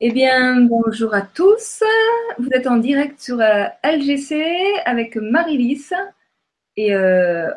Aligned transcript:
Eh 0.00 0.10
bien, 0.10 0.62
bonjour 0.62 1.14
à 1.14 1.22
tous. 1.22 1.84
Vous 2.38 2.48
êtes 2.50 2.66
en 2.66 2.78
direct 2.78 3.20
sur 3.20 3.40
euh, 3.40 3.66
LGC 3.84 4.42
avec 4.84 5.14
Marie-Lys. 5.14 5.94
Et 6.76 6.92
euh, 6.92 7.48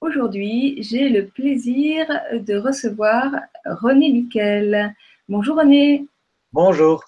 aujourd'hui, 0.00 0.80
j'ai 0.80 1.08
le 1.08 1.26
plaisir 1.26 2.06
de 2.34 2.54
recevoir 2.56 3.34
René 3.64 4.12
Miquel. 4.12 4.94
Bonjour 5.28 5.56
René. 5.56 6.06
Bonjour. 6.52 7.02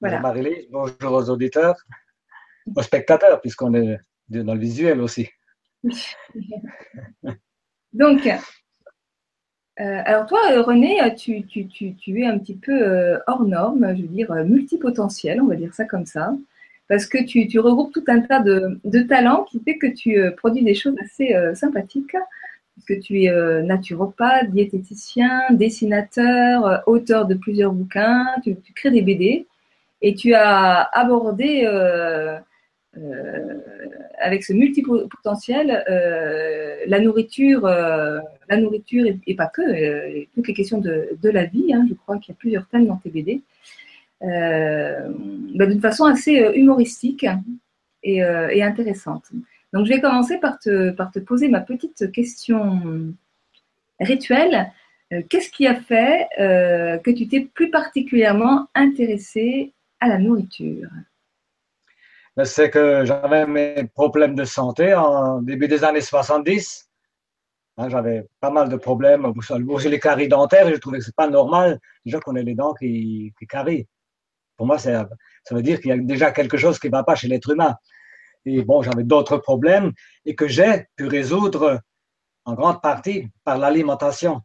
Bonjour 0.00 0.20
Marie-Lys, 0.20 0.70
bonjour 0.70 1.12
aux 1.12 1.28
auditeurs, 1.28 1.76
aux 2.74 2.82
spectateurs, 2.82 3.38
puisqu'on 3.42 3.74
est 3.74 3.98
dans 4.30 4.54
le 4.54 4.60
visuel 4.60 4.98
aussi. 5.02 5.28
Donc, 7.92 8.26
euh, 9.78 10.02
alors 10.04 10.26
toi, 10.26 10.40
euh, 10.50 10.62
René, 10.62 11.02
euh, 11.02 11.10
tu, 11.10 11.32
es 11.32 12.26
un 12.26 12.38
petit 12.38 12.56
peu 12.56 13.18
hors 13.26 13.44
norme, 13.44 13.94
je 13.96 14.02
veux 14.02 14.08
dire 14.08 14.34
multipotentiel, 14.44 15.40
on 15.40 15.46
va 15.46 15.56
dire 15.56 15.74
ça 15.74 15.84
comme 15.84 16.06
ça, 16.06 16.34
parce 16.88 17.06
que 17.06 17.22
tu, 17.24 17.58
regroupes 17.58 17.92
tout 17.92 18.04
un 18.08 18.20
tas 18.20 18.40
de, 18.40 19.02
talents 19.08 19.44
qui 19.44 19.60
fait 19.60 19.78
que 19.78 19.86
tu 19.86 20.18
produis 20.36 20.64
des 20.64 20.74
choses 20.74 20.96
assez 21.02 21.34
sympathiques, 21.54 22.16
que 22.86 22.94
tu 22.94 23.22
es 23.22 23.62
naturopathe, 23.62 24.50
diététicien, 24.50 25.42
dessinateur, 25.50 26.82
auteur 26.86 27.26
de 27.26 27.34
plusieurs 27.34 27.72
bouquins, 27.72 28.26
tu, 28.42 28.56
crées 28.74 28.90
des 28.90 29.02
BD, 29.02 29.46
et 30.02 30.14
tu 30.14 30.34
as 30.34 30.82
abordé 30.92 31.66
avec 34.20 34.44
ce 34.44 34.52
multipotentiel, 34.52 35.84
euh, 35.88 36.76
la 36.86 37.00
nourriture, 37.00 37.66
euh, 37.66 38.20
la 38.50 38.56
nourriture 38.56 39.06
et, 39.26 39.34
pas 39.34 39.46
que, 39.46 39.62
euh, 39.62 40.24
toutes 40.34 40.48
les 40.48 40.54
questions 40.54 40.78
de, 40.78 41.18
la 41.22 41.44
vie, 41.44 41.72
hein, 41.72 41.86
je 41.88 41.94
crois 41.94 42.18
qu'il 42.18 42.34
y 42.34 42.36
a 42.36 42.38
plusieurs 42.38 42.66
thèmes 42.66 42.86
dans 42.86 42.96
tes 42.96 43.10
BD, 43.10 43.42
bah, 44.20 45.66
d'une 45.66 45.80
façon 45.80 46.04
assez 46.04 46.34
humoristique 46.54 47.26
et, 48.02 48.22
intéressante. 48.22 49.30
Donc 49.72 49.86
je 49.86 49.92
vais 49.92 50.00
commencer 50.00 50.38
par 50.38 50.58
te, 50.58 51.18
poser 51.20 51.48
ma 51.48 51.60
petite 51.60 52.10
question 52.12 53.14
rituelle. 54.00 54.70
Qu'est-ce 55.28 55.50
qui 55.50 55.66
a 55.66 55.74
fait 55.74 56.26
que 56.36 57.10
tu 57.10 57.28
t'es 57.28 57.40
plus 57.40 57.70
particulièrement 57.70 58.68
intéressé 58.74 59.72
à 60.00 60.08
la 60.08 60.18
nourriture? 60.18 60.90
C'est 62.44 62.70
que 62.70 63.04
j'avais 63.04 63.46
mes 63.46 63.84
problèmes 63.94 64.34
de 64.34 64.44
santé 64.44 64.94
en 64.94 65.40
début 65.40 65.68
des 65.68 65.84
années 65.84 66.00
70. 66.00 66.89
Hein, 67.80 67.88
j'avais 67.88 68.26
pas 68.40 68.50
mal 68.50 68.68
de 68.68 68.76
problèmes, 68.76 69.32
aussi 69.68 69.88
les 69.88 69.98
caries 69.98 70.28
dentaires, 70.28 70.68
et 70.68 70.74
je 70.74 70.76
trouvais 70.76 70.98
que 70.98 71.04
c'est 71.04 71.16
pas 71.16 71.30
normal 71.30 71.78
déjà 72.04 72.20
qu'on 72.20 72.36
ait 72.36 72.42
les 72.42 72.54
dents 72.54 72.74
qui, 72.74 73.32
qui 73.38 73.46
carient. 73.46 73.86
Pour 74.58 74.66
moi, 74.66 74.76
ça 74.78 75.08
veut 75.50 75.62
dire 75.62 75.80
qu'il 75.80 75.88
y 75.88 75.92
a 75.92 75.96
déjà 75.96 76.30
quelque 76.30 76.58
chose 76.58 76.78
qui 76.78 76.88
ne 76.88 76.92
va 76.92 77.04
pas 77.04 77.14
chez 77.14 77.26
l'être 77.26 77.48
humain. 77.50 77.74
Et 78.44 78.62
bon, 78.64 78.82
j'avais 78.82 79.04
d'autres 79.04 79.38
problèmes 79.38 79.92
et 80.26 80.34
que 80.34 80.46
j'ai 80.46 80.88
pu 80.96 81.06
résoudre 81.06 81.80
en 82.44 82.52
grande 82.52 82.82
partie 82.82 83.28
par 83.44 83.56
l'alimentation. 83.56 84.42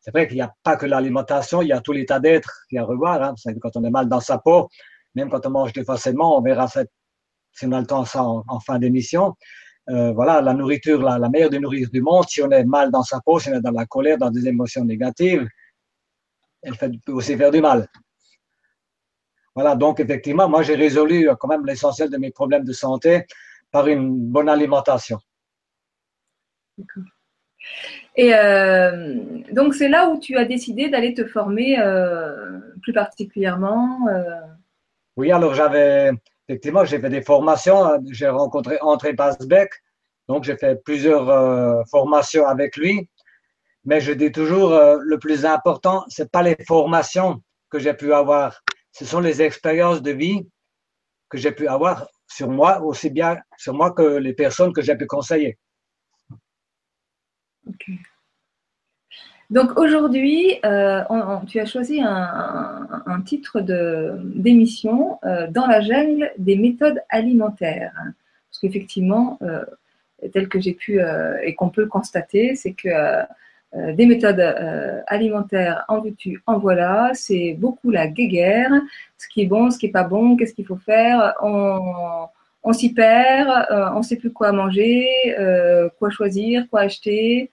C'est 0.00 0.10
vrai 0.10 0.26
qu'il 0.26 0.36
n'y 0.36 0.42
a 0.42 0.52
pas 0.64 0.76
que 0.76 0.86
l'alimentation, 0.86 1.62
il 1.62 1.68
y 1.68 1.72
a 1.72 1.80
tout 1.80 1.92
l'état 1.92 2.18
d'être 2.18 2.50
qu'il 2.68 2.76
y 2.76 2.78
a 2.80 2.82
à 2.82 2.86
revoir. 2.86 3.22
Hein. 3.22 3.34
Quand 3.60 3.76
on 3.76 3.84
est 3.84 3.90
mal 3.90 4.08
dans 4.08 4.20
sa 4.20 4.38
peau, 4.38 4.68
même 5.14 5.30
quand 5.30 5.46
on 5.46 5.50
mange 5.50 5.72
des 5.72 5.84
on 5.86 6.40
verra 6.40 6.66
ça, 6.66 6.82
si 7.52 7.66
on 7.66 7.72
a 7.72 7.80
le 7.80 7.86
temps 7.86 8.04
ça 8.04 8.24
en, 8.24 8.58
fin 8.58 8.80
d'émission. 8.80 9.34
Euh, 9.90 10.12
voilà, 10.12 10.40
la 10.42 10.52
nourriture, 10.52 11.02
la, 11.02 11.18
la, 11.18 11.28
meilleure 11.28 11.50
des 11.50 11.58
nourritures 11.58 11.90
du 11.90 12.02
monde, 12.02 12.24
si 12.28 12.42
on 12.42 12.50
est 12.50 12.64
mal 12.64 12.90
dans 12.90 13.02
sa 13.02 13.20
peau, 13.20 13.38
si 13.38 13.48
on 13.48 13.54
est 13.54 13.60
dans 13.60 13.70
la 13.70 13.86
colère, 13.86 14.18
dans 14.18 14.30
des 14.30 14.46
émotions 14.46 14.84
négatives, 14.84 15.48
elle 16.62 16.74
fait, 16.74 16.90
peut 17.04 17.12
aussi 17.12 17.36
faire 17.36 17.50
du 17.50 17.60
mal. 17.60 17.88
Voilà, 19.54 19.76
donc 19.76 19.98
effectivement, 20.00 20.48
moi 20.48 20.62
j'ai 20.62 20.74
résolu 20.74 21.28
quand 21.40 21.48
même 21.48 21.64
l'essentiel 21.64 22.10
de 22.10 22.18
mes 22.18 22.30
problèmes 22.30 22.64
de 22.64 22.72
santé 22.72 23.24
par 23.70 23.88
une 23.88 24.14
bonne 24.30 24.48
alimentation. 24.48 25.18
Et 28.14 28.34
euh, 28.34 29.16
donc 29.52 29.74
c'est 29.74 29.88
là 29.88 30.10
où 30.10 30.20
tu 30.20 30.36
as 30.36 30.44
décidé 30.44 30.90
d'aller 30.90 31.14
te 31.14 31.24
former 31.24 31.78
euh, 31.78 32.58
plus 32.82 32.92
particulièrement 32.92 34.06
oui, 35.18 35.32
alors 35.32 35.52
j'avais, 35.52 36.12
effectivement, 36.48 36.84
j'ai 36.84 36.98
fait 36.98 37.10
des 37.10 37.22
formations. 37.22 38.00
J'ai 38.10 38.28
rencontré 38.28 38.78
André 38.80 39.12
Basbeck, 39.12 39.70
donc 40.28 40.44
j'ai 40.44 40.56
fait 40.56 40.82
plusieurs 40.82 41.28
euh, 41.28 41.82
formations 41.90 42.46
avec 42.46 42.76
lui. 42.76 43.08
Mais 43.84 44.00
je 44.00 44.12
dis 44.12 44.32
toujours, 44.32 44.72
euh, 44.72 44.98
le 45.00 45.18
plus 45.18 45.44
important, 45.44 46.04
c'est 46.08 46.30
pas 46.30 46.42
les 46.42 46.56
formations 46.66 47.42
que 47.70 47.78
j'ai 47.78 47.94
pu 47.94 48.12
avoir, 48.12 48.62
ce 48.92 49.04
sont 49.04 49.20
les 49.20 49.42
expériences 49.42 50.02
de 50.02 50.10
vie 50.10 50.46
que 51.28 51.38
j'ai 51.38 51.52
pu 51.52 51.68
avoir 51.68 52.08
sur 52.26 52.48
moi, 52.50 52.80
aussi 52.82 53.10
bien 53.10 53.38
sur 53.56 53.74
moi 53.74 53.92
que 53.92 54.02
les 54.02 54.32
personnes 54.32 54.72
que 54.72 54.82
j'ai 54.82 54.96
pu 54.96 55.06
conseiller. 55.06 55.58
Donc 59.50 59.78
aujourd'hui, 59.78 60.58
euh, 60.66 61.02
tu 61.46 61.58
as 61.58 61.64
choisi 61.64 62.02
un, 62.02 63.20
titre 63.24 63.60
d'émission 63.60 65.18
euh, 65.24 65.46
dans 65.48 65.66
la 65.66 65.80
jungle 65.80 66.30
des 66.36 66.56
méthodes 66.56 67.00
alimentaires. 67.08 67.94
Parce 67.94 68.60
qu'effectivement, 68.60 69.38
euh, 69.42 69.64
tel 70.32 70.48
que 70.48 70.60
j'ai 70.60 70.74
pu 70.74 71.00
et 71.42 71.54
qu'on 71.54 71.70
peut 71.70 71.86
constater, 71.86 72.56
c'est 72.56 72.72
que 72.72 72.88
des 73.92 74.06
méthodes 74.06 74.40
alimentaires 75.06 75.84
en 75.88 76.00
veux-tu, 76.00 76.42
en 76.46 76.58
voilà, 76.58 77.10
c'est 77.14 77.54
beaucoup 77.58 77.90
la 77.90 78.06
guéguerre, 78.06 78.72
ce 79.18 79.28
qui 79.28 79.42
est 79.42 79.46
bon, 79.46 79.70
ce 79.70 79.78
qui 79.78 79.86
est 79.86 79.90
pas 79.90 80.04
bon, 80.04 80.36
qu'est-ce 80.36 80.54
qu'il 80.54 80.66
faut 80.66 80.76
faire, 80.76 81.34
on, 81.42 82.26
on 82.62 82.72
s'y 82.72 82.92
perd, 82.94 83.66
on 83.70 83.98
ne 83.98 84.02
sait 84.02 84.16
plus 84.16 84.32
quoi 84.32 84.52
manger, 84.52 85.06
quoi 85.98 86.10
choisir, 86.10 86.66
quoi 86.70 86.80
acheter. 86.80 87.50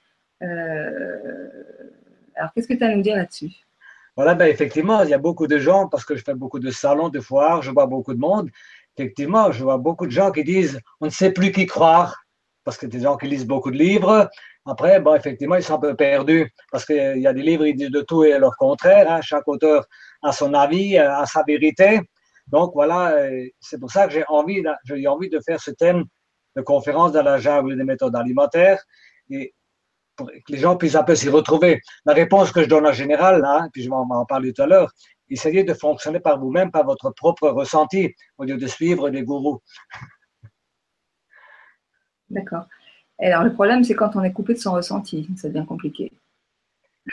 Alors, 2.35 2.51
qu'est-ce 2.53 2.67
que 2.67 2.73
tu 2.73 2.83
as 2.83 2.87
à 2.87 2.95
nous 2.95 3.01
dire 3.01 3.15
là-dessus? 3.15 3.51
Voilà, 4.15 4.33
ben, 4.33 4.47
effectivement, 4.47 5.03
il 5.03 5.09
y 5.09 5.13
a 5.13 5.17
beaucoup 5.17 5.47
de 5.47 5.57
gens, 5.57 5.87
parce 5.87 6.05
que 6.05 6.15
je 6.15 6.23
fais 6.23 6.33
beaucoup 6.33 6.59
de 6.59 6.71
salons, 6.71 7.09
de 7.09 7.19
foires, 7.19 7.61
je 7.61 7.71
vois 7.71 7.85
beaucoup 7.85 8.13
de 8.13 8.19
monde. 8.19 8.49
Effectivement, 8.97 9.51
je 9.51 9.63
vois 9.63 9.77
beaucoup 9.77 10.05
de 10.05 10.11
gens 10.11 10.31
qui 10.31 10.43
disent 10.43 10.79
on 11.01 11.05
ne 11.05 11.11
sait 11.11 11.31
plus 11.31 11.51
qui 11.51 11.65
croire, 11.65 12.23
parce 12.63 12.77
que 12.77 12.85
des 12.85 13.01
gens 13.01 13.17
qui 13.17 13.27
lisent 13.27 13.45
beaucoup 13.45 13.71
de 13.71 13.77
livres. 13.77 14.29
Après, 14.65 14.99
bon, 14.99 15.15
effectivement, 15.15 15.55
ils 15.55 15.63
sont 15.63 15.75
un 15.75 15.79
peu 15.79 15.95
perdus, 15.95 16.51
parce 16.71 16.85
qu'il 16.85 17.19
y 17.19 17.27
a 17.27 17.33
des 17.33 17.41
livres, 17.41 17.65
ils 17.65 17.75
disent 17.75 17.91
de 17.91 18.01
tout 18.01 18.23
et 18.23 18.37
leur 18.39 18.55
contraire. 18.57 19.11
Hein. 19.11 19.21
Chaque 19.21 19.47
auteur 19.47 19.85
a 20.23 20.31
son 20.31 20.53
avis, 20.53 20.97
a 20.97 21.25
sa 21.25 21.43
vérité. 21.45 21.99
Donc 22.47 22.71
voilà, 22.73 23.15
c'est 23.59 23.79
pour 23.79 23.91
ça 23.91 24.07
que 24.07 24.13
j'ai 24.13 24.23
envie, 24.27 24.63
j'ai 24.85 25.07
envie 25.07 25.29
de 25.29 25.39
faire 25.39 25.59
ce 25.59 25.71
thème 25.71 26.03
de 26.55 26.61
conférence 26.61 27.11
dans 27.11 27.23
la 27.23 27.37
jungle 27.37 27.75
des 27.75 27.83
méthodes 27.83 28.15
alimentaires. 28.15 28.81
Et 29.29 29.53
que 30.17 30.51
les 30.51 30.57
gens 30.57 30.77
puissent 30.77 30.95
un 30.95 31.03
peu 31.03 31.15
s'y 31.15 31.29
retrouver. 31.29 31.81
La 32.05 32.13
réponse 32.13 32.51
que 32.51 32.63
je 32.63 32.67
donne 32.67 32.87
en 32.87 32.93
général, 32.93 33.43
hein, 33.45 33.69
puis 33.73 33.83
je 33.83 33.89
vais 33.89 33.95
en 33.95 34.25
parler 34.25 34.53
tout 34.53 34.61
à 34.61 34.67
l'heure, 34.67 34.91
essayez 35.29 35.63
de 35.63 35.73
fonctionner 35.73 36.19
par 36.19 36.39
vous-même, 36.39 36.71
par 36.71 36.85
votre 36.85 37.11
propre 37.11 37.49
ressenti, 37.49 38.13
au 38.37 38.43
lieu 38.43 38.57
de 38.57 38.67
suivre 38.67 39.09
des 39.09 39.23
gourous. 39.23 39.61
D'accord. 42.29 42.65
Alors 43.19 43.43
le 43.43 43.53
problème, 43.53 43.83
c'est 43.83 43.95
quand 43.95 44.15
on 44.15 44.23
est 44.23 44.33
coupé 44.33 44.53
de 44.53 44.59
son 44.59 44.73
ressenti, 44.73 45.27
ça 45.37 45.47
devient 45.47 45.65
compliqué. 45.65 46.11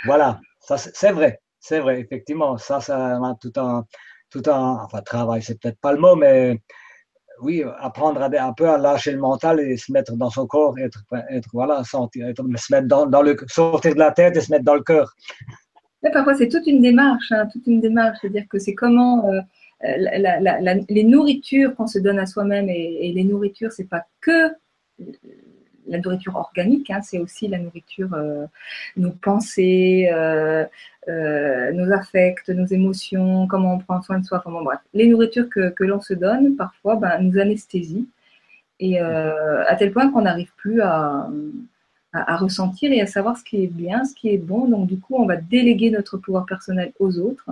Voilà, 0.04 0.41
ça 0.58 0.78
c'est 0.78 1.12
vrai, 1.12 1.41
c'est 1.60 1.80
vrai, 1.80 2.00
effectivement. 2.00 2.56
Ça, 2.56 2.80
ça 2.80 3.20
tout 3.41 3.52
un, 3.56 3.84
tout 4.30 4.42
un, 4.46 4.84
enfin 4.84 5.02
travail, 5.02 5.42
c'est 5.42 5.60
peut-être 5.60 5.78
pas 5.78 5.92
le 5.92 5.98
mot, 5.98 6.16
mais 6.16 6.60
oui, 7.42 7.62
apprendre 7.80 8.22
un 8.22 8.53
peu 8.53 8.69
à 8.69 8.78
lâcher 8.78 9.12
le 9.12 9.19
mental 9.19 9.60
et 9.60 9.76
se 9.76 9.92
mettre 9.92 10.16
dans 10.16 10.30
son 10.30 10.47
corps, 10.47 10.78
être, 10.78 11.04
être 11.30 11.48
voilà, 11.53 11.84
sentir, 11.84 12.32
se 12.36 12.72
mettre 12.72 12.86
dans, 12.86 13.22
le, 13.22 13.36
sortir 13.48 13.94
de 13.94 13.98
la 13.98 14.12
tête 14.12 14.36
et 14.36 14.41
se 14.41 14.50
mettre 14.50 14.64
dans 14.64 14.75
le 14.75 14.82
cœur. 14.82 15.14
parfois, 16.12 16.34
c'est 16.34 16.48
toute 16.48 16.66
une 16.66 16.80
démarche, 16.80 17.33
hein, 17.33 17.47
toute 17.53 17.66
une 17.66 17.80
démarche, 17.80 18.18
c'est-à-dire 18.21 18.44
que 18.48 18.59
c'est 18.59 18.74
comment 18.74 19.28
euh, 19.30 19.41
les 20.89 21.04
nourritures 21.04 21.74
qu'on 21.74 21.89
se 21.89 21.98
donne 21.98 22.18
à 22.18 22.27
soi-même 22.27 22.68
et, 22.68 22.98
et, 23.09 23.12
les 23.12 23.24
nourritures, 23.24 23.72
c'est 23.72 23.89
pas 23.89 24.04
que 24.21 24.53
la 25.86 25.98
nourriture 25.98 26.36
organique, 26.36 26.90
hein, 26.90 27.02
c'est 27.02 27.18
aussi 27.18 27.48
la 27.48 27.58
nourriture, 27.58 28.14
euh, 28.14 28.46
nos 28.96 29.10
pensées, 29.10 30.08
euh, 30.12 30.64
euh, 31.08 31.72
nos 31.72 31.92
affects, 31.92 32.48
nos 32.48 32.66
émotions, 32.66 33.46
comment 33.46 33.74
on 33.74 33.78
prend 33.78 34.02
soin 34.02 34.18
de 34.18 34.24
soi. 34.24 34.42
Enfin, 34.44 34.62
bref, 34.62 34.80
les 34.94 35.06
nourritures 35.06 35.48
que, 35.48 35.84
l'on 35.84 36.00
se 36.00 36.14
donne, 36.14 36.56
parfois, 36.56 36.96
ben, 36.96 37.18
nous 37.20 37.38
anesthésient. 37.38 38.06
Et 38.78 38.98
à 38.98 39.76
tel 39.76 39.92
point 39.92 40.10
qu'on 40.10 40.22
n'arrive 40.22 40.52
plus 40.56 40.80
à, 40.80 41.28
ressentir 42.12 42.90
et 42.90 43.00
à 43.00 43.06
savoir 43.06 43.36
ce 43.36 43.44
qui 43.44 43.62
est 43.62 43.68
bien, 43.68 44.04
ce 44.04 44.12
qui 44.12 44.30
est 44.30 44.38
bon. 44.38 44.66
Donc, 44.66 44.88
du 44.88 44.98
coup, 44.98 45.14
on 45.16 45.26
va 45.26 45.36
déléguer 45.36 45.90
notre 45.90 46.18
pouvoir 46.18 46.46
personnel 46.46 46.92
aux 46.98 47.18
autres. 47.18 47.48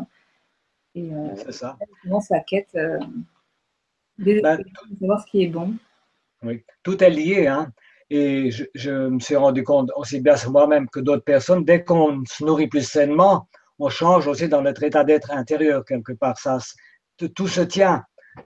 Et 0.97 1.11
c'est 1.37 1.53
ça. 1.53 1.77
La 2.31 2.41
quête 2.41 2.77
de 4.19 4.41
ben, 4.41 4.61
savoir 5.01 5.21
ce 5.21 5.31
qui 5.31 5.45
est 5.45 5.49
bon. 5.49 5.75
Oui, 6.43 6.65
tout 6.83 7.03
est 7.03 7.11
lié. 7.11 7.47
Hein. 7.47 7.73
Et 8.11 8.51
je, 8.51 8.91
me 8.91 9.21
suis 9.21 9.37
rendu 9.37 9.63
compte 9.63 9.91
aussi 9.95 10.21
bien 10.21 10.37
sur 10.37 10.51
moi-même 10.51 10.89
que 10.89 10.99
d'autres 10.99 11.25
personnes, 11.25 11.65
dès 11.65 11.85
qu'on 11.85 12.23
se 12.27 12.45
nourrit 12.45 12.67
plus 12.67 12.87
sainement, 12.87 13.49
on 13.79 13.89
change 13.89 14.27
aussi 14.27 14.49
dans 14.49 14.63
notre 14.63 14.83
état 14.83 15.05
d'être 15.05 15.31
intérieur 15.31 15.85
quelque 15.85 16.13
part. 16.13 16.37
Ça, 16.39 16.59
tout 17.35 17.49
se 17.49 17.61
tient. 17.61 18.03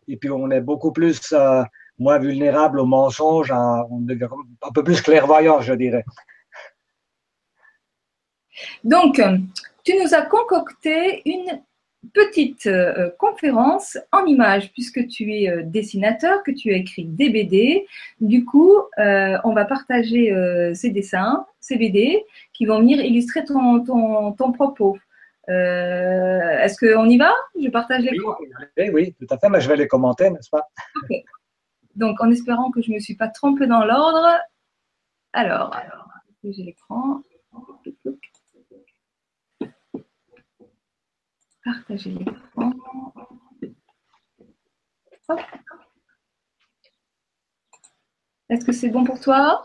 Et 0.06 0.16
puis 0.16 0.31
on 0.31 0.50
est 0.50 0.61
beaucoup 0.61 0.93
plus 0.93 1.20
euh, 1.32 1.62
moins 1.99 2.19
vulnérable 2.19 2.81
aux 2.81 2.87
mensonges, 2.87 3.52
on 3.52 4.00
devient 4.00 4.28
un 4.62 4.72
peu 4.72 4.82
plus 4.82 5.00
clairvoyant, 5.00 5.61
je 5.61 5.75
dirais. 5.75 6.05
Donc, 8.82 9.20
tu 9.84 9.96
nous 9.99 10.14
as 10.14 10.22
concocté 10.22 11.22
une 11.26 11.62
petite 12.12 12.67
euh, 12.67 13.11
conférence 13.19 13.99
en 14.12 14.25
images, 14.27 14.73
puisque 14.73 15.06
tu 15.09 15.33
es 15.33 15.49
euh, 15.49 15.62
dessinateur, 15.65 16.43
que 16.43 16.51
tu 16.51 16.73
as 16.73 16.77
écrit 16.77 17.05
des 17.05 17.31
BD. 17.31 17.87
Du 18.21 18.45
coup, 18.45 18.75
on 18.97 19.53
va 19.53 19.65
partager 19.65 20.33
ces 20.75 20.91
dessins, 20.91 21.47
ces 21.61 21.77
BD, 21.77 22.25
qui 22.53 22.67
vont 22.67 22.81
venir 22.81 23.01
illustrer 23.01 23.45
ton, 23.45 23.85
ton, 23.85 24.33
ton 24.33 24.53
propos. 24.53 24.97
Euh, 25.49 26.59
est-ce 26.61 26.79
qu'on 26.79 27.09
y 27.09 27.19
va? 27.19 27.33
Je 27.61 27.69
partage 27.69 28.03
l'écran 28.03 28.37
oui, 28.79 28.91
oui, 28.93 29.15
tout 29.19 29.27
à 29.29 29.39
fait, 29.39 29.49
mais 29.49 29.61
je 29.61 29.69
vais 29.69 29.77
les 29.77 29.89
commenter, 29.89 30.31
n'est-ce 30.31 30.49
pas? 30.49 30.69
Donc, 31.97 32.21
en 32.21 32.31
espérant 32.31 32.71
que 32.71 32.81
je 32.83 32.91
ne 32.91 32.97
me 32.97 33.01
suis 33.01 33.15
pas 33.15 33.29
trompée 33.29 33.67
dans 33.67 33.85
l'ordre. 33.85 34.39
Alors, 35.33 35.75
alors 35.75 36.09
j'ai 36.43 36.62
l'écran? 36.62 37.23
Partager 41.64 42.11
l'écran. 42.11 42.72
Est-ce 48.50 48.64
que 48.64 48.72
c'est 48.72 48.90
bon 48.90 49.05
pour 49.05 49.19
toi? 49.20 49.64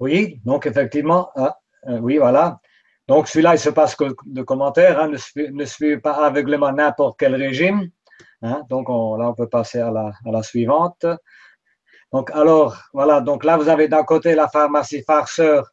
Oui, 0.00 0.40
donc 0.44 0.66
effectivement, 0.66 1.30
ah, 1.36 1.56
euh, 1.88 1.98
oui, 1.98 2.18
voilà. 2.18 2.60
Donc, 3.06 3.28
celui-là, 3.28 3.54
il 3.54 3.58
se 3.58 3.70
passe 3.70 3.96
que 3.96 4.04
de 4.24 4.42
commentaires. 4.42 5.00
Hein, 5.00 5.10
ne, 5.36 5.64
suivez 5.64 5.98
pas 5.98 6.24
aveuglément 6.24 6.72
n'importe 6.72 7.18
quel 7.18 7.34
régime. 7.34 7.90
Hein, 8.42 8.62
donc, 8.68 8.88
on, 8.88 9.16
là, 9.16 9.30
on 9.30 9.34
peut 9.34 9.48
passer 9.48 9.80
à 9.80 9.90
la, 9.90 10.12
à 10.24 10.30
la, 10.30 10.42
suivante. 10.42 11.06
Donc, 12.12 12.30
alors, 12.30 12.76
voilà. 12.92 13.20
Donc, 13.20 13.44
là, 13.44 13.56
vous 13.56 13.68
avez 13.68 13.88
d'un 13.88 14.04
côté 14.04 14.34
la 14.34 14.48
pharmacie 14.48 15.02
farceur, 15.02 15.70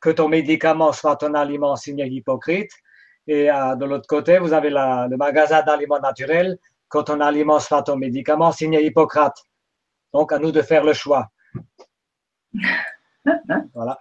que 0.00 0.10
ton 0.10 0.28
médicament 0.28 0.92
soit 0.92 1.16
ton 1.16 1.34
aliment 1.34 1.76
signé 1.76 2.06
hypocrite. 2.06 2.72
Et 3.30 3.48
euh, 3.48 3.76
de 3.76 3.84
l'autre 3.84 4.08
côté, 4.08 4.38
vous 4.40 4.52
avez 4.52 4.70
la, 4.70 5.06
le 5.08 5.16
magasin 5.16 5.62
d'aliments 5.62 6.00
naturels, 6.00 6.58
que 6.88 6.98
ton 6.98 7.20
aliment 7.20 7.60
soit 7.60 7.84
ton 7.84 7.96
médicament 7.96 8.50
signé 8.50 8.84
Hippocrate. 8.84 9.36
Donc, 10.12 10.32
à 10.32 10.40
nous 10.40 10.50
de 10.50 10.60
faire 10.62 10.82
le 10.82 10.92
choix. 10.92 11.28
voilà. 13.72 14.00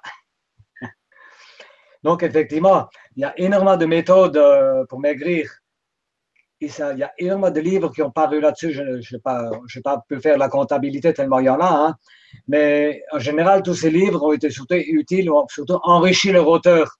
Donc, 2.03 2.23
effectivement, 2.23 2.89
il 3.15 3.21
y 3.21 3.23
a 3.23 3.39
énormément 3.39 3.77
de 3.77 3.85
méthodes 3.85 4.37
euh, 4.37 4.83
pour 4.89 4.99
maigrir. 4.99 5.47
il 6.59 6.71
y 6.71 7.03
a 7.03 7.13
énormément 7.19 7.51
de 7.51 7.59
livres 7.59 7.91
qui 7.91 8.01
ont 8.01 8.09
paru 8.09 8.39
là-dessus. 8.41 8.73
Je 8.73 9.15
n'ai 9.15 9.21
pas, 9.21 9.51
pas 9.83 10.03
pu 10.07 10.19
faire 10.19 10.39
la 10.39 10.49
comptabilité 10.49 11.13
tellement 11.13 11.37
il 11.37 11.45
y 11.45 11.49
en 11.49 11.59
a. 11.59 11.69
Hein. 11.69 11.95
Mais 12.47 13.03
en 13.11 13.19
général, 13.19 13.61
tous 13.61 13.75
ces 13.75 13.91
livres 13.91 14.23
ont 14.23 14.33
été 14.33 14.49
surtout 14.49 14.73
utiles, 14.73 15.29
ont 15.29 15.47
surtout 15.49 15.77
enrichi 15.83 16.31
leur 16.31 16.47
auteur. 16.47 16.97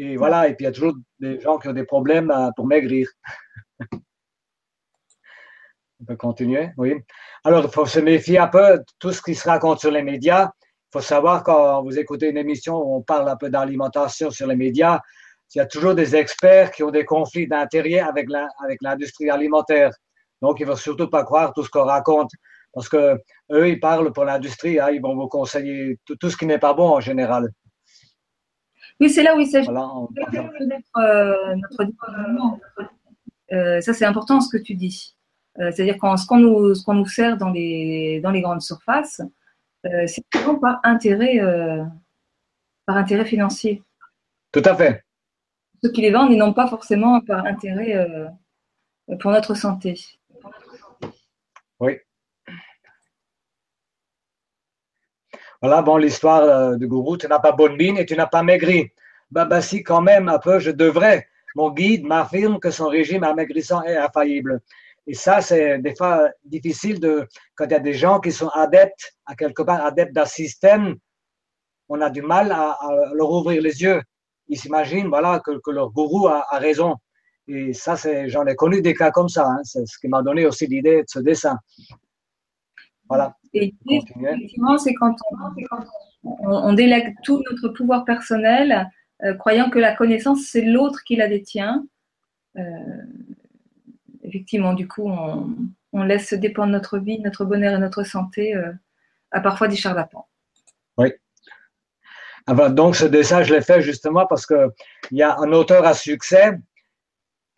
Et 0.00 0.16
voilà, 0.16 0.48
et 0.48 0.54
puis 0.54 0.62
il 0.64 0.66
y 0.66 0.68
a 0.68 0.72
toujours 0.72 0.94
des 1.18 1.40
gens 1.40 1.58
qui 1.58 1.66
ont 1.66 1.72
des 1.72 1.84
problèmes 1.84 2.30
euh, 2.30 2.50
pour 2.54 2.68
maigrir. 2.68 3.08
On 6.00 6.04
peut 6.06 6.14
continuer, 6.14 6.70
oui. 6.76 6.94
Alors, 7.42 7.64
il 7.64 7.70
faut 7.72 7.84
se 7.84 7.98
méfier 7.98 8.38
un 8.38 8.46
peu 8.46 8.78
de 8.78 8.84
tout 9.00 9.10
ce 9.10 9.20
qui 9.20 9.34
se 9.34 9.48
raconte 9.48 9.80
sur 9.80 9.90
les 9.90 10.02
médias. 10.02 10.52
Il 10.62 10.90
faut 10.92 11.00
savoir 11.00 11.42
quand 11.42 11.82
vous 11.82 11.98
écoutez 11.98 12.28
une 12.30 12.36
émission 12.36 12.76
où 12.76 12.94
on 12.94 13.02
parle 13.02 13.28
un 13.28 13.34
peu 13.34 13.50
d'alimentation 13.50 14.30
sur 14.30 14.46
les 14.46 14.54
médias, 14.54 15.00
il 15.52 15.58
y 15.58 15.60
a 15.60 15.66
toujours 15.66 15.96
des 15.96 16.14
experts 16.14 16.70
qui 16.70 16.84
ont 16.84 16.92
des 16.92 17.04
conflits 17.04 17.48
d'intérêt 17.48 17.98
avec 17.98 18.28
l'industrie 18.80 19.30
alimentaire. 19.30 19.90
Donc, 20.40 20.60
il 20.60 20.66
ne 20.66 20.70
faut 20.70 20.76
surtout 20.76 21.10
pas 21.10 21.24
croire 21.24 21.52
tout 21.52 21.64
ce 21.64 21.70
qu'on 21.70 21.86
raconte. 21.86 22.30
Parce 22.72 22.88
que 22.88 23.18
eux, 23.50 23.68
ils 23.68 23.80
parlent 23.80 24.12
pour 24.12 24.24
l'industrie, 24.24 24.78
hein, 24.78 24.90
ils 24.92 25.02
vont 25.02 25.16
vous 25.16 25.26
conseiller 25.26 25.98
tout, 26.04 26.30
ce 26.30 26.36
qui 26.36 26.46
n'est 26.46 26.60
pas 26.60 26.74
bon 26.74 26.88
en 26.88 27.00
général. 27.00 27.48
Oui, 29.00 29.10
c'est 29.10 29.22
là 29.22 29.36
où 29.36 29.40
il 29.40 29.46
s'agit 29.46 29.68
de 29.68 29.72
euh, 29.72 31.54
notre 31.56 31.82
euh, 33.50 33.80
ça, 33.80 33.94
c'est 33.94 34.04
important 34.04 34.40
ce 34.40 34.50
que 34.54 34.62
tu 34.62 34.74
dis. 34.74 35.16
Euh, 35.58 35.70
c'est-à-dire 35.70 35.94
ce 35.94 36.26
qu'on 36.26 36.38
nous, 36.38 36.74
nous, 36.94 37.06
sert 37.06 37.36
dans 37.36 37.50
les, 37.50 38.20
dans 38.20 38.30
les 38.30 38.42
grandes 38.42 38.62
surfaces, 38.62 39.22
c'est 39.82 40.24
souvent 40.34 40.56
par 40.56 40.80
intérêt, 40.82 41.40
par 42.84 42.96
intérêt 42.96 43.24
financier. 43.24 43.82
Tout 44.52 44.62
à 44.64 44.74
fait. 44.74 45.04
Ceux 45.82 45.90
qui 45.90 46.02
les 46.02 46.10
vendent, 46.10 46.32
ils 46.32 46.38
n'ont 46.38 46.52
pas 46.52 46.66
forcément 46.66 47.20
par 47.20 47.46
intérêt 47.46 48.06
pour 49.20 49.30
notre 49.30 49.54
santé. 49.54 49.98
Oui. 51.80 51.98
Voilà, 55.60 55.82
bon, 55.82 55.96
l'histoire 55.96 56.76
du 56.76 56.86
gourou, 56.86 57.16
tu 57.16 57.26
n'as 57.26 57.40
pas 57.40 57.52
bonne 57.52 57.76
mine 57.76 57.98
et 57.98 58.06
tu 58.06 58.14
n'as 58.14 58.26
pas 58.26 58.42
maigri. 58.42 58.92
Bah, 59.30 59.44
bah, 59.44 59.60
si, 59.60 59.82
quand 59.82 60.00
même, 60.00 60.28
un 60.28 60.38
peu, 60.38 60.58
je 60.58 60.70
devrais. 60.70 61.26
Mon 61.54 61.70
guide 61.72 62.04
m'affirme 62.04 62.60
que 62.60 62.70
son 62.70 62.88
régime 62.88 63.24
amaigrissant 63.24 63.82
est 63.82 63.96
infaillible. 63.96 64.60
Et 65.06 65.14
ça, 65.14 65.40
c'est 65.40 65.78
des 65.78 65.94
fois 65.96 66.28
difficile 66.44 67.00
de, 67.00 67.26
quand 67.54 67.64
il 67.64 67.72
y 67.72 67.74
a 67.74 67.80
des 67.80 67.94
gens 67.94 68.20
qui 68.20 68.30
sont 68.30 68.48
adeptes, 68.48 69.14
à 69.26 69.34
quelque 69.34 69.62
part 69.62 69.84
adeptes 69.84 70.12
d'un 70.12 70.26
système, 70.26 70.96
on 71.88 72.00
a 72.02 72.10
du 72.10 72.22
mal 72.22 72.52
à, 72.52 72.78
leur 73.14 73.30
ouvrir 73.30 73.62
les 73.62 73.82
yeux. 73.82 74.02
Ils 74.48 74.58
s'imaginent, 74.58 75.08
voilà, 75.08 75.40
que, 75.40 75.70
leur 75.70 75.90
gourou 75.90 76.28
a, 76.28 76.44
raison. 76.58 76.96
Et 77.48 77.72
ça, 77.72 77.96
c'est, 77.96 78.28
j'en 78.28 78.46
ai 78.46 78.54
connu 78.54 78.82
des 78.82 78.94
cas 78.94 79.10
comme 79.10 79.28
ça. 79.28 79.46
Hein. 79.46 79.60
C'est 79.64 79.86
ce 79.86 79.98
qui 79.98 80.08
m'a 80.08 80.22
donné 80.22 80.46
aussi 80.46 80.66
l'idée 80.66 80.98
de 80.98 81.08
ce 81.08 81.20
dessin. 81.20 81.56
Voilà. 83.08 83.34
Et 83.54 83.74
effectivement, 83.88 84.78
c'est 84.78 84.94
quand 84.94 85.14
on, 86.22 86.72
délègue 86.72 87.14
tout 87.22 87.42
notre 87.50 87.68
pouvoir 87.68 88.04
personnel, 88.04 88.90
euh, 89.24 89.34
croyant 89.34 89.70
que 89.70 89.78
la 89.78 89.94
connaissance, 89.94 90.46
c'est 90.50 90.62
l'autre 90.62 91.02
qui 91.04 91.16
la 91.16 91.28
détient. 91.28 91.84
Euh, 92.56 92.62
effectivement, 94.22 94.74
du 94.74 94.86
coup, 94.86 95.08
on, 95.08 96.02
laisse 96.02 96.32
dépendre 96.34 96.72
notre 96.72 96.98
vie, 96.98 97.18
notre 97.20 97.44
bonheur 97.44 97.74
et 97.74 97.78
notre 97.78 98.04
santé 98.04 98.54
euh, 98.54 98.72
à 99.30 99.40
parfois 99.40 99.68
des 99.68 99.76
charlatans. 99.76 100.26
Oui. 100.96 101.12
Ah 102.46 102.54
ben, 102.54 102.70
donc, 102.70 102.96
ce 102.96 103.04
dessin, 103.04 103.42
je 103.42 103.54
l'ai 103.54 103.60
fait 103.60 103.82
justement 103.82 104.26
parce 104.26 104.46
qu'il 104.46 104.68
y 105.12 105.22
a 105.22 105.36
un 105.38 105.52
auteur 105.52 105.84
à 105.84 105.94
succès 105.94 106.58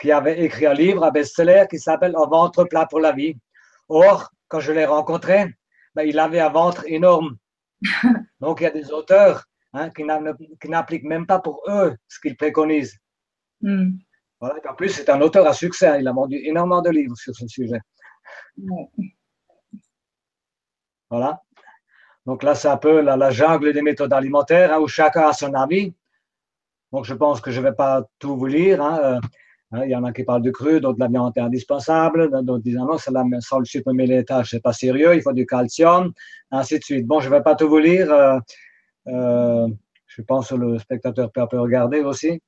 qui 0.00 0.10
avait 0.10 0.40
écrit 0.42 0.66
un 0.66 0.74
livre, 0.74 1.04
un 1.04 1.10
best-seller 1.10 1.64
qui 1.68 1.78
s'appelle 1.78 2.14
Un 2.16 2.26
ventre 2.26 2.64
plat 2.64 2.86
pour 2.86 3.00
la 3.00 3.12
vie. 3.12 3.36
Or, 3.88 4.32
quand 4.48 4.60
je 4.60 4.72
l'ai 4.72 4.86
rencontré, 4.86 5.54
ben, 5.94 6.02
il 6.02 6.18
avait 6.18 6.40
un 6.40 6.48
ventre 6.48 6.84
énorme. 6.86 7.36
Donc, 8.40 8.60
il 8.60 8.64
y 8.64 8.66
a 8.66 8.70
des 8.70 8.92
auteurs 8.92 9.44
hein, 9.72 9.90
qui 9.90 10.04
n'appliquent 10.68 11.04
même 11.04 11.26
pas 11.26 11.40
pour 11.40 11.62
eux 11.68 11.96
ce 12.08 12.20
qu'ils 12.20 12.36
préconisent. 12.36 12.96
Hmm. 13.60 13.90
Voilà, 14.40 14.56
en 14.68 14.74
plus, 14.74 14.88
c'est 14.88 15.10
un 15.10 15.20
auteur 15.20 15.46
à 15.46 15.52
succès. 15.52 15.86
Hein. 15.86 15.98
Il 16.00 16.08
a 16.08 16.12
vendu 16.12 16.36
énormément 16.36 16.80
de 16.80 16.90
livres 16.90 17.16
sur 17.16 17.34
ce 17.34 17.46
sujet. 17.46 17.80
Voilà. 21.10 21.42
Donc 22.26 22.42
là, 22.42 22.54
c'est 22.54 22.68
un 22.68 22.76
peu 22.76 23.00
la, 23.00 23.30
jungle 23.30 23.72
des 23.72 23.82
méthodes 23.82 24.12
alimentaires, 24.12 24.72
hein, 24.72 24.80
où 24.80 24.88
chacun 24.88 25.28
a 25.28 25.32
son 25.32 25.52
avis. 25.54 25.94
Donc 26.92 27.04
je 27.04 27.14
pense 27.14 27.40
que 27.40 27.50
je 27.50 27.60
ne 27.60 27.66
vais 27.66 27.74
pas 27.74 28.04
tout 28.18 28.36
vous 28.36 28.46
lire. 28.46 28.82
Euh, 28.82 29.18
il 29.72 29.90
y 29.90 29.94
en 29.94 30.02
a 30.04 30.12
qui 30.12 30.24
parlent 30.24 30.42
du 30.42 30.52
cru, 30.52 30.80
d'autres 30.80 30.96
de 30.96 31.00
la 31.00 31.08
viande 31.08 31.32
est 31.36 31.40
indispensable, 31.40 32.30
d'autres 32.44 32.62
disent 32.62 32.76
non, 32.76 32.98
c'est 32.98 33.12
la, 33.12 33.24
sans 33.40 33.60
le 33.60 33.64
supprimer 33.64 34.06
les 34.06 34.24
tâches, 34.24 34.50
c'est 34.50 34.62
pas 34.62 34.72
sérieux, 34.72 35.14
il 35.14 35.22
faut 35.22 35.32
du 35.32 35.46
calcium, 35.46 36.12
ainsi 36.50 36.78
de 36.78 36.84
suite. 36.84 37.06
Bon, 37.06 37.20
je 37.20 37.28
ne 37.28 37.34
vais 37.36 37.42
pas 37.42 37.54
tout 37.54 37.68
vous 37.68 37.78
lire. 37.78 38.12
Euh, 38.12 38.38
euh, 39.08 39.68
je 40.06 40.22
pense 40.22 40.48
que 40.50 40.56
le 40.56 40.78
spectateur 40.78 41.30
peut 41.30 41.40
un 41.40 41.46
peu 41.46 41.60
regarder 41.60 42.00
aussi. 42.00 42.40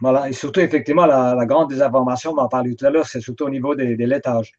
Voilà, 0.00 0.28
et 0.28 0.32
surtout, 0.32 0.60
effectivement, 0.60 1.06
la, 1.06 1.46
grande 1.46 1.70
désinformation, 1.70 2.32
on 2.32 2.38
en 2.38 2.48
parlait 2.48 2.74
tout 2.74 2.84
à 2.84 2.90
l'heure, 2.90 3.06
c'est 3.06 3.20
surtout 3.20 3.44
au 3.44 3.50
niveau 3.50 3.74
des, 3.74 3.96
laitages. 3.96 4.52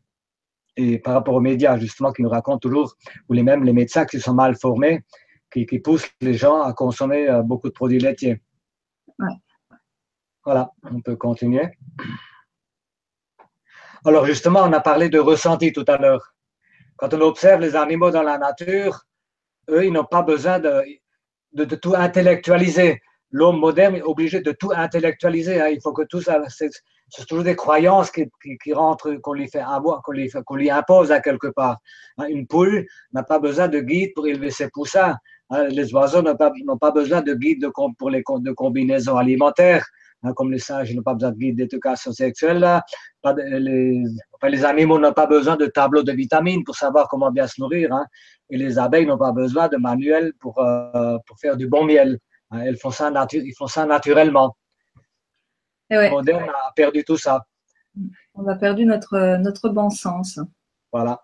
Et 0.76 1.00
par 1.00 1.14
rapport 1.14 1.36
aux 1.36 1.42
médias, 1.42 1.78
justement, 1.78 2.12
qui 2.12 2.24
nous 2.24 2.30
racontent 2.30 2.60
toujours, 2.60 2.96
ou 3.30 3.34
les 3.34 3.44
mêmes 3.44 3.64
les 3.64 3.74
médecins 3.74 4.06
qui 4.06 4.20
sont 4.20 4.34
mal 4.34 4.56
formés, 4.56 5.04
qui, 5.52 5.80
poussent 5.80 6.10
les 6.22 6.34
gens 6.34 6.62
à 6.62 6.74
consommer 6.74 7.30
euh, 7.30 7.42
beaucoup 7.42 7.68
de 7.68 7.74
produits 7.74 8.00
laitiers. 8.00 8.42
Voilà, 10.44 10.72
on 10.84 11.02
peut 11.02 11.16
continuer. 11.16 11.70
Alors, 14.06 14.26
justement, 14.26 14.62
on 14.64 14.74
a 14.74 14.80
parlé 14.80 15.10
de 15.10 15.20
ressenti 15.20 15.74
tout 15.74 15.86
à 15.88 15.98
l'heure. 15.98 16.34
Quand 16.96 17.14
on 17.14 17.22
observe 17.22 17.62
les 17.62 17.76
animaux 17.76 18.12
dans 18.12 18.24
la 18.24 18.38
nature, 18.38 19.06
eux, 19.70 19.86
ils 19.86 19.92
n'ont 19.92 20.06
pas 20.06 20.22
besoin 20.22 20.60
de, 20.60 20.84
de 21.54 21.76
tout 21.76 21.96
intellectualiser 21.96 23.02
l'homme 23.32 23.60
moderne 23.60 23.96
est 23.96 24.02
obligé 24.02 24.42
de 24.42 24.52
tout 24.52 24.72
intellectualiser. 24.74 25.62
Hein. 25.62 25.70
Il 25.70 25.82
faut 25.82 25.94
que 25.94 26.04
tout 26.04 26.22
ça, 26.22 26.42
c'est 26.50 26.72
toujours 27.28 27.44
des 27.44 27.56
croyances 27.56 28.12
qui, 28.12 28.30
qui, 28.64 28.74
rentrent, 28.74 29.14
qu'on 29.16 29.34
lui 29.34 29.50
fait 29.50 29.60
avoir, 29.60 30.02
qu'on 30.04 30.14
lui, 30.14 30.32
qu'on 30.46 30.56
lui 30.56 30.70
impose 30.70 31.12
à 31.12 31.20
quelque 31.20 31.48
part. 31.48 31.78
Hein. 32.18 32.28
Une 32.30 32.48
poule 32.48 32.86
n'a 33.14 33.24
pas 33.24 33.40
besoin 33.40 33.68
de 33.68 33.80
guide 33.80 34.12
pour 34.16 34.28
élever 34.28 34.52
ses 34.52 34.70
poussins. 34.70 35.16
Hein, 35.50 35.68
les 35.70 35.94
oiseaux 35.94 36.22
n'ont 36.22 36.36
pas, 36.36 36.52
pas, 36.80 36.92
besoin 36.92 37.22
de 37.22 37.34
guide 37.34 37.62
de, 37.62 37.70
pour 37.98 38.10
les 38.10 38.24
de 38.40 38.52
combinaisons 38.52 39.18
alimentaires. 39.18 39.86
Hein, 40.24 40.34
comme 40.34 40.52
les 40.52 40.60
singes 40.60 40.94
n'ont 40.96 41.04
pas 41.04 41.14
besoin 41.14 41.32
de 41.32 41.38
guide 41.38 41.58
d'éducation 41.58 42.12
sexuelle. 42.12 42.66
Pas 43.22 43.34
les, 43.34 44.04
les, 44.44 44.66
animaux 44.66 45.00
n'ont 45.00 45.14
pas 45.14 45.28
besoin 45.28 45.56
de 45.56 45.68
tableaux 45.68 46.04
de 46.04 46.12
vitamines 46.12 46.64
pour 46.64 46.76
savoir 46.76 47.08
comment 47.08 47.32
bien 47.32 47.48
se 47.48 47.62
nourrir. 47.62 47.94
Hein, 47.94 48.06
et 48.50 48.58
les 48.58 48.80
abeilles 48.80 49.06
n'ont 49.06 49.18
pas 49.18 49.32
besoin 49.32 49.68
de 49.68 49.78
manuels 49.78 50.34
pour, 50.40 50.60
euh, 50.60 51.18
pour 51.26 51.38
faire 51.40 51.56
du 51.56 51.68
bon 51.68 51.86
miel. 51.86 52.20
Elles 52.52 52.78
font 52.78 52.92
ça, 52.92 53.12
ils 53.34 53.54
font 53.58 53.68
ça 53.68 53.86
naturellement. 53.86 54.56
Le 55.90 56.10
moderne 56.10 56.50
a 56.50 56.72
perdu 56.76 57.04
tout 57.04 57.18
ça. 57.18 57.46
On 58.34 58.48
a 58.48 58.56
perdu 58.56 58.86
notre, 58.86 59.38
notre 59.38 59.70
bon 59.70 59.90
sens. 59.90 60.40
Voilà. 60.92 61.22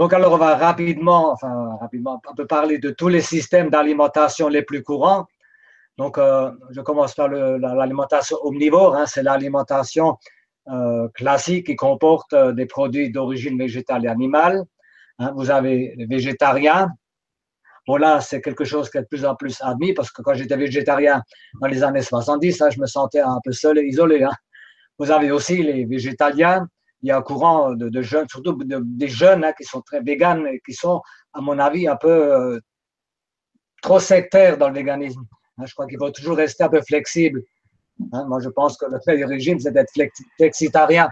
Donc, 0.00 0.14
alors, 0.14 0.32
on 0.32 0.38
va 0.38 0.56
rapidement, 0.56 1.30
enfin, 1.30 1.76
rapidement, 1.78 2.22
on 2.26 2.34
peut 2.34 2.46
parler 2.46 2.78
de 2.78 2.88
tous 2.88 3.08
les 3.08 3.20
systèmes 3.20 3.68
d'alimentation 3.68 4.48
les 4.48 4.62
plus 4.62 4.82
courants. 4.82 5.26
Donc, 5.98 6.16
euh, 6.16 6.50
je 6.70 6.80
commence 6.80 7.14
par 7.14 7.28
l'alimentation 7.28 8.38
omnivore. 8.42 8.96
Hein, 8.96 9.04
c'est 9.04 9.22
l'alimentation 9.22 10.16
euh, 10.68 11.06
classique 11.12 11.66
qui 11.66 11.76
comporte 11.76 12.32
euh, 12.32 12.52
des 12.52 12.64
produits 12.64 13.10
d'origine 13.10 13.58
végétale 13.58 14.06
et 14.06 14.08
animale. 14.08 14.64
Hein, 15.18 15.32
vous 15.36 15.50
avez 15.50 15.92
les 15.98 16.06
végétariens. 16.06 16.88
Bon, 17.86 17.96
là, 17.96 18.22
c'est 18.22 18.40
quelque 18.40 18.64
chose 18.64 18.88
qui 18.88 18.96
est 18.96 19.02
de 19.02 19.06
plus 19.06 19.26
en 19.26 19.36
plus 19.36 19.60
admis 19.60 19.92
parce 19.92 20.10
que 20.10 20.22
quand 20.22 20.32
j'étais 20.32 20.56
végétarien 20.56 21.22
dans 21.60 21.68
les 21.68 21.82
années 21.82 22.00
70, 22.00 22.62
hein, 22.62 22.70
je 22.70 22.80
me 22.80 22.86
sentais 22.86 23.20
un 23.20 23.38
peu 23.44 23.52
seul 23.52 23.76
et 23.76 23.82
isolé. 23.82 24.26
Vous 24.98 25.10
avez 25.10 25.30
aussi 25.30 25.62
les 25.62 25.84
végétaliens. 25.84 26.66
Il 27.02 27.08
y 27.08 27.10
a 27.10 27.16
un 27.16 27.22
courant 27.22 27.74
de, 27.74 28.02
jeunes, 28.02 28.28
surtout 28.28 28.58
des 28.62 29.08
jeunes 29.08 29.46
qui 29.56 29.64
sont 29.64 29.80
très 29.80 30.00
véganes 30.00 30.46
et 30.46 30.60
qui 30.66 30.74
sont, 30.74 31.00
à 31.32 31.40
mon 31.40 31.58
avis, 31.58 31.88
un 31.88 31.96
peu 31.96 32.60
trop 33.82 33.98
sectaires 33.98 34.58
dans 34.58 34.68
le 34.68 34.74
véganisme. 34.74 35.24
Hein, 35.58 35.66
je 35.66 35.72
crois 35.74 35.86
qu'il 35.86 35.98
faut 35.98 36.10
toujours 36.10 36.36
rester 36.36 36.64
un 36.64 36.68
peu 36.68 36.82
flexible. 36.82 37.42
Hein, 38.12 38.24
moi, 38.28 38.40
je 38.40 38.48
pense 38.48 38.76
que 38.76 38.86
le 38.86 38.98
meilleur 39.06 39.28
régime, 39.28 39.58
c'est 39.60 39.72
d'être 39.72 39.92
flexitarien. 40.36 41.08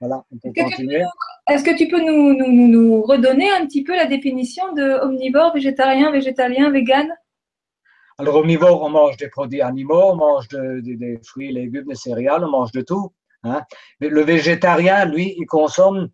Voilà, 0.00 0.24
on 0.32 0.38
peut 0.38 0.52
continuer. 0.56 1.02
Est-ce 1.48 1.64
que 1.64 1.76
tu 1.76 1.88
peux 1.88 2.00
nous, 2.00 2.34
nous, 2.34 2.68
nous, 2.68 3.02
redonner 3.02 3.50
un 3.50 3.66
petit 3.66 3.84
peu 3.84 3.94
la 3.94 4.06
définition 4.06 4.72
de 4.72 5.00
omnivore, 5.02 5.52
végétarien, 5.52 6.10
végétalien, 6.10 6.70
vegan 6.70 7.06
Alors, 8.18 8.36
omnivore, 8.36 8.82
on 8.82 8.88
mange 8.88 9.16
des 9.18 9.28
produits 9.28 9.60
animaux, 9.60 10.12
on 10.12 10.16
mange 10.16 10.48
des 10.48 11.18
fruits, 11.24 11.52
légumes, 11.52 11.86
des 11.86 11.94
céréales, 11.94 12.44
on 12.44 12.50
mange 12.50 12.72
de 12.72 12.80
tout. 12.80 13.12
Hein. 13.44 13.62
Le 14.00 14.22
végétarien, 14.22 15.04
lui, 15.04 15.34
il 15.38 15.46
consomme 15.46 16.08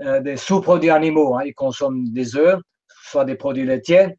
euh, 0.00 0.20
des 0.20 0.36
sous-produits 0.36 0.90
animaux. 0.90 1.38
Il 1.40 1.54
consomme 1.54 2.12
des 2.12 2.36
œufs, 2.36 2.60
soit 3.04 3.24
des 3.24 3.34
produits 3.34 3.64
laitiers. 3.64 4.16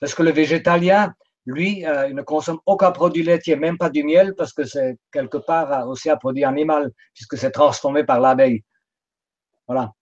Parce 0.00 0.14
que 0.14 0.22
le 0.22 0.30
végétalien, 0.30 1.14
lui, 1.46 1.84
euh, 1.86 2.08
il 2.08 2.14
ne 2.14 2.22
consomme 2.22 2.60
aucun 2.66 2.92
produit 2.92 3.22
laitier, 3.22 3.56
même 3.56 3.78
pas 3.78 3.90
du 3.90 4.04
miel, 4.04 4.34
parce 4.36 4.52
que 4.52 4.64
c'est 4.64 4.98
quelque 5.12 5.38
part 5.38 5.88
aussi 5.88 6.10
un 6.10 6.16
produit 6.16 6.44
animal, 6.44 6.90
puisque 7.14 7.36
c'est 7.36 7.50
transformé 7.50 8.04
par 8.04 8.20
l'abeille. 8.20 8.62
Voilà. 9.66 9.92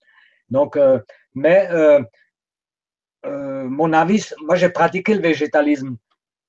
Donc, 0.48 0.76
euh, 0.76 1.00
mais 1.34 1.68
euh, 1.72 2.02
mon 3.24 3.92
avis, 3.92 4.30
moi 4.42 4.56
j'ai 4.56 4.70
pratiqué 4.70 5.14
le 5.14 5.20
végétalisme. 5.20 5.96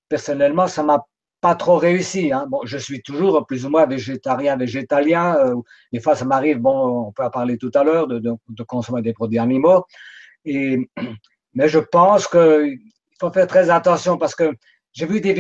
Personnellement, 0.08 0.68
ça 0.68 0.84
m'a 0.84 1.06
pas 1.42 1.56
trop 1.56 1.78
réussi. 1.78 2.32
Hein. 2.32 2.46
Bon, 2.50 2.62
je 2.66 2.78
suis 2.78 3.02
toujours 3.02 3.46
plus 3.46 3.66
ou 3.66 3.70
moins 3.70 3.86
végétarien, 3.86 4.58
végétalien. 4.58 5.54
des 5.92 6.00
fois, 6.00 6.16
ça 6.16 6.26
m'arrive, 6.26 6.60
bon, 6.60 7.08
on 7.08 7.12
peut 7.12 7.24
en 7.24 7.30
parler 7.30 7.58
tout 7.58 7.72
à 7.76 7.84
l'heure, 7.84 8.08
de, 8.08 8.20
de, 8.20 8.64
consommer 8.64 9.02
des 9.02 9.14
produits 9.14 9.40
animaux. 9.40 9.86
Et, 10.46 10.90
mais 11.54 11.70
je 11.70 11.80
pense 11.80 12.28
qu'il 12.28 12.80
faut 13.20 13.32
faire 13.32 13.48
très 13.48 13.70
attention 13.70 14.18
parce 14.18 14.36
que 14.36 14.54
j'ai 14.94 15.06
vu 15.06 15.22
des, 15.22 15.34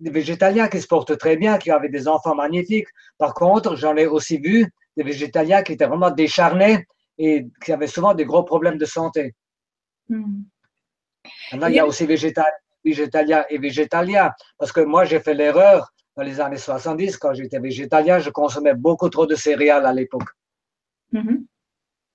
végétaliens 0.00 0.68
qui 0.68 0.80
se 0.80 0.86
portent 0.86 1.16
très 1.16 1.36
bien, 1.36 1.58
qui 1.58 1.70
avaient 1.70 1.88
des 1.88 2.08
enfants 2.08 2.34
magnifiques. 2.34 2.88
Par 3.18 3.34
contre, 3.34 3.76
j'en 3.76 3.96
ai 3.96 4.06
aussi 4.06 4.38
vu 4.38 4.70
des 4.96 5.04
végétaliens 5.04 5.62
qui 5.62 5.72
étaient 5.72 5.86
vraiment 5.86 6.10
décharnés 6.10 6.86
et 7.18 7.46
qui 7.64 7.72
avaient 7.72 7.86
souvent 7.86 8.14
des 8.14 8.24
gros 8.24 8.42
problèmes 8.42 8.78
de 8.78 8.84
santé. 8.84 9.34
Hmm. 10.08 10.42
il 11.52 11.72
y 11.72 11.80
a 11.80 11.86
aussi 11.86 12.06
végétaliens 12.86 13.44
et 13.50 13.58
végétaliens. 13.58 14.30
Parce 14.58 14.72
que 14.72 14.80
moi, 14.80 15.04
j'ai 15.04 15.20
fait 15.20 15.34
l'erreur 15.34 15.92
dans 16.16 16.22
les 16.22 16.40
années 16.40 16.56
70, 16.56 17.18
quand 17.18 17.34
j'étais 17.34 17.58
végétalien, 17.58 18.18
je 18.18 18.30
consommais 18.30 18.74
beaucoup 18.74 19.10
trop 19.10 19.26
de 19.26 19.34
céréales 19.34 19.84
à 19.84 19.92
l'époque. 19.92 20.30
Hmm. 21.12 21.44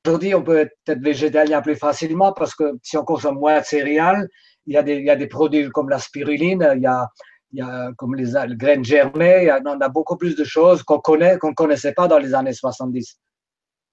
Aujourd'hui, 0.06 0.34
on 0.34 0.44
peut 0.44 0.68
être 0.88 1.00
végétalien 1.00 1.62
plus 1.62 1.76
facilement 1.76 2.34
parce 2.34 2.56
que 2.56 2.64
si 2.82 2.98
on 2.98 3.06
consomme 3.06 3.38
moins 3.38 3.60
de 3.60 3.66
céréales, 3.66 4.28
il 4.66 4.74
y 4.74 4.78
a 4.78 4.84
des, 4.84 4.96
il 4.96 5.06
y 5.06 5.12
a 5.12 5.16
des 5.16 5.28
produits 5.28 5.70
comme 5.70 5.90
la 5.90 6.00
spiruline, 6.00 6.68
il 6.76 6.82
y 6.82 6.88
a, 6.88 7.08
il 7.52 7.60
y 7.60 7.62
a 7.62 7.92
comme 7.98 8.16
les, 8.16 8.32
graines 8.56 8.84
germées, 8.84 9.44
il 9.44 9.46
y 9.46 9.50
a, 9.50 9.62
on 9.64 9.80
a 9.80 9.90
beaucoup 9.90 10.18
plus 10.18 10.36
de 10.36 10.44
choses 10.44 10.82
qu'on 10.82 11.00
connaît, 11.00 11.38
qu'on 11.38 11.50
ne 11.50 11.54
connaissait 11.54 11.94
pas 11.94 12.08
dans 12.08 12.18
les 12.18 12.34
années 12.34 12.54
70. 12.54 13.20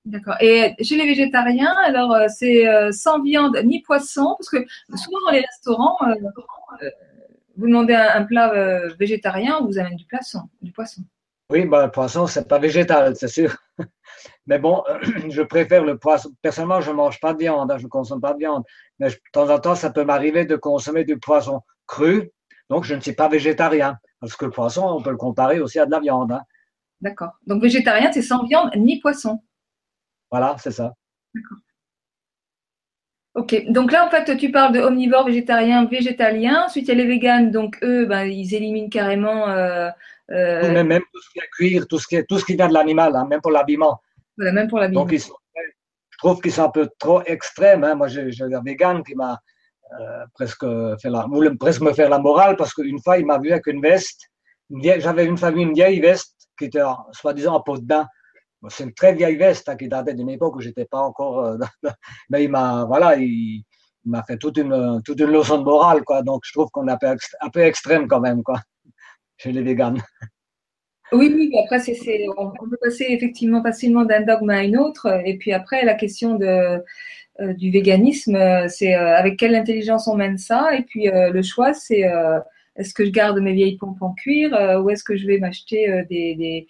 D'accord. 0.09 0.37
Et 0.41 0.75
chez 0.83 0.97
les 0.97 1.05
végétariens, 1.05 1.75
alors 1.85 2.15
euh, 2.15 2.29
c'est 2.29 2.67
euh, 2.67 2.91
sans 2.93 3.21
viande 3.21 3.61
ni 3.65 3.83
poisson, 3.83 4.37
parce 4.38 4.49
que 4.49 4.65
souvent 4.97 5.19
dans 5.27 5.33
les 5.33 5.41
restaurants, 5.41 5.99
euh, 6.09 6.91
vous 7.59 7.67
demandez 7.67 7.93
un, 7.93 8.25
plat 8.25 8.87
végétarien, 8.99 9.61
vous 9.61 9.79
amène 9.79 9.97
du 9.97 10.07
poisson, 10.07 10.41
du 10.62 10.73
poisson. 10.73 11.03
Oui, 11.50 11.67
ben, 11.67 11.85
le 11.85 11.91
poisson, 11.91 12.27
c'est 12.27 12.49
pas 12.49 12.59
végétal, 12.59 13.17
c'est 13.17 13.29
sûr. 13.29 13.55
Mais 14.47 14.59
bon, 14.59 14.83
je 15.29 15.43
préfère 15.43 15.85
le 15.85 15.99
poisson. 15.99 16.31
Personnellement, 16.41 16.81
je 16.81 16.91
ne 16.91 16.97
mange 16.97 17.21
pas 17.21 17.35
de 17.35 17.38
viande, 17.41 17.71
hein, 17.71 17.77
je 17.77 17.85
ne 17.85 17.88
consomme 17.88 18.23
pas 18.23 18.33
de 18.33 18.38
viande. 18.38 18.65
Mais 18.99 19.11
de 19.11 19.17
temps 19.31 19.50
en 19.50 19.59
temps, 19.59 19.75
ça 19.75 19.91
peut 19.91 20.05
m'arriver 20.05 20.47
de 20.47 20.57
consommer 20.57 21.05
du 21.05 21.19
poisson 21.19 21.61
cru. 21.87 22.31
Donc, 22.71 22.85
je 22.85 22.95
ne 22.95 23.00
suis 23.00 23.12
pas 23.12 23.29
végétarien. 23.29 23.99
Parce 24.21 24.37
que 24.37 24.47
le 24.47 24.53
poisson, 24.53 24.87
on 24.87 25.03
peut 25.03 25.11
le 25.11 25.19
comparer 25.19 25.61
aussi 25.61 25.79
à 25.79 25.85
de 25.85 25.91
la 25.91 26.00
viande. 26.00 26.33
Hein. 26.33 26.43
D'accord. 27.03 27.33
Donc, 27.47 27.61
végétarien, 27.61 28.11
c'est 28.11 28.23
sans 28.23 28.45
viande 28.45 28.71
ni 28.77 29.00
poisson. 29.00 29.43
Voilà, 30.30 30.56
c'est 30.58 30.70
ça. 30.70 30.94
D'accord. 31.35 31.58
Ok, 33.38 33.66
donc 33.68 33.92
là 33.92 34.04
en 34.04 34.11
fait 34.11 34.37
tu 34.37 34.50
parles 34.50 34.73
de 34.73 34.80
omnivore, 34.80 35.26
végétarien, 35.26 35.85
végétalien. 35.85 36.64
Ensuite 36.66 36.88
il 36.88 36.88
y 36.88 36.92
a 36.92 36.94
les 36.97 37.06
véganes, 37.06 37.52
donc 37.52 37.78
eux 37.85 38.04
ben, 38.04 38.25
ils 38.25 38.52
éliminent 38.52 38.88
carrément. 38.88 39.49
Euh, 39.49 39.90
euh, 40.32 40.82
même, 40.82 41.02
tout 41.12 41.20
ce 41.20 41.30
qui 41.30 41.38
est 41.38 41.42
à 41.42 41.47
cuire, 41.47 41.87
tout 41.87 42.00
ce 42.00 42.08
qui, 42.08 42.16
est, 42.16 42.25
tout 42.25 42.38
ce 42.38 42.44
qui 42.44 42.56
vient 42.56 42.66
de 42.66 42.75
l'animal, 42.75 43.14
hein, 43.14 43.26
même 43.30 43.40
pour 43.40 43.52
l'habillement. 43.52 44.00
Voilà, 44.37 44.52
même 44.52 44.66
pour 44.66 44.80
l'habillement. 44.80 45.04
Donc 45.04 45.14
je 45.14 46.18
trouve 46.18 46.40
qu'ils 46.40 46.50
sont 46.50 46.64
un 46.64 46.70
peu 46.70 46.88
trop 46.99 47.23
extrêmes. 47.26 47.85
Hein. 47.85 47.94
Moi 47.94 48.08
j'ai 48.08 48.28
un 48.40 48.62
vegan 48.62 49.04
qui 49.04 49.14
m'a 49.14 49.38
euh, 50.00 50.25
presque 50.35 50.66
fait 51.00 51.08
la, 51.08 51.26
voulait 51.30 51.54
presque 51.54 51.82
me 51.82 51.92
faire 51.92 52.08
la 52.08 52.18
morale 52.18 52.56
parce 52.56 52.75
qu'une 52.75 53.00
fois 53.00 53.18
il 53.18 53.26
m'a 53.26 53.38
vu 53.38 53.52
avec 53.52 53.68
une 53.68 53.80
veste. 53.80 54.23
J'avais 54.70 55.26
une 55.26 55.38
famille, 55.38 55.62
une 55.62 55.75
vieille 55.75 56.00
veste 56.00 56.35
qui 56.58 56.64
était 56.64 56.82
soi-disant 57.12 57.54
en 57.54 57.61
peau 57.61 57.78
de 57.78 57.85
bain 57.85 58.08
c'est 58.69 58.85
une 58.85 58.93
très 58.93 59.15
vieille 59.15 59.37
veste 59.37 59.69
hein, 59.69 59.77
qui 59.77 59.88
datait 59.88 60.15
d'une 60.15 60.31
époque 60.31 60.57
où 60.57 60.61
j'étais 60.61 60.85
pas 60.85 61.00
encore. 61.00 61.45
Euh, 61.45 61.59
mais 62.31 62.45
il 62.45 62.50
m'a, 62.50 62.85
voilà, 62.85 63.17
il, 63.17 63.62
m'a 64.05 64.23
fait 64.23 64.37
toute 64.37 64.57
une, 64.57 65.00
toute 65.05 65.21
une 65.21 65.31
leçon 65.31 65.59
de 65.59 65.65
morale, 65.65 66.03
quoi. 66.03 66.23
Donc 66.23 66.43
je 66.45 66.53
trouve 66.53 66.69
qu'on 66.71 66.88
est 66.88 66.93
un 66.93 67.50
peu, 67.50 67.61
extrême 67.61 68.09
quand 68.09 68.21
même, 68.21 68.43
quoi, 68.43 68.61
chez 69.37 69.53
les 69.53 69.62
véganes. 69.62 70.03
Oui, 71.12 71.33
oui, 71.35 71.50
après, 71.65 71.79
c'est, 71.79 72.27
on, 72.37 72.50
peut 72.50 72.77
passer 72.83 73.07
effectivement 73.09 73.62
facilement 73.62 74.05
d'un 74.05 74.21
dogme 74.21 74.50
à 74.50 74.59
un 74.59 74.75
autre. 74.75 75.07
Et 75.25 75.38
puis 75.38 75.53
après, 75.53 75.83
la 75.85 75.95
question 75.95 76.35
de, 76.35 76.83
euh, 77.41 77.55
du 77.55 77.71
véganisme, 77.71 78.37
c'est 78.69 78.95
euh, 78.95 79.17
avec 79.17 79.38
quelle 79.38 79.55
intelligence 79.55 80.07
on 80.07 80.17
mène 80.17 80.37
ça? 80.37 80.75
Et 80.75 80.83
puis 80.83 81.09
le 81.11 81.43
choix, 81.43 81.73
c'est 81.73 82.05
est-ce 82.77 82.93
que 82.93 83.07
je 83.07 83.11
garde 83.11 83.41
mes 83.41 83.55
vieilles 83.55 83.79
pompes 83.79 84.03
en 84.03 84.12
cuir 84.12 84.50
ou 84.85 84.91
est-ce 84.91 85.03
que 85.03 85.17
je 85.17 85.27
vais 85.27 85.38
m'acheter 85.38 86.05
des, 86.11 86.67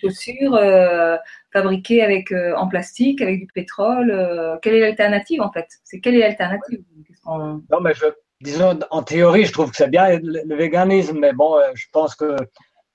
chaussures 0.00 0.54
euh, 0.54 1.16
fabriquées 1.52 2.02
avec, 2.02 2.32
euh, 2.32 2.54
en 2.56 2.68
plastique, 2.68 3.20
avec 3.20 3.40
du 3.40 3.46
pétrole. 3.46 4.10
Euh, 4.10 4.56
quelle 4.62 4.74
est 4.74 4.80
l'alternative 4.80 5.40
en 5.40 5.50
fait? 5.52 5.66
C'est 5.84 6.00
quelle 6.00 6.16
est 6.16 6.20
l'alternative? 6.20 6.82
Non, 7.26 7.80
mais 7.82 7.94
je, 7.94 8.06
disons, 8.40 8.78
en 8.90 9.02
théorie, 9.02 9.44
je 9.44 9.52
trouve 9.52 9.70
que 9.70 9.76
c'est 9.76 9.90
bien 9.90 10.18
le, 10.22 10.54
véganisme, 10.54 11.18
mais 11.18 11.32
bon, 11.32 11.56
je 11.74 11.86
pense 11.92 12.14
que 12.14 12.36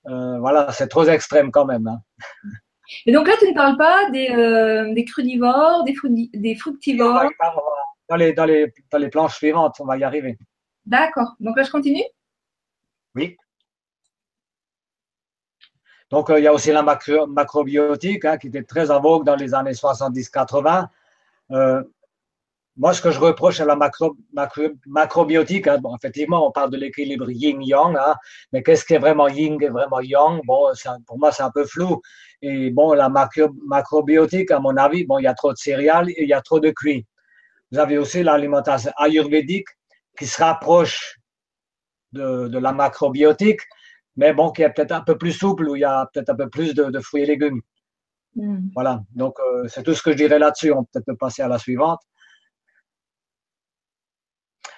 voilà, 0.05 0.71
c'est 0.71 0.87
trop 0.87 1.05
extrême 1.05 1.51
quand 1.51 1.65
même. 1.65 1.87
Hein. 1.87 2.01
Et 3.05 3.11
donc 3.11 3.27
là, 3.27 3.33
tu 3.39 3.47
ne 3.47 3.53
parles 3.53 3.77
pas 3.77 4.09
des, 4.11 4.93
des 4.93 5.05
crudivores, 5.05 5.83
des, 5.83 5.95
des 6.33 6.55
fructivores? 6.55 7.29
Dans 8.09 8.17
les, 8.17 8.33
dans, 8.33 8.45
les, 8.45 8.71
dans 8.91 8.97
les 8.97 9.09
planches 9.09 9.35
suivantes, 9.37 9.75
on 9.79 9.85
va 9.85 9.97
y 9.97 10.03
arriver. 10.03 10.37
D'accord. 10.85 11.35
Donc 11.39 11.55
là, 11.55 11.63
je 11.63 11.71
continue? 11.71 12.03
Oui. 13.15 13.37
Donc, 16.13 16.29
euh, 16.29 16.38
il 16.38 16.43
y 16.43 16.48
a 16.48 16.53
aussi 16.53 16.72
la 16.72 16.84
macrobiotique 16.84 18.24
hein, 18.25 18.38
qui 18.38 18.46
était 18.46 18.62
très 18.62 18.91
en 18.91 19.01
vogue 19.01 19.25
dans 19.25 19.36
les 19.36 19.55
années 19.55 19.72
70-80. 19.72 20.88
Euh, 21.50 21.84
moi, 22.77 22.93
ce 22.93 23.01
que 23.01 23.10
je 23.10 23.20
reproche 23.20 23.60
à 23.60 23.65
la 23.65 23.75
macro, 23.75 24.15
macrobiotique, 24.86 25.65
hein, 25.65 25.79
bon, 25.79 25.96
effectivement, 25.96 26.48
on 26.48 26.51
parle 26.51 26.70
de 26.70 26.77
l'équilibre 26.77 27.32
yin-yang, 27.32 27.98
hein, 27.98 28.13
mais 28.51 28.62
qu'est-ce 28.62 28.86
qui 28.86 28.93
est 28.93 29.00
vraiment 29.00 29.27
yin 29.27 29.58
et 29.60 29.70
vraiment 29.70 30.01
yang? 30.01 30.39
Bon, 30.46 30.72
pour 31.08 31.17
moi, 31.17 31.32
c'est 31.32 31.41
un 31.41 31.50
peu 31.50 31.65
flou. 31.65 32.00
Et 32.43 32.70
bon, 32.70 32.93
la 32.93 33.10
macrobiotique, 33.10 34.51
à 34.51 34.60
mon 34.60 34.77
avis, 34.77 35.05
bon, 35.05 35.17
il 35.17 35.24
y 35.24 35.27
a 35.27 35.34
trop 35.34 35.51
de 35.51 35.58
céréales 35.58 36.12
et 36.12 36.22
il 36.22 36.29
y 36.29 36.34
a 36.34 36.41
trop 36.41 36.60
de 36.60 36.70
cuits. 36.70 37.08
Vous 37.72 37.79
avez 37.79 37.98
aussi 37.98 38.22
l'alimentation 38.22 38.91
ayurvédique 38.98 39.70
qui 40.15 40.27
se 40.27 40.43
rapproche 40.43 41.17
de, 42.12 42.60
la 42.60 42.72
macrobiotique, 42.72 43.62
mais 44.15 44.34
bon, 44.34 44.51
qui 44.51 44.62
est 44.62 44.70
peut-être 44.70 44.91
un 44.91 45.01
peu 45.01 45.17
plus 45.17 45.32
souple, 45.32 45.67
où 45.70 45.75
il 45.75 45.82
y 45.82 45.86
a 45.86 46.10
peut-être 46.13 46.29
un 46.29 46.36
peu 46.36 46.50
plus 46.50 46.74
de, 46.74 46.86
de 46.86 47.00
fruits 47.00 47.24
et 47.24 47.25
légumes. 47.25 47.62
Mm. 48.36 48.70
Voilà, 48.74 49.01
donc 49.15 49.39
euh, 49.39 49.67
c'est 49.67 49.84
tout 49.84 49.93
ce 49.93 50.01
que 50.01 50.12
je 50.12 50.17
dirais 50.17 50.39
là-dessus. 50.39 50.72
On 50.72 50.84
peut 50.84 51.01
peut-être 51.01 51.20
passer 51.20 51.41
à 51.41 51.48
la 51.48 51.60
suivante. 51.60 52.01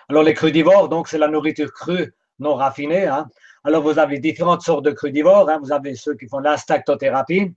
Alors 0.10 0.24
les 0.24 0.34
crudivores, 0.34 0.90
donc 0.90 1.08
c'est 1.08 1.18
la 1.18 1.28
nourriture 1.28 1.72
crue 1.72 2.14
non 2.40 2.56
raffinée. 2.56 3.08
Hein. 3.08 3.28
Alors 3.64 3.82
vous 3.82 3.98
avez 3.98 4.20
différentes 4.20 4.62
sortes 4.62 4.86
de 4.86 4.92
crudivores. 4.92 5.50
Hein. 5.50 5.60
Vous 5.62 5.72
avez 5.72 5.96
ceux 5.96 6.16
qui 6.16 6.28
font 6.28 6.40
l'instactothérapie, 6.40 7.54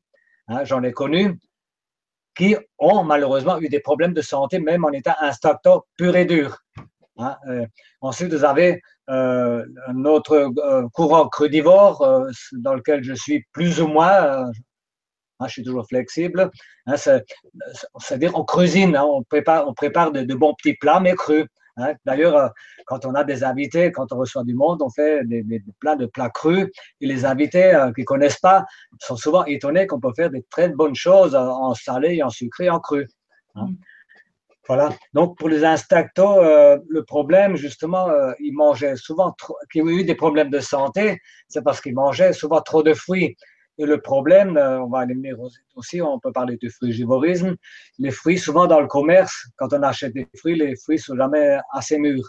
hein, 0.48 0.64
j'en 0.64 0.82
ai 0.82 0.92
connu, 0.92 1.38
qui 2.34 2.56
ont 2.78 3.04
malheureusement 3.04 3.60
eu 3.60 3.68
des 3.68 3.80
problèmes 3.80 4.14
de 4.14 4.22
santé, 4.22 4.60
même 4.60 4.84
en 4.84 4.92
état 4.92 5.16
instacto 5.20 5.86
pur 5.96 6.16
et 6.16 6.24
dur. 6.24 6.58
Hein. 7.18 7.36
Euh, 7.48 7.66
ensuite, 8.00 8.32
vous 8.32 8.44
avez 8.44 8.80
euh, 9.10 9.64
un 9.88 10.04
autre 10.04 10.34
euh, 10.34 10.88
courant 10.92 11.28
crudivore 11.28 12.28
dans 12.52 12.74
lequel 12.74 13.02
je 13.02 13.14
suis 13.14 13.44
plus 13.52 13.80
ou 13.80 13.88
moins, 13.88 14.44
hein, 15.40 15.46
je 15.46 15.52
suis 15.52 15.64
toujours 15.64 15.86
flexible, 15.88 16.50
hein, 16.86 16.96
c'est-à-dire 16.96 18.32
on 18.36 18.44
cuisine, 18.44 18.96
on 18.96 19.22
prépare, 19.24 19.66
on 19.68 19.74
prépare 19.74 20.12
de, 20.12 20.34
bons 20.34 20.54
petits 20.54 20.74
plats 20.74 21.00
mais 21.00 21.14
crus. 21.14 21.46
D'ailleurs, 22.04 22.52
quand 22.86 23.06
on 23.06 23.14
a 23.14 23.22
des 23.22 23.44
invités, 23.44 23.92
quand 23.92 24.12
on 24.12 24.16
reçoit 24.16 24.42
du 24.42 24.52
monde, 24.52 24.82
on 24.82 24.90
fait 24.90 25.24
des, 25.24 25.62
plats 25.78 25.94
de 25.94 26.06
plats 26.06 26.28
crus. 26.28 26.66
Et 27.00 27.06
les 27.06 27.24
invités 27.24 27.72
qui 27.94 28.04
connaissent 28.04 28.40
pas 28.40 28.66
sont 29.00 29.14
souvent 29.14 29.44
étonnés 29.44 29.86
qu'on 29.86 30.00
peut 30.00 30.12
faire 30.16 30.28
des 30.28 30.44
très 30.50 30.70
bonnes 30.70 30.96
choses 30.96 31.36
en 31.36 31.74
salé, 31.74 32.20
en 32.20 32.30
sucré, 32.30 32.68
en 32.68 32.80
cru. 32.80 33.06
Hein. 33.54 33.68
Voilà. 34.68 34.90
Donc 35.14 35.38
pour 35.38 35.48
les 35.48 35.64
instinctos, 35.64 36.42
euh, 36.42 36.78
le 36.88 37.02
problème 37.02 37.56
justement, 37.56 38.10
euh, 38.10 38.32
ils 38.38 38.52
mangeaient 38.52 38.96
souvent 38.96 39.32
trop, 39.32 39.56
qui 39.72 39.80
ont 39.80 39.88
eu 39.88 40.04
des 40.04 40.14
problèmes 40.14 40.50
de 40.50 40.60
santé, 40.60 41.18
c'est 41.48 41.64
parce 41.64 41.80
qu'ils 41.80 41.94
mangeaient 41.94 42.34
souvent 42.34 42.60
trop 42.60 42.82
de 42.82 42.92
fruits. 42.92 43.34
Et 43.78 43.86
le 43.86 44.00
problème, 44.00 44.56
euh, 44.56 44.82
on 44.82 44.88
va 44.88 45.00
aller 45.00 45.14
aussi, 45.74 46.02
on 46.02 46.18
peut 46.18 46.32
parler 46.32 46.58
du 46.58 46.68
frugivorisme. 46.68 47.56
Les 47.98 48.10
fruits, 48.10 48.36
souvent 48.36 48.66
dans 48.66 48.80
le 48.80 48.88
commerce, 48.88 49.46
quand 49.56 49.72
on 49.72 49.82
achète 49.82 50.12
des 50.12 50.28
fruits, 50.36 50.56
les 50.56 50.76
fruits 50.76 50.98
sont 50.98 51.16
jamais 51.16 51.58
assez 51.72 51.96
mûrs. 51.98 52.28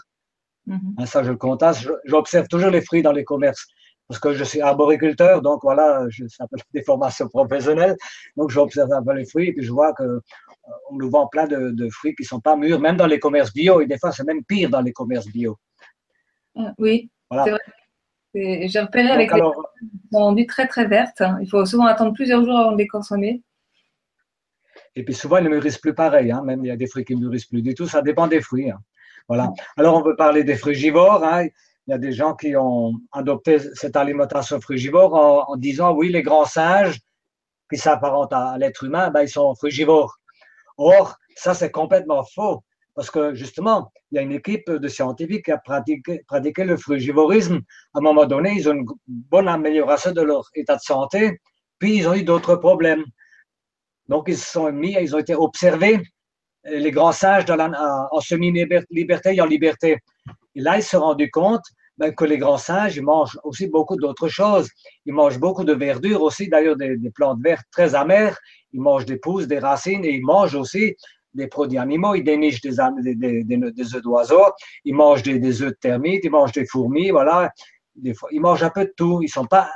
Mm-hmm. 0.68 1.06
Ça, 1.06 1.22
je 1.22 1.30
le 1.30 1.36
constate. 1.36 1.84
J'observe 2.04 2.46
toujours 2.48 2.70
les 2.70 2.80
fruits 2.80 3.02
dans 3.02 3.12
les 3.12 3.24
commerces 3.24 3.66
parce 4.10 4.18
que 4.18 4.32
je 4.32 4.42
suis 4.42 4.60
arboriculteur, 4.60 5.40
donc 5.40 5.60
voilà, 5.62 6.04
je, 6.08 6.26
ça 6.26 6.44
des 6.74 6.82
formations 6.82 7.28
professionnelles. 7.28 7.96
Donc 8.36 8.50
j'observe 8.50 8.92
un 8.92 9.04
peu 9.04 9.12
les 9.12 9.24
fruits 9.24 9.50
et 9.50 9.52
puis 9.52 9.64
je 9.64 9.70
vois 9.70 9.92
que 9.92 10.02
euh, 10.02 10.20
on 10.90 10.96
nous 10.96 11.08
vend 11.08 11.28
plein 11.28 11.46
de, 11.46 11.70
de, 11.70 11.88
fruits 11.90 12.16
qui 12.16 12.24
sont 12.24 12.40
pas 12.40 12.56
mûrs, 12.56 12.80
même 12.80 12.96
dans 12.96 13.06
les 13.06 13.20
commerces 13.20 13.52
bio. 13.52 13.80
Et 13.80 13.86
des 13.86 13.98
fois, 13.98 14.10
c'est 14.10 14.24
même 14.24 14.42
pire 14.42 14.68
dans 14.68 14.80
les 14.80 14.92
commerces 14.92 15.28
bio. 15.28 15.56
Ah, 16.58 16.74
oui, 16.78 17.08
voilà. 17.30 17.44
c'est 17.44 17.50
vrai. 17.52 18.68
J'ai 18.68 18.80
repéré 18.80 19.10
avec 19.10 19.30
alors, 19.30 19.54
les 19.80 19.88
sont 20.12 20.18
rendues 20.18 20.46
très 20.46 20.66
très 20.66 20.88
vertes. 20.88 21.22
Il 21.40 21.48
faut 21.48 21.64
souvent 21.64 21.86
attendre 21.86 22.12
plusieurs 22.12 22.44
jours 22.44 22.58
avant 22.58 22.72
de 22.72 22.78
les 22.78 22.88
consommer. 22.88 23.44
Et 24.96 25.04
puis 25.04 25.14
souvent, 25.14 25.36
ils 25.36 25.44
ne 25.44 25.50
mûrissent 25.50 25.78
plus 25.78 25.94
pareil. 25.94 26.32
Hein. 26.32 26.42
Même 26.44 26.64
il 26.64 26.68
y 26.68 26.72
a 26.72 26.76
des 26.76 26.88
fruits 26.88 27.04
qui 27.04 27.14
ne 27.14 27.20
mûrissent 27.20 27.46
plus 27.46 27.62
du 27.62 27.74
tout. 27.74 27.86
Ça 27.86 28.02
dépend 28.02 28.26
des 28.26 28.40
fruits. 28.40 28.72
Hein. 28.72 28.80
Voilà. 29.28 29.52
Alors, 29.76 29.96
on 29.96 30.02
peut 30.02 30.16
parler 30.16 30.42
des 30.42 30.56
frugivores. 30.56 31.22
Hein. 31.22 31.46
Il 31.86 31.92
y 31.92 31.94
a 31.94 31.98
des 31.98 32.12
gens 32.12 32.34
qui 32.34 32.54
ont 32.56 32.94
adopté 33.12 33.58
cette 33.74 33.96
alimentation 33.96 34.60
frugivore 34.60 35.14
en, 35.48 35.56
disant 35.56 35.92
oui, 35.92 36.10
les 36.10 36.22
grands 36.22 36.44
singes 36.44 36.98
qui 37.70 37.78
s'apparentent 37.78 38.32
à, 38.32 38.56
l'être 38.58 38.84
humain, 38.84 39.10
ben, 39.10 39.22
ils 39.22 39.28
sont 39.28 39.54
frugivores. 39.54 40.16
Or, 40.78 41.16
ça, 41.36 41.54
c'est 41.54 41.70
complètement 41.70 42.24
faux. 42.24 42.62
Parce 42.94 43.10
que 43.10 43.34
justement, 43.34 43.92
il 44.10 44.16
y 44.16 44.18
a 44.18 44.22
une 44.22 44.32
équipe 44.32 44.70
de 44.70 44.88
scientifiques 44.88 45.46
qui 45.46 45.52
a 45.52 45.58
pratiqué, 45.58 46.22
pratiqué 46.26 46.64
le 46.64 46.76
frugivorisme. 46.76 47.60
À 47.94 47.98
un 47.98 48.02
moment 48.02 48.26
donné, 48.26 48.52
ils 48.52 48.68
ont 48.68 48.74
une 48.74 48.86
bonne 49.06 49.48
amélioration 49.48 50.12
de 50.12 50.20
leur 50.20 50.44
état 50.54 50.76
de 50.76 50.80
santé, 50.80 51.40
puis 51.78 51.96
ils 51.96 52.08
ont 52.08 52.14
eu 52.14 52.24
d'autres 52.24 52.56
problèmes. 52.56 53.04
Donc, 54.08 54.24
ils 54.28 54.36
se 54.36 54.50
sont 54.50 54.70
mis, 54.72 54.96
ils 55.00 55.14
ont 55.14 55.18
été 55.18 55.34
observés, 55.34 56.02
les 56.64 56.90
grands 56.90 57.12
sages 57.12 57.44
dans 57.44 57.56
la, 57.56 58.08
en 58.10 58.20
semi-liberté 58.20 59.34
et 59.34 59.40
en 59.40 59.46
liberté. 59.46 59.98
Et 60.54 60.60
là, 60.60 60.76
ils 60.76 60.82
se 60.82 60.90
sont 60.90 61.00
rendus 61.00 61.30
compte 61.30 61.64
ben, 61.98 62.14
que 62.14 62.24
les 62.24 62.38
grands 62.38 62.58
singes, 62.58 62.96
ils 62.96 63.02
mangent 63.02 63.38
aussi 63.44 63.66
beaucoup 63.66 63.96
d'autres 63.96 64.28
choses. 64.28 64.68
Ils 65.04 65.12
mangent 65.12 65.38
beaucoup 65.38 65.64
de 65.64 65.74
verdure 65.74 66.22
aussi, 66.22 66.48
d'ailleurs 66.48 66.76
des, 66.76 66.96
plantes 67.14 67.40
vertes 67.42 67.66
très 67.70 67.94
amères. 67.94 68.38
Ils 68.72 68.80
mangent 68.80 69.04
des 69.04 69.18
pousses, 69.18 69.46
des 69.46 69.58
racines 69.58 70.04
et 70.04 70.12
ils 70.12 70.22
mangent 70.24 70.54
aussi 70.54 70.96
des 71.34 71.46
produits 71.46 71.78
animaux, 71.78 72.14
ils 72.14 72.24
dénichent 72.24 72.60
des, 72.60 72.74
des, 73.14 73.44
des, 73.44 73.94
œufs 73.94 74.02
d'oiseaux, 74.02 74.50
ils 74.84 74.94
mangent 74.94 75.22
des, 75.22 75.62
œufs 75.62 75.70
de 75.70 75.76
termites, 75.80 76.24
ils 76.24 76.30
mangent 76.30 76.52
des 76.52 76.66
fourmis, 76.66 77.10
voilà. 77.10 77.52
Ils 78.02 78.40
mangent 78.40 78.62
un 78.62 78.70
peu 78.70 78.86
de 78.86 78.94
tout. 78.96 79.20
Ils 79.22 79.28
sont 79.28 79.44
pas. 79.44 79.70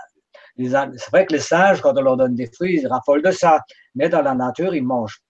C'est 0.56 1.10
vrai 1.10 1.26
que 1.26 1.32
les 1.32 1.40
singes, 1.40 1.80
quand 1.80 1.96
on 1.96 2.00
leur 2.00 2.16
donne 2.16 2.34
des 2.34 2.46
fruits, 2.46 2.80
ils 2.80 2.86
raffolent 2.86 3.22
de 3.22 3.32
ça. 3.32 3.60
Mais 3.94 4.08
dans 4.08 4.22
la 4.22 4.34
nature, 4.34 4.74
ils 4.74 4.84
mangent 4.84 5.20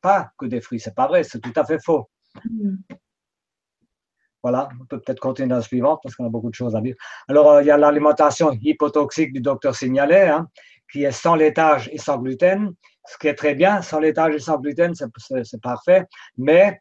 pas 0.00 0.30
que 0.38 0.46
des 0.46 0.60
fruits. 0.60 0.80
C'est 0.80 0.94
pas 0.94 1.08
vrai, 1.08 1.24
c'est 1.24 1.40
tout 1.40 1.52
à 1.56 1.64
fait 1.64 1.78
faux. 1.84 2.08
Voilà, 4.42 4.68
on 4.80 4.84
peut 4.86 5.00
peut-être 5.00 5.20
continuer 5.20 5.48
dans 5.48 5.56
la 5.56 5.62
suivante 5.62 6.00
parce 6.02 6.16
qu'on 6.16 6.26
a 6.26 6.28
beaucoup 6.28 6.50
de 6.50 6.54
choses 6.54 6.74
à 6.74 6.80
dire. 6.80 6.96
Alors, 7.28 7.50
euh, 7.50 7.62
il 7.62 7.66
y 7.66 7.70
a 7.70 7.76
l'alimentation 7.76 8.50
hypotoxique 8.60 9.32
du 9.32 9.40
docteur 9.40 9.74
Signalet, 9.74 10.28
hein, 10.28 10.48
qui 10.90 11.04
est 11.04 11.12
sans 11.12 11.36
laitage 11.36 11.88
et 11.92 11.98
sans 11.98 12.18
gluten 12.18 12.74
ce 13.06 13.18
qui 13.18 13.28
est 13.28 13.34
très 13.34 13.54
bien. 13.54 13.82
Sans 13.82 14.00
laitage 14.00 14.34
et 14.34 14.38
sans 14.38 14.58
gluten, 14.58 14.94
c'est 14.94 15.60
parfait. 15.60 16.06
Mais 16.36 16.80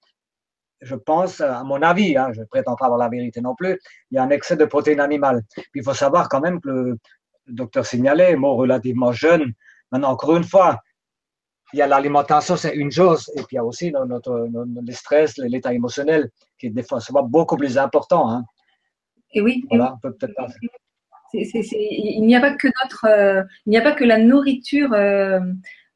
je 0.82 0.96
pense, 0.96 1.42
à 1.42 1.64
mon 1.64 1.82
avis, 1.82 2.18
hein, 2.18 2.30
je 2.34 2.42
ne 2.42 2.46
prétends 2.46 2.76
pas 2.76 2.86
avoir 2.86 3.00
la 3.00 3.10
vérité 3.10 3.42
non 3.42 3.56
plus, 3.56 3.80
il 4.10 4.16
y 4.16 4.18
a 4.18 4.24
un 4.24 4.30
excès 4.30 4.56
de 4.56 4.66
protéines 4.66 5.00
animales. 5.00 5.44
Il 5.76 5.84
faut 5.84 5.94
savoir 5.94 6.30
quand 6.30 6.42
même 6.42 6.60
que 6.60 6.70
le, 6.70 7.00
docteur 7.48 7.86
Signalé 7.86 8.24
est 8.26 8.36
mort 8.36 8.56
relativement 8.56 9.12
jeune. 9.12 9.54
Maintenant, 9.92 10.12
encore 10.12 10.38
une 10.38 10.44
fois, 10.44 10.80
il 11.74 11.80
y 11.80 11.82
a 11.82 11.88
l'alimentation, 11.88 12.56
c'est 12.58 12.76
une 12.76 12.92
chose, 12.92 13.32
et 13.36 13.42
puis 13.44 13.54
il 13.54 13.56
y 13.56 13.60
a 13.60 13.66
aussi 13.66 13.92
notre, 13.92 14.48
notre, 14.52 14.82
le 14.86 14.94
stress, 14.94 15.38
l'état 15.38 15.74
émotionnel, 15.74 16.30
qui 16.60 16.68
est 16.68 16.70
des 16.70 16.84
fois 16.84 17.00
souvent 17.00 17.24
beaucoup 17.24 17.58
plus 17.58 17.78
important. 17.78 18.30
Hein. 18.30 18.44
Et 19.34 19.42
oui. 19.42 19.64
Voilà, 19.70 19.98
peut 20.02 20.14
peut-être 20.14 20.52
il 21.34 22.26
n'y 22.26 22.36
a 22.36 22.42
pas 22.42 22.56
que 22.56 22.68
notre, 22.84 23.06
euh, 23.06 23.44
il 23.66 23.70
n'y 23.70 23.78
a 23.78 23.82
pas 23.82 23.94
que 23.94 24.04
la 24.04 24.18
nourriture. 24.18 24.94
Euh, 24.94 25.40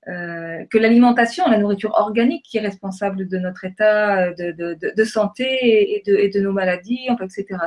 euh, 0.07 0.63
que 0.69 0.77
l'alimentation, 0.77 1.49
la 1.49 1.57
nourriture 1.57 1.91
organique 1.95 2.45
qui 2.45 2.57
est 2.57 2.61
responsable 2.61 3.27
de 3.27 3.39
notre 3.39 3.65
état 3.65 4.31
de, 4.33 4.51
de, 4.51 4.75
de, 4.75 4.93
de 4.95 5.03
santé 5.03 5.95
et 5.95 6.03
de, 6.05 6.15
et 6.15 6.29
de, 6.29 6.39
nos 6.41 6.51
maladies, 6.51 7.07
etc. 7.09 7.57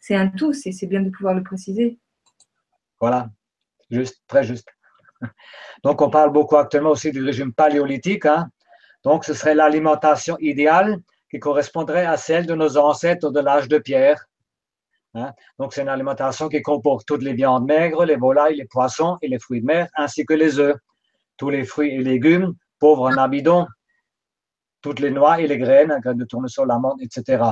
C'est 0.00 0.16
un 0.16 0.26
tout, 0.26 0.52
c'est 0.52 0.86
bien 0.86 1.02
de 1.02 1.10
pouvoir 1.10 1.34
le 1.34 1.44
préciser. 1.44 2.00
Voilà, 2.98 3.30
juste, 3.88 4.20
très 4.26 4.42
juste. 4.42 4.68
Donc, 5.84 6.02
on 6.02 6.10
parle 6.10 6.30
beaucoup 6.30 6.56
actuellement 6.56 6.90
aussi 6.90 7.10
du 7.10 7.22
régime 7.22 7.52
paléolithique. 7.52 8.26
Hein. 8.26 8.48
Donc, 9.04 9.24
ce 9.24 9.34
serait 9.34 9.54
l'alimentation 9.54 10.36
idéale 10.40 10.98
qui 11.30 11.38
correspondrait 11.38 12.06
à 12.06 12.16
celle 12.16 12.46
de 12.46 12.54
nos 12.54 12.76
ancêtres 12.76 13.30
de 13.30 13.40
l'âge 13.40 13.68
de 13.68 13.78
pierre. 13.78 14.26
Hein. 15.14 15.32
Donc, 15.58 15.72
c'est 15.72 15.82
une 15.82 15.88
alimentation 15.88 16.48
qui 16.48 16.62
comporte 16.62 17.06
toutes 17.06 17.22
les 17.22 17.32
viandes 17.32 17.66
maigres, 17.66 18.04
les 18.04 18.16
volailles, 18.16 18.56
les 18.56 18.66
poissons 18.66 19.18
et 19.22 19.28
les 19.28 19.38
fruits 19.38 19.60
de 19.60 19.66
mer, 19.66 19.88
ainsi 19.96 20.24
que 20.24 20.34
les 20.34 20.58
œufs 20.58 20.76
tous 21.36 21.50
les 21.50 21.64
fruits 21.64 21.94
et 21.94 22.02
légumes, 22.02 22.54
pauvres 22.78 23.10
en 23.10 23.16
amidon, 23.16 23.66
toutes 24.82 25.00
les 25.00 25.10
noix 25.10 25.40
et 25.40 25.46
les 25.46 25.58
graines, 25.58 25.98
graines 26.02 26.18
de 26.18 26.24
tournesol, 26.24 26.68
l'amande, 26.68 27.00
etc. 27.02 27.44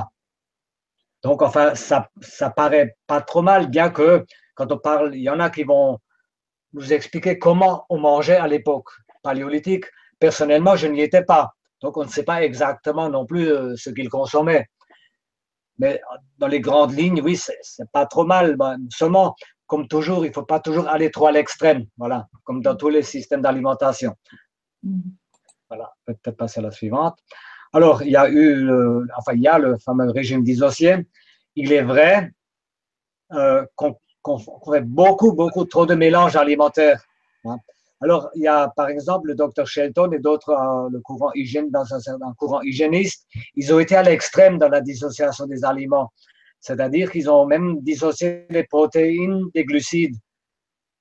Donc, 1.23 1.41
enfin, 1.41 1.75
ça, 1.75 2.09
ça 2.21 2.49
paraît 2.49 2.95
pas 3.07 3.21
trop 3.21 3.41
mal, 3.41 3.67
bien 3.67 3.89
que 3.89 4.25
quand 4.55 4.71
on 4.71 4.77
parle, 4.77 5.15
il 5.15 5.21
y 5.21 5.29
en 5.29 5.39
a 5.39 5.49
qui 5.49 5.63
vont 5.63 5.99
nous 6.75 6.93
expliquer 6.93 7.39
comment 7.39 7.85
on 7.89 7.97
mangeait 7.97 8.35
à 8.35 8.47
l'époque 8.47 8.89
paléolithique. 9.23 9.85
Personnellement, 10.19 10.75
je 10.75 10.87
n'y 10.87 11.01
étais 11.01 11.23
pas. 11.23 11.53
Donc, 11.81 11.97
on 11.97 12.03
ne 12.03 12.09
sait 12.09 12.23
pas 12.23 12.43
exactement 12.43 13.09
non 13.09 13.25
plus 13.25 13.51
euh, 13.51 13.75
ce 13.75 13.89
qu'ils 13.89 14.09
consommaient. 14.09 14.67
Mais 15.77 16.01
dans 16.37 16.47
les 16.47 16.59
grandes 16.59 16.93
lignes, 16.93 17.21
oui, 17.21 17.35
c'est 17.37 17.91
pas 17.91 18.05
trop 18.05 18.25
mal. 18.25 18.57
Seulement, 18.89 19.35
comme 19.67 19.87
toujours, 19.87 20.25
il 20.25 20.29
ne 20.29 20.33
faut 20.33 20.43
pas 20.43 20.59
toujours 20.59 20.87
aller 20.87 21.11
trop 21.11 21.27
à 21.27 21.31
l'extrême, 21.31 21.85
voilà, 21.97 22.27
comme 22.43 22.61
dans 22.61 22.75
tous 22.75 22.89
les 22.89 23.01
systèmes 23.01 23.41
d'alimentation. 23.41 24.13
Mm. 24.83 24.99
Voilà, 25.69 25.93
peut-être 26.05 26.37
passer 26.37 26.59
à 26.59 26.63
la 26.63 26.71
suivante. 26.71 27.17
Alors, 27.73 28.03
il 28.03 28.11
y 28.11 28.15
a 28.15 28.29
eu, 28.29 28.55
le, 28.55 29.07
enfin, 29.17 29.33
il 29.33 29.41
y 29.41 29.47
a 29.47 29.57
le 29.57 29.77
fameux 29.79 30.09
régime 30.11 30.43
dissocié. 30.43 31.07
Il 31.55 31.73
est 31.73 31.81
vrai 31.81 32.31
euh, 33.33 33.65
qu'on 33.75 33.97
qu 34.25 34.71
fait 34.71 34.81
beaucoup, 34.81 35.33
beaucoup 35.33 35.65
trop 35.65 35.85
de 35.85 35.95
mélanges 35.95 36.35
alimentaires. 36.35 37.01
Hein. 37.45 37.57
Alors, 38.01 38.29
il 38.35 38.43
y 38.43 38.47
a 38.47 38.71
par 38.75 38.89
exemple 38.89 39.27
le 39.29 39.35
docteur 39.35 39.67
Shelton 39.67 40.11
et 40.11 40.19
d'autres, 40.19 40.49
euh, 40.49 40.89
le 40.91 40.99
courant 40.99 41.31
hygiène, 41.33 41.69
dans 41.71 41.85
un, 41.93 42.33
courant 42.37 42.61
hygiéniste, 42.61 43.25
ils 43.55 43.73
ont 43.73 43.79
été 43.79 43.95
à 43.95 44.03
l'extrême 44.03 44.57
dans 44.57 44.69
la 44.69 44.81
dissociation 44.81 45.45
des 45.45 45.63
aliments. 45.63 46.11
C'est-à-dire 46.59 47.11
qu'ils 47.11 47.29
ont 47.29 47.45
même 47.45 47.79
dissocié 47.81 48.45
les 48.49 48.63
protéines 48.63 49.43
des 49.53 49.63
glucides. 49.63 50.15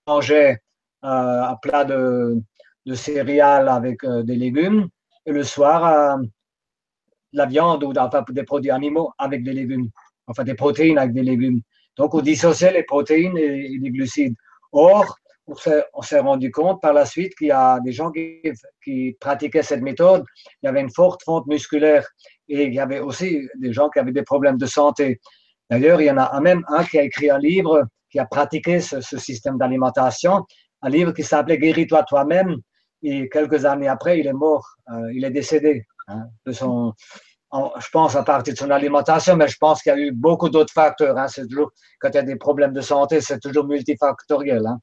Mangeaient 0.07 0.59
euh, 1.05 1.43
un 1.43 1.57
plat 1.57 1.85
de, 1.85 2.39
de 2.87 2.95
céréales 2.95 3.69
avec 3.69 4.05
euh, 4.05 4.23
des 4.23 4.37
légumes 4.37 4.89
et 5.27 5.33
le 5.33 5.43
soir, 5.43 5.85
euh, 5.87 6.23
la 7.33 7.47
viande 7.47 7.83
ou 7.85 7.93
des 8.31 8.43
produits 8.45 8.71
animaux 8.71 9.13
avec 9.19 9.43
des 9.43 9.53
légumes, 9.53 9.89
enfin 10.27 10.45
des 10.45 10.55
protéines 10.55 10.99
avec 10.99 11.13
des 11.13 11.23
légumes. 11.23 11.61
Donc, 11.97 12.15
on 12.15 12.21
dissociait 12.21 12.73
les 12.73 12.83
protéines 12.83 13.37
et, 13.39 13.79
les 13.81 13.91
glucides. 13.91 14.35
Or, 14.73 15.17
on 15.47 16.03
s'est 16.03 16.19
rendu 16.21 16.51
compte 16.51 16.81
par 16.81 16.95
la 16.95 17.05
suite 17.05 17.35
qu'il 17.35 17.49
y 17.49 17.53
a 17.53 17.79
des 17.81 17.93
gens 17.93 18.11
qui, 18.11 19.17
pratiquaient 19.21 19.63
cette 19.63 19.83
méthode, 19.83 20.25
il 20.63 20.67
y 20.67 20.69
avait 20.69 20.81
une 20.81 20.91
forte 20.91 21.23
fonte 21.23 21.47
musculaire 21.47 22.07
et 22.49 22.65
il 22.65 22.75
y 22.75 22.81
avait 22.81 23.01
aussi 23.01 23.47
des 23.57 23.73
gens 23.73 23.91
qui 23.91 23.99
avaient 23.99 24.13
des 24.13 24.23
problèmes 24.23 24.57
de 24.57 24.67
santé. 24.67 25.21
D'ailleurs, 25.71 26.01
il 26.01 26.07
y 26.07 26.11
en 26.11 26.17
a 26.17 26.41
même 26.41 26.65
un 26.69 26.83
qui 26.85 26.99
a 26.99 27.03
écrit 27.03 27.31
un 27.31 27.39
livre, 27.39 27.85
qui 28.11 28.19
a 28.19 28.25
pratiqué 28.25 28.81
ce, 28.81 29.01
ce 29.01 29.19
système 29.19 29.59
d'alimentation, 29.59 30.45
un 30.85 30.89
livre 30.89 31.13
qui 31.13 31.23
s'appelait 31.23 31.59
Guéris-toi 31.59 32.05
toi-même. 32.05 32.57
Et 33.03 33.29
quelques 33.29 33.65
années 33.67 33.89
après, 33.89 34.21
il 34.21 34.27
est 34.27 34.33
mort, 34.33 34.67
euh, 34.91 35.13
il 35.13 35.25
est 35.25 35.31
décédé 35.31 35.85
hein, 36.09 36.25
de 36.47 36.53
son, 36.53 36.95
je 37.55 37.89
pense 37.93 38.17
à 38.17 38.23
partir 38.23 38.55
de 38.55 38.59
son 38.59 38.71
alimentation, 38.71 39.37
mais 39.37 39.49
je 39.49 39.57
pense 39.59 39.83
qu'il 39.83 39.91
y 39.91 39.95
a 39.95 39.99
eu 39.99 40.13
beaucoup 40.13 40.49
d'autres 40.49 40.73
facteurs. 40.73 41.17
Hein. 41.17 41.29
C'est 41.29 41.47
toujours, 41.47 41.71
quand 42.01 42.09
il 42.11 42.15
y 42.15 42.19
a 42.19 42.23
des 42.23 42.37
problèmes 42.37 42.73
de 42.73 42.81
santé, 42.81 43.21
c'est 43.21 43.39
toujours 43.39 43.65
multifactoriel. 43.65 44.67
Hein. 44.67 44.79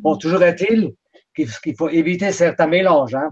Bon, 0.00 0.16
toujours 0.16 0.42
est-il 0.42 0.92
qu'il 1.34 1.76
faut 1.76 1.88
éviter 1.88 2.32
certains 2.32 2.66
mélanges. 2.66 3.14
Hein. 3.14 3.30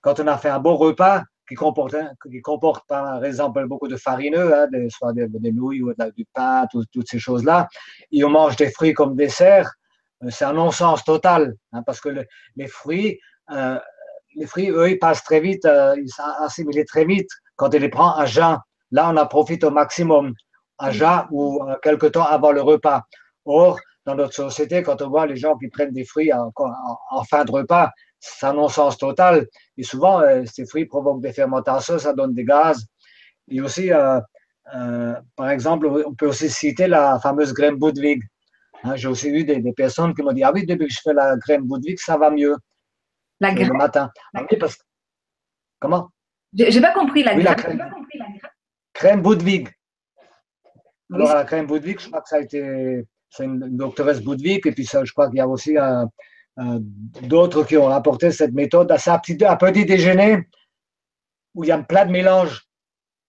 Quand 0.00 0.20
on 0.20 0.26
a 0.26 0.38
fait 0.38 0.48
un 0.48 0.60
bon 0.60 0.76
repas 0.76 1.22
qui 1.46 1.54
comporte, 1.54 1.96
qui 2.30 2.40
comporte 2.40 2.86
par 2.88 3.24
exemple 3.24 3.66
beaucoup 3.66 3.88
de 3.88 3.96
farineux, 3.96 4.54
hein, 4.54 4.68
des, 4.70 4.88
soit 4.90 5.12
des, 5.12 5.52
nouilles 5.52 5.82
ou 5.82 5.92
du 6.16 6.26
pain, 6.32 6.66
toutes 6.72 7.08
ces 7.08 7.18
choses-là, 7.18 7.68
et 8.12 8.24
on 8.24 8.30
mange 8.30 8.56
des 8.56 8.70
fruits 8.70 8.94
comme 8.94 9.16
dessert, 9.16 9.70
euh, 10.22 10.30
c'est 10.30 10.44
un 10.44 10.52
non-sens 10.52 11.04
total, 11.04 11.54
parce 11.86 12.00
que 12.00 12.10
les 12.56 12.66
fruits, 12.68 13.18
euh, 13.50 13.78
les 14.36 14.46
fruits, 14.46 14.70
eux, 14.70 14.90
ils 14.90 14.98
passent 14.98 15.24
très 15.24 15.40
vite, 15.40 15.64
euh, 15.64 15.96
ils 15.98 16.08
s'assimilent 16.08 16.84
très 16.86 17.04
vite 17.04 17.30
quand 17.58 17.74
il 17.74 17.82
les 17.82 17.90
prend 17.90 18.14
à 18.14 18.24
jeun. 18.24 18.58
Là, 18.92 19.10
on 19.10 19.16
en 19.18 19.26
profite 19.26 19.64
au 19.64 19.70
maximum, 19.70 20.32
à 20.78 20.90
jeun 20.90 21.26
ou 21.30 21.62
euh, 21.62 21.76
quelque 21.82 22.06
temps 22.06 22.24
avant 22.24 22.52
le 22.52 22.62
repas. 22.62 23.02
Or, 23.44 23.78
dans 24.06 24.14
notre 24.14 24.32
société, 24.32 24.82
quand 24.82 25.02
on 25.02 25.10
voit 25.10 25.26
les 25.26 25.36
gens 25.36 25.58
qui 25.58 25.68
prennent 25.68 25.92
des 25.92 26.04
fruits 26.04 26.32
en, 26.32 27.24
fin 27.24 27.44
de 27.44 27.50
repas, 27.50 27.90
c'est 28.18 28.46
un 28.46 28.54
non-sens 28.54 28.96
total. 28.96 29.46
Et 29.76 29.82
souvent, 29.82 30.20
euh, 30.20 30.44
ces 30.46 30.64
fruits 30.64 30.86
provoquent 30.86 31.20
des 31.20 31.32
fermentations, 31.34 31.98
ça 31.98 32.14
donne 32.14 32.32
des 32.32 32.44
gaz. 32.44 32.86
Et 33.50 33.60
aussi, 33.60 33.92
euh, 33.92 34.20
par 35.36 35.50
exemple, 35.50 35.86
on 35.86 36.14
peut 36.14 36.28
aussi 36.28 36.48
citer 36.48 36.86
la 36.86 37.18
fameuse 37.20 37.52
graine 37.52 37.76
Budwig. 37.76 38.22
Hein, 38.84 38.94
j'ai 38.94 39.08
aussi 39.08 39.28
eu 39.28 39.44
des, 39.44 39.60
personnes 39.72 40.14
qui 40.14 40.22
m'ont 40.22 40.32
dit 40.32 40.44
Ah 40.44 40.52
oui, 40.54 40.64
depuis 40.64 40.86
que 40.86 40.94
je 40.94 41.00
fais 41.02 41.12
la 41.12 41.36
graine 41.36 41.62
Budwig, 41.62 41.98
ça 41.98 42.16
va 42.16 42.30
mieux. 42.30 42.56
La 43.40 43.52
graine 43.52 43.68
Le 43.68 43.74
matin. 43.74 44.10
Ah 44.34 44.42
parce... 44.58 44.78
Comment? 45.80 46.08
J'ai 46.52 46.80
pas 46.80 46.92
compris 46.92 47.22
la, 47.22 47.54
crème. 47.54 47.82
Crème 48.92 49.22
Budwig. 49.22 49.68
Alors, 51.12 51.34
la 51.34 51.44
crème 51.44 51.66
Budwig, 51.66 52.00
je 52.00 52.08
crois 52.08 52.20
que 52.20 52.28
ça 52.28 52.36
a 52.36 52.40
été. 52.40 53.04
C'est 53.30 53.44
une 53.44 53.76
doctoresse 53.76 54.22
Budwig, 54.22 54.66
et 54.66 54.72
puis 54.72 54.86
ça, 54.86 55.04
je 55.04 55.12
crois 55.12 55.28
qu'il 55.28 55.36
y 55.36 55.40
a 55.40 55.48
aussi 55.48 55.76
euh, 55.76 56.04
euh, 56.58 56.78
d'autres 57.22 57.64
qui 57.64 57.76
ont 57.76 57.86
rapporté 57.86 58.30
cette 58.30 58.52
méthode 58.52 58.90
à 58.90 58.94
un 58.94 59.18
petit, 59.18 59.36
petit 59.36 59.84
déjeuner 59.84 60.48
où 61.54 61.64
il 61.64 61.68
y 61.68 61.72
a 61.72 61.78
plein 61.78 62.06
de 62.06 62.10
mélanges. 62.10 62.64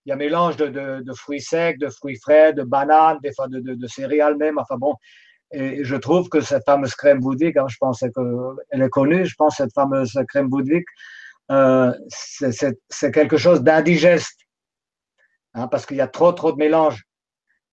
Il 0.04 0.08
y 0.08 0.12
a 0.12 0.14
un 0.14 0.18
mélange 0.18 0.56
de, 0.56 1.12
fruits 1.14 1.42
secs, 1.42 1.78
de 1.78 1.88
fruits 1.88 2.16
frais, 2.16 2.54
de 2.54 2.62
bananes, 2.62 3.18
des 3.22 3.32
fois 3.32 3.46
de, 3.48 3.86
céréales 3.86 4.36
même. 4.36 4.58
Enfin 4.58 4.76
bon, 4.76 4.94
et 5.52 5.84
je 5.84 5.96
trouve 5.96 6.28
que 6.28 6.40
cette 6.40 6.64
fameuse 6.64 6.94
crème 6.94 7.20
Budwig, 7.20 7.58
hein, 7.58 7.66
je 7.68 7.76
pense 7.78 8.00
qu'elle 8.00 8.82
est 8.82 8.88
connue, 8.88 9.26
je 9.26 9.34
pense 9.36 9.56
cette 9.56 9.74
fameuse 9.74 10.18
crème 10.28 10.48
Budwig, 10.48 10.84
euh, 11.50 11.92
c'est 12.08 13.10
quelque 13.12 13.36
chose 13.36 13.62
d'indigeste, 13.62 14.40
hein, 15.54 15.68
parce 15.68 15.86
qu'il 15.86 15.96
y 15.96 16.00
a 16.00 16.08
trop, 16.08 16.32
trop 16.32 16.52
de 16.52 16.58
mélange. 16.58 17.02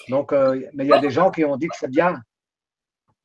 Donc, 0.10 0.34
euh, 0.34 0.60
mais 0.74 0.86
il 0.86 0.90
y 0.90 0.94
a 0.94 1.00
des 1.00 1.10
gens 1.10 1.32
qui 1.32 1.44
ont 1.46 1.58
dit 1.58 1.68
que 1.68 1.76
c'est 1.78 1.90
bien. 1.90 2.20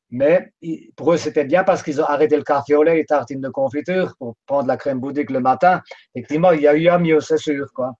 Mais 0.09 0.53
pour 0.95 1.13
eux, 1.13 1.17
c'était 1.17 1.43
bien 1.43 1.63
parce 1.63 1.81
qu'ils 1.81 1.99
ont 1.99 2.05
arrêté 2.05 2.37
le 2.37 2.43
café 2.43 2.75
au 2.75 2.83
lait 2.83 2.99
et 2.99 3.05
tartines 3.05 3.41
de 3.41 3.49
confiture 3.49 4.15
pour 4.19 4.35
prendre 4.45 4.67
la 4.67 4.77
crème 4.77 4.99
bouddhique 4.99 5.31
le 5.31 5.39
matin. 5.39 5.81
Effectivement, 6.13 6.51
il 6.51 6.61
y 6.61 6.67
a 6.67 6.75
eu 6.75 6.87
un 6.87 6.99
mieux, 6.99 7.19
c'est 7.19 7.37
sûr. 7.37 7.65
Quoi. 7.73 7.93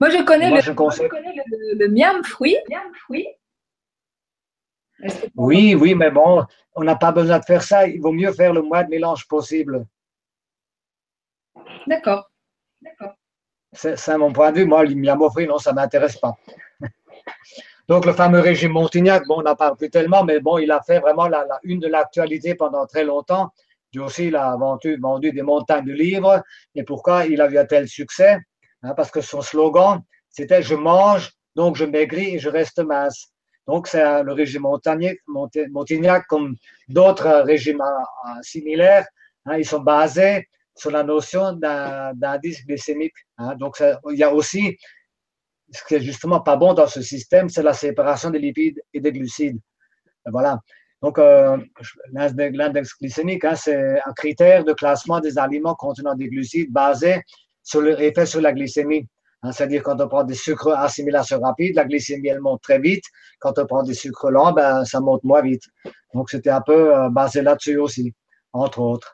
Moi, 0.00 0.10
je 0.10 0.24
connais, 0.24 0.50
le, 0.50 0.60
je 0.60 0.72
connais 0.72 1.32
le, 1.76 1.88
miam 1.88 2.24
fruit. 2.24 2.56
Oui, 5.36 5.76
oui, 5.76 5.94
mais 5.94 6.10
bon, 6.10 6.44
on 6.74 6.82
n'a 6.82 6.96
pas 6.96 7.12
besoin 7.12 7.38
de 7.38 7.44
faire 7.44 7.62
ça. 7.62 7.86
Il 7.86 8.00
vaut 8.00 8.10
mieux 8.10 8.32
faire 8.32 8.52
le 8.52 8.62
moins 8.62 8.82
de 8.82 8.88
mélange 8.88 9.28
possible. 9.28 9.86
D'accord. 11.86 12.30
C'est 13.72 14.16
mon 14.16 14.32
point 14.32 14.52
de 14.52 14.58
vue. 14.58 14.66
Moi, 14.66 14.84
l'imiamofri, 14.84 15.46
non, 15.46 15.58
ça 15.58 15.70
ne 15.70 15.76
m'intéresse 15.76 16.16
pas. 16.16 16.34
Donc, 17.88 18.04
le 18.04 18.12
fameux 18.12 18.40
régime 18.40 18.72
Montignac, 18.72 19.26
bon, 19.26 19.38
on 19.38 19.42
n'en 19.42 19.56
parle 19.56 19.76
plus 19.76 19.90
tellement, 19.90 20.24
mais 20.24 20.40
bon, 20.40 20.58
il 20.58 20.70
a 20.70 20.80
fait 20.82 21.00
vraiment 21.00 21.28
la, 21.28 21.46
une 21.62 21.80
de 21.80 21.88
l'actualité 21.88 22.54
pendant 22.54 22.86
très 22.86 23.04
longtemps. 23.04 23.50
Lui 23.94 24.00
aussi, 24.00 24.26
il 24.26 24.36
a 24.36 24.54
vendu, 24.56 24.98
vendu, 25.00 25.32
des 25.32 25.42
montagnes 25.42 25.86
de 25.86 25.92
livres. 25.92 26.42
Et 26.74 26.82
pourquoi 26.82 27.26
il 27.26 27.40
a 27.40 27.48
eu 27.48 27.58
un 27.58 27.64
tel 27.64 27.88
succès? 27.88 28.38
Hein, 28.82 28.94
Parce 28.94 29.10
que 29.10 29.20
son 29.20 29.40
slogan, 29.40 30.02
c'était 30.28 30.62
Je 30.62 30.74
mange, 30.74 31.32
donc 31.56 31.76
je 31.76 31.84
maigris 31.84 32.36
et 32.36 32.38
je 32.38 32.50
reste 32.50 32.80
mince. 32.80 33.32
Donc, 33.66 33.86
c'est 33.86 34.22
le 34.22 34.32
régime 34.32 34.62
Montignac, 34.62 36.26
comme 36.26 36.56
d'autres 36.88 37.42
régimes 37.44 37.82
euh, 37.82 38.42
similaires. 38.42 39.06
Hein, 39.44 39.58
ils 39.58 39.66
sont 39.66 39.80
basés 39.80 40.46
sur 40.78 40.90
la 40.90 41.02
notion 41.02 41.52
d'indice 41.52 42.64
glycémique. 42.64 43.14
Hein. 43.36 43.56
Donc, 43.56 43.82
il 44.10 44.18
y 44.18 44.22
a 44.22 44.32
aussi, 44.32 44.76
ce 45.72 45.82
qui 45.86 45.96
est 45.96 46.00
justement 46.00 46.40
pas 46.40 46.56
bon 46.56 46.72
dans 46.72 46.86
ce 46.86 47.02
système, 47.02 47.48
c'est 47.48 47.62
la 47.62 47.74
séparation 47.74 48.30
des 48.30 48.38
lipides 48.38 48.80
et 48.94 49.00
des 49.00 49.12
glucides. 49.12 49.58
Voilà. 50.26 50.58
Donc, 51.02 51.18
euh, 51.18 51.56
l'index 52.12 52.90
glycémique, 53.00 53.44
hein, 53.44 53.54
c'est 53.54 54.00
un 54.04 54.12
critère 54.12 54.64
de 54.64 54.72
classement 54.72 55.20
des 55.20 55.38
aliments 55.38 55.74
contenant 55.74 56.14
des 56.14 56.28
glucides 56.28 56.72
basé 56.72 57.22
sur 57.62 57.80
leur 57.80 58.00
effet 58.00 58.26
sur 58.26 58.40
la 58.40 58.52
glycémie. 58.52 59.06
Hein. 59.42 59.52
C'est-à-dire, 59.52 59.82
quand 59.82 60.00
on 60.00 60.08
prend 60.08 60.24
des 60.24 60.34
sucres 60.34 60.72
à 60.72 60.84
assimilation 60.84 61.40
rapide, 61.40 61.76
la 61.76 61.84
glycémie, 61.84 62.28
elle 62.28 62.40
monte 62.40 62.62
très 62.62 62.80
vite. 62.80 63.04
Quand 63.38 63.58
on 63.58 63.66
prend 63.66 63.82
des 63.82 63.94
sucres 63.94 64.30
lents, 64.30 64.52
ben, 64.52 64.84
ça 64.84 65.00
monte 65.00 65.22
moins 65.22 65.42
vite. 65.42 65.62
Donc, 66.14 66.30
c'était 66.30 66.50
un 66.50 66.62
peu 66.62 66.96
euh, 66.96 67.10
basé 67.10 67.42
là-dessus 67.42 67.78
aussi, 67.78 68.12
entre 68.52 68.80
autres. 68.80 69.12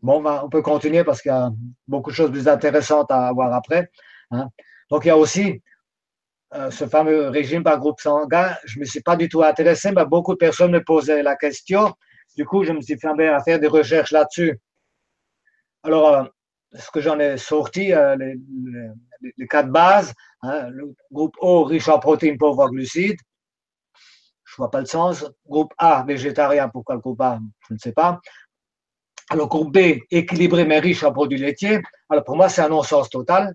Bon, 0.00 0.24
on 0.24 0.48
peut 0.48 0.62
continuer 0.62 1.02
parce 1.02 1.20
qu'il 1.20 1.32
y 1.32 1.34
a 1.34 1.50
beaucoup 1.88 2.10
de 2.10 2.14
choses 2.14 2.30
plus 2.30 2.46
intéressantes 2.46 3.10
à 3.10 3.32
voir 3.32 3.52
après. 3.52 3.90
Hein. 4.30 4.48
Donc, 4.90 5.04
il 5.04 5.08
y 5.08 5.10
a 5.10 5.16
aussi 5.16 5.60
euh, 6.54 6.70
ce 6.70 6.86
fameux 6.86 7.28
régime 7.28 7.64
par 7.64 7.78
groupe 7.78 8.00
sanguin. 8.00 8.54
Je 8.64 8.78
ne 8.78 8.80
me 8.80 8.84
suis 8.84 9.00
pas 9.00 9.16
du 9.16 9.28
tout 9.28 9.42
intéressé, 9.42 9.90
mais 9.92 10.04
beaucoup 10.06 10.32
de 10.32 10.38
personnes 10.38 10.70
me 10.70 10.82
posaient 10.82 11.22
la 11.22 11.36
question. 11.36 11.92
Du 12.36 12.44
coup, 12.44 12.62
je 12.62 12.72
me 12.72 12.80
suis 12.80 12.98
fait 12.98 13.08
à 13.08 13.42
faire 13.42 13.58
des 13.58 13.66
recherches 13.66 14.12
là-dessus. 14.12 14.60
Alors, 15.82 16.08
euh, 16.08 16.24
ce 16.74 16.90
que 16.90 17.00
j'en 17.00 17.18
ai 17.18 17.36
sorti, 17.36 17.92
euh, 17.92 18.16
les, 18.16 19.46
quatre 19.48 19.70
bases, 19.70 20.14
hein, 20.42 20.68
le 20.70 20.94
groupe 21.10 21.34
O, 21.40 21.64
riche 21.64 21.88
en 21.88 21.98
protéines, 21.98 22.38
pauvre 22.38 22.64
en 22.64 22.68
glucides. 22.68 23.18
Je 24.44 24.54
ne 24.54 24.56
vois 24.58 24.70
pas 24.70 24.80
le 24.80 24.86
sens. 24.86 25.26
Groupe 25.46 25.74
A, 25.76 26.04
végétarien, 26.06 26.68
pourquoi 26.68 26.94
le 26.94 27.00
groupe 27.00 27.20
A? 27.20 27.38
Je 27.68 27.74
ne 27.74 27.78
sais 27.78 27.92
pas. 27.92 28.20
Alors, 29.30 29.48
groupe 29.48 29.72
B, 29.72 30.00
équilibré 30.10 30.64
mais 30.64 30.78
riche 30.78 31.04
en 31.04 31.12
produits 31.12 31.38
laitiers. 31.38 31.80
Alors, 32.08 32.24
pour 32.24 32.36
moi, 32.36 32.48
c'est 32.48 32.62
un 32.62 32.68
non-sens 32.68 33.10
total. 33.10 33.54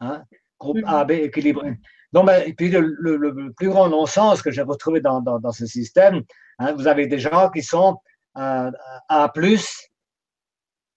Hein? 0.00 0.22
Groupe 0.58 0.78
A, 0.86 1.04
B, 1.04 1.12
équilibré. 1.12 1.78
Donc, 2.12 2.26
ben, 2.26 2.42
et 2.46 2.52
puis, 2.52 2.70
le, 2.70 3.52
plus 3.56 3.68
grand 3.68 3.88
non-sens 3.88 4.42
que 4.42 4.50
j'ai 4.50 4.62
retrouvé 4.62 5.00
dans, 5.00 5.22
ce 5.52 5.66
système, 5.66 6.22
hein, 6.58 6.72
vous 6.72 6.86
avez 6.86 7.06
des 7.06 7.18
gens 7.18 7.50
qui 7.50 7.62
sont 7.62 7.98
euh, 8.36 8.70
A, 9.08 9.32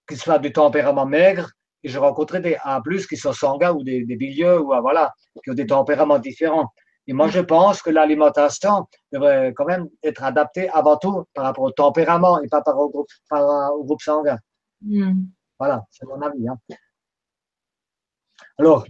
qui 0.07 0.15
soient 0.15 0.39
du 0.39 0.51
tempérament 0.51 1.05
maigre, 1.05 1.51
et 1.83 1.89
j'ai 1.89 1.97
rencontré 1.99 2.41
des 2.41 2.57
A, 2.63 2.81
qui 3.07 3.17
sont 3.17 3.33
sanguins 3.33 3.71
ou 3.71 3.83
des, 3.83 4.03
des 4.03 4.15
bilieux, 4.15 4.59
ou 4.59 4.73
voilà, 4.81 5.13
qui 5.43 5.51
ont 5.51 5.55
des 5.55 5.67
tempéraments 5.67 6.19
différents. 6.19 6.73
Et 7.07 7.13
moi, 7.13 7.29
je 7.29 7.39
pense 7.39 7.81
que 7.81 7.89
l'alimentation 7.89 8.85
devrait 9.13 9.53
quand 9.55 9.65
même 9.65 9.87
être 10.03 10.23
adaptée 10.23 10.69
avant 10.69 10.97
tout 10.97 11.25
par 11.33 11.45
rapport 11.45 11.63
au 11.63 11.71
tempérament 11.71 12.41
et 12.41 12.49
pas 12.49 12.61
par 12.61 12.77
au 12.77 12.89
groupe, 12.89 13.07
au 13.31 13.83
groupe 13.85 14.01
sanguin. 14.01 14.37
Hmm. 14.81 15.23
Voilà, 15.57 15.85
c'est 15.89 16.05
mon 16.05 16.21
avis. 16.21 16.47
Hein. 16.49 16.57
Alors, 18.59 18.85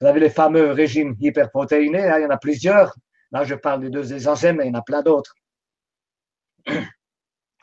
vous 0.00 0.06
avez 0.06 0.20
les 0.20 0.30
fameux 0.30 0.72
régimes 0.72 1.16
hyperprotéinés, 1.18 2.08
hein, 2.08 2.18
il 2.18 2.22
y 2.22 2.26
en 2.26 2.30
a 2.30 2.36
plusieurs. 2.36 2.94
Là, 3.30 3.44
je 3.44 3.54
parle 3.54 3.80
des 3.80 3.90
deux 3.90 4.12
essentiels, 4.12 4.56
mais 4.56 4.66
il 4.66 4.68
y 4.68 4.76
en 4.76 4.78
a 4.78 4.82
plein 4.82 5.02
d'autres. 5.02 5.34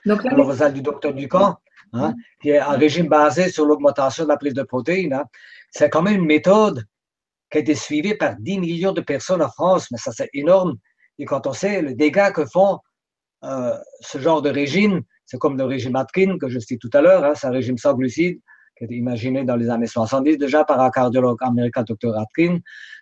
Donc, 0.06 0.26
Alors, 0.26 0.48
vous 0.48 0.63
avez 0.63 0.74
du 0.74 0.82
docteur 0.82 1.13
Ducamp, 1.13 1.58
hein, 1.93 2.15
qui 2.41 2.50
est 2.50 2.58
un 2.58 2.78
régime 2.78 3.08
basé 3.08 3.50
sur 3.50 3.65
l'augmentation 3.65 4.24
de 4.24 4.30
la 4.30 4.38
prise 4.38 4.56
de 4.56 4.63
protéines. 4.63 5.24
C'est 5.69 5.89
quand 5.89 6.02
même 6.02 6.22
une 6.22 6.26
méthode 6.26 6.84
qui 7.52 7.58
a 7.58 7.62
été 7.62 7.76
suivi 7.76 8.16
par 8.16 8.36
10 8.38 8.60
millions 8.60 8.94
de 8.94 9.02
personnes 9.02 9.42
en 9.42 9.50
France, 9.50 9.88
mais 9.92 9.98
ça 9.98 10.12
c'est 10.12 10.30
énorme. 10.34 10.76
Et 11.18 11.26
quand 11.26 11.48
on 11.48 11.54
sait 11.54 11.82
le 11.82 11.94
dégât 11.94 12.32
que 12.32 12.46
font 12.46 12.80
euh, 13.44 13.78
ce 14.02 14.18
genre 14.20 14.42
de 14.42 14.50
régime, 14.50 15.02
c'est 15.26 15.38
comme 15.38 15.58
le 15.58 15.64
régime 15.64 15.96
Atkin 15.96 16.38
que 16.40 16.50
je 16.50 16.60
cite 16.60 16.82
tout 16.82 16.90
à 16.94 17.02
l'heure, 17.02 17.24
hein, 17.24 17.34
c'est 17.36 17.48
un 17.48 17.52
régime 17.52 17.78
sans 17.78 17.94
glucides, 17.94 18.40
qui 18.78 18.84
a 18.84 18.86
été 18.86 18.96
imaginé 18.96 19.44
dans 19.44 19.56
les 19.56 19.70
années 19.70 19.88
70 19.88 20.38
déjà 20.38 20.64
par 20.64 20.80
un 20.80 20.90
cardiologue 20.90 21.38
américain, 21.42 21.84
Dr. 21.84 22.18
Atkin. 22.18 22.60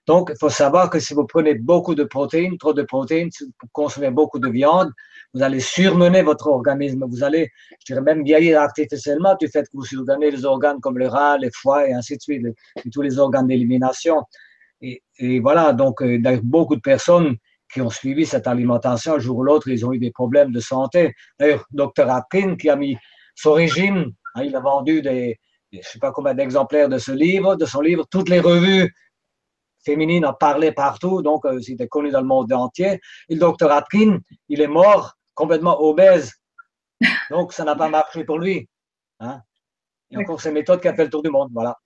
Donc, 0.08 0.32
il 0.34 0.38
faut 0.40 0.50
savoir 0.50 0.90
que 0.90 1.00
si 1.00 1.14
vous 1.14 1.26
prenez 1.26 1.56
beaucoup 1.56 1.96
de 1.96 2.04
protéines, 2.04 2.58
trop 2.58 2.74
de 2.74 2.84
protéines, 2.84 3.30
si 3.32 3.44
vous 3.44 3.52
consommez 3.72 4.10
beaucoup 4.10 4.40
de 4.40 4.50
viande, 4.50 4.92
vous 5.34 5.44
allez 5.44 5.60
surmener 5.60 6.22
votre 6.22 6.48
organisme. 6.48 7.06
Vous 7.08 7.24
allez, 7.24 7.50
je 7.80 7.94
dirais 7.94 8.02
même 8.02 8.24
vieillir 8.24 8.62
artificiellement 8.62 9.36
du 9.40 9.48
fait 9.48 9.64
que 9.64 9.74
vous 9.74 9.86
surmenez 9.86 10.32
les 10.32 10.46
organes 10.46 10.80
comme 10.80 10.98
le 10.98 11.08
rein, 11.08 11.38
les 11.38 11.52
foies 11.54 11.88
et 11.90 11.94
ainsi 11.94 12.18
de 12.18 12.22
suite, 12.22 12.46
et 12.84 12.90
tous 12.90 13.02
les 13.02 13.20
organes 13.20 13.48
d'élimination. 13.48 14.24
Et, 14.82 15.02
voilà, 15.40 15.74
donc, 15.74 16.02
euh, 16.02 16.22
a 16.26 16.38
beaucoup 16.44 16.76
de 16.76 16.82
personnes 16.82 17.36
qui 17.72 17.82
ont 17.82 17.90
suivi 17.90 18.26
cette 18.26 18.48
alimentation, 18.48 19.16
un 19.16 19.20
jour 19.20 19.38
ou 19.38 19.44
l'autre, 19.44 19.68
ils 19.68 19.86
ont 19.86 19.92
eu 19.92 20.00
des 20.00 20.12
problèmes 20.12 20.52
de 20.52 20.60
santé. 20.60 21.14
D'ailleurs, 21.40 21.66
Dr. 21.72 22.10
Atkin, 22.10 22.56
qui 22.56 22.70
a 22.70 22.76
mis 22.76 22.98
son 23.36 23.54
régime, 23.54 24.12
hein, 24.36 24.44
il 24.44 24.56
a 24.56 24.60
vendu 24.60 25.02
des, 25.02 25.38
je 25.72 25.80
ne 25.80 25.84
sais 25.84 26.00
pas 26.00 26.12
combien 26.12 26.34
d'exemplaires 26.34 26.90
de 26.90 26.98
ce 26.98 27.12
livre, 27.12 27.56
de 27.56 27.66
son 27.66 27.82
livre, 27.82 28.06
toutes 28.10 28.30
les 28.30 28.40
revues 28.40 28.94
féminines 29.84 30.26
en 30.26 30.34
parlaient 30.34 30.72
partout, 30.72 31.22
donc 31.22 31.46
euh, 31.46 31.60
c'était 31.62 31.88
connu 31.88 32.12
dans 32.12 32.22
le 32.22 32.28
monde 32.28 32.52
entier. 32.54 33.00
Et 33.30 33.34
le 33.34 33.40
docteur 33.40 33.72
Atkin, 33.72 34.20
il 34.50 34.62
est 34.62 34.68
mort 34.68 35.18
complètement 35.34 35.82
obèse. 35.82 36.34
Donc, 37.30 37.54
ça 37.54 37.64
n'a 37.64 37.76
pas 37.76 37.90
marché 37.90 38.24
pour 38.24 38.40
lui. 38.40 38.68
Hein. 39.20 39.42
A 40.14 40.20
encore 40.20 40.42
ces 40.42 40.52
méthodes 40.52 40.82
qui 40.82 40.88
a 40.88 40.96
fait 40.96 41.04
le 41.04 41.10
tour 41.10 41.22
du 41.22 41.30
monde. 41.30 41.50
Voilà. 41.54 41.78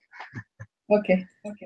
OK. 0.87 1.11
OK. 1.43 1.65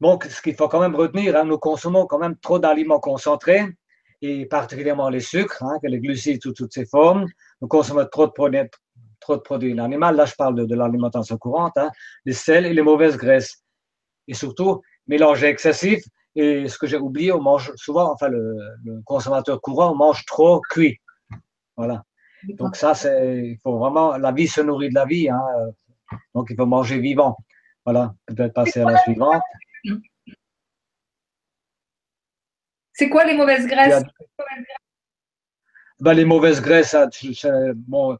Donc, 0.00 0.24
ce 0.24 0.42
qu'il 0.42 0.54
faut 0.54 0.68
quand 0.68 0.80
même 0.80 0.96
retenir, 0.96 1.36
hein, 1.36 1.44
nous 1.44 1.58
consommons 1.58 2.06
quand 2.06 2.18
même 2.18 2.36
trop 2.38 2.58
d'aliments 2.58 3.00
concentrés, 3.00 3.64
et 4.20 4.46
particulièrement 4.46 5.08
les 5.08 5.20
sucres, 5.20 5.62
hein, 5.62 5.78
les 5.82 6.00
glucides 6.00 6.42
sous 6.42 6.52
toutes 6.52 6.72
ces 6.72 6.86
formes. 6.86 7.26
Nous 7.60 7.68
consommons 7.68 8.06
trop 8.06 8.26
de, 8.26 8.68
trop 9.24 9.36
de 9.36 9.40
protéines 9.40 9.80
animales. 9.80 10.16
Là, 10.16 10.26
je 10.26 10.34
parle 10.34 10.66
de, 10.66 10.74
l'alimentation 10.74 11.36
courante, 11.38 11.76
hein, 11.76 11.90
les 12.24 12.34
sels 12.34 12.66
et 12.66 12.74
les 12.74 12.82
mauvaises 12.82 13.16
graisses. 13.16 13.64
Et 14.28 14.34
surtout, 14.34 14.82
mélanger 15.06 15.46
excessif. 15.46 16.04
Et 16.36 16.68
ce 16.68 16.78
que 16.78 16.86
j'ai 16.86 16.96
oublié, 16.96 17.32
on 17.32 17.40
mange 17.40 17.72
souvent, 17.76 18.12
enfin, 18.12 18.28
le, 18.28 18.56
consommateur 19.04 19.60
courant 19.60 19.94
mange 19.94 20.24
trop 20.26 20.60
cuit. 20.70 20.98
Voilà. 21.76 22.02
Donc 22.60 22.76
ça, 22.76 22.94
c'est, 22.94 23.48
il 23.52 23.58
faut 23.62 23.78
vraiment, 23.78 24.16
la 24.16 24.32
vie 24.32 24.48
se 24.48 24.60
nourrit 24.60 24.90
de 24.90 24.94
la 24.94 25.06
vie. 25.06 25.28
Hein, 25.28 25.42
donc 26.34 26.48
il 26.50 26.56
faut 26.56 26.66
manger 26.66 26.98
vivant. 26.98 27.36
Voilà. 27.84 28.14
Peut-être 28.26 28.52
passer 28.52 28.80
à 28.80 28.90
la 28.90 28.98
suivante. 28.98 29.42
C'est 32.92 33.08
quoi 33.08 33.24
les 33.24 33.36
mauvaises 33.36 33.66
graisses? 33.66 34.04
Ben, 36.00 36.12
Les 36.12 36.24
mauvaises 36.24 36.60
graisses, 36.60 36.96
bon, 37.74 38.18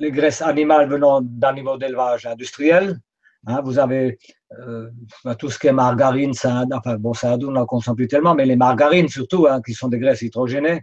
les 0.00 0.10
graisses 0.10 0.42
animales 0.42 0.88
venant 0.88 1.20
d'animaux 1.22 1.76
d'élevage 1.76 2.26
industriel. 2.26 2.98
Hein, 3.46 3.60
vous 3.62 3.78
avez 3.78 4.18
euh, 4.58 4.90
ben, 5.24 5.34
tout 5.34 5.50
ce 5.50 5.58
qui 5.58 5.68
est 5.68 5.72
margarine, 5.72 6.34
ça, 6.34 6.64
enfin 6.72 6.96
bon, 6.96 7.14
ça 7.14 7.34
on 7.34 7.52
n'en 7.52 7.66
consomme 7.66 7.94
plus 7.94 8.08
tellement, 8.08 8.34
mais 8.34 8.44
les 8.44 8.56
margarines 8.56 9.08
surtout, 9.08 9.46
hein, 9.46 9.60
qui 9.64 9.72
sont 9.72 9.88
des 9.88 9.98
graisses 9.98 10.22
hydrogénées. 10.22 10.82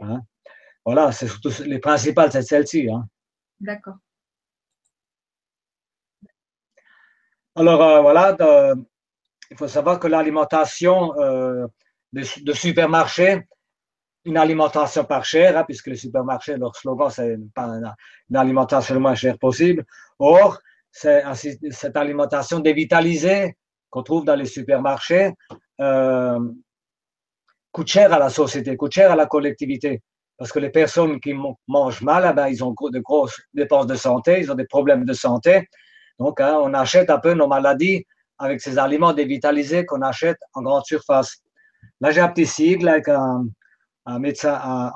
Hein. 0.00 0.20
voilà, 0.84 1.12
c'est 1.12 1.26
surtout 1.26 1.50
les 1.64 1.78
principales, 1.78 2.30
c'est 2.30 2.42
celles-ci. 2.42 2.88
D'accord. 3.60 3.96
Alors 7.56 7.82
euh, 7.82 8.00
voilà, 8.00 8.36
il 9.50 9.56
faut 9.56 9.68
savoir 9.68 9.98
que 10.00 10.08
l'alimentation 10.08 11.16
euh, 11.20 11.66
de, 12.12 12.52
supermarché, 12.52 13.42
une 14.24 14.36
alimentation 14.36 15.04
pas 15.04 15.22
chère, 15.22 15.56
hein, 15.56 15.64
puisque 15.64 15.88
les 15.88 15.96
supermarchés, 15.96 16.56
leur 16.56 16.74
slogan, 16.76 17.10
c'est 17.10 17.34
une, 17.34 18.36
alimentation 18.36 18.94
le 18.94 19.00
moins 19.00 19.14
chère 19.14 19.38
possible. 19.38 19.84
Or, 20.18 20.58
c'est 20.90 21.22
cette 21.70 21.96
alimentation 21.96 22.60
dévitalisée 22.60 23.56
qu'on 23.90 24.02
trouve 24.02 24.24
dans 24.24 24.36
les 24.36 24.46
supermarchés 24.46 25.32
euh, 25.80 26.38
coûte 27.72 27.88
cher 27.88 28.12
à 28.12 28.18
la 28.18 28.30
société, 28.30 28.76
coûte 28.76 28.92
cher 28.92 29.10
à 29.10 29.16
la 29.16 29.26
collectivité. 29.26 30.02
Parce 30.38 30.52
que 30.52 30.58
les 30.58 30.70
personnes 30.70 31.20
qui 31.20 31.34
mangent 31.68 32.02
mal, 32.02 32.26
eh 32.30 32.32
ben, 32.32 32.48
ils 32.48 32.62
ont 32.64 32.72
de 32.72 32.98
grosses 33.00 33.40
dépenses 33.52 33.86
de 33.86 33.94
santé, 33.94 34.40
ils 34.40 34.50
ont 34.50 34.54
des 34.54 34.66
problèmes 34.66 35.04
de 35.04 35.12
santé. 35.12 35.68
Donc, 36.18 36.40
hein, 36.40 36.58
on 36.62 36.72
achète 36.74 37.10
un 37.10 37.18
peu 37.18 37.34
nos 37.34 37.46
maladies 37.46 38.04
avec 38.38 38.60
ces 38.60 38.78
aliments 38.78 39.12
dévitalisés 39.12 39.84
qu'on 39.84 40.02
achète 40.02 40.38
en 40.54 40.62
grande 40.62 40.84
surface. 40.84 41.42
Là, 42.00 42.10
j'ai 42.10 42.20
un 42.20 42.28
petit 42.28 42.46
sigle 42.46 42.88
avec 42.88 43.08
un, 43.08 43.44
médecin 44.18 44.92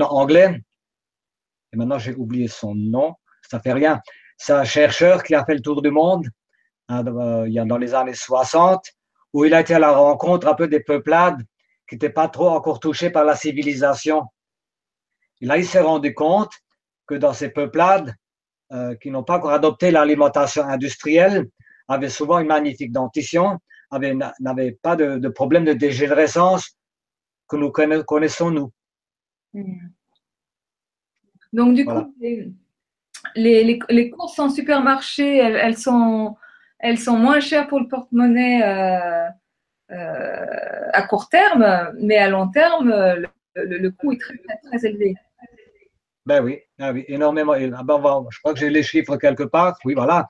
anglais. 0.00 0.60
Et 1.72 1.76
maintenant, 1.76 1.98
j'ai 1.98 2.14
oublié 2.14 2.48
son 2.48 2.74
nom. 2.74 3.14
Ça 3.48 3.60
fait 3.60 3.72
rien. 3.72 4.00
C'est 4.38 4.52
un 4.52 4.64
chercheur 4.64 5.22
qui 5.22 5.34
a 5.34 5.44
fait 5.44 5.54
le 5.54 5.60
tour 5.60 5.82
du 5.82 5.90
monde 5.90 6.26
hein, 6.88 7.02
dans 7.02 7.78
les 7.78 7.94
années 7.94 8.14
60, 8.14 8.84
où 9.32 9.44
il 9.44 9.54
a 9.54 9.60
été 9.60 9.74
à 9.74 9.78
la 9.78 9.92
rencontre 9.92 10.48
un 10.48 10.54
peu 10.54 10.68
des 10.68 10.80
peuplades 10.80 11.42
qui 11.88 11.94
n'étaient 11.94 12.10
pas 12.10 12.28
trop 12.28 12.48
encore 12.48 12.80
touchées 12.80 13.10
par 13.10 13.24
la 13.24 13.36
civilisation. 13.36 14.24
Et 15.40 15.46
là, 15.46 15.58
il 15.58 15.66
s'est 15.66 15.80
rendu 15.80 16.14
compte 16.14 16.52
que 17.06 17.14
dans 17.14 17.32
ces 17.32 17.50
peuplades 17.50 18.14
euh, 18.72 18.96
qui 18.96 19.10
n'ont 19.10 19.22
pas 19.22 19.36
encore 19.36 19.52
adopté 19.52 19.90
l'alimentation 19.90 20.64
industrielle, 20.64 21.46
avaient 21.88 22.10
souvent 22.10 22.40
une 22.40 22.48
magnifique 22.48 22.90
dentition, 22.92 23.58
n'avaient 23.92 24.78
pas 24.82 24.96
de, 24.96 25.28
problème 25.28 25.64
de 25.64 25.72
dégénérescence 25.72 26.76
que 27.48 27.56
nous 27.56 27.70
connaissons, 27.70 28.50
nous. 28.50 28.72
Hmm. 29.52 29.88
Donc, 31.52 31.74
du 31.74 31.84
coup, 31.84 32.14
les, 33.34 33.78
les, 33.88 34.10
courses 34.10 34.38
en 34.38 34.50
supermarché, 34.50 35.38
elles, 35.38 35.78
sont, 35.78 36.36
elles 36.78 36.98
sont 36.98 37.16
moins 37.16 37.40
chères 37.40 37.68
pour 37.68 37.80
le 37.80 37.88
porte-monnaie 37.88 38.62
euh, 38.62 39.28
euh, 39.92 40.90
à 40.92 41.02
court 41.06 41.28
terme, 41.28 41.92
mais 42.00 42.18
à 42.18 42.28
long 42.28 42.48
terme, 42.48 42.90
le, 43.54 43.90
coût 43.90 44.12
est 44.12 44.20
très, 44.20 44.34
très, 44.64 44.88
élevé. 44.88 45.14
Ben 46.26 46.42
oui, 46.42 46.58
ben 46.78 46.92
oui 46.92 47.04
énormément. 47.08 47.52
Ah 47.52 47.84
je 48.30 48.38
crois 48.40 48.52
que 48.52 48.58
j'ai 48.58 48.70
les 48.70 48.82
chiffres 48.82 49.16
quelque 49.16 49.44
part. 49.44 49.78
Oui, 49.84 49.94
voilà. 49.94 50.28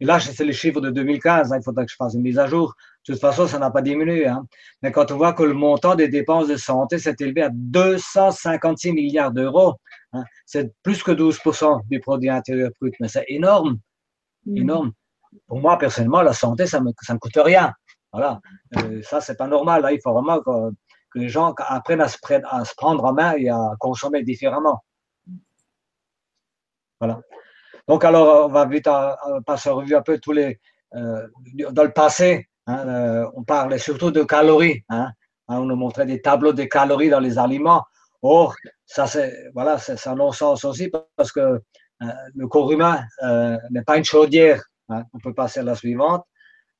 Et 0.00 0.04
là, 0.04 0.18
c'est 0.20 0.44
les 0.44 0.52
chiffres 0.52 0.80
de 0.80 0.90
2015. 0.90 1.52
Hein, 1.52 1.58
il 1.60 1.64
faudra 1.64 1.84
que 1.84 1.90
je 1.90 1.96
fasse 1.96 2.14
une 2.14 2.22
mise 2.22 2.38
à 2.38 2.46
jour. 2.46 2.74
De 3.06 3.12
toute 3.12 3.20
façon, 3.20 3.46
ça 3.46 3.58
n'a 3.60 3.70
pas 3.70 3.82
diminué. 3.82 4.26
Hein. 4.26 4.46
Mais 4.82 4.90
quand 4.90 5.12
on 5.12 5.16
voit 5.16 5.32
que 5.32 5.44
le 5.44 5.54
montant 5.54 5.94
des 5.94 6.08
dépenses 6.08 6.48
de 6.48 6.56
santé 6.56 6.98
s'est 6.98 7.14
élevé 7.20 7.42
à 7.42 7.50
256 7.52 8.92
milliards 8.92 9.30
d'euros, 9.30 9.74
hein, 10.12 10.24
c'est 10.44 10.74
plus 10.82 11.02
que 11.04 11.12
12% 11.12 11.86
du 11.88 12.00
produit 12.00 12.30
intérieur 12.30 12.70
brut. 12.80 12.94
Mais 12.98 13.06
c'est 13.06 13.24
énorme. 13.28 13.78
Mm. 14.44 14.56
Énorme. 14.56 14.92
Pour 15.46 15.60
moi, 15.60 15.78
personnellement, 15.78 16.22
la 16.22 16.32
santé, 16.32 16.66
ça, 16.66 16.80
me, 16.80 16.90
ça 17.00 17.14
ne 17.14 17.18
coûte 17.18 17.36
rien. 17.36 17.72
Voilà. 18.12 18.40
Euh, 18.78 19.00
ça, 19.02 19.20
c'est 19.20 19.36
pas 19.36 19.46
normal. 19.46 19.82
Là, 19.82 19.92
il 19.92 20.00
faut 20.02 20.12
vraiment 20.12 20.40
que, 20.40 20.50
les 21.14 21.28
gens 21.28 21.54
apprennent 21.56 22.02
à 22.02 22.08
se, 22.08 22.18
à 22.44 22.64
se 22.64 22.74
prendre 22.74 23.02
en 23.04 23.14
main 23.14 23.34
et 23.38 23.48
à 23.48 23.70
consommer 23.78 24.22
différemment. 24.22 24.84
Voilà. 27.00 27.20
Donc, 27.88 28.04
alors, 28.04 28.46
on 28.46 28.48
va 28.48 28.66
vite 28.66 28.88
passer 29.46 29.70
en 29.70 29.76
revue 29.76 29.94
un 29.94 30.02
peu 30.02 30.18
tous 30.18 30.32
les. 30.32 30.58
Euh, 30.94 31.26
dans 31.70 31.84
le 31.84 31.92
passé, 31.92 32.48
hein, 32.66 32.88
euh, 32.88 33.30
on 33.34 33.44
parlait 33.44 33.78
surtout 33.78 34.10
de 34.10 34.22
calories. 34.22 34.82
Hein, 34.88 35.10
hein, 35.48 35.58
on 35.60 35.64
nous 35.64 35.76
montrait 35.76 36.06
des 36.06 36.20
tableaux 36.20 36.52
de 36.52 36.64
calories 36.64 37.10
dans 37.10 37.20
les 37.20 37.38
aliments. 37.38 37.84
Or, 38.22 38.54
ça, 38.84 39.06
c'est 39.06 39.50
voilà, 39.54 39.78
un 40.04 40.14
non-sens 40.14 40.64
aussi 40.64 40.90
parce 41.16 41.32
que 41.32 41.40
euh, 41.40 41.60
le 42.34 42.48
corps 42.48 42.70
humain 42.72 43.04
n'est 43.70 43.82
pas 43.82 43.98
une 43.98 44.04
chaudière. 44.04 44.62
On 44.88 45.18
peut 45.22 45.34
passer 45.34 45.60
à 45.60 45.62
la 45.62 45.74
suivante. 45.74 46.24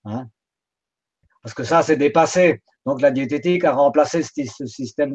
parce 0.05 1.55
que 1.55 1.65
ça, 1.65 1.83
c'est 1.83 1.97
dépassé. 1.97 2.63
Donc, 2.85 3.01
la 3.01 3.11
diététique 3.11 3.65
a 3.65 3.73
remplacé 3.73 4.23
ce, 4.23 4.67
système 4.67 5.15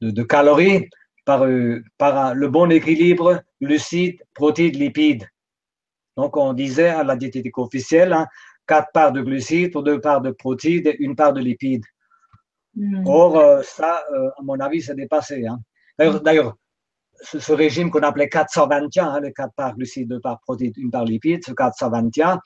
de, 0.00 0.22
calories 0.22 0.88
par, 1.24 1.44
le 1.44 2.48
bon 2.48 2.70
équilibre 2.70 3.42
glucides, 3.60 4.22
protéines, 4.34 4.76
lipides. 4.76 5.26
Donc, 6.16 6.36
on 6.36 6.52
disait 6.52 6.88
à 6.88 7.04
la 7.04 7.16
diététique 7.16 7.58
officielle, 7.58 8.16
quatre 8.68 8.92
parts 8.92 9.12
de 9.12 9.22
glucides 9.22 9.72
pour 9.72 9.82
deux 9.82 10.00
parts 10.00 10.20
de 10.20 10.30
protéines 10.30 10.86
et 10.86 10.96
une 11.00 11.16
part 11.16 11.32
de 11.32 11.40
lipides. 11.40 11.84
Hmm. 12.76 13.04
Or, 13.06 13.38
euh, 13.38 13.62
ça, 13.62 14.04
euh, 14.12 14.28
à 14.38 14.42
mon 14.42 14.60
avis, 14.60 14.82
c'est 14.82 14.94
dépassé. 14.94 15.46
Hein. 15.46 15.58
D'ailleurs, 15.98 16.54
ce, 17.20 17.52
régime 17.52 17.90
qu'on 17.90 18.02
appelait 18.02 18.28
421, 18.28 19.08
hein, 19.08 19.20
les 19.20 19.32
quatre 19.32 19.52
parts 19.56 19.74
glucides, 19.74 20.08
deux 20.08 20.20
parts 20.20 20.40
protéines, 20.40 20.72
une 20.76 20.90
part 20.90 21.04
lipides, 21.04 21.44
ce 21.44 21.52
421, 21.52 22.38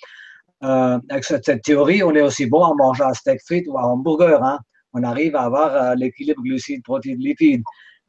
euh, 0.64 0.98
avec 1.10 1.24
cette, 1.24 1.62
théorie, 1.62 2.02
on 2.02 2.14
est 2.14 2.22
aussi 2.22 2.46
bon 2.46 2.62
en 2.62 2.74
mangeant 2.74 3.08
un 3.08 3.14
steak 3.14 3.40
frites 3.44 3.66
ou 3.68 3.78
un 3.78 3.82
hamburger. 3.82 4.42
Hein. 4.42 4.58
On 4.94 5.02
arrive 5.02 5.36
à 5.36 5.42
avoir 5.42 5.96
l'équilibre 5.96 6.42
glucides, 6.42 6.82
protéines, 6.82 7.18
lipides. 7.18 7.62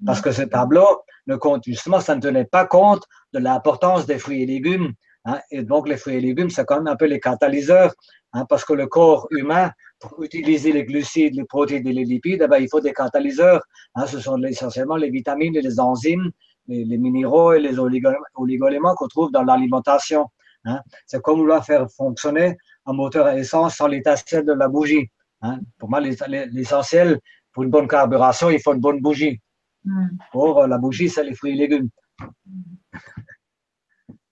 Parce 0.05 0.21
que 0.21 0.31
ce 0.31 0.41
tableau 0.41 1.01
ne 1.27 1.35
compte 1.35 1.63
justement, 1.65 1.99
ça 1.99 2.15
ne 2.15 2.21
tenait 2.21 2.45
pas 2.45 2.65
compte 2.65 3.03
de 3.33 3.39
l'importance 3.39 4.05
des 4.05 4.19
fruits 4.19 4.43
et 4.43 4.45
légumes. 4.45 4.91
Hein, 5.25 5.39
et 5.51 5.63
donc, 5.63 5.87
les 5.87 5.97
fruits 5.97 6.15
et 6.15 6.21
légumes, 6.21 6.49
c'est 6.49 6.65
quand 6.65 6.77
même 6.77 6.87
un 6.87 6.95
peu 6.95 7.05
les 7.05 7.19
catalyseurs, 7.19 7.93
hein, 8.33 8.45
parce 8.49 8.65
que 8.65 8.73
le 8.73 8.87
corps 8.87 9.27
humain, 9.31 9.71
pour 9.99 10.21
utiliser 10.23 10.71
les 10.73 10.83
glucides, 10.83 11.35
les 11.35 11.45
protéines 11.45 11.87
et 11.87 11.93
les 11.93 12.03
lipides, 12.03 12.41
eh 12.43 12.47
ben, 12.47 12.57
il 12.57 12.67
faut 12.69 12.81
des 12.81 12.93
catalyseurs. 12.93 13.61
Hein, 13.95 14.05
ce 14.05 14.19
sont 14.19 14.41
essentiellement 14.43 14.97
les 14.97 15.09
vitamines 15.09 15.55
et 15.55 15.61
les 15.61 15.79
enzymes 15.79 16.31
les, 16.67 16.97
minéraux 16.97 17.53
et 17.53 17.59
les 17.59 17.77
oligoéléments 17.79 18.95
qu'on 18.95 19.07
trouve 19.07 19.31
dans 19.31 19.43
l'alimentation. 19.43 20.27
Hein. 20.65 20.81
C'est 21.05 21.21
comme 21.21 21.39
vouloir 21.39 21.65
faire 21.65 21.89
fonctionner 21.91 22.57
un 22.85 22.93
moteur 22.93 23.25
à 23.25 23.37
essence 23.37 23.75
sans 23.75 23.87
l'étincelle 23.87 24.45
de 24.45 24.53
la 24.53 24.67
bougie. 24.67 25.09
Hein. 25.41 25.59
Pour 25.77 25.89
moi, 25.89 25.99
l'essentiel 25.99 27.19
pour 27.51 27.63
une 27.63 27.69
bonne 27.69 27.87
carburation, 27.87 28.49
il 28.49 28.61
faut 28.61 28.73
une 28.73 28.79
bonne 28.79 29.01
bougie. 29.01 29.39
Mm. 29.85 30.07
Or, 30.33 30.67
la 30.67 30.77
bougie, 30.77 31.09
c'est 31.09 31.23
les 31.23 31.35
fruits 31.35 31.51
et 31.51 31.55
légumes. 31.55 31.89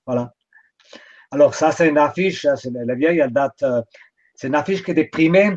voilà. 0.06 0.34
Alors, 1.34 1.56
ça, 1.56 1.72
c'est 1.72 1.88
une 1.88 1.98
affiche, 1.98 2.46
c'est 2.56 2.72
la 2.74 2.94
vieille, 2.94 3.20
elle 3.20 3.32
date. 3.32 3.64
Euh, 3.64 3.82
c'est 4.36 4.48
une 4.48 4.56
affiche 4.56 4.84
qui 4.84 4.92
était 4.92 5.06
primée 5.06 5.56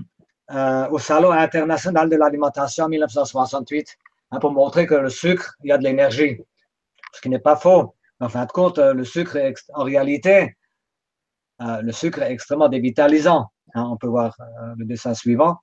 euh, 0.53 0.89
au 0.91 1.01
Salon 1.01 1.33
international 1.33 2.09
de 2.09 2.15
l'alimentation 2.15 2.85
en 2.85 2.89
1968 2.89 3.97
hein, 4.31 4.39
pour 4.39 4.53
montrer 4.53 4.87
que 4.87 4.95
le 4.95 5.11
sucre, 5.11 5.57
il 5.65 5.71
y 5.71 5.73
a 5.73 5.79
de 5.79 5.83
l'énergie. 5.83 6.41
Ce 7.13 7.21
qui 7.21 7.29
n'est 7.29 7.41
pas 7.41 7.57
faux. 7.57 7.97
En 8.21 8.29
fin 8.29 8.47
de 8.47 8.53
compte, 8.53 8.79
euh, 8.79 8.95
le 8.95 9.05
sucre, 9.05 9.35
est, 9.37 9.55
en 9.75 9.83
réalité, 9.83 10.57
le 11.61 11.93
sucre 11.93 12.23
est 12.23 12.33
extrêmement 12.33 12.69
dévitalisant. 12.69 13.51
Hein. 13.75 13.89
on 13.91 13.97
peut 13.97 14.07
voir 14.07 14.37
le 14.77 14.85
dessin 14.85 15.15
suivant. 15.15 15.59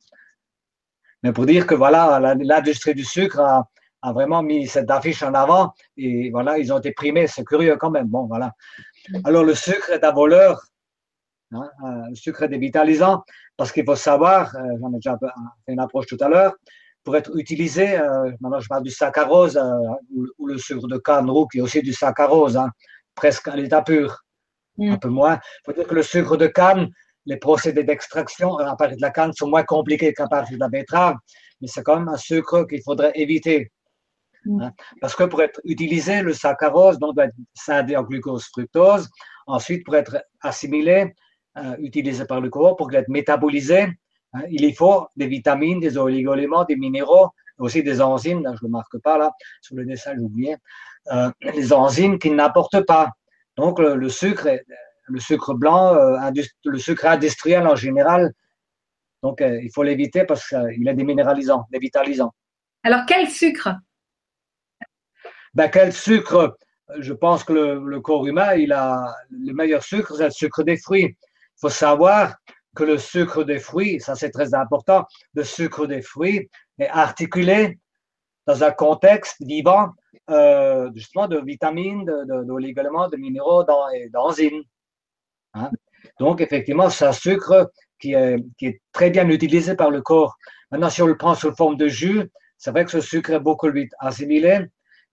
Mais 1.24 1.32
pour 1.32 1.46
dire 1.46 1.68
que 1.68 1.76
voilà, 1.76 2.20
l'industrie 2.36 2.96
du 2.96 3.04
sucre 3.04 3.40
a, 3.40 4.14
vraiment 4.14 4.42
mis 4.42 4.68
cette 4.68 4.90
affiche 4.90 5.22
en 5.22 5.34
avant 5.36 5.74
et 5.96 6.32
voilà, 6.32 6.58
ils 6.58 6.74
ont 6.74 6.80
été 6.80 6.92
primés. 6.92 7.28
C'est 7.28 7.44
curieux 7.44 7.78
quand 7.78 7.92
même. 7.92 8.08
Bon, 8.08 8.26
voilà. 8.26 8.54
Alors, 9.24 9.44
le 9.44 9.56
sucre 9.56 9.90
est 9.92 10.04
un 10.04 10.12
voleur. 10.12 10.62
Hein, 11.54 11.70
euh, 11.84 12.10
le 12.10 12.16
sucre 12.16 12.44
est 12.44 12.48
dévitalisant 12.48 13.24
parce 13.58 13.72
qu'il 13.72 13.86
faut 13.86 13.96
savoir, 13.96 14.56
euh, 14.56 14.60
j'en 14.80 14.94
ai 14.94 14.96
déjà 14.96 15.18
fait 15.20 15.74
une 15.74 15.80
approche 15.80 16.06
tout 16.06 16.18
à 16.22 16.30
l'heure, 16.30 16.54
pour 17.04 17.18
être 17.18 17.36
utilisé, 17.38 17.98
euh, 17.98 18.32
maintenant 18.40 18.60
je 18.60 18.68
parle 18.68 18.84
du 18.84 18.92
saccharose 18.92 19.60
ou, 20.14 20.48
le 20.48 20.58
sucre 20.58 20.88
de 20.88 20.98
canne 20.98 21.30
roux 21.30 21.48
qui 21.48 21.58
est 21.58 21.62
aussi 21.62 21.82
du 21.82 21.94
saccharose, 21.94 22.56
hein, 22.58 22.70
presque 23.16 23.48
à 23.48 23.56
l'état 23.56 23.82
pur, 23.82 24.24
mm. 24.78 24.92
un 24.92 24.98
peu 24.98 25.10
moins. 25.10 25.36
Il 25.36 25.62
faut 25.66 25.74
dire 25.74 25.88
que 25.88 25.96
le 25.96 26.04
sucre 26.04 26.38
de 26.38 26.48
canne, 26.48 26.90
les 27.26 27.38
procédés 27.38 27.84
d'extraction 27.84 28.58
à 28.58 28.76
partir 28.76 28.98
de 28.98 29.02
la 29.02 29.12
canne 29.12 29.34
sont 29.34 29.50
moins 29.50 29.64
compliqués 29.64 30.14
qu'à 30.14 30.28
partir 30.28 30.56
de 30.56 30.62
la 30.62 30.70
betterave, 30.70 31.16
mais 31.60 31.68
c'est 31.68 31.84
quand 31.84 31.98
même 31.98 32.08
un 32.10 32.18
sucre 32.18 32.66
qu'il 32.66 32.82
faudrait 32.82 33.12
éviter. 33.16 33.72
Mm. 34.46 34.62
Hein. 34.62 34.72
Parce 35.00 35.16
que 35.16 35.24
pour 35.24 35.42
être 35.42 35.60
utilisé, 35.64 36.22
le 36.22 36.34
saccharose 36.34 37.00
doit 37.00 37.14
être 37.26 37.36
scindé 37.54 37.96
en 37.96 38.04
glucose 38.04 38.46
fructose. 38.46 39.10
Ensuite, 39.48 39.86
pour 39.86 39.96
être 39.96 40.24
assimilé, 40.42 41.14
euh, 41.58 41.76
utilisé 41.80 42.26
par 42.26 42.42
le 42.42 42.50
corps, 42.50 42.76
pour 42.76 42.94
être 42.94 43.10
métabolisé, 43.10 43.88
hein, 44.34 44.42
il 44.50 44.64
y 44.64 44.74
faut 44.74 45.08
des 45.16 45.28
vitamines, 45.28 45.80
des 45.80 45.98
oligoéléments, 45.98 46.64
des 46.66 46.76
minéraux, 46.76 47.30
aussi 47.58 47.84
des 47.84 48.02
enzymes. 48.02 48.44
je 48.46 48.50
ne 48.50 48.58
le 48.64 48.70
marque 48.70 48.98
pas 49.00 49.18
là, 49.18 49.32
sur 49.62 49.76
le 49.76 49.86
dessin, 49.86 50.14
j'ai 50.16 50.22
oublié. 50.22 50.56
Euh, 51.12 51.30
les 51.54 51.74
enzymes 51.74 52.20
qui 52.20 52.32
n'apportent 52.32 52.86
pas. 52.86 53.10
Donc, 53.58 53.80
le, 53.80 54.10
sucre, 54.10 54.48
le 55.04 55.20
sucre 55.20 55.54
blanc, 55.54 55.96
euh, 55.96 56.32
le 56.64 56.78
sucre 56.78 57.06
industriel 57.06 57.68
en 57.68 57.76
général, 57.76 58.32
donc 59.22 59.42
il 59.42 59.70
faut 59.74 59.84
l'éviter 59.84 60.24
parce 60.24 60.48
qu'il 60.48 60.90
a 60.90 60.94
des 60.94 61.04
minéralisants, 61.04 61.68
des 61.72 61.78
vitalisants. 61.78 62.34
Alors, 62.84 63.02
quel 63.06 63.30
sucre? 63.30 63.70
Ben, 65.54 65.70
quel 65.70 65.94
sucre? 65.94 66.58
Je 67.00 67.14
pense 67.14 67.44
que 67.44 67.54
le, 67.54 68.02
corps 68.02 68.28
humain, 68.28 68.54
il 68.56 68.74
a 68.74 69.16
le 69.30 69.54
meilleur 69.54 69.84
sucre, 69.84 70.16
c'est 70.16 70.26
le 70.26 70.32
sucre 70.32 70.64
des 70.64 70.78
fruits. 70.78 71.16
Il 71.16 71.60
faut 71.60 71.70
savoir 71.70 72.36
que 72.76 72.84
le 72.84 72.98
sucre 72.98 73.44
des 73.44 73.60
fruits, 73.60 74.00
ça 74.00 74.16
c'est 74.16 74.32
très 74.32 74.54
important, 74.54 75.06
le 75.34 75.44
sucre 75.44 75.88
des 75.88 76.02
fruits 76.02 76.50
est 76.80 76.88
articulé 76.88 77.78
dans 78.48 78.64
un 78.64 78.72
contexte 78.72 79.38
vivant, 79.42 79.90
euh, 80.30 80.90
justement, 80.96 81.28
de 81.28 81.40
vitamines, 81.40 82.06
d'oligoéléments, 82.46 83.08
de, 83.08 83.16
de, 83.16 83.22
minéraux 83.22 83.66
et 83.94 84.10
d'enzymes. 84.10 84.64
Hein. 85.54 85.70
Donc, 86.20 86.42
effectivement, 86.42 86.90
c'est 86.90 87.06
un 87.06 87.14
sucre 87.14 87.72
qui 88.00 88.14
est, 88.14 88.38
qui 88.58 88.68
est, 88.68 88.82
très 88.92 89.10
bien 89.10 89.30
utilisé 89.30 89.76
par 89.76 89.92
le 89.92 90.02
corps. 90.02 90.36
Maintenant, 90.72 90.90
si 90.90 91.02
on 91.02 91.08
le 91.08 91.18
prend 91.18 91.36
sous 91.36 91.54
forme 91.56 91.78
de 91.78 91.88
jus, 91.88 92.30
c'est 92.58 92.72
vrai 92.72 92.86
que 92.86 92.92
ce 92.92 93.02
sucre 93.02 93.32
est 93.32 93.40
beaucoup 93.40 93.70
assimilé 94.00 94.68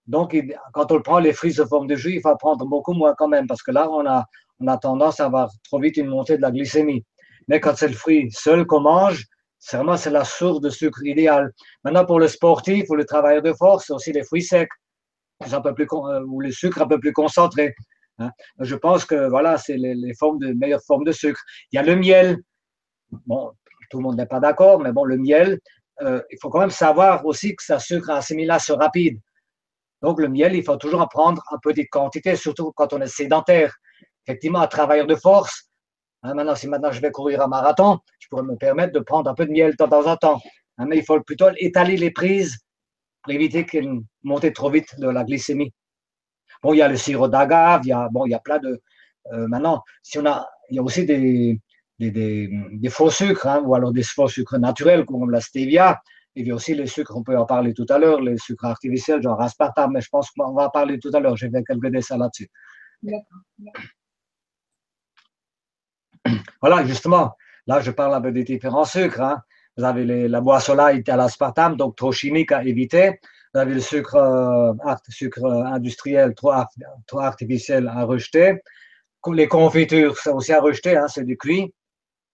donc, 0.08 0.34
quand 0.72 0.90
on 0.90 1.02
prend 1.02 1.18
les 1.18 1.34
fruits 1.34 1.52
sous 1.52 1.66
forme 1.66 1.86
de 1.86 1.94
jus, 1.94 2.14
il 2.14 2.20
faut 2.22 2.34
prendre 2.36 2.64
beaucoup 2.64 2.94
moins 2.94 3.14
quand 3.16 3.28
même, 3.28 3.46
parce 3.46 3.62
que 3.62 3.70
là, 3.70 3.90
on 3.90 4.06
a, 4.06 4.24
on 4.58 4.76
tendance 4.78 5.20
à 5.20 5.26
avoir 5.26 5.50
trop 5.64 5.78
vite 5.78 5.98
une 5.98 6.08
montée 6.08 6.38
de 6.38 6.42
la 6.42 6.50
glycémie. 6.50 7.04
Mais 7.46 7.60
quand 7.60 7.76
c'est 7.76 7.88
le 7.88 7.94
fruit 7.94 8.30
seul 8.32 8.66
qu'on 8.66 8.80
mange, 8.80 9.26
c'est 9.58 9.76
vraiment 9.76 9.96
la 10.10 10.24
source 10.24 10.60
de 10.60 10.70
sucre 10.70 11.04
idéale. 11.04 11.52
Maintenant, 11.84 12.06
pour 12.06 12.20
le 12.20 12.28
sportif 12.28 12.88
ou 12.88 12.94
le 12.94 13.04
travailleur 13.04 13.42
de 13.42 13.52
force, 13.52 13.86
c'est 13.86 13.92
aussi 13.92 14.12
les 14.12 14.24
fruits 14.24 14.42
secs, 14.42 14.68
un 15.40 15.60
peu 15.60 15.74
euh, 15.78 16.24
ou 16.26 16.40
le 16.40 16.52
sucre 16.52 16.80
un 16.80 16.88
peu 16.88 16.98
plus 16.98 17.12
concentré. 17.12 17.74
Hein. 18.18 18.30
Je 18.60 18.76
pense 18.76 19.04
que 19.04 19.28
voilà, 19.28 19.58
c'est 19.58 19.76
les, 19.76 19.94
de 19.94 20.52
meilleures 20.58 20.82
formes 20.86 21.04
de 21.04 21.12
sucre. 21.12 21.40
Il 21.70 21.76
y 21.76 21.78
a 21.78 21.82
le 21.82 21.96
miel. 21.96 22.38
Bon, 23.26 23.52
tout 23.90 23.98
le 23.98 24.04
monde 24.04 24.16
n'est 24.16 24.26
pas 24.26 24.40
d'accord, 24.40 24.80
mais 24.80 24.92
bon, 24.92 25.04
le 25.04 25.18
miel, 25.18 25.58
euh, 26.00 26.22
il 26.30 26.38
faut 26.40 26.48
quand 26.48 26.60
même 26.60 26.70
savoir 26.70 27.26
aussi 27.26 27.54
que 27.54 27.72
un 27.72 27.78
sucre 27.78 28.10
à 28.10 28.16
assimilation 28.16 28.76
rapide. 28.76 29.18
Donc, 30.02 30.20
le 30.20 30.28
miel, 30.28 30.54
il 30.54 30.62
faut 30.62 30.76
toujours 30.76 31.00
en 31.00 31.06
prendre 31.06 31.42
en 31.50 31.58
petite 31.58 31.90
quantité, 31.90 32.36
surtout 32.36 32.72
quand 32.72 32.92
on 32.92 33.00
est 33.00 33.06
sédentaire. 33.06 33.74
Effectivement, 34.26 34.60
un 34.60 34.66
travailleur 34.66 35.06
de 35.06 35.14
force, 35.14 35.70
hein, 36.22 36.34
maintenant, 36.34 36.54
si 36.54 36.68
maintenant 36.68 36.92
je 36.92 37.00
vais 37.00 37.10
courir 37.10 37.40
un 37.42 37.48
marathon, 37.48 37.98
je 38.18 38.28
pourrais 38.28 38.42
me 38.42 38.56
permettre 38.56 38.92
de 38.92 39.00
prendre 39.00 39.30
un 39.30 39.34
peu 39.34 39.46
de 39.46 39.50
miel 39.50 39.72
de 39.72 39.76
temps 39.76 40.06
en 40.06 40.16
temps. 40.16 40.40
Hein, 40.78 40.86
mais 40.88 40.98
il 40.98 41.04
faut 41.04 41.20
plutôt 41.20 41.48
étaler 41.56 41.96
les 41.96 42.10
prises 42.10 42.58
pour 43.22 43.32
éviter 43.32 43.64
qu'elle 43.66 43.90
monte 44.22 44.52
trop 44.52 44.70
vite 44.70 44.98
de 44.98 45.08
la 45.08 45.24
glycémie. 45.24 45.72
Bon, 46.62 46.72
il 46.74 46.78
y 46.78 46.82
a 46.82 46.88
le 46.88 46.96
sirop 46.96 47.28
d'agave, 47.28 47.80
il 47.84 47.88
y 47.88 47.92
a, 47.92 48.08
bon, 48.10 48.26
il 48.26 48.30
y 48.30 48.34
a 48.34 48.38
plein 48.38 48.58
de. 48.58 48.80
Euh, 49.32 49.46
maintenant, 49.48 49.82
si 50.02 50.18
on 50.18 50.26
a, 50.26 50.46
il 50.70 50.76
y 50.76 50.78
a 50.78 50.82
aussi 50.82 51.04
des, 51.04 51.60
faux 52.90 53.10
sucres, 53.10 53.46
hein, 53.46 53.62
ou 53.64 53.74
alors 53.74 53.92
des 53.92 54.02
faux 54.02 54.28
sucres 54.28 54.58
naturels 54.58 55.04
comme 55.04 55.30
la 55.30 55.40
stevia, 55.40 56.00
il 56.38 56.46
y 56.46 56.50
a 56.52 56.54
aussi 56.54 56.74
les 56.74 56.86
sucres, 56.86 57.16
on 57.16 57.24
peut 57.24 57.36
en 57.36 57.46
parler 57.46 57.74
tout 57.74 57.86
à 57.88 57.98
l'heure, 57.98 58.20
les 58.20 58.38
sucres 58.38 58.66
artificiels, 58.66 59.20
genre 59.20 59.40
aspartame, 59.40 59.92
mais 59.92 60.00
je 60.00 60.08
pense 60.08 60.30
qu'on 60.30 60.54
va 60.54 60.66
en 60.66 60.70
parler 60.70 60.98
tout 61.00 61.10
à 61.12 61.18
l'heure. 61.18 61.36
J'ai 61.36 61.50
fait 61.50 61.64
quelques 61.64 61.88
dessins 61.88 62.16
là-dessus. 62.16 62.48
Voilà, 66.60 66.84
justement, 66.84 67.34
là, 67.66 67.80
je 67.80 67.90
parle 67.90 68.14
un 68.14 68.20
peu 68.20 68.30
des 68.30 68.44
différents 68.44 68.84
sucres. 68.84 69.20
Hein. 69.20 69.42
Vous 69.76 69.84
avez 69.84 70.28
la 70.28 70.40
boisson 70.40 70.74
light 70.74 71.08
à 71.08 71.16
l'aspartame, 71.16 71.76
donc 71.76 71.96
trop 71.96 72.12
chimique 72.12 72.52
à 72.52 72.62
éviter. 72.62 73.18
Vous 73.52 73.60
avez 73.60 73.74
le 73.74 73.80
sucre, 73.80 74.14
euh, 74.16 74.94
sucre 75.08 75.44
industriel 75.44 76.34
trop, 76.34 76.52
trop, 77.06 77.20
artificiel 77.20 77.88
à 77.88 78.04
rejeter. 78.04 78.60
Les 79.32 79.48
confitures, 79.48 80.16
c'est 80.16 80.30
aussi 80.30 80.52
à 80.52 80.60
rejeter, 80.60 80.96
hein, 80.96 81.08
c'est 81.08 81.24
du 81.24 81.36
cuit. 81.36 81.74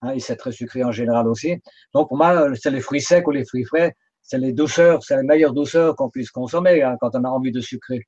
Hein, 0.01 0.13
il 0.13 0.21
c'est 0.21 0.35
très 0.35 0.51
sucré 0.51 0.83
en 0.83 0.91
général 0.91 1.27
aussi. 1.27 1.61
Donc 1.93 2.09
pour 2.09 2.17
moi, 2.17 2.55
c'est 2.55 2.71
les 2.71 2.81
fruits 2.81 3.01
secs 3.01 3.27
ou 3.27 3.31
les 3.31 3.45
fruits 3.45 3.65
frais, 3.65 3.95
c'est 4.21 4.37
les 4.37 4.53
douceurs, 4.53 5.03
c'est 5.03 5.17
les 5.17 5.23
meilleures 5.23 5.53
douceurs 5.53 5.95
qu'on 5.95 6.09
puisse 6.09 6.31
consommer 6.31 6.81
hein, 6.81 6.97
quand 6.99 7.15
on 7.15 7.23
a 7.23 7.29
envie 7.29 7.51
de 7.51 7.61
sucrer. 7.61 8.01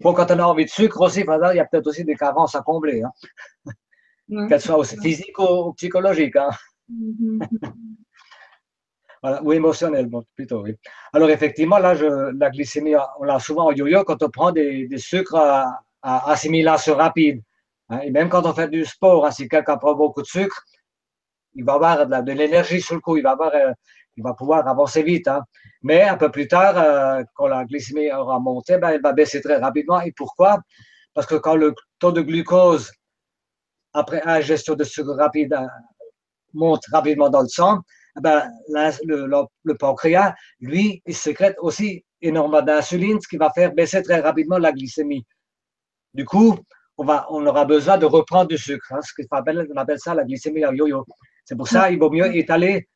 Bon, 0.00 0.12
quand 0.12 0.30
on 0.30 0.38
a 0.38 0.44
envie 0.44 0.64
de 0.64 0.70
sucre 0.70 1.00
aussi, 1.00 1.20
il 1.20 1.56
y 1.56 1.60
a 1.60 1.64
peut-être 1.64 1.86
aussi 1.86 2.04
des 2.04 2.16
carences 2.16 2.54
à 2.54 2.62
combler, 2.62 3.02
hein. 3.02 4.48
qu'elles 4.48 4.60
soient 4.60 4.78
aussi 4.78 4.98
physiques 4.98 5.38
ou 5.38 5.72
psychologiques. 5.74 6.36
ou 9.42 9.52
émotionnelles, 9.52 10.08
plutôt, 10.34 10.62
oui. 10.62 10.74
Alors, 11.12 11.30
effectivement, 11.30 11.78
là, 11.78 11.94
je, 11.94 12.36
la 12.36 12.50
glycémie, 12.50 12.94
on 13.18 13.24
l'a 13.24 13.38
souvent 13.38 13.68
au 13.68 13.72
yo-yo 13.72 14.04
quand 14.04 14.22
on 14.22 14.28
prend 14.28 14.52
des, 14.52 14.88
sucres 14.98 15.36
à 15.36 16.30
assimilation 16.30 16.96
rapide. 16.96 17.42
Hein, 17.90 18.00
et 18.00 18.10
même 18.10 18.28
quand 18.28 18.46
on 18.46 18.54
fait 18.54 18.68
du 18.68 18.84
sport, 18.84 19.26
hein, 19.26 19.30
si 19.30 19.48
quelqu'un 19.48 19.76
prend 19.76 19.94
beaucoup 19.94 20.22
de 20.22 20.26
sucre, 20.26 20.64
il 21.54 21.64
va 21.64 21.74
avoir 21.74 22.06
de, 22.06 22.32
l'énergie 22.32 22.80
sur 22.80 22.96
le 22.96 23.00
coup, 23.00 23.16
il 23.16 23.22
va, 23.22 23.32
avoir, 23.32 23.54
euh, 23.54 23.72
il 24.16 24.22
va 24.22 24.34
pouvoir 24.34 24.66
avancer 24.66 25.02
vite. 25.02 25.28
Hein. 25.28 25.42
Mais 25.82 26.02
un 26.02 26.16
peu 26.16 26.30
plus 26.30 26.48
tard, 26.48 26.76
euh, 26.78 27.22
quand 27.34 27.46
la 27.46 27.64
glycémie 27.64 28.10
aura 28.12 28.40
monté, 28.40 28.78
ben, 28.78 28.90
elle 28.90 29.02
va 29.02 29.12
baisser 29.12 29.40
très 29.40 29.56
rapidement. 29.56 30.00
Et 30.00 30.12
pourquoi? 30.12 30.60
Parce 31.14 31.26
que 31.26 31.36
quand 31.36 31.54
le 31.54 31.74
taux 31.98 32.12
de 32.12 32.22
glucose, 32.22 32.90
après 33.92 34.20
ingestion 34.24 34.74
de 34.74 34.84
sucre 34.84 35.14
rapide, 35.14 35.52
euh, 35.52 35.66
monte 36.52 36.82
rapidement 36.92 37.30
dans 37.30 37.42
le 37.42 37.48
sang, 37.48 37.80
eh 38.16 38.20
ben, 38.20 38.48
le, 38.68 39.74
pancréas, 39.74 40.34
lui, 40.60 41.02
il 41.06 41.14
sécrète 41.14 41.56
aussi 41.58 42.04
énormément 42.20 42.62
d'insuline, 42.62 43.20
ce 43.20 43.28
qui 43.28 43.36
va 43.36 43.50
faire 43.50 43.72
baisser 43.72 44.02
très 44.02 44.20
rapidement 44.20 44.58
la 44.58 44.72
glycémie. 44.72 45.24
Du 46.14 46.24
coup, 46.24 46.56
on, 46.96 47.04
va, 47.04 47.26
on 47.30 47.44
aura 47.46 47.64
besoin 47.64 47.98
de 47.98 48.06
reprendre 48.06 48.48
du 48.48 48.58
sucre. 48.58 48.92
Hein, 48.92 49.00
ce 49.02 49.12
qu'on 49.14 49.36
appelle, 49.36 49.66
on 49.74 49.76
appelle 49.76 49.98
ça 49.98 50.14
la 50.14 50.24
glycémie 50.24 50.60
yo-yo. 50.60 51.04
C'est 51.44 51.56
pour 51.56 51.68
ça 51.68 51.88
qu'il 51.88 51.98
vaut 51.98 52.10
mieux 52.10 52.34
étaler 52.36 52.88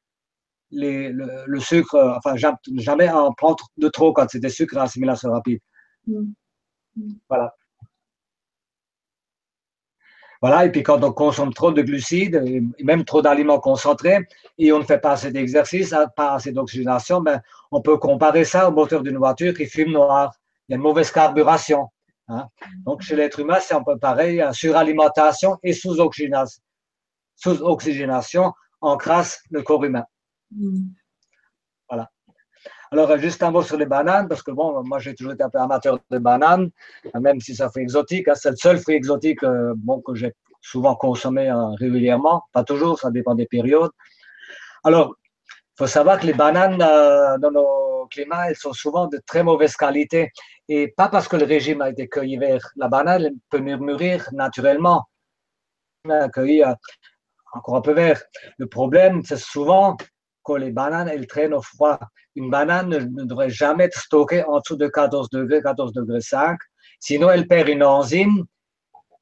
les, 0.71 1.11
le, 1.13 1.61
sucre, 1.61 1.95
euh, 1.95 2.15
enfin 2.17 2.37
jamais 2.37 3.09
en 3.11 3.33
prendre 3.33 3.65
de 3.77 3.89
trop 3.89 4.13
quand 4.13 4.27
c'est 4.29 4.41
des 4.41 4.49
sucres 4.51 4.79
à 4.79 4.83
assimilation 4.83 5.31
rapide. 5.31 5.61
Mm. 6.07 6.33
Mm. 6.97 7.13
Voilà. 7.29 7.55
Voilà, 10.41 10.67
et 10.67 10.71
puis 10.71 10.85
quand 10.85 11.03
on 11.03 11.13
consomme 11.13 11.53
trop 11.53 11.73
de 11.73 11.83
glucides, 11.83 12.41
et 12.47 12.85
même 12.85 13.05
trop 13.05 13.23
d'aliments 13.23 13.59
concentrés, 13.59 14.19
et 14.57 14.73
on 14.73 14.79
ne 14.79 14.85
fait 14.85 15.01
pas 15.01 15.13
assez 15.13 15.33
d'exercice, 15.33 15.93
pas 16.15 16.35
assez 16.35 16.53
d'oxygénation, 16.53 17.21
ben, 17.21 17.43
on 17.73 17.83
peut 17.83 17.99
comparer 17.99 18.45
ça 18.45 18.69
au 18.69 18.73
moteur 18.73 19.03
d'une 19.03 19.17
voiture 19.17 19.53
qui 19.53 19.67
fume 19.67 19.91
noir. 19.91 20.33
il 20.69 20.73
y 20.73 20.75
a 20.75 20.77
une 20.77 20.83
mauvaise 20.83 21.11
carburation. 21.11 21.89
Hein. 22.29 22.47
Donc, 22.85 23.03
chez 23.03 23.17
l'être 23.17 23.41
humain, 23.41 23.59
c'est 23.61 23.75
un 23.75 23.83
peu 23.83 23.99
pareil, 23.99 24.43
suralimentation 24.53 25.59
et 25.63 25.73
sous-oxygénation. 25.73 26.63
Sous-oxygénation 27.37 28.53
encrasse 28.81 29.43
le 29.51 29.63
corps 29.63 29.85
humain. 29.85 30.05
Mm. 30.51 30.89
Voilà. 31.89 32.11
Alors, 32.91 33.17
juste 33.19 33.43
un 33.43 33.51
mot 33.51 33.63
sur 33.63 33.77
les 33.77 33.87
bananes, 33.87 34.29
parce 34.29 34.43
que 34.43 34.51
bon, 34.51 34.83
moi 34.83 34.99
j'ai 34.99 35.15
toujours 35.15 35.33
été 35.33 35.43
un 35.43 35.51
peu 35.51 35.59
amateur 35.59 35.99
de 36.11 36.19
bananes, 36.19 36.71
même 37.21 37.41
si 37.41 37.55
ça 37.55 37.71
fait 37.71 37.81
exotique. 37.81 38.29
Hein. 38.29 38.35
c'est 38.35 38.51
le 38.51 38.57
seul 38.57 38.79
fruit 38.79 38.95
exotique 38.95 39.43
euh, 39.43 39.75
bon, 39.77 40.01
que 40.01 40.15
j'ai 40.15 40.33
souvent 40.61 40.95
consommé 40.97 41.53
régulièrement. 41.79 42.43
Pas 42.53 42.65
toujours, 42.65 42.99
ça 42.99 43.11
dépend 43.11 43.35
des 43.35 43.47
périodes. 43.47 43.91
Alors, 44.85 45.17
faut 45.79 45.87
savoir 45.87 46.19
que 46.19 46.27
les 46.27 46.35
bananes 46.35 46.83
euh, 46.83 47.39
dans 47.39 47.53
nos 47.53 48.07
climats, 48.09 48.51
elles 48.51 48.57
sont 48.57 48.73
souvent 48.73 49.07
de 49.07 49.21
très 49.25 49.43
mauvaise 49.43 49.77
qualité. 49.77 50.33
Et 50.69 50.89
pas 50.89 51.09
parce 51.09 51.29
que 51.29 51.37
le 51.37 51.45
régime 51.45 51.81
a 51.81 51.91
été 51.91 52.09
cueilli 52.09 52.37
vert. 52.37 52.69
La 52.77 52.89
banane 52.89 53.25
elle 53.25 53.35
peut 53.49 53.61
mûrir 53.61 54.29
naturellement. 54.33 55.05
Cueilli 56.33 56.65
encore 57.53 57.77
un 57.77 57.81
peu 57.81 57.93
vert. 57.93 58.23
Le 58.59 58.67
problème, 58.67 59.23
c'est 59.25 59.39
souvent 59.39 59.97
que 60.45 60.53
les 60.55 60.71
bananes, 60.71 61.09
elles 61.09 61.27
traînent 61.27 61.55
au 61.55 61.63
froid. 61.63 61.99
Une 62.35 62.51
banane 62.51 62.89
ne, 62.89 63.25
devrait 63.25 63.51
jamais 63.51 63.85
être 63.85 63.99
stockée 63.99 64.45
en 64.45 64.61
dessous 64.61 64.77
de 64.77 64.89
14 64.89 65.31
degrés, 65.31 65.63
14 65.63 65.93
degrés 65.93 66.21
5. 66.21 66.59
Sinon, 67.01 67.31
elle 67.31 67.47
perd 67.47 67.69
une 67.69 67.85
enzyme 67.85 68.45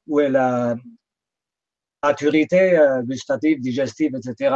ou 0.07 0.19
elle 0.19 0.35
a 0.35 0.75
maturité 2.03 2.77
euh, 2.77 3.01
gustative, 3.03 3.59
digestive, 3.59 4.11
etc. 4.15 4.55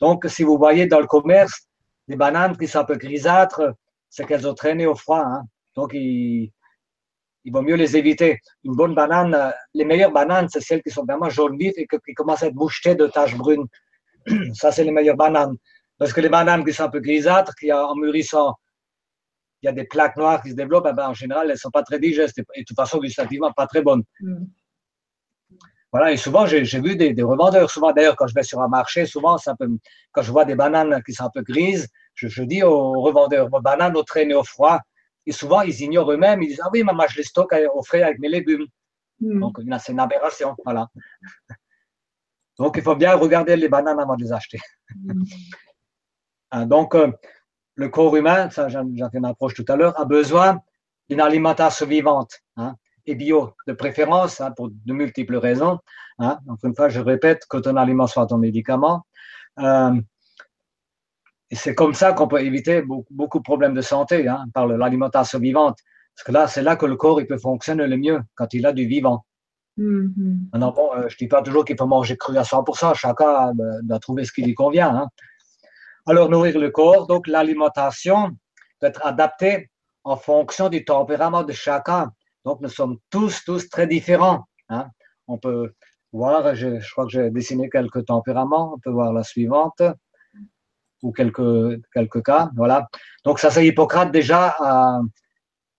Donc, 0.00 0.24
si 0.28 0.42
vous 0.42 0.56
voyez 0.56 0.86
dans 0.86 1.00
le 1.00 1.06
commerce 1.06 1.66
des 2.06 2.16
bananes 2.16 2.56
qui 2.56 2.66
sont 2.66 2.80
un 2.80 2.84
peu 2.84 2.96
grisâtres, 2.96 3.62
c'est 4.08 4.24
qu'elles 4.26 4.46
ont 4.46 4.54
traîné 4.54 4.86
au 4.86 4.94
froid. 4.94 5.24
Hein. 5.24 5.42
Donc, 5.74 5.90
il, 5.92 6.50
vaut 7.46 7.62
mieux 7.62 7.76
les 7.76 7.96
éviter. 7.96 8.38
Une 8.64 8.74
bonne 8.74 8.94
banane, 8.94 9.34
euh, 9.34 9.50
les 9.74 9.84
meilleures 9.84 10.12
bananes, 10.12 10.48
c'est 10.50 10.60
celles 10.60 10.82
qui 10.82 10.90
sont 10.90 11.04
vraiment 11.04 11.30
jaunes 11.30 11.56
et 11.60 11.86
qui 11.86 12.14
commencent 12.14 12.42
à 12.42 12.46
être 12.46 12.54
bouchetées 12.54 12.94
de 12.94 13.06
taches 13.06 13.36
brunes. 13.36 13.66
Ça, 14.54 14.72
c'est 14.72 14.84
les 14.84 14.92
meilleures 14.92 15.16
bananes. 15.16 15.56
Parce 15.98 16.12
que 16.12 16.20
les 16.20 16.28
bananes 16.28 16.64
qui 16.64 16.72
sont 16.72 16.84
un 16.84 16.90
peu 16.90 17.00
grisâtres, 17.00 17.54
qui 17.56 17.72
en 17.72 17.96
mûrissant, 17.96 18.54
il 19.62 19.66
y 19.66 19.68
a 19.68 19.72
des 19.72 19.84
plaques 19.84 20.16
noires 20.16 20.40
qui 20.40 20.50
se 20.50 20.54
développent, 20.54 20.86
eh 20.88 20.94
ben, 20.94 21.08
en 21.08 21.14
général, 21.14 21.46
elles 21.46 21.52
ne 21.52 21.56
sont 21.56 21.70
pas 21.70 21.82
très 21.82 21.98
digestes 21.98 22.38
et 22.38 22.60
de 22.60 22.64
toute 22.64 22.76
façon, 22.76 22.98
gustativement, 22.98 23.50
pas 23.52 23.66
très 23.66 23.82
bonnes. 23.82 24.04
Mm. 24.20 24.44
Voilà, 25.92 26.12
et 26.12 26.16
souvent, 26.18 26.44
j'ai 26.44 26.80
vu 26.80 26.96
des, 26.96 27.22
revendeurs. 27.22 27.70
Souvent, 27.70 27.92
d'ailleurs, 27.92 28.16
quand 28.16 28.26
je 28.26 28.34
vais 28.34 28.42
sur 28.42 28.60
un 28.60 28.68
marché, 28.68 29.06
souvent, 29.06 29.38
ça 29.38 29.54
peut, 29.54 29.68
quand 30.12 30.22
je 30.22 30.30
vois 30.30 30.44
des 30.44 30.54
bananes 30.54 31.02
qui 31.02 31.14
sont 31.14 31.24
un 31.24 31.30
peu 31.30 31.42
grises, 31.42 31.88
je, 32.14 32.42
dis 32.42 32.62
aux 32.62 33.00
revendeurs, 33.00 33.48
vos 33.48 33.60
bananes 33.60 33.96
au 33.96 34.02
traînées 34.02 34.34
au 34.34 34.44
froid. 34.44 34.80
Et 35.24 35.32
souvent, 35.32 35.62
ils 35.62 35.80
ignorent 35.80 36.12
eux-mêmes. 36.12 36.42
Ils 36.42 36.48
disent, 36.48 36.60
ah 36.62 36.68
oui, 36.72 36.82
maman, 36.82 37.04
je 37.08 37.16
les 37.16 37.22
stocke 37.22 37.54
au 37.74 37.82
frais 37.82 38.02
avec 38.02 38.18
mes 38.18 38.28
légumes. 38.28 38.66
Mm. 39.20 39.40
Donc, 39.40 39.58
c'est 39.80 39.92
une 39.92 40.00
aberration. 40.00 40.54
Voilà. 40.64 40.88
Donc, 42.58 42.76
il 42.76 42.82
faut 42.82 42.96
bien 42.96 43.14
regarder 43.14 43.56
les 43.56 43.68
bananes 43.68 44.00
avant 44.00 44.16
de 44.16 44.24
les 44.24 44.32
acheter. 44.32 44.58
Mm. 44.94 45.22
Hein, 46.50 46.66
donc, 46.66 46.94
euh, 46.94 47.10
le 47.74 47.88
corps 47.88 48.14
humain, 48.16 48.50
ça 48.50 48.68
j'en 48.68 48.84
fait 49.10 49.18
une 49.18 49.24
approche 49.24 49.54
tout 49.54 49.64
à 49.68 49.76
l'heure, 49.76 49.98
a 49.98 50.04
besoin 50.04 50.60
d'une 51.08 51.20
alimentation 51.20 51.86
vivante 51.86 52.40
hein, 52.56 52.74
et 53.08 53.14
bio, 53.14 53.54
de 53.66 53.72
préférence, 53.72 54.40
hein, 54.40 54.52
pour 54.52 54.68
de 54.70 54.92
multiples 54.92 55.36
raisons. 55.36 55.78
Hein. 56.18 56.38
Donc, 56.46 56.58
une 56.62 56.74
fois, 56.74 56.88
je 56.88 57.00
répète 57.00 57.44
que 57.48 57.56
ton 57.56 57.76
aliment 57.76 58.06
soit 58.06 58.26
ton 58.26 58.38
médicament. 58.38 59.06
Euh, 59.58 59.94
et 61.50 61.56
c'est 61.56 61.74
comme 61.74 61.94
ça 61.94 62.12
qu'on 62.12 62.28
peut 62.28 62.42
éviter 62.42 62.82
beaucoup, 62.82 63.38
de 63.38 63.42
problèmes 63.42 63.72
de 63.72 63.80
santé 63.80 64.28
hein, 64.28 64.44
par 64.52 64.66
l'alimentation 64.66 65.38
vivante. 65.38 65.78
Parce 66.14 66.24
que 66.26 66.32
là, 66.32 66.46
c'est 66.46 66.62
là 66.62 66.76
que 66.76 66.84
le 66.84 66.96
corps 66.96 67.20
il 67.20 67.26
peut 67.26 67.38
fonctionner 67.38 67.86
le 67.86 67.96
mieux, 67.96 68.20
quand 68.34 68.52
il 68.52 68.66
a 68.66 68.72
du 68.72 68.86
vivant. 68.86 69.24
Mm-hmm. 69.78 70.58
bon, 70.74 70.90
euh, 70.94 71.08
je 71.08 71.14
ne 71.14 71.18
dis 71.18 71.28
pas 71.28 71.40
toujours 71.40 71.64
qu'il 71.64 71.76
faut 71.78 71.86
manger 71.86 72.16
cru 72.16 72.36
à 72.36 72.42
100%, 72.42 72.94
chacun 72.94 73.52
doit 73.82 73.98
trouver 74.00 74.24
ce 74.24 74.32
qui 74.32 74.42
lui 74.42 74.54
convient. 74.54 74.94
Hein. 74.94 75.08
Alors, 76.06 76.28
nourrir 76.28 76.58
le 76.58 76.70
corps, 76.70 77.06
donc 77.06 77.26
l'alimentation 77.26 78.30
doit 78.80 78.90
être 78.90 79.06
adaptée 79.06 79.70
en 80.04 80.16
fonction 80.16 80.68
du 80.68 80.84
tempérament 80.84 81.44
de 81.44 81.52
chacun. 81.52 82.12
Donc, 82.44 82.60
nous 82.60 82.68
sommes 82.68 82.98
tous, 83.10 83.44
tous 83.44 83.68
très 83.68 83.86
différents. 83.86 84.44
Hein. 84.68 84.86
On 85.26 85.38
peut 85.38 85.72
voir, 86.12 86.54
je, 86.54 86.78
crois 86.92 87.04
que 87.04 87.10
j'ai 87.10 87.30
dessiné 87.30 87.68
quelques 87.68 88.06
tempéraments. 88.06 88.74
On 88.74 88.78
peut 88.78 88.90
voir 88.90 89.12
la 89.12 89.22
suivante 89.22 89.82
ou 91.02 91.12
quelques, 91.12 91.82
quelques 91.92 92.24
cas. 92.24 92.50
Voilà. 92.56 92.88
Donc, 93.24 93.38
ça, 93.38 93.50
c'est 93.50 93.66
Hippocrate 93.66 94.10
déjà 94.10 94.56
euh, 94.60 95.02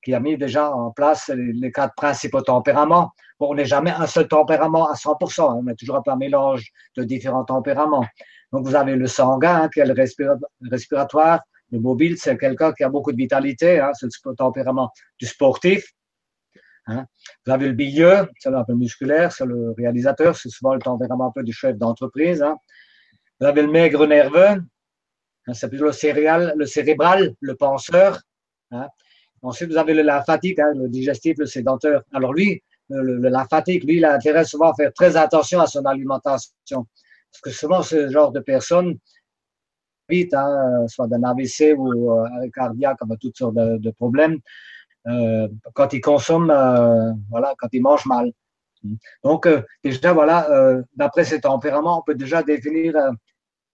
qui 0.03 0.13
a 0.13 0.19
mis 0.19 0.37
déjà 0.37 0.71
en 0.71 0.91
place 0.91 1.29
les, 1.29 1.71
quatre 1.71 1.95
principaux 1.95 2.41
tempéraments. 2.41 3.11
Bon, 3.39 3.51
on 3.51 3.55
n'est 3.55 3.65
jamais 3.65 3.91
un 3.91 4.07
seul 4.07 4.27
tempérament 4.27 4.89
à 4.89 4.93
100%. 4.93 5.41
Hein. 5.41 5.61
On 5.63 5.67
est 5.67 5.75
toujours 5.75 5.97
un 5.97 6.01
peu 6.01 6.11
un 6.11 6.17
mélange 6.17 6.69
de 6.95 7.03
différents 7.03 7.45
tempéraments. 7.45 8.05
Donc, 8.51 8.65
vous 8.65 8.75
avez 8.75 8.95
le 8.95 9.07
sanguin, 9.07 9.63
hein, 9.63 9.69
qui 9.73 9.79
est 9.79 9.85
le 9.85 9.95
respiratoire. 10.69 11.41
Le 11.71 11.79
mobile, 11.79 12.17
c'est 12.17 12.35
quelqu'un 12.37 12.73
qui 12.73 12.83
a 12.83 12.89
beaucoup 12.89 13.11
de 13.11 13.17
vitalité, 13.17 13.79
hein, 13.79 13.91
c'est 13.93 14.07
le 14.25 14.35
tempérament 14.35 14.91
du 15.19 15.27
sportif. 15.27 15.85
Hein. 16.87 17.05
Vous 17.45 17.51
avez 17.51 17.67
le 17.67 17.73
bilieux, 17.73 18.27
c'est 18.39 18.53
un 18.53 18.63
peu 18.63 18.73
musculaire, 18.73 19.31
c'est 19.31 19.45
le 19.45 19.73
réalisateur, 19.77 20.35
c'est 20.35 20.49
souvent 20.49 20.73
le 20.73 20.81
tempérament 20.81 21.27
un 21.27 21.31
peu 21.31 21.43
du 21.43 21.53
chef 21.53 21.77
d'entreprise. 21.77 22.41
Hein. 22.41 22.57
Vous 23.39 23.47
avez 23.47 23.61
le 23.61 23.71
maigre 23.71 24.05
nerveux, 24.07 24.61
c'est 25.53 25.69
plutôt 25.69 25.85
le, 25.85 25.91
cérébral, 25.91 27.35
le 27.39 27.55
penseur. 27.55 28.19
Ensuite, 29.41 29.71
vous 29.71 29.77
avez 29.77 29.93
le 29.93 30.01
lymphatique, 30.01 30.57
le 30.57 30.89
digestif, 30.89 31.37
le 31.37 31.45
sédenteur. 31.45 32.03
Alors 32.13 32.33
lui, 32.33 32.61
le, 32.89 33.17
lymphatique, 33.29 33.83
lui, 33.83 33.97
il 33.97 34.05
a 34.05 34.13
intérêt 34.13 34.43
souvent 34.43 34.71
à 34.71 34.75
faire 34.75 34.93
très 34.93 35.15
attention 35.15 35.59
à 35.59 35.67
son 35.67 35.85
alimentation. 35.85 36.87
Parce 37.31 37.41
que 37.43 37.49
souvent, 37.51 37.81
ce 37.81 38.09
genre 38.09 38.31
de 38.31 38.39
personnes 38.39 38.97
vite, 40.09 40.33
hein, 40.33 40.85
soit 40.87 41.07
d'un 41.07 41.23
AVC 41.23 41.75
ou 41.77 42.11
euh, 42.11 42.49
cardiaque, 42.53 42.97
comme 42.97 43.15
toutes 43.19 43.37
sortes 43.37 43.55
de, 43.55 43.91
problèmes, 43.91 44.33
euh, 44.33 44.37
quand 45.73 45.93
ils 45.93 46.01
consomment, 46.01 46.51
euh, 46.51 47.11
voilà, 47.29 47.53
quand 47.57 47.67
ils 47.71 47.81
mangent 47.81 48.05
mal. 48.05 48.31
Donc, 49.23 49.45
euh, 49.45 49.61
déjà, 49.83 50.13
voilà, 50.13 50.49
euh, 50.51 50.81
d'après 50.95 51.25
ces 51.25 51.41
tempéraments, 51.41 51.99
on 51.99 52.03
peut 52.03 52.15
déjà 52.15 52.43
définir 52.43 52.93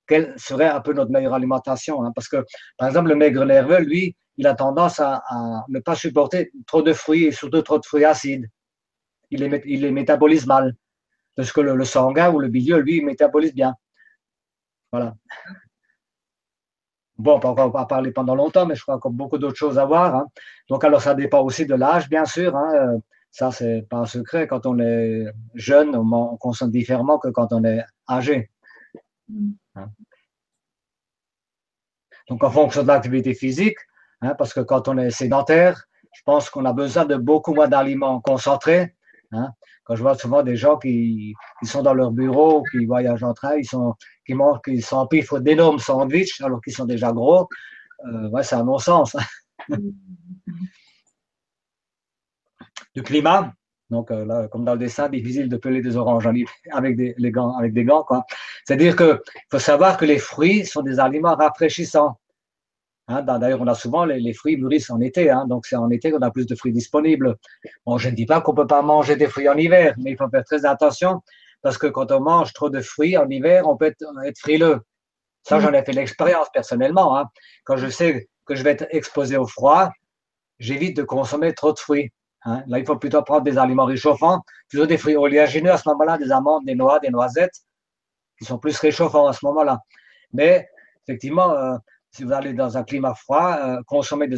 quelle 0.08 0.34
serait 0.38 0.68
un 0.68 0.82
peu 0.82 0.94
notre 0.94 1.12
meilleure 1.12 1.34
alimentation. 1.34 2.04
Hein, 2.04 2.12
parce 2.16 2.28
que, 2.28 2.44
par 2.78 2.88
exemple, 2.88 3.10
le 3.10 3.16
maigre 3.16 3.46
nerveux, 3.46 3.80
lui, 3.80 4.16
il 4.38 4.48
a 4.48 4.56
tendance 4.56 5.00
à, 5.00 5.24
ne 5.70 5.80
pas 5.80 5.96
supporter 5.96 6.52
trop 6.68 6.82
de 6.82 6.94
fruits 6.94 7.26
et 7.26 7.32
surtout 7.32 7.62
trop 7.62 7.80
de 7.80 7.86
fruits 7.86 8.06
acides. 8.06 8.48
Il 9.32 9.42
les, 9.42 9.62
il 9.66 9.82
les 9.82 9.92
métabolise 9.92 10.46
mal. 10.46 10.76
Parce 11.36 11.52
que 11.52 11.62
le, 11.62 11.86
sanguin 11.86 12.32
ou 12.32 12.40
le 12.40 12.48
bilieux, 12.48 12.80
lui, 12.80 12.98
il 12.98 13.06
métabolise 13.06 13.54
bien. 13.54 13.74
Voilà. 14.92 15.16
Bon, 17.18 17.40
on 17.42 17.54
va 17.54 17.70
pas 17.70 17.86
parler 17.86 18.12
pendant 18.12 18.36
longtemps, 18.36 18.66
mais 18.66 18.76
je 18.76 18.82
crois 18.82 19.00
qu'il 19.00 19.10
y 19.10 19.14
a 19.14 19.18
beaucoup 19.18 19.38
d'autres 19.38 19.56
choses 19.56 19.80
à 19.80 19.86
voir. 19.86 20.16
Hein. 20.16 20.26
Donc, 20.70 20.84
alors, 20.84 21.02
ça 21.02 21.16
dépend 21.16 21.42
aussi 21.42 21.66
de 21.66 21.74
l'âge, 21.74 22.10
bien 22.10 22.26
sûr. 22.26 22.56
Hein. 22.56 23.00
Ça, 23.32 23.52
c'est 23.52 23.88
pas 23.90 23.98
un 23.98 24.06
secret. 24.06 24.48
Quand 24.48 24.66
on 24.66 24.80
est 24.80 25.26
jeune, 25.54 25.96
on, 25.96 26.36
consomme 26.38 26.72
différemment 26.72 27.18
que 27.18 27.30
quand 27.30 27.54
on 27.54 27.64
est 27.64 27.84
âgé. 28.10 28.50
Hein. 29.76 29.90
Donc, 32.30 32.44
en 32.44 32.50
fonction 32.50 32.84
de 32.84 32.88
l'activité 32.88 33.34
physique, 33.34 33.78
parce 34.38 34.54
que 34.54 34.62
quand 34.62 34.88
on 34.90 34.98
est 34.98 35.12
sédentaire, 35.12 35.86
je 36.14 36.22
pense 36.26 36.50
qu'on 36.50 36.66
a 36.66 36.74
besoin 36.74 37.06
de 37.06 37.16
beaucoup 37.16 37.54
moins 37.54 37.68
d'aliments 37.68 38.20
concentrés. 38.20 38.96
Quand 39.86 39.96
je 39.96 40.02
vois 40.02 40.16
souvent 40.16 40.44
des 40.44 40.56
gens 40.56 40.78
qui, 40.78 41.34
qui 41.60 41.66
sont 41.68 41.84
dans 41.84 41.94
leur 41.94 42.12
bureau, 42.12 42.64
qui 42.72 42.86
voyagent 42.86 43.24
en 43.24 43.34
train, 43.34 43.56
ils 43.56 43.66
sont, 43.66 43.94
qui 44.26 44.34
mangent, 44.34 44.60
qui 44.66 44.82
s'empiffrent 44.82 45.40
d'énormes 45.40 45.80
sandwichs 45.80 46.42
alors 46.42 46.60
qu'ils 46.62 46.74
sont 46.74 46.86
déjà 46.86 47.12
gros, 47.12 47.48
euh, 48.06 48.30
ouais, 48.30 48.44
c'est 48.44 48.56
un 48.56 48.64
non-sens. 48.64 49.16
du 52.96 53.04
climat, 53.04 53.54
donc 53.90 54.10
euh, 54.12 54.26
là, 54.26 54.48
comme 54.48 54.66
dans 54.66 54.74
le 54.74 54.80
dessin, 54.80 55.10
difficile 55.10 55.50
de 55.50 55.58
peler 55.58 55.82
des 55.82 55.96
oranges 55.98 56.28
avec 56.72 56.96
des, 56.96 57.14
les 57.18 57.32
gants, 57.32 57.56
avec 57.58 57.74
des 57.74 57.84
gants. 57.84 58.04
Quoi. 58.04 58.26
C'est-à-dire 58.64 58.96
qu'il 58.96 59.20
faut 59.52 59.60
savoir 59.60 59.98
que 59.98 60.06
les 60.06 60.18
fruits 60.18 60.66
sont 60.66 60.82
des 60.82 61.00
aliments 61.00 61.36
rafraîchissants. 61.36 62.18
Hein, 63.08 63.22
D'ailleurs, 63.22 63.62
on 63.62 63.68
a 63.68 63.76
souvent 63.76 64.06
les, 64.06 64.34
fruits 64.34 64.58
mûrissent 64.58 64.90
en 64.90 65.00
été, 65.00 65.30
hein, 65.30 65.46
donc 65.48 65.68
c'est 65.68 65.76
en 65.76 65.90
été 65.92 66.12
qu'on 66.12 66.22
a 66.22 66.32
plus 66.32 66.48
de 66.48 66.56
fruits 66.56 66.74
disponibles. 66.74 67.36
Bon, 67.86 67.98
je 67.98 68.10
ne 68.10 68.16
dis 68.16 68.26
pas 68.26 68.42
qu'on 68.42 68.56
peut 68.56 68.66
pas 68.68 68.82
manger 68.82 69.16
des 69.16 69.28
fruits 69.28 69.48
en 69.48 69.56
hiver, 69.58 69.94
mais 70.00 70.12
il 70.12 70.18
faut 70.18 70.28
faire 70.30 70.44
très 70.44 70.66
attention 70.66 71.22
parce 71.62 71.78
que 71.78 71.88
quand 71.88 72.12
on 72.12 72.20
mange 72.20 72.54
trop 72.54 72.70
de 72.70 72.82
fruits 72.82 73.18
en 73.18 73.30
hiver, 73.30 73.68
on 73.68 73.78
peut 73.78 73.86
être, 73.86 74.04
frileux. 74.38 74.82
Ça, 75.44 75.60
j'en 75.60 75.74
ai 75.74 75.84
fait 75.84 75.94
l'expérience 75.94 76.48
personnellement. 76.52 77.18
Hein. 77.18 77.26
Quand 77.64 77.78
je 77.78 77.88
sais 77.88 78.28
que 78.46 78.56
je 78.56 78.64
vais 78.64 78.72
être 78.72 78.88
exposé 78.92 79.38
au 79.38 79.48
froid, 79.48 79.90
j'évite 80.60 80.98
de 80.98 81.04
consommer 81.04 81.54
trop 81.54 81.74
de 81.74 81.80
fruits. 81.80 82.12
Hein. 82.44 82.64
Là, 82.68 82.80
il 82.80 82.86
faut 82.86 82.98
plutôt 82.98 83.22
prendre 83.24 83.44
des 83.44 83.58
aliments 83.58 83.86
réchauffants, 83.86 84.42
plutôt 84.70 84.86
des 84.86 84.98
fruits 84.98 85.16
oléagineux 85.16 85.72
à 85.72 85.78
ce 85.78 85.90
moment-là, 85.90 86.18
des 86.18 86.32
amandes, 86.32 86.66
des 86.66 86.76
noix, 86.76 87.00
des 87.00 87.10
noisettes, 87.10 87.58
qui 88.40 88.46
sont 88.46 88.60
plus 88.60 88.78
réchauffants 88.80 89.28
à 89.28 89.34
ce 89.34 89.46
moment-là. 89.46 89.80
Mais 90.34 90.68
effectivement, 91.08 91.52
euh, 91.52 91.78
si 92.16 92.24
vous 92.24 92.32
allez 92.32 92.54
dans 92.54 92.78
un 92.78 92.84
climat 92.84 93.14
froid, 93.14 93.58
euh, 93.62 93.82
consommer 93.88 94.30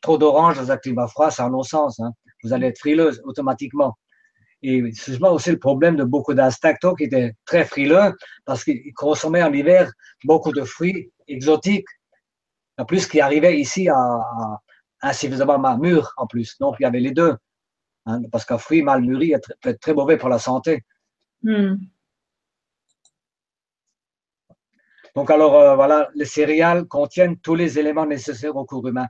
trop 0.00 0.16
d'oranges 0.16 0.58
dans 0.58 0.70
un 0.70 0.76
climat 0.76 1.08
froid, 1.08 1.28
c'est 1.28 1.42
un 1.42 1.50
non-sens. 1.50 1.98
Hein. 1.98 2.12
Vous 2.44 2.52
allez 2.52 2.68
être 2.68 2.78
frileuse 2.78 3.20
automatiquement. 3.24 3.98
Et 4.62 4.80
c'est 4.92 5.12
justement 5.12 5.32
aussi 5.32 5.50
le 5.50 5.58
problème 5.58 5.96
de 5.96 6.04
beaucoup 6.04 6.34
d'instactos 6.34 6.94
qui 6.94 7.04
étaient 7.04 7.34
très 7.46 7.64
frileux 7.64 8.12
parce 8.44 8.62
qu'ils 8.62 8.94
consommaient 8.94 9.42
en 9.42 9.52
hiver 9.52 9.90
beaucoup 10.24 10.52
de 10.52 10.62
fruits 10.62 11.10
exotiques. 11.26 11.88
En 12.78 12.84
plus, 12.84 13.06
qui 13.08 13.20
arrivait 13.20 13.58
ici 13.58 13.88
à, 13.88 14.20
insuffisamment 15.02 15.58
mal 15.58 15.78
mûr 15.80 16.12
en 16.16 16.28
plus. 16.28 16.56
Donc, 16.60 16.76
il 16.78 16.84
y 16.84 16.86
avait 16.86 17.00
les 17.00 17.12
deux. 17.12 17.34
Hein, 18.06 18.22
parce 18.30 18.44
qu'un 18.44 18.58
fruit 18.58 18.82
mal 18.82 19.02
mûri 19.02 19.34
peut 19.60 19.70
être 19.70 19.80
très 19.80 19.94
mauvais 19.94 20.16
pour 20.16 20.28
la 20.28 20.38
santé. 20.38 20.84
Hmm. 21.42 21.74
Donc, 25.14 25.30
alors, 25.30 25.54
euh, 25.54 25.74
voilà, 25.76 26.08
les 26.14 26.24
céréales 26.24 26.86
contiennent 26.86 27.38
tous 27.38 27.54
les 27.54 27.78
éléments 27.78 28.06
nécessaires 28.06 28.56
au 28.56 28.64
corps 28.64 28.86
humain. 28.86 29.06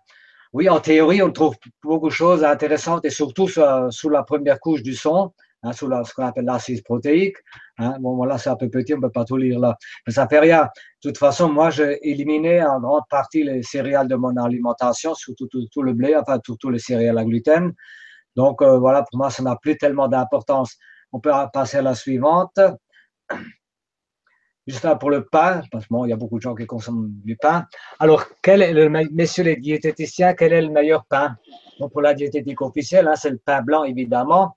Oui, 0.53 0.69
en 0.69 0.79
théorie, 0.79 1.23
on 1.23 1.33
trouve 1.33 1.57
beaucoup 1.83 2.09
de 2.09 2.15
choses 2.15 2.45
intéressantes 2.45 3.05
et 3.05 3.11
surtout 3.11 3.49
sous, 3.49 4.09
la 4.09 4.23
première 4.23 4.61
couche 4.61 4.83
du 4.83 4.95
son, 4.95 5.33
hein, 5.65 5.73
sous 5.73 5.89
la, 5.89 6.05
ce 6.05 6.15
qu'on 6.15 6.27
appelle 6.27 6.45
l'acide 6.45 6.85
protéique. 6.85 7.37
Hein. 7.79 7.97
Bon, 8.01 8.15
voilà, 8.15 8.39
c'est 8.39 8.51
un 8.51 8.57
peu 8.57 8.69
petit, 8.69 8.95
on 8.95 8.99
ne 8.99 9.03
peut 9.03 9.11
pas 9.11 9.25
tout 9.25 9.37
lire 9.37 9.59
là. 9.59 9.77
Mais 10.07 10.13
ça 10.13 10.29
fait 10.29 10.39
rien. 10.39 10.69
De 11.03 11.09
toute 11.09 11.19
façon, 11.19 11.49
moi, 11.51 11.71
j'ai 11.71 11.99
éliminé 12.09 12.63
en 12.63 12.81
grande 12.81 13.03
partie 13.11 13.43
les 13.43 13.63
céréales 13.63 14.07
de 14.07 14.15
mon 14.15 14.37
alimentation, 14.37 15.15
surtout 15.15 15.49
tout, 15.49 15.83
le 15.83 15.93
blé, 15.93 16.15
enfin, 16.15 16.39
tous 16.39 16.71
les 16.71 16.79
céréales 16.79 17.19
à 17.19 17.25
gluten. 17.25 17.73
Donc, 18.37 18.63
euh, 18.63 18.79
voilà, 18.79 19.03
pour 19.03 19.19
moi, 19.19 19.31
ça 19.31 19.43
n'a 19.43 19.57
plus 19.57 19.77
tellement 19.77 20.07
d'importance. 20.07 20.77
On 21.13 21.19
peut 21.19 21.33
passer 21.53 21.79
à 21.79 21.83
la 21.83 21.95
suivante. 21.95 22.61
Juste 24.67 24.87
pour 24.99 25.11
le 25.11 25.27
pain, 25.27 25.63
parce 25.71 25.87
qu'il 25.87 26.09
y 26.09 26.13
a 26.13 26.17
beaucoup 26.17 26.39
de 26.39 26.43
gens 26.43 26.55
qui 26.55 26.67
consomment 26.67 27.11
du 27.23 27.37
pain. 27.37 27.67
Alors, 27.99 28.25
quel 28.41 28.63
est 28.63 28.73
le, 28.73 28.89
messieurs 28.89 29.45
les 29.45 29.57
diététiciens, 29.57 30.33
quel 30.33 30.55
est 30.55 30.63
le 30.63 30.71
meilleur 30.71 31.05
pain? 31.05 31.37
Donc, 31.79 31.93
pour 31.93 32.01
la 32.01 32.15
diététique 32.15 32.63
officielle, 32.63 33.07
hein, 33.09 33.17
c'est 33.17 33.31
le 33.31 33.37
pain 33.37 33.61
blanc, 33.61 33.85
évidemment. 33.85 34.57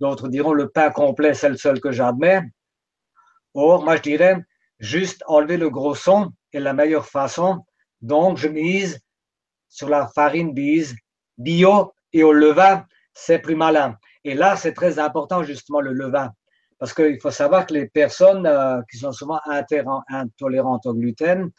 D'autres 0.00 0.28
diront 0.28 0.52
le 0.52 0.68
pain 0.68 0.90
complet, 0.90 1.32
c'est 1.32 1.48
le 1.48 1.56
seul 1.56 1.80
que 1.80 1.92
j'admets. 1.92 2.42
Or, 3.54 3.82
moi, 3.84 3.96
je 3.96 4.02
dirais 4.02 4.44
juste 4.78 5.24
enlever 5.26 5.56
le 5.56 5.70
gros 5.70 5.94
son 5.94 6.30
est 6.52 6.60
la 6.60 6.72
meilleure 6.72 7.06
façon. 7.06 7.64
Donc, 8.00 8.36
je 8.36 8.48
mise 8.48 9.00
sur 9.68 9.88
la 9.88 10.06
farine 10.08 10.52
bise 10.52 10.94
bio 11.36 11.92
et 12.12 12.22
au 12.22 12.32
levain, 12.32 12.84
c'est 13.12 13.38
plus 13.38 13.56
malin. 13.56 13.96
Et 14.24 14.34
là, 14.34 14.56
c'est 14.56 14.72
très 14.72 14.98
important, 14.98 15.42
justement, 15.42 15.80
le 15.80 15.92
levain. 15.92 16.32
Parce 16.78 16.94
qu'il 16.94 17.20
faut 17.20 17.30
savoir 17.30 17.66
que 17.66 17.74
les 17.74 17.88
personnes 17.88 18.46
euh, 18.46 18.80
qui 18.90 18.98
sont 18.98 19.12
souvent 19.12 19.40
intolérantes 19.46 20.86
au 20.86 20.94
gluten, 20.94 21.50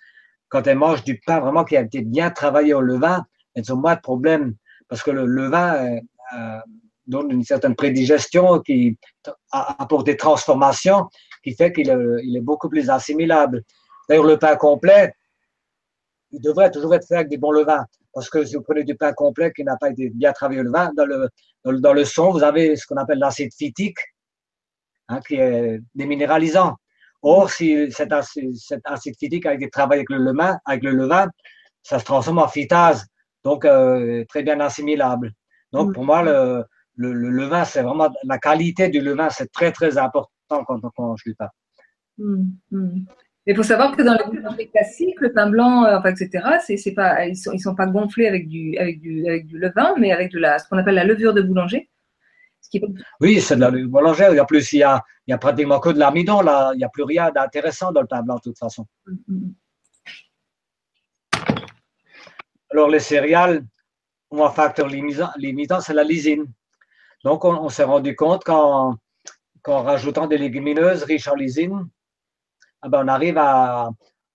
quand 0.47 0.65
elles 0.65 0.78
mangent 0.78 1.03
du 1.03 1.20
pain 1.20 1.39
vraiment 1.39 1.63
qui 1.65 1.76
a 1.76 1.82
été 1.82 2.01
bien 2.01 2.32
travaillé 2.32 2.74
au 2.74 2.82
levain, 2.82 3.26
elles 3.53 3.72
ont 3.74 3.78
moins 3.78 3.95
de 3.95 4.01
problèmes. 4.01 4.55
Parce 4.88 5.03
que 5.03 5.11
le 5.11 5.26
levain 5.26 5.76
euh, 5.76 5.99
euh, 6.38 6.59
donne 7.05 7.32
une 7.32 7.43
certaine 7.43 7.76
prédigestion 7.76 8.59
qui 8.59 8.97
apporte 9.51 10.05
des 10.05 10.17
transformations 10.17 11.07
qui 11.43 11.53
fait 11.55 11.72
qu'il 11.72 11.89
est, 11.89 12.41
beaucoup 12.41 12.70
plus 12.70 12.89
assimilable. 12.89 13.63
D'ailleurs, 14.07 14.26
le 14.26 14.38
pain 14.38 14.55
complet, 14.55 15.13
il 16.32 16.41
devrait 16.41 16.72
toujours 16.72 16.93
être 16.95 17.07
fait 17.07 17.15
avec 17.15 17.30
des 17.30 17.38
bons 17.38 17.51
levains. 17.51 17.86
Parce 18.13 18.30
que 18.30 18.43
si 18.43 18.55
vous 18.55 18.61
prenez 18.61 18.84
du 18.84 18.95
pain 18.95 19.13
complet 19.13 19.51
qui 19.55 19.63
n'a 19.63 19.78
pas 19.78 19.89
été 19.89 20.09
bien 20.09 20.32
travaillé 20.34 20.61
au 20.61 20.63
levain, 20.63 20.91
dans 20.95 21.05
le, 21.05 21.30
dans 21.80 21.93
le 21.93 22.05
son, 22.05 22.32
vous 22.32 22.43
avez 22.43 22.76
ce 22.76 22.86
qu'on 22.86 22.97
appelle 22.97 23.20
l'acide 23.20 23.53
phytique, 23.53 23.97
Hein, 25.10 25.22
qui 25.28 25.36
est 25.36 25.80
déminéralisant. 25.95 26.76
Or, 27.24 27.49
si 27.49 27.91
cet 27.91 28.14
acide, 28.14 28.53
phytique 29.20 29.45
a 29.47 29.55
été 29.55 29.68
travaillé 29.70 30.01
avec 30.01 30.10
le 30.12 30.18
levain, 30.18 30.60
avec 30.66 30.84
le 30.84 30.91
levain, 30.91 31.28
ça 31.82 31.97
se 31.97 32.05
transforme 32.05 32.38
en 32.38 32.47
phytase, 32.47 33.07
donc 33.43 33.66
euh, 33.66 34.24
très 34.30 34.43
bien 34.43 34.60
assimilable. 34.60 35.32
Donc, 35.72 35.95
pour 35.95 36.05
moi, 36.05 36.22
le, 36.22 36.64
le, 36.95 37.30
levain, 37.30 37.66
c'est 37.66 37.82
vraiment 37.82 38.10
la 38.24 38.38
qualité 38.38 38.89
du 38.89 39.01
levain, 39.01 39.30
c'est 39.32 39.51
très 39.51 39.72
très 39.72 39.97
important 39.97 40.30
quand 40.47 40.80
on 40.97 41.03
mange 41.03 41.24
du 41.24 41.34
pain. 41.34 41.49
Il 43.47 43.55
faut 43.55 43.64
savoir 43.64 43.95
que 43.97 44.03
dans 44.03 44.14
le 44.14 44.72
classique, 44.72 45.20
le 45.22 45.34
pain 45.34 45.49
blanc, 45.49 45.86
euh, 45.86 45.97
enfin, 45.97 46.12
etc., 46.12 46.60
c'est, 46.78 46.93
pas, 46.93 47.26
ils 47.26 47.32
ne 47.32 47.36
sont, 47.36 47.51
ils 47.51 47.60
sont 47.60 47.74
pas 47.76 47.88
gonflés 47.88 48.28
avec 48.28 48.47
du, 48.47 48.78
avec, 48.78 48.99
du, 48.99 49.28
avec 49.28 49.47
du 49.47 49.57
levain, 49.57 49.95
mais 49.97 50.12
avec 50.12 50.32
de 50.32 50.38
la, 50.38 50.60
ce 50.60 50.70
qu'on 50.70 50.78
appelle 50.78 50.95
la 50.95 51.03
levure 51.03 51.34
de 51.34 51.41
boulanger. 51.41 51.89
Oui, 53.20 53.41
c'est 53.41 53.55
de 53.55 53.62
la 53.62 53.72
boulangère. 53.72 54.32
A 54.39 54.45
plus, 54.45 54.74
il 54.74 54.80
y 54.80 54.84
a, 54.84 55.03
il 55.28 55.32
y 55.32 55.34
a 55.34 55.38
pratiquement 55.38 55.80
que 55.80 55.89
de 55.89 55.99
l'amidon 55.99 56.41
là. 56.41 56.72
Il 56.74 56.78
n'y 56.78 56.84
a 56.84 56.89
plus 56.89 57.03
rien 57.03 57.32
d'intéressant 57.32 57.91
dans 57.91 58.01
le 58.01 58.07
pain 58.07 58.22
blanc 58.22 58.36
de 58.36 58.41
toute 58.41 58.57
façon. 58.57 58.86
Mm-hmm. 59.07 59.53
Alors 62.72 62.89
les 62.89 62.99
céréales 62.99 63.66
ont 64.32 64.45
un 64.45 64.51
facteur 64.51 64.88
limitant, 64.88 65.82
c'est 65.82 65.93
la 65.93 66.03
lysine. 66.03 66.45
Donc 67.24 67.43
on, 67.43 67.70
s'est 67.70 67.84
rendu 67.84 68.16
compte 68.16 68.43
qu'en, 68.43 68.95
rajoutant 69.66 70.28
des 70.28 70.38
légumineuses 70.38 71.03
riches 71.03 71.28
en 71.28 71.36
lysine, 71.36 71.89
ah 72.82 72.89
ben, 72.89 73.03
on 73.03 73.07
arrive 73.07 73.38
à, 73.38 73.89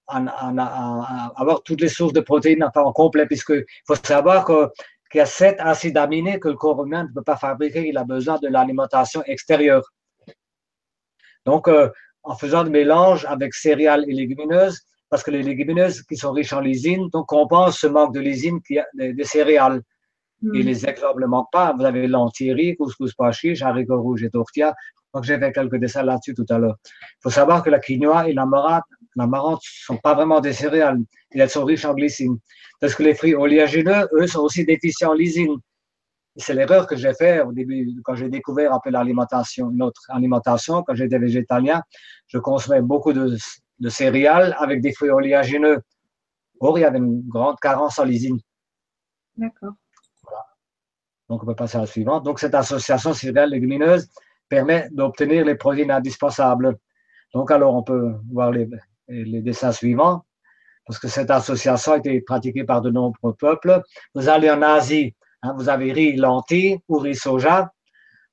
avoir 0.07 1.63
toutes 1.63 1.81
les 1.81 1.89
sources 1.89 2.13
de 2.13 2.21
protéines 2.21 2.69
en 2.75 2.93
complet, 2.93 3.27
puisqu'il 3.27 3.65
faut 3.87 3.95
savoir 3.95 4.45
que 4.45 4.71
qu'il 5.15 5.21
y 5.21 5.23
a 5.23 5.27
sept 5.27 5.61
acides 5.61 5.97
aminés 5.97 6.41
que 6.41 6.49
le 6.49 6.57
corps 6.57 6.85
humain 6.85 7.05
ne 7.05 7.09
peut 7.15 7.23
pas 7.23 7.37
fabriquer. 7.37 7.87
Il 7.87 7.97
a 7.99 8.03
besoin 8.03 8.37
de 8.41 8.49
l'alimentation 8.49 9.23
extérieure. 9.27 9.85
Donc, 11.47 11.69
euh, 11.69 11.89
en 12.25 12.35
faisant 12.35 12.65
le 12.65 12.71
mélange 12.71 13.25
avec 13.27 13.55
céréales 13.55 14.05
et 14.09 14.13
légumineuses, 14.13 14.81
parce 15.09 15.23
que 15.23 15.31
les 15.31 15.45
légumineuses 15.45 16.03
qui 16.03 16.17
sont 16.17 16.33
riches 16.33 16.53
en 16.53 16.59
lysine, 16.59 17.09
donc 17.13 17.29
compensent 17.29 17.79
ce 17.79 17.87
manque 17.87 18.13
de 18.13 18.19
lysine 18.19 18.59
des, 18.95 19.15
céréales. 19.23 19.83
Et 20.43 20.47
hmm. 20.47 20.67
les 20.67 20.85
exemples 20.85 21.23
ne 21.23 21.29
manquent 21.29 21.53
pas. 21.53 21.73
Vous 21.79 21.85
avez 21.85 22.09
l'antiri, 22.09 22.75
couscous 22.75 23.15
pois 23.15 23.31
chiche, 23.31 23.63
haricots 23.63 24.03
rouges 24.03 24.25
et 24.25 24.31
tortilla. 24.31 24.75
Donc, 25.15 25.23
j'ai 25.23 25.39
fait 25.39 25.53
quelques 25.53 25.77
dessins 25.77 26.03
là-dessus 26.03 26.35
tout 26.35 26.47
à 26.51 26.59
l'heure. 26.59 26.75
Il 26.85 27.23
faut 27.23 27.31
savoir 27.31 27.63
que 27.63 27.71
la 27.71 27.79
quinoa 27.79 28.29
et 28.29 28.33
la 28.33 28.47
marante 29.17 29.63
ne 29.63 29.95
sont 29.95 29.97
pas 29.97 30.15
vraiment 30.15 30.41
des 30.41 30.53
céréales. 30.53 30.99
Et 31.33 31.41
elles 31.41 31.51
sont 31.51 31.65
riches 31.65 31.85
en 31.85 31.95
glycine. 31.95 32.39
Parce 32.81 32.95
que 32.95 33.03
les 33.03 33.15
fruits 33.15 33.35
oléagineux, 33.35 34.09
eux, 34.13 34.27
sont 34.27 34.41
aussi 34.41 34.65
déficients 34.65 35.11
en 35.11 35.15
lysine. 35.15 35.57
C'est 36.37 36.55
l'erreur 36.55 36.87
que 36.87 36.97
j'ai 36.97 37.15
faite 37.15 37.45
au 37.47 37.53
début, 37.53 37.95
quand 38.03 38.17
j'ai 38.17 38.29
découvert 38.29 38.73
un 38.73 38.81
peu 38.83 38.91
l'alimentation, 38.91 39.71
notre 39.71 40.03
alimentation, 40.09 40.83
quand 40.83 40.95
j'étais 40.95 41.19
végétalien. 41.19 41.81
Je 42.27 42.39
consommais 42.39 42.83
beaucoup 42.83 43.13
de, 43.13 43.37
céréales 43.89 44.57
avec 44.59 44.81
des 44.81 44.93
fruits 44.93 45.11
oléagineux. 45.11 45.81
Or, 46.61 46.79
il 46.79 46.83
y 46.83 46.85
avait 46.85 46.99
une 46.99 47.23
grande 47.29 47.59
carence 47.61 47.99
en 47.99 48.05
lysine. 48.05 48.39
D'accord. 49.37 49.75
Donc, 51.29 51.43
on 51.43 51.47
peut 51.47 51.55
passer 51.55 51.79
à 51.79 51.83
la 51.83 51.87
suivante. 51.87 52.25
Donc, 52.25 52.41
cette 52.41 52.55
association 52.55 53.15
céréales 53.15 53.51
légumineuses 53.51 54.09
permet 54.49 54.89
d'obtenir 54.91 55.45
les 55.45 55.55
protéines 55.55 55.91
indispensables. 55.91 56.77
Donc, 57.33 57.51
alors, 57.51 57.75
on 57.75 57.83
peut 57.83 58.15
voir 58.31 58.51
les, 58.51 58.69
les 59.09 59.43
dessins 59.43 59.73
suivants 59.73 60.25
parce 60.87 60.99
que 60.99 61.09
cette 61.09 61.31
association 61.31 61.93
a 61.93 61.99
été 61.99 62.21
pratiquée 62.21 62.65
par 62.65 62.81
de 62.81 62.91
nombreux 62.91 63.35
peuples. 63.35 63.83
Vous 64.15 64.29
allez 64.29 64.51
en 64.51 64.63
Asie, 64.63 65.15
hein, 65.43 65.55
vous 65.57 65.69
avez 65.69 65.93
riz, 65.93 66.17
lentilles 66.17 66.79
ou 66.89 66.99
riz 66.99 67.15
soja. 67.15 67.71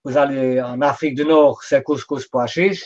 Vous 0.04 0.18
allez 0.18 0.60
en 0.62 0.82
Afrique 0.82 1.16
du 1.16 1.26
Nord, 1.26 1.64
c'est 1.64 1.84
couscous 1.84 2.28
pois 2.28 2.48
chiche. 2.48 2.86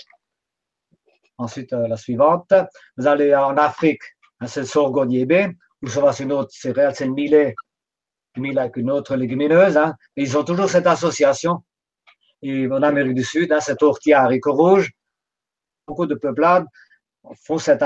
Ensuite, 1.37 1.73
euh, 1.73 1.87
la 1.87 1.97
suivante. 1.97 2.53
Vous 2.97 3.07
allez 3.07 3.35
en 3.35 3.57
Afrique, 3.57 4.03
hein, 4.39 4.47
c'est 4.47 4.61
le 4.61 4.65
sorgho 4.65 5.05
ou 5.05 5.87
souvent 5.87 6.11
c'est 6.11 6.23
une 6.23 6.31
autre 6.31 6.51
céréale, 6.51 6.93
c'est 6.95 7.05
le 7.05 7.13
millet, 7.13 7.55
millet 8.37 8.59
avec 8.59 8.77
une 8.77 8.91
autre 8.91 9.15
légumineuse. 9.15 9.77
Hein. 9.77 9.95
ils 10.15 10.37
ont 10.37 10.43
toujours 10.43 10.69
cette 10.69 10.87
association. 10.87 11.63
Et 12.41 12.67
en 12.67 12.83
Amérique 12.83 13.15
du 13.15 13.23
Sud, 13.23 13.51
hein, 13.51 13.59
c'est 13.59 13.77
tortilla 13.77 14.23
haricot 14.23 14.53
rouge. 14.53 14.91
Beaucoup 15.87 16.05
de 16.05 16.15
peuplades 16.15 16.65
cette 17.59 17.83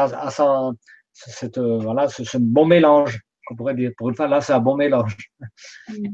c'est 1.28 1.58
euh, 1.58 1.80
voilà, 1.80 2.04
un 2.06 2.40
bon 2.40 2.66
mélange, 2.66 3.20
qu'on 3.46 3.56
pourrait 3.56 3.76
dire. 3.76 3.92
Pour 3.98 4.10
une 4.10 4.16
fois, 4.16 4.28
là, 4.28 4.42
c'est 4.42 4.54
un 4.54 4.60
bon 4.60 4.76
mélange. 4.76 5.18
Mm. 5.90 6.08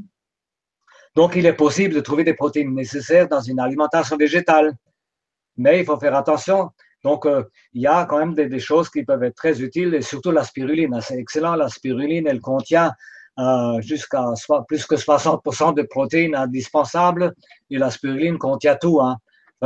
Donc, 1.16 1.36
il 1.36 1.46
est 1.46 1.54
possible 1.54 1.94
de 1.94 2.02
trouver 2.02 2.24
des 2.24 2.34
protéines 2.34 2.74
nécessaires 2.74 3.30
dans 3.30 3.40
une 3.40 3.60
alimentation 3.60 4.18
végétale. 4.18 4.74
Mais 5.58 5.80
il 5.80 5.86
faut 5.86 5.98
faire 5.98 6.16
attention. 6.16 6.72
Donc, 7.04 7.26
euh, 7.26 7.44
il 7.74 7.84
y 7.84 7.88
a 7.88 8.06
quand 8.06 8.18
même 8.18 8.34
des, 8.34 8.60
choses 8.60 8.90
qui 8.90 9.04
peuvent 9.04 9.24
être 9.24 9.36
très 9.36 9.62
utiles, 9.62 9.94
et 9.94 10.02
surtout 10.02 10.32
la 10.32 10.44
spiruline. 10.44 11.00
C'est 11.02 11.18
excellent, 11.18 11.56
la 11.56 11.70
spiruline, 11.70 12.28
elle 12.28 12.42
contient 12.42 12.92
euh, 13.40 13.80
jusqu'à 13.82 14.26
plus 14.68 14.86
que 14.86 14.96
60% 14.96 15.76
de 15.76 15.84
protéines 15.84 16.36
indispensables, 16.36 17.34
et 17.70 17.78
la 17.78 17.92
spiruline 17.92 18.38
contient 18.38 18.76
tout. 18.76 19.00
Hein. 19.00 19.18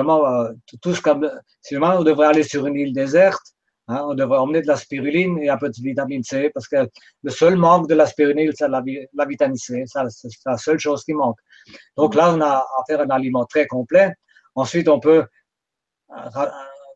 Vraiment, 0.03 0.47
tout 0.81 0.93
ce 0.93 1.01
comme, 1.01 1.29
si 1.61 1.77
on 1.77 2.03
devrait 2.03 2.27
aller 2.27 2.43
sur 2.43 2.65
une 2.67 2.75
île 2.75 2.93
déserte, 2.93 3.53
Hein, 3.89 4.05
on 4.07 4.13
devrait 4.13 4.37
emmener 4.37 4.61
de 4.61 4.67
la 4.67 4.75
spiruline 4.75 5.39
et 5.39 5.49
un 5.49 5.57
peu 5.57 5.67
de 5.67 5.75
vitamine 5.81 6.21
C 6.21 6.51
parce 6.53 6.67
que 6.67 6.87
le 7.23 7.31
seul 7.31 7.55
manque 7.55 7.89
de 7.89 7.95
la 7.95 8.05
spiruline, 8.05 8.51
c'est 8.53 8.67
la, 8.67 8.83
vitamine 9.25 9.55
C. 9.55 9.83
C'est 9.87 10.29
la 10.45 10.57
seule 10.57 10.77
chose 10.77 11.03
qui 11.03 11.13
manque. 11.13 11.39
Donc 11.97 12.13
là, 12.13 12.31
on 12.31 12.39
a 12.39 12.51
à 12.51 12.83
faire 12.87 13.01
un 13.01 13.09
aliment 13.09 13.45
très 13.45 13.65
complet. 13.65 14.13
Ensuite, 14.53 14.87
on 14.89 14.99
peut 14.99 15.25
euh, 16.15 16.45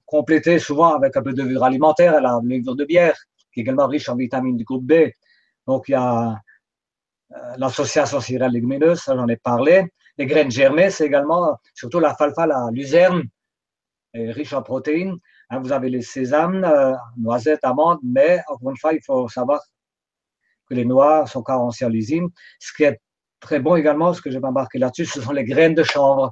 compléter 0.05 0.59
souvent 0.59 0.93
avec 0.93 1.17
un 1.17 1.23
peu 1.23 1.33
de 1.33 1.41
levure 1.41 1.63
alimentaire, 1.63 2.21
la 2.21 2.39
levure 2.43 2.75
de 2.75 2.85
bière 2.85 3.17
qui 3.51 3.61
est 3.61 3.63
également 3.63 3.87
riche 3.87 4.07
en 4.09 4.15
vitamines 4.15 4.57
du 4.57 4.63
groupe 4.63 4.85
B. 4.85 5.09
Donc, 5.65 5.85
il 5.87 5.93
y 5.93 5.95
a 5.95 6.29
euh, 7.31 7.35
l'association 7.57 8.19
céréale 8.19 8.51
légumineuse, 8.51 8.99
ça 8.99 9.15
j'en 9.15 9.27
ai 9.29 9.37
parlé. 9.37 9.87
Les 10.17 10.25
graines 10.25 10.51
germées, 10.51 10.89
c'est 10.89 11.05
également, 11.05 11.57
surtout 11.73 11.99
la 11.99 12.13
falfa, 12.15 12.45
la 12.45 12.69
luzerne, 12.71 13.23
est 14.13 14.31
riche 14.31 14.53
en 14.53 14.61
protéines. 14.61 15.17
Hein, 15.49 15.59
vous 15.59 15.71
avez 15.71 15.89
les 15.89 16.01
sésames, 16.01 16.63
euh, 16.63 16.93
noisettes, 17.17 17.63
amandes, 17.63 17.99
mais 18.03 18.41
encore 18.47 18.71
une 18.71 18.77
fois, 18.77 18.93
il 18.93 19.01
faut 19.03 19.27
savoir 19.27 19.61
que 20.67 20.75
les 20.75 20.85
noix 20.85 21.25
sont 21.25 21.43
carencées 21.43 21.85
en 21.85 21.89
lysine. 21.89 22.29
Ce 22.59 22.71
qui 22.73 22.83
est 22.83 22.99
très 23.39 23.59
bon 23.59 23.75
également, 23.75 24.13
ce 24.13 24.21
que 24.21 24.29
j'ai 24.29 24.39
marqué 24.39 24.77
là-dessus, 24.79 25.05
ce 25.05 25.21
sont 25.21 25.33
les 25.33 25.43
graines 25.43 25.75
de 25.75 25.83
chanvre. 25.83 26.31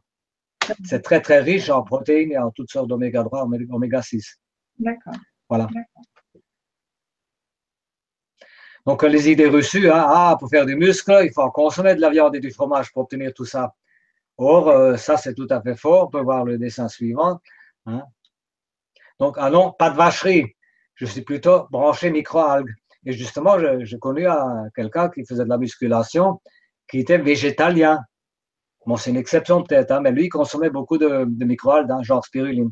C'est 0.86 1.02
très, 1.02 1.22
très 1.22 1.40
riche 1.40 1.70
en 1.70 1.84
protéines 1.84 2.32
et 2.32 2.38
en 2.38 2.52
toutes 2.52 2.72
sortes 2.72 2.88
d'oméga 2.88 3.24
3, 3.24 3.48
oméga 3.72 4.02
6. 4.02 4.40
D'accord. 4.80 5.14
Voilà. 5.50 5.68
Donc, 8.86 9.04
les 9.04 9.30
idées 9.30 9.48
reçues, 9.48 9.90
hein, 9.92 10.06
ah, 10.08 10.36
pour 10.40 10.50
faire 10.50 10.66
du 10.66 10.76
muscle, 10.76 11.20
il 11.24 11.32
faut 11.32 11.50
consommer 11.52 11.96
de 11.96 12.02
la 12.02 12.10
viande 12.10 12.36
et 12.36 12.40
du 12.40 12.52
fromage 12.52 12.92
pour 12.92 13.04
obtenir 13.04 13.32
tout 13.34 13.46
ça. 13.46 13.76
Or, 14.38 14.70
euh, 14.70 14.98
ça, 14.98 15.18
c'est 15.18 15.36
tout 15.36 15.48
à 15.50 15.62
fait 15.62 15.76
fort. 15.76 16.08
On 16.08 16.10
peut 16.10 16.22
voir 16.22 16.46
le 16.46 16.58
dessin 16.58 16.88
suivant. 16.88 17.40
Hein. 17.86 18.04
Donc, 19.20 19.36
ah 19.38 19.52
non, 19.52 19.72
pas 19.72 19.92
de 19.92 19.98
vacherie. 19.98 20.56
Je 20.96 21.06
suis 21.06 21.22
plutôt 21.22 21.68
branché 21.70 22.10
microalgues. 22.10 22.74
Et 23.06 23.14
justement, 23.14 23.58
j'ai 23.82 24.00
connu 24.00 24.28
quelqu'un 24.76 25.10
qui 25.10 25.26
faisait 25.26 25.44
de 25.44 25.50
la 25.50 25.58
musculation, 25.58 26.40
qui 26.90 27.00
était 27.00 27.18
végétalien. 27.18 28.00
Bon, 28.86 28.96
c'est 28.96 29.12
une 29.12 29.18
exception 29.18 29.64
peut-être, 29.64 29.92
hein, 29.92 30.02
mais 30.02 30.12
lui, 30.12 30.26
il 30.26 30.30
consommait 30.30 30.70
beaucoup 30.70 30.98
de, 30.98 31.26
de 31.28 31.46
microalgues, 31.46 31.92
hein, 31.92 32.02
genre 32.04 32.26
spiruline. 32.26 32.72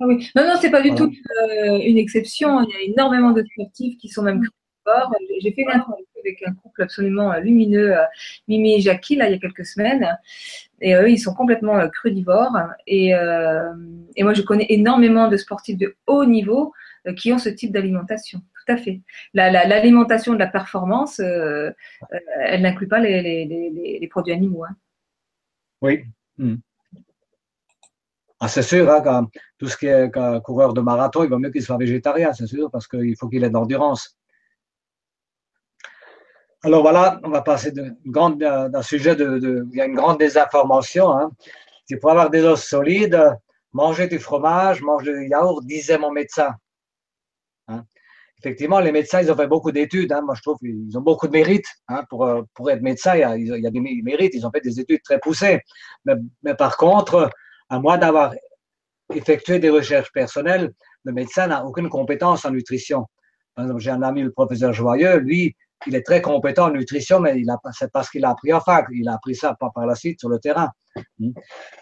Ah 0.00 0.06
oui. 0.06 0.28
Non, 0.34 0.46
non, 0.46 0.54
c'est 0.60 0.70
pas 0.70 0.82
du 0.82 0.94
tout 0.94 1.04
euh, 1.04 1.78
une 1.80 1.98
exception. 1.98 2.60
Il 2.62 2.70
y 2.70 2.74
a 2.74 2.92
énormément 2.92 3.32
de 3.32 3.44
sportifs 3.44 3.98
qui 3.98 4.08
sont 4.08 4.22
même 4.22 4.42
j'ai 5.40 5.52
fait 5.52 5.62
une 5.62 5.70
interview 5.70 6.04
avec 6.24 6.42
un 6.46 6.54
couple 6.54 6.82
absolument 6.82 7.32
euh, 7.32 7.40
lumineux, 7.40 7.96
euh, 7.96 8.04
Mimi 8.48 8.76
et 8.76 8.80
Jackie, 8.80 9.16
là, 9.16 9.28
il 9.28 9.32
y 9.32 9.34
a 9.34 9.38
quelques 9.38 9.66
semaines. 9.66 10.18
Et 10.80 10.94
eux, 10.94 11.10
ils 11.10 11.18
sont 11.18 11.34
complètement 11.34 11.78
euh, 11.78 11.88
crudivores. 11.88 12.56
Et, 12.86 13.10
et 13.10 14.22
moi, 14.22 14.34
je 14.34 14.42
connais 14.42 14.66
énormément 14.68 15.28
de 15.28 15.36
sportifs 15.36 15.78
de 15.78 15.94
haut 16.06 16.24
niveau 16.24 16.72
qui 17.16 17.32
ont 17.32 17.38
ce 17.38 17.48
type 17.48 17.72
d'alimentation. 17.72 18.40
Tout 18.40 18.72
à 18.72 18.76
fait. 18.76 19.00
L'alimentation 19.34 20.34
de 20.34 20.38
la 20.38 20.46
performance, 20.46 21.18
elle 21.18 21.74
n'inclut 22.62 22.88
pas 22.88 23.00
les, 23.00 23.22
les, 23.22 23.98
les, 24.00 24.08
produits 24.08 24.32
animaux. 24.32 24.64
Hein. 24.64 24.76
Oui. 25.80 26.04
Hmm. 26.38 26.56
Ah, 28.38 28.48
c'est 28.48 28.62
sûr, 28.62 28.88
hein, 28.90 29.28
tout 29.58 29.68
ce 29.68 29.76
qui 29.76 29.86
est 29.86 30.10
coureur 30.42 30.74
de 30.74 30.80
marathon, 30.80 31.22
il 31.24 31.30
vaut 31.30 31.38
mieux 31.38 31.50
qu'il 31.50 31.62
soit 31.62 31.76
végétarien, 31.76 32.32
c'est 32.32 32.46
sûr, 32.46 32.70
parce 32.70 32.88
qu'il 32.88 33.16
faut 33.16 33.28
qu'il 33.28 33.42
ait 33.44 33.48
de 33.48 33.54
l'endurance. 33.54 34.16
Alors 36.64 36.82
voilà, 36.82 37.20
on 37.24 37.30
va 37.30 37.42
passer 37.42 37.72
d'un 37.72 38.82
sujet 38.82 39.16
de, 39.16 39.66
il 39.72 39.76
y 39.76 39.80
a 39.80 39.86
une 39.86 39.96
grande 39.96 40.18
désinformation. 40.18 41.10
Hein. 41.10 41.32
C'est 41.86 41.96
pour 41.96 42.10
avoir 42.10 42.30
des 42.30 42.44
os 42.44 42.62
solides, 42.62 43.20
manger 43.72 44.06
du 44.06 44.20
fromage, 44.20 44.80
manger 44.80 45.12
du 45.12 45.28
yaourt, 45.28 45.64
disait 45.64 45.98
mon 45.98 46.12
médecin. 46.12 46.54
Hein. 47.66 47.84
Effectivement, 48.38 48.78
les 48.78 48.92
médecins, 48.92 49.20
ils 49.20 49.32
ont 49.32 49.36
fait 49.36 49.48
beaucoup 49.48 49.72
d'études. 49.72 50.12
Hein. 50.12 50.22
Moi, 50.22 50.36
je 50.36 50.42
trouve 50.42 50.58
qu'ils 50.58 50.96
ont 50.96 51.00
beaucoup 51.00 51.26
de 51.26 51.32
mérite 51.32 51.66
hein, 51.88 52.04
pour, 52.08 52.28
pour 52.54 52.70
être 52.70 52.82
médecin. 52.82 53.16
Il 53.16 53.46
y, 53.46 53.66
a, 53.66 53.70
des 53.70 53.80
mérites. 53.80 54.34
Ils 54.34 54.46
ont 54.46 54.50
fait 54.52 54.60
des 54.60 54.78
études 54.78 55.02
très 55.02 55.18
poussées. 55.18 55.60
Mais, 56.04 56.14
mais 56.44 56.54
par 56.54 56.76
contre, 56.76 57.28
à 57.70 57.80
moins 57.80 57.98
d'avoir 57.98 58.34
effectué 59.12 59.58
des 59.58 59.70
recherches 59.70 60.12
personnelles, 60.12 60.72
le 61.04 61.12
médecin 61.12 61.48
n'a 61.48 61.64
aucune 61.64 61.88
compétence 61.88 62.44
en 62.44 62.52
nutrition. 62.52 63.06
Par 63.56 63.64
exemple, 63.64 63.80
j'ai 63.80 63.90
un 63.90 64.02
ami, 64.02 64.22
le 64.22 64.30
professeur 64.30 64.72
Joyeux, 64.72 65.18
lui, 65.18 65.56
il 65.86 65.94
est 65.94 66.02
très 66.02 66.22
compétent 66.22 66.66
en 66.66 66.70
nutrition, 66.72 67.20
mais 67.20 67.40
il 67.40 67.50
a, 67.50 67.58
c'est 67.72 67.90
parce 67.90 68.10
qu'il 68.10 68.24
a 68.24 68.30
appris 68.30 68.52
en 68.52 68.60
fac. 68.60 68.86
Il 68.92 69.08
a 69.08 69.14
appris 69.14 69.34
ça 69.34 69.56
par 69.58 69.86
la 69.86 69.94
suite 69.94 70.20
sur 70.20 70.28
le 70.28 70.38
terrain. 70.38 70.70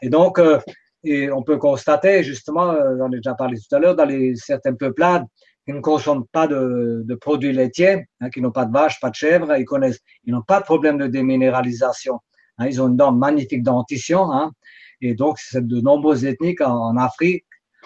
Et 0.03 0.09
donc, 0.09 0.39
euh, 0.39 0.59
et 1.05 1.31
on 1.31 1.43
peut 1.43 1.57
constater, 1.57 2.23
justement, 2.23 2.73
euh, 2.73 2.97
j'en 2.99 3.11
ai 3.13 3.17
déjà 3.17 3.35
parlé 3.35 3.57
tout 3.57 3.75
à 3.75 3.79
l'heure, 3.79 3.97
dans 3.97 4.05
les, 4.05 4.35
certaines 4.37 4.77
peuplades 4.77 5.25
qui 5.67 5.73
ne 5.73 5.81
consomment 5.81 6.27
pas 6.33 6.47
de, 6.47 7.03
de 7.05 7.15
produits 7.15 7.53
laitiers, 7.53 8.07
hein, 8.21 8.31
qui 8.31 8.41
n'ont 8.41 8.51
pas 8.51 8.67
de 8.67 8.73
vaches, 8.73 9.01
pas 9.01 9.11
de 9.11 9.15
chèvres, 9.15 9.55
ils 9.57 9.65
connaissent, 9.65 10.01
ils 10.25 10.33
n'ont 10.33 10.43
pas 10.43 10.61
de 10.61 10.65
problème 10.65 10.99
de 10.99 11.07
déminéralisation. 11.07 12.19
Hein, 12.59 12.67
ils 12.67 12.81
ont 12.83 12.89
une 12.89 12.97
dent 12.97 13.13
magnifique 13.13 13.63
dentition. 13.63 14.31
Hein, 14.31 14.53
et 15.01 15.15
donc, 15.15 15.39
c'est 15.39 15.67
de 15.67 15.81
nombreuses 15.81 16.25
ethniques 16.25 16.61
en, 16.61 16.97
Afrique, 16.97 17.45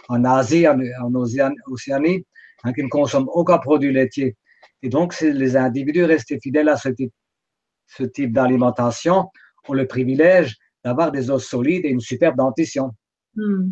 en 0.08 0.24
Asie, 0.24 0.66
en, 0.66 0.78
en 1.02 1.14
Océanie, 1.14 2.26
hein, 2.64 2.72
qui 2.72 2.82
ne 2.82 2.88
consomment 2.88 3.28
aucun 3.32 3.58
produit 3.58 3.92
laitier. 3.92 4.36
Et 4.84 4.90
donc, 4.90 5.18
les 5.22 5.56
individus 5.56 6.04
restés 6.04 6.38
fidèles 6.38 6.68
à 6.68 6.76
ce 6.76 6.90
type, 6.90 8.32
d'alimentation 8.34 9.30
ont 9.66 9.72
le 9.72 9.86
privilège 9.86 10.58
d'avoir 10.84 11.10
des 11.10 11.30
os 11.30 11.42
solides 11.42 11.86
et 11.86 11.88
une 11.88 12.00
superbe 12.00 12.36
dentition. 12.36 12.90
Hmm. 13.34 13.70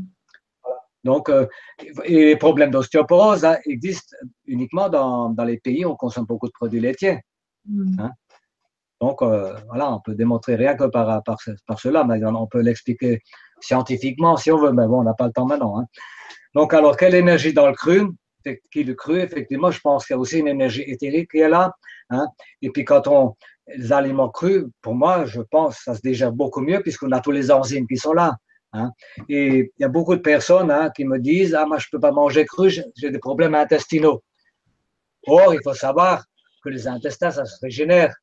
Donc, 1.04 1.28
euh, 1.28 1.46
les 2.08 2.36
problèmes 2.36 2.70
d'ostéoporose 2.70 3.44
hein, 3.44 3.58
existent 3.66 4.16
uniquement 4.46 4.88
dans, 4.88 5.34
les 5.44 5.58
pays 5.58 5.84
où 5.84 5.90
on 5.90 5.96
consomme 5.96 6.24
beaucoup 6.24 6.46
de 6.46 6.52
produits 6.52 6.80
laitiers. 6.80 7.20
Hmm. 7.68 8.00
Hein. 8.00 8.10
Donc, 9.02 9.20
euh, 9.20 9.54
voilà, 9.66 9.92
on 9.92 10.00
peut 10.00 10.14
démontrer 10.14 10.54
rien 10.54 10.74
que 10.76 10.84
par, 10.84 11.22
par, 11.24 11.78
cela, 11.78 12.04
mais 12.04 12.24
on 12.24 12.46
peut 12.46 12.62
l'expliquer 12.62 13.20
scientifiquement 13.60 14.38
si 14.38 14.50
on 14.50 14.56
veut, 14.56 14.72
mais 14.72 14.86
bon, 14.86 15.00
on 15.00 15.04
n'a 15.04 15.12
pas 15.12 15.26
le 15.26 15.32
temps 15.32 15.44
maintenant. 15.44 15.78
Hein. 15.78 15.84
Donc, 16.54 16.72
alors, 16.72 16.96
quelle 16.96 17.14
énergie 17.14 17.52
dans 17.52 17.66
le 17.66 17.74
cru 17.74 18.00
qui 18.70 18.84
le 18.84 18.94
cru, 18.94 19.20
effectivement, 19.20 19.70
je 19.70 19.80
pense 19.80 20.06
qu'il 20.06 20.14
y 20.14 20.16
a 20.16 20.20
aussi 20.20 20.38
une 20.38 20.48
énergie 20.48 20.82
éthérique 20.82 21.30
qui 21.30 21.38
est 21.38 21.48
là. 21.48 21.72
Hein. 22.10 22.26
Et 22.60 22.70
puis 22.70 22.84
quand 22.84 23.06
on, 23.08 23.34
les 23.66 23.92
aliments 23.92 24.28
crus, 24.28 24.64
pour 24.80 24.94
moi, 24.94 25.24
je 25.26 25.40
pense 25.40 25.78
ça 25.84 25.94
se 25.94 26.00
digère 26.00 26.32
beaucoup 26.32 26.60
mieux 26.60 26.80
puisqu'on 26.80 27.12
a 27.12 27.20
tous 27.20 27.30
les 27.30 27.50
enzymes 27.50 27.86
qui 27.86 27.96
sont 27.96 28.12
là. 28.12 28.36
Hein. 28.72 28.90
Et 29.28 29.72
il 29.76 29.82
y 29.82 29.84
a 29.84 29.88
beaucoup 29.88 30.16
de 30.16 30.20
personnes 30.20 30.70
hein, 30.70 30.90
qui 30.94 31.04
me 31.04 31.18
disent, 31.18 31.54
ah, 31.54 31.66
moi, 31.66 31.78
je 31.78 31.86
peux 31.90 32.00
pas 32.00 32.12
manger 32.12 32.44
cru, 32.44 32.70
j'ai 32.70 33.10
des 33.10 33.18
problèmes 33.18 33.54
intestinaux. 33.54 34.22
Or, 35.26 35.54
il 35.54 35.60
faut 35.62 35.74
savoir 35.74 36.24
que 36.64 36.70
les 36.70 36.88
intestins, 36.88 37.30
ça 37.30 37.44
se 37.44 37.56
régénère. 37.60 38.14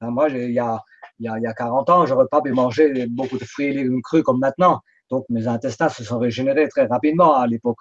Moi, 0.00 0.30
il 0.30 0.52
y 0.52 0.58
a, 0.58 0.80
il, 1.18 1.26
y 1.26 1.28
a, 1.28 1.38
il 1.38 1.42
y 1.42 1.46
a 1.46 1.52
40 1.52 1.90
ans, 1.90 2.06
j'aurais 2.06 2.28
pas 2.30 2.40
pu 2.40 2.52
manger 2.52 3.06
beaucoup 3.08 3.36
de 3.36 3.44
fruits 3.44 3.66
et 3.66 3.72
légumes 3.72 4.00
crus 4.02 4.22
comme 4.22 4.38
maintenant. 4.40 4.80
Donc, 5.10 5.24
mes 5.28 5.46
intestins 5.46 5.88
se 5.88 6.02
sont 6.02 6.18
régénérés 6.18 6.68
très 6.68 6.86
rapidement 6.86 7.36
à 7.36 7.46
l'époque. 7.46 7.78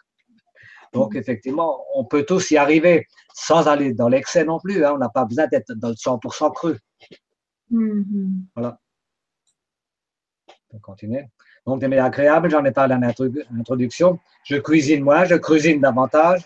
Donc, 0.94 1.16
effectivement, 1.16 1.86
on 1.94 2.06
peut 2.06 2.26
tous 2.26 2.52
y 2.52 2.58
arriver 2.58 3.08
sans 3.34 3.68
aller 3.68 3.94
dans 3.94 4.10
l'excès 4.10 4.44
non 4.44 4.60
plus. 4.60 4.84
Hein. 4.84 4.94
On 4.96 4.98
n'a 4.98 5.10
pas 5.10 5.26
besoin 5.26 5.48
d'être 5.48 5.74
dans 5.74 5.90
le 5.90 5.96
100% 5.96 6.54
cru. 6.54 6.78
Mm-hmm. 7.72 8.44
Voilà. 8.56 8.80
On 10.48 10.78
peut 10.78 10.82
continuer. 10.82 11.26
Donc, 11.66 11.80
des 11.80 11.88
mets 11.88 12.00
agréables, 12.00 12.50
j'en 12.50 12.66
ai 12.66 12.72
parlé 12.72 12.96
en 12.96 13.04
introduction. 13.04 14.20
Je 14.44 14.58
cuisine 14.58 15.04
moi, 15.04 15.26
je 15.26 15.36
cuisine 15.36 15.80
davantage. 15.80 16.44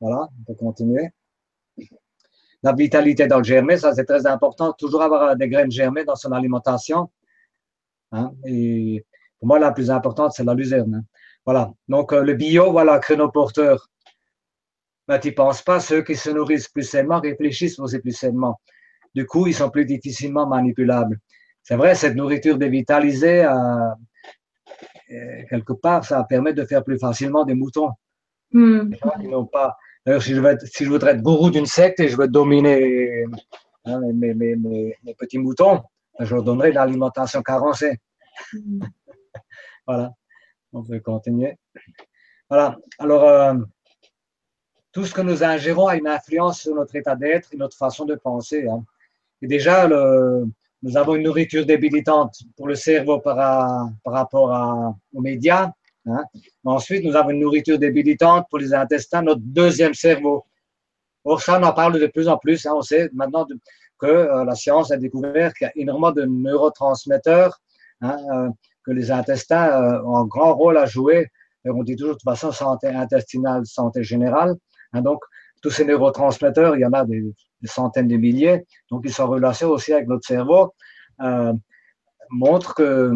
Voilà, 0.00 0.28
on 0.40 0.44
peut 0.44 0.54
continuer. 0.54 1.10
La 2.62 2.72
vitalité 2.72 3.26
dans 3.26 3.38
le 3.38 3.44
germé, 3.44 3.76
ça 3.76 3.94
c'est 3.94 4.04
très 4.04 4.26
important. 4.26 4.72
Toujours 4.72 5.02
avoir 5.02 5.34
des 5.36 5.48
graines 5.48 5.70
germées 5.70 6.04
dans 6.04 6.16
son 6.16 6.32
alimentation. 6.32 7.10
Hein. 8.12 8.32
Et 8.44 9.04
pour 9.38 9.48
moi, 9.48 9.58
la 9.58 9.72
plus 9.72 9.90
importante, 9.90 10.32
c'est 10.32 10.44
la 10.44 10.54
luzerne. 10.54 10.94
Hein. 10.94 11.04
Voilà. 11.44 11.72
Donc, 11.88 12.12
euh, 12.12 12.22
le 12.22 12.34
bio, 12.34 12.70
voilà, 12.70 12.98
créneau 12.98 13.30
porteur. 13.30 13.88
Mais 15.08 15.18
tu 15.20 15.28
ne 15.28 15.34
penses 15.34 15.62
pas, 15.62 15.80
ceux 15.80 16.02
qui 16.02 16.14
se 16.14 16.30
nourrissent 16.30 16.68
plus 16.68 16.84
sainement 16.84 17.20
réfléchissent 17.20 17.78
aussi 17.78 17.98
plus 17.98 18.12
sainement. 18.12 18.60
Du 19.14 19.26
coup, 19.26 19.46
ils 19.46 19.54
sont 19.54 19.70
plus 19.70 19.84
difficilement 19.84 20.46
manipulables. 20.46 21.18
C'est 21.62 21.76
vrai, 21.76 21.94
cette 21.94 22.14
nourriture 22.14 22.58
dévitalisée, 22.58 23.44
euh, 23.44 23.90
euh, 25.12 25.42
quelque 25.48 25.72
part, 25.72 26.04
ça 26.04 26.22
permet 26.24 26.52
de 26.52 26.64
faire 26.64 26.84
plus 26.84 26.98
facilement 26.98 27.44
des 27.44 27.54
moutons. 27.54 27.90
Hmm. 28.52 28.92
pas. 29.52 29.76
D'ailleurs, 30.06 30.22
si, 30.22 30.34
si, 30.64 30.84
je 30.84 30.90
voudrais 30.90 31.12
être 31.12 31.22
gourou 31.22 31.50
d'une 31.50 31.66
secte 31.66 32.00
et 32.00 32.08
je 32.08 32.16
veux 32.16 32.28
dominer 32.28 33.24
hein, 33.84 34.00
mes, 34.14 34.34
mes, 34.34 34.56
mes, 34.56 35.14
petits 35.18 35.38
moutons, 35.38 35.82
ben, 36.18 36.24
je 36.24 36.34
leur 36.34 36.42
donnerai 36.42 36.72
l'alimentation 36.72 37.42
carencée. 37.42 37.98
Hmm. 38.52 38.84
voilà. 39.86 40.12
On 40.72 40.82
peut 40.82 41.00
continuer. 41.00 41.56
Voilà. 42.48 42.76
Alors, 42.98 43.24
euh, 43.24 43.54
tout 44.92 45.04
ce 45.04 45.14
que 45.14 45.20
nous 45.20 45.42
ingérons 45.42 45.86
a 45.86 45.96
une 45.96 46.08
influence 46.08 46.62
sur 46.62 46.74
notre 46.74 46.96
état 46.96 47.16
d'être 47.16 47.52
et 47.52 47.56
notre 47.56 47.76
façon 47.76 48.04
de 48.04 48.14
penser. 48.14 48.66
Hein. 48.68 48.84
Et 49.42 49.46
déjà, 49.46 49.88
nous 49.88 50.96
avons 50.96 51.14
une 51.14 51.22
nourriture 51.22 51.64
débilitante 51.64 52.34
pour 52.56 52.66
le 52.66 52.74
cerveau 52.74 53.20
par, 53.20 53.36
rapport 54.04 54.96
aux 55.12 55.20
médias. 55.20 55.70
Hein. 56.06 56.24
Ensuite, 56.64 57.04
nous 57.04 57.16
avons 57.16 57.30
une 57.30 57.40
nourriture 57.40 57.78
débilitante 57.78 58.46
pour 58.50 58.58
les 58.58 58.74
intestins, 58.74 59.22
notre 59.22 59.42
deuxième 59.42 59.94
cerveau. 59.94 60.44
Or, 61.24 61.40
ça, 61.40 61.60
on 61.60 61.62
en 61.62 61.72
parle 61.72 62.00
de 62.00 62.06
plus 62.06 62.28
en 62.28 62.38
plus. 62.38 62.66
Hein. 62.66 62.72
On 62.74 62.82
sait 62.82 63.10
maintenant 63.12 63.46
que 63.98 64.06
euh, 64.06 64.44
la 64.44 64.54
science 64.54 64.90
a 64.90 64.96
découvert 64.96 65.52
qu'il 65.54 65.66
y 65.66 65.68
a 65.68 65.72
énormément 65.76 66.12
de 66.12 66.24
neurotransmetteurs 66.24 67.60
euh, 68.02 68.48
que 68.84 68.92
les 68.92 69.10
intestins 69.10 69.68
euh, 69.68 70.02
ont 70.04 70.16
un 70.16 70.26
grand 70.26 70.54
rôle 70.54 70.78
à 70.78 70.86
jouer. 70.86 71.28
on 71.64 71.82
dit 71.82 71.96
toujours 71.96 72.14
de 72.14 72.18
toute 72.18 72.24
façon 72.24 72.52
santé 72.52 72.88
intestinale, 72.88 73.66
santé 73.66 74.02
générale. 74.02 74.56
Hein, 74.92 75.02
donc, 75.02 75.20
tous 75.62 75.70
ces 75.70 75.84
neurotransmetteurs, 75.84 76.76
il 76.76 76.80
y 76.80 76.86
en 76.86 76.92
a 76.92 77.04
des, 77.04 77.22
centaines 77.64 78.08
de 78.08 78.16
milliers, 78.16 78.64
donc 78.90 79.02
ils 79.04 79.12
sont 79.12 79.26
relâchés 79.26 79.66
aussi 79.66 79.92
avec 79.92 80.08
notre 80.08 80.26
cerveau, 80.26 80.74
euh, 81.20 81.52
montrent 82.30 82.74
que 82.74 83.12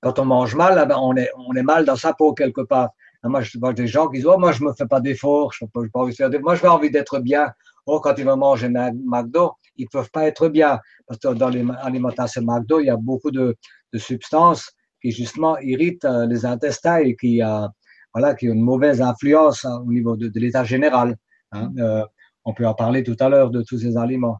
quand 0.00 0.20
on 0.20 0.24
mange 0.24 0.54
mal, 0.54 0.80
eh 0.80 0.86
ben, 0.86 0.96
on, 0.98 1.16
est, 1.16 1.62
mal 1.62 1.84
dans 1.84 1.96
sa 1.96 2.12
peau 2.12 2.32
quelque 2.32 2.60
part. 2.60 2.90
Moi, 3.24 3.40
je 3.40 3.58
vois 3.58 3.72
des 3.72 3.88
gens 3.88 4.08
qui 4.08 4.18
disent, 4.18 4.26
oh, 4.26 4.38
moi, 4.38 4.52
je 4.52 4.62
me 4.62 4.72
fais 4.72 4.86
pas 4.86 5.00
d'efforts, 5.00 5.52
je 5.52 5.64
pas, 5.64 5.80
pas 5.92 6.00
envie 6.00 6.14
de 6.14 6.38
Moi, 6.38 6.54
je 6.54 6.64
envie 6.66 6.90
d'être 6.92 7.18
bien. 7.18 7.50
Oh, 7.86 7.98
quand 7.98 8.14
ils 8.16 8.24
vont 8.24 8.36
manger 8.36 8.68
McDo, 8.68 9.54
ils 9.76 9.88
peuvent 9.88 10.10
pas 10.10 10.26
être 10.26 10.48
bien. 10.48 10.78
Parce 11.06 11.20
que 11.20 11.28
dans 11.34 11.50
l'alimentation 11.50 12.42
McDo, 12.42 12.80
il 12.80 12.86
y 12.86 12.90
a 12.90 12.96
beaucoup 12.96 13.30
de, 13.30 13.56
de 13.92 13.98
substances 13.98 14.70
qui, 15.00 15.10
justement, 15.10 15.58
irritent 15.58 16.04
euh, 16.04 16.26
les 16.26 16.44
intestins 16.44 16.98
et 16.98 17.16
qui, 17.16 17.42
euh, 17.42 17.66
voilà, 18.12 18.34
qui 18.34 18.48
ont 18.48 18.54
une 18.54 18.62
mauvaise 18.62 19.00
influence 19.00 19.64
hein, 19.64 19.82
au 19.86 19.92
niveau 19.92 20.16
de, 20.16 20.30
l'état 20.38 20.64
général. 20.64 21.16
Hein. 21.52 21.72
Euh, 21.78 22.04
on 22.44 22.54
peut 22.54 22.66
en 22.66 22.74
parler 22.74 23.02
tout 23.02 23.16
à 23.20 23.28
l'heure 23.28 23.50
de 23.50 23.62
tous 23.62 23.78
ces 23.78 23.96
aliments. 23.96 24.38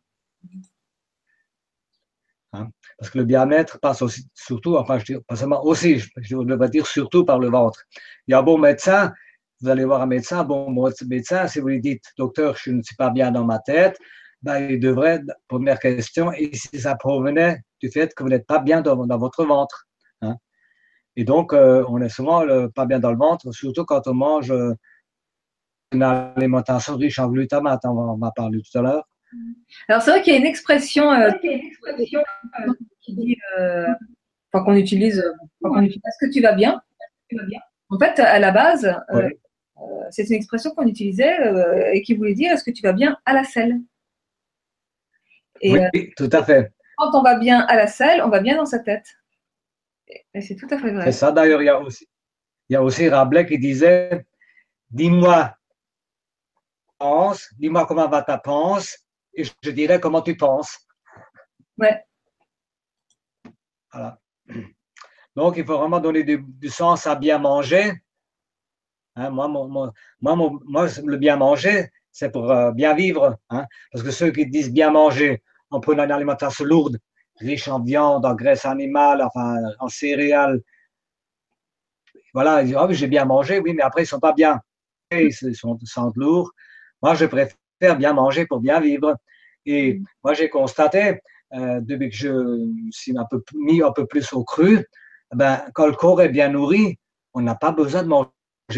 Hein. 2.53 2.69
Parce 2.99 3.11
que 3.11 3.19
le 3.19 3.25
bien-être 3.25 3.79
passe 3.81 4.03
aussi, 4.03 4.27
surtout, 4.35 4.77
enfin, 4.77 4.99
je 4.99 5.05
dis 5.05 5.21
pas 5.27 5.37
seulement 5.37 5.65
aussi, 5.65 5.99
je, 5.99 6.37
devrais 6.37 6.71
dire 6.71 6.87
surtout 6.87 7.25
par 7.25 7.39
le 7.39 7.49
ventre. 7.49 7.83
Il 8.27 8.33
y 8.33 8.35
a 8.35 8.39
un 8.39 8.43
bon 8.43 8.59
médecin, 8.59 9.13
vous 9.61 9.69
allez 9.69 9.85
voir 9.85 10.03
un 10.03 10.07
médecin, 10.07 10.45
bon 10.45 10.73
médecin, 11.09 11.47
si 11.49 11.61
vous 11.61 11.69
lui 11.69 11.81
dites, 11.81 12.05
docteur, 12.17 12.57
je 12.57 12.71
ne 12.71 12.83
suis 12.83 12.97
pas 12.97 13.11
bien 13.11 13.31
dans 13.31 13.45
ma 13.45 13.59
tête, 13.59 13.99
ben, 14.47 14.71
il 14.71 14.81
devrait, 14.81 15.21
première 15.49 15.79
question, 15.79 16.33
et 16.33 16.55
si 16.55 16.81
ça 16.81 16.95
provenait 16.97 17.61
du 17.81 17.91
fait 17.91 18.15
que 18.15 18.23
vous 18.23 18.29
n'êtes 18.29 18.47
pas 18.47 18.61
bien 18.61 18.81
dans, 18.81 19.19
votre 19.19 19.45
ventre. 19.45 19.87
Hein. 20.23 20.37
Et 21.17 21.25
donc, 21.25 21.53
euh, 21.53 21.85
on 21.89 22.01
est 22.01 22.09
souvent 22.09 22.45
pas 22.75 22.87
bien 22.87 23.01
dans 23.01 23.11
le 23.11 23.19
ventre, 23.19 23.53
surtout 23.53 23.85
quand 23.85 24.07
on 24.07 24.15
mange 24.15 24.51
euh, 24.51 24.73
une 25.93 26.03
alimentation 26.03 26.97
riche 26.97 27.19
en 27.19 27.29
glutamate, 27.29 27.81
on 27.85 27.95
va, 27.95 28.03
on 28.03 28.17
va 28.19 28.33
parler 28.35 28.61
tout 28.63 28.79
à 28.79 28.83
l'heure. 28.83 29.05
Alors 29.89 30.03
c'est 30.03 30.11
vrai 30.11 30.23
qu'il 30.23 30.33
y 30.33 30.37
a 30.37 30.39
une 30.39 30.47
expression, 30.47 31.11
euh, 31.13 31.31
qui 33.01 33.15
dit, 33.15 33.37
euh, 33.59 33.87
enfin 34.53 34.65
qu'on 34.65 34.75
utilise, 34.75 35.19
est-ce 35.19 36.27
que 36.27 36.33
tu 36.33 36.41
vas 36.41 36.53
bien? 36.53 36.81
En 37.89 37.99
fait, 37.99 38.19
à 38.21 38.39
la 38.39 38.51
base, 38.53 38.95
euh, 39.11 39.29
c'est 40.11 40.29
une 40.29 40.35
expression 40.35 40.71
qu'on 40.73 40.87
utilisait 40.87 41.37
et 41.93 42.03
qui 42.03 42.15
voulait 42.15 42.35
dire 42.35 42.53
est-ce 42.53 42.65
que 42.65 42.71
tu 42.71 42.83
vas 42.83 42.93
bien 42.93 43.17
à 43.25 43.35
la 43.35 43.45
selle? 43.45 43.81
Oui, 45.63 46.13
tout 46.17 46.31
à 46.33 46.45
fait. 46.45 46.73
Quand 46.97 47.15
on 47.15 47.23
va 47.23 47.37
bien 47.37 47.61
à 47.61 47.77
la 47.77 47.87
selle, 47.87 48.23
on 48.23 48.29
va 48.29 48.41
bien 48.41 48.57
dans 48.57 48.67
sa 48.67 48.79
tête. 48.79 49.07
Et 50.35 50.41
c'est 50.41 50.57
tout 50.57 50.69
à 50.71 50.79
fait 50.79 50.93
vrai. 50.93 51.05
C'est 51.07 51.13
ça. 51.13 51.33
D'ailleurs, 51.33 51.63
il 51.63 51.67
y 51.67 51.69
a 51.69 51.79
aussi, 51.79 52.09
il 52.69 52.75
y 52.75 52.77
a 52.77 52.83
aussi 52.83 53.09
Rabelais 53.09 53.47
qui 53.47 53.59
disait 53.59 54.27
dis-moi 54.91 55.57
pense, 56.99 57.49
dis-moi 57.59 57.87
comment 57.87 58.09
va 58.09 58.23
ta 58.23 58.39
pense, 58.39 58.97
et 59.35 59.45
je 59.45 59.71
dirais 59.71 60.01
comment 60.01 60.23
tu 60.23 60.37
penses. 60.37 60.79
Ouais. 61.79 62.03
Voilà. 63.93 64.19
Donc, 65.35 65.57
il 65.59 65.67
faut 65.67 65.79
vraiment 65.79 66.01
donner 66.01 66.25
du, 66.25 66.69
sens 66.69 67.07
à 67.07 67.15
bien 67.15 67.39
manger. 67.39 67.93
Hein, 69.17 69.31
moi, 69.31 69.49
moi, 69.49 69.91
moi, 70.21 70.87
le 71.05 71.17
bien 71.17 71.37
manger, 71.37 71.91
c'est 72.17 72.31
pour 72.31 72.51
euh, 72.51 72.73
bien 72.73 72.95
vivre. 72.95 73.37
Hein, 73.51 73.67
parce 73.93 74.03
que 74.03 74.11
ceux 74.11 74.31
qui 74.31 74.47
disent 74.47 74.73
bien 74.73 74.91
manger 74.91 75.43
en 75.71 75.81
prenant 75.81 76.05
une 76.05 76.11
alimentation 76.11 76.65
lourde, 76.65 76.99
riche 77.41 77.69
en 77.69 77.83
viande, 77.83 78.25
en 78.25 78.35
graisse 78.35 78.65
animale, 78.65 79.21
enfin, 79.23 79.57
en 79.81 79.89
céréales, 79.89 80.63
voilà, 82.33 82.63
ils 82.63 82.69
disent, 82.69 82.79
oh, 82.81 82.87
j'ai 82.91 83.07
bien 83.07 83.27
mangé, 83.27 83.59
oui, 83.59 83.75
mais 83.75 83.83
après, 83.83 84.01
ils 84.01 84.05
ne 84.05 84.09
sont 84.09 84.21
pas 84.21 84.33
bien. 84.33 84.61
Ils 85.11 85.33
sont, 85.33 86.13
lourds. 86.17 86.53
Moi, 87.03 87.15
je 87.15 87.27
préfère 87.27 87.97
bien 87.99 88.15
manger 88.15 88.47
pour 88.47 88.61
bien 88.61 88.81
vivre. 88.81 89.15
Et 89.67 89.95
mm. 89.95 90.05
moi, 90.25 90.33
j'ai 90.33 90.49
constaté, 90.49 91.21
euh, 91.53 91.81
depuis 91.83 92.09
que 92.09 92.17
je 92.17 92.29
me 92.29 92.91
suis 92.93 93.17
un 93.17 93.27
peu, 93.31 93.43
mis 93.55 93.83
un 93.83 93.93
peu 93.93 94.07
plus 94.07 94.33
au 94.33 94.43
cru, 94.43 94.87
ben, 95.35 95.63
quand 95.75 95.87
le 95.87 95.93
corps 95.93 96.23
est 96.23 96.31
bien 96.31 96.49
nourri, 96.49 96.99
on 97.35 97.43
n'a 97.43 97.57
pas 97.57 97.73
besoin 97.73 98.03
de 98.03 98.09
manger 98.09 98.31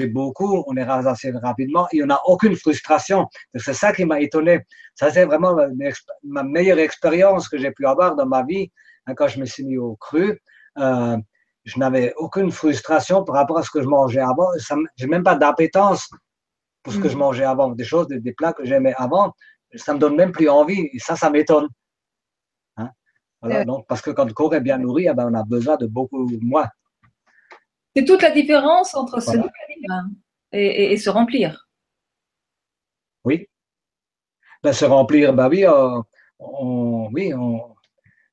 beaucoup, 0.08 0.64
on 0.66 0.76
est 0.76 0.82
assez 0.82 1.30
rapidement 1.30 1.86
et 1.92 2.02
on 2.02 2.06
n'a 2.06 2.20
aucune 2.26 2.56
frustration. 2.56 3.26
C'est 3.54 3.74
ça 3.74 3.92
qui 3.92 4.04
m'a 4.04 4.20
étonné. 4.20 4.60
Ça, 4.94 5.10
c'est 5.10 5.24
vraiment 5.24 5.56
ma 6.22 6.42
meilleure 6.42 6.78
expérience 6.78 7.48
que 7.48 7.58
j'ai 7.58 7.70
pu 7.70 7.86
avoir 7.86 8.14
dans 8.16 8.26
ma 8.26 8.42
vie 8.44 8.70
hein, 9.06 9.14
quand 9.14 9.28
je 9.28 9.40
me 9.40 9.46
suis 9.46 9.64
mis 9.64 9.78
au 9.78 9.96
cru. 9.96 10.40
Euh, 10.78 11.16
je 11.64 11.78
n'avais 11.78 12.14
aucune 12.16 12.50
frustration 12.50 13.24
par 13.24 13.36
rapport 13.36 13.58
à 13.58 13.62
ce 13.62 13.70
que 13.70 13.82
je 13.82 13.88
mangeais 13.88 14.20
avant. 14.20 14.48
Je 14.58 15.04
n'ai 15.04 15.10
même 15.10 15.22
pas 15.22 15.34
d'appétence 15.34 16.08
pour 16.82 16.92
ce 16.92 16.98
que 16.98 17.08
je 17.08 17.16
mm. 17.16 17.18
mangeais 17.18 17.44
avant, 17.44 17.70
des 17.70 17.84
choses, 17.84 18.08
des, 18.08 18.32
plats 18.32 18.52
que 18.52 18.64
j'aimais 18.64 18.94
avant, 18.96 19.34
ça 19.74 19.92
me 19.92 19.98
donne 19.98 20.16
même 20.16 20.32
plus 20.32 20.48
envie. 20.48 20.88
Et 20.92 20.98
ça, 20.98 21.16
ça 21.16 21.30
m'étonne. 21.30 21.68
Hein? 22.76 22.90
donc, 23.64 23.86
parce 23.86 24.00
que 24.00 24.10
quand 24.10 24.24
le 24.24 24.32
corps 24.32 24.54
est 24.54 24.60
bien 24.60 24.78
nourri, 24.78 25.06
eh 25.10 25.14
ben, 25.14 25.28
on 25.30 25.34
a 25.34 25.44
besoin 25.44 25.76
de 25.76 25.86
beaucoup 25.86 26.28
moins. 26.40 26.68
C'est 27.94 28.04
toute 28.04 28.22
la 28.22 28.30
différence 28.30 28.94
entre 28.94 29.20
nourrir 29.34 29.50
et, 30.52 30.96
se 30.96 31.10
remplir. 31.10 31.68
Oui. 33.24 33.46
Ben, 34.62 34.72
se 34.72 34.84
remplir, 34.84 35.32
ben 35.34 35.48
oui, 35.48 35.64
euh, 35.64 36.00
oui 36.40 37.32
on, 37.34 37.74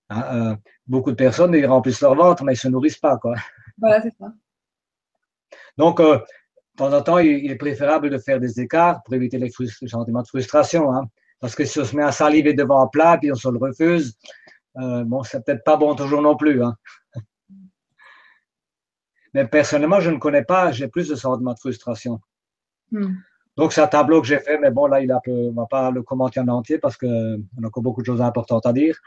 hein, 0.09 0.23
euh, 0.33 0.55
beaucoup 0.87 1.11
de 1.11 1.15
personnes 1.15 1.53
ils 1.53 1.65
remplissent 1.65 2.01
leur 2.01 2.15
ventre, 2.15 2.43
mais 2.43 2.53
ils 2.53 2.55
ne 2.55 2.59
se 2.59 2.67
nourrissent 2.67 2.97
pas. 2.97 3.17
Quoi. 3.17 3.35
Voilà, 3.77 4.01
c'est 4.01 4.13
ça. 4.17 4.31
Donc, 5.77 5.99
euh, 5.99 6.17
de 6.17 6.77
temps 6.77 6.93
en 6.93 7.01
temps, 7.01 7.19
il, 7.19 7.51
est 7.51 7.55
préférable 7.55 8.09
de 8.09 8.17
faire 8.17 8.39
des 8.39 8.59
écarts 8.59 9.01
pour 9.03 9.13
éviter 9.13 9.37
les, 9.37 9.49
sentiments 9.49 10.21
de 10.21 10.27
frustration. 10.27 10.93
Hein. 10.93 11.03
Parce 11.39 11.55
que 11.55 11.65
si 11.65 11.79
on 11.79 11.85
se 11.85 11.95
met 11.95 12.03
à 12.03 12.11
saliver 12.11 12.53
devant 12.53 12.81
un 12.81 12.87
plat 12.87 13.17
puis 13.17 13.31
on 13.31 13.35
se 13.35 13.49
le 13.49 13.57
refuse, 13.57 14.17
euh, 14.77 15.03
bon, 15.05 15.23
c'est 15.23 15.43
peut-être 15.43 15.63
pas 15.63 15.77
bon 15.77 15.95
toujours 15.95 16.21
non 16.21 16.35
plus. 16.35 16.63
Hein. 16.63 16.75
Mais 19.35 19.45
personnellement, 19.45 19.99
je 19.99 20.09
ne 20.11 20.17
connais 20.17 20.45
pas, 20.45 20.71
j'ai 20.71 20.87
plus 20.87 21.09
de 21.09 21.15
sentiments 21.15 21.53
de 21.53 21.59
frustration. 21.59 22.21
Hmm. 22.89 23.15
Donc, 23.57 23.73
c'est 23.73 23.81
un 23.81 23.87
tableau 23.87 24.21
que 24.21 24.27
j'ai 24.27 24.39
fait, 24.39 24.57
mais 24.57 24.71
bon, 24.71 24.87
là, 24.87 25.01
il 25.01 25.11
a 25.11 25.19
peu, 25.21 25.31
on 25.31 25.51
ne 25.51 25.55
va 25.55 25.65
pas 25.65 25.91
le 25.91 26.03
commenter 26.03 26.39
en 26.39 26.47
entier 26.47 26.77
parce 26.79 26.95
qu'on 26.95 27.07
a 27.61 27.67
encore 27.67 27.83
beaucoup 27.83 28.01
de 28.01 28.05
choses 28.05 28.21
importantes 28.21 28.65
à 28.65 28.71
dire. 28.71 28.97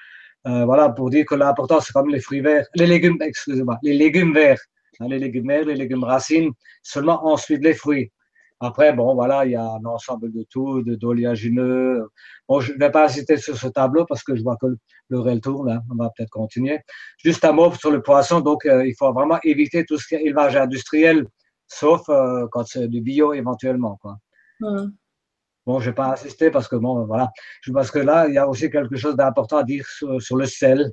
Euh, 0.47 0.67
voilà, 0.67 0.91
pour 0.91 1.09
dire 1.09 1.25
que 1.25 1.35
l'important, 1.35 1.81
c'est 1.81 1.95
comme 1.95 2.11
les 2.11 2.21
fruits 2.21 2.43
verts, 2.43 2.67
les 2.75 2.87
légumes, 2.87 3.17
excusez-moi, 3.23 3.79
les 3.83 3.95
légumes 3.95 4.35
verts. 4.35 4.61
Hein, 5.01 5.07
les 5.09 5.19
légumes 5.19 5.51
les 5.51 5.75
légumes 5.75 6.05
racines, 6.05 6.51
seulement 6.83 7.27
ensuite 7.27 7.65
les 7.65 7.73
fruits. 7.73 8.13
Après, 8.61 8.93
bon, 8.93 9.15
voilà, 9.15 9.47
il 9.47 9.53
y 9.53 9.57
a 9.57 9.65
un 9.65 9.85
ensemble 9.85 10.33
de 10.33 10.45
tout, 10.51 10.83
de 10.83 10.97
d'oléagineux. 10.97 12.09
Bon, 12.49 12.61
je 12.61 12.73
ne 12.73 12.79
vais 12.79 12.91
pas 12.91 13.05
insister 13.05 13.37
sur 13.37 13.57
ce 13.57 13.69
tableau 13.69 14.05
parce 14.05 14.25
que 14.25 14.35
je 14.35 14.43
vois 14.43 14.57
que 14.61 14.67
le 15.09 15.21
réel 15.21 15.41
tourne. 15.41 15.71
Hein. 15.71 15.83
On 15.93 15.97
va 15.97 16.11
peut-être 16.17 16.31
continuer. 16.31 16.81
Juste 17.23 17.45
un 17.45 17.53
mot 17.53 17.73
sur 17.75 17.93
le 17.93 18.03
poisson. 18.03 18.41
Donc, 18.41 18.67
euh, 18.67 18.85
il 18.87 18.95
faut 18.99 19.13
vraiment 19.13 19.39
éviter 19.45 19.85
tout 19.85 19.97
ce 19.97 20.09
qui 20.09 20.17
est 20.17 20.25
élevage 20.25 20.57
industriel, 20.57 21.27
sauf 21.69 22.09
euh, 22.09 22.47
quand 22.51 22.67
c'est 22.67 22.89
du 22.89 23.01
bio 23.01 23.33
éventuellement. 23.33 23.97
Quoi. 24.03 24.17
Bon, 24.61 25.79
je 25.79 25.87
ne 25.87 25.91
vais 25.91 25.95
pas 25.95 26.13
insister 26.13 26.51
parce 26.51 26.67
que, 26.67 26.77
bon, 26.77 27.05
voilà. 27.07 27.31
Parce 27.73 27.93
que 27.93 28.01
là, 28.01 28.27
il 28.27 28.35
y 28.35 28.39
a 28.39 28.49
aussi 28.49 28.71
quelque 28.71 28.97
chose 28.97 29.15
d'important 29.15 29.59
à 29.59 29.65
dire 29.65 29.87
sur 29.87 30.37
le 30.37 30.47
sel. 30.47 30.93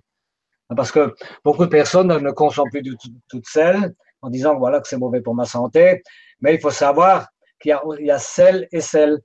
Parce 0.75 0.91
que 0.91 1.13
beaucoup 1.43 1.65
de 1.65 1.69
personnes 1.69 2.07
ne 2.07 2.31
consomment 2.31 2.69
plus 2.69 2.81
du 2.81 2.95
tout, 2.97 3.37
de 3.37 3.43
sel 3.45 3.93
en 4.21 4.29
disant 4.29 4.57
voilà 4.57 4.79
que 4.81 4.87
c'est 4.87 4.97
mauvais 4.97 5.21
pour 5.21 5.35
ma 5.35 5.45
santé. 5.45 6.01
Mais 6.41 6.55
il 6.55 6.59
faut 6.59 6.71
savoir 6.71 7.27
qu'il 7.71 8.05
y, 8.05 8.11
a 8.11 8.19
sel 8.19 8.67
et 8.71 8.81
sel. 8.81 9.19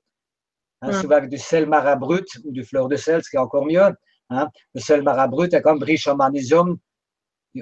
Hein, 0.83 0.93
Souvent 0.93 1.17
avec 1.17 1.31
du 1.31 1.39
sel 1.39 1.67
marin 1.67 1.97
brut 1.97 2.27
ou 2.45 2.53
du 2.53 2.65
fleur 2.65 2.89
de 2.89 2.97
sel, 2.97 3.23
ce 3.23 3.31
qui 3.31 3.37
est 3.37 3.41
encore 3.41 3.67
mieux. 3.67 3.83
Hein. 4.31 4.49
Le 4.75 4.81
sel 4.81 5.03
marin 5.03 5.29
brut 5.29 5.53
est 5.53 5.63
comme 5.63 5.83
riche 5.83 6.09
en 6.09 6.17
magnésium, 6.17 6.79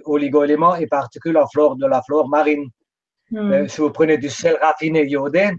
oligo-éléments 0.05 0.77
et 0.77 0.87
particules 0.87 1.37
en 1.37 1.49
flore 1.49 1.77
de 1.77 1.87
la 1.87 2.03
flore 2.03 2.29
marine. 2.29 2.69
Mais 3.31 3.69
si 3.69 3.81
vous 3.81 3.91
prenez 3.91 4.17
du 4.19 4.31
sel 4.31 4.57
raffiné 4.61 5.05
iodé, 5.07 5.51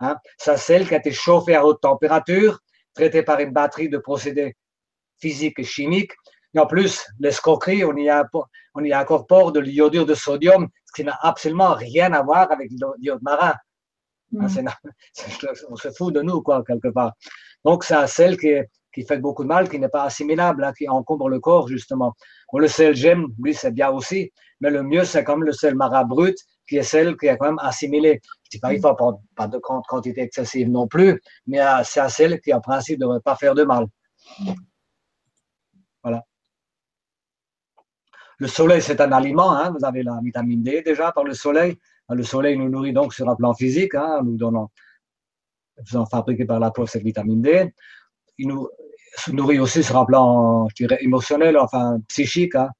hein, 0.00 0.16
c'est 0.38 0.52
un 0.52 0.56
sel 0.56 0.88
qui 0.88 0.94
a 0.94 0.98
été 0.98 1.12
chauffé 1.12 1.54
à 1.54 1.66
haute 1.66 1.80
température, 1.80 2.60
traité 2.94 3.22
par 3.22 3.40
une 3.40 3.52
batterie 3.52 3.88
de 3.88 3.98
procédés 3.98 4.56
physiques 5.18 5.58
et 5.58 5.64
chimiques 5.64 6.12
et 6.54 6.58
en 6.58 6.66
plus, 6.66 7.06
l'escroquerie, 7.20 7.84
on 7.84 7.96
y, 7.96 8.10
on 8.74 8.84
y 8.84 8.92
incorpore 8.92 9.52
de 9.52 9.60
l'iodure 9.60 10.04
de 10.04 10.14
sodium, 10.14 10.68
ce 10.84 10.92
qui 10.92 11.04
n'a 11.04 11.16
absolument 11.22 11.74
rien 11.74 12.12
à 12.12 12.22
voir 12.22 12.50
avec 12.50 12.70
l'iode 12.98 13.22
marin. 13.22 13.54
Mm. 14.32 14.46
on 15.70 15.76
se 15.76 15.90
fout 15.90 16.14
de 16.14 16.22
nous, 16.22 16.42
quoi, 16.42 16.62
quelque 16.64 16.88
part. 16.88 17.12
Donc, 17.64 17.84
c'est 17.84 17.94
un 17.94 18.06
sel 18.06 18.36
qui, 18.38 18.54
qui 18.92 19.04
fait 19.04 19.18
beaucoup 19.18 19.42
de 19.42 19.48
mal, 19.48 19.68
qui 19.68 19.78
n'est 19.78 19.88
pas 19.88 20.04
assimilable, 20.04 20.64
hein, 20.64 20.72
qui 20.76 20.88
encombre 20.88 21.28
le 21.28 21.40
corps, 21.40 21.68
justement. 21.68 22.14
le 22.52 22.68
sel 22.68 22.94
gemme, 22.94 23.26
lui, 23.42 23.54
c'est 23.54 23.72
bien 23.72 23.90
aussi, 23.90 24.32
mais 24.60 24.70
le 24.70 24.82
mieux, 24.82 25.04
c'est 25.04 25.24
comme 25.24 25.44
le 25.44 25.52
sel 25.52 25.74
marin 25.74 26.04
brut, 26.04 26.36
qui 26.68 26.76
est 26.76 26.82
celle 26.82 27.16
qui 27.16 27.26
est 27.26 27.36
quand 27.36 27.46
même 27.46 27.58
assimilé. 27.58 28.20
Je 28.44 28.50
dis 28.50 28.60
pas, 28.60 28.72
il 28.72 28.80
faut 28.80 28.94
pas, 28.94 29.12
pas 29.34 29.48
de 29.48 29.58
quantité 29.58 30.22
excessive 30.22 30.70
non 30.70 30.86
plus, 30.86 31.20
mais 31.46 31.60
euh, 31.60 31.82
c'est 31.84 32.00
un 32.00 32.08
sel 32.08 32.40
qui, 32.40 32.52
en 32.52 32.60
principe, 32.60 32.98
ne 32.98 33.06
devrait 33.06 33.20
pas 33.20 33.36
faire 33.36 33.54
de 33.54 33.64
mal. 33.64 33.86
Voilà. 36.02 36.24
Le 38.38 38.46
soleil, 38.46 38.80
c'est 38.80 39.00
un 39.00 39.12
aliment. 39.12 39.52
Hein. 39.52 39.74
Vous 39.78 39.84
avez 39.84 40.02
la 40.02 40.18
vitamine 40.22 40.62
D 40.62 40.82
déjà 40.82 41.12
par 41.12 41.24
le 41.24 41.34
soleil. 41.34 41.76
Le 42.10 42.22
soleil 42.22 42.56
nous 42.58 42.68
nourrit 42.68 42.92
donc 42.92 43.14
sur 43.14 43.28
un 43.28 43.36
plan 43.36 43.54
physique, 43.54 43.94
hein, 43.94 44.20
nous 44.24 44.36
donnant 44.36 44.70
faisant 45.86 46.06
fabriquer 46.06 46.44
par 46.44 46.60
la 46.60 46.70
peau 46.70 46.86
cette 46.86 47.02
vitamine 47.02 47.42
D. 47.42 47.72
Il 48.38 48.48
nous 48.48 48.68
nourrit 49.32 49.58
aussi 49.58 49.82
sur 49.82 49.96
un 49.96 50.04
plan, 50.04 50.68
je 50.68 50.74
dirais, 50.74 50.98
émotionnel, 51.00 51.56
enfin 51.58 51.98
psychique, 52.08 52.54
hein, 52.54 52.70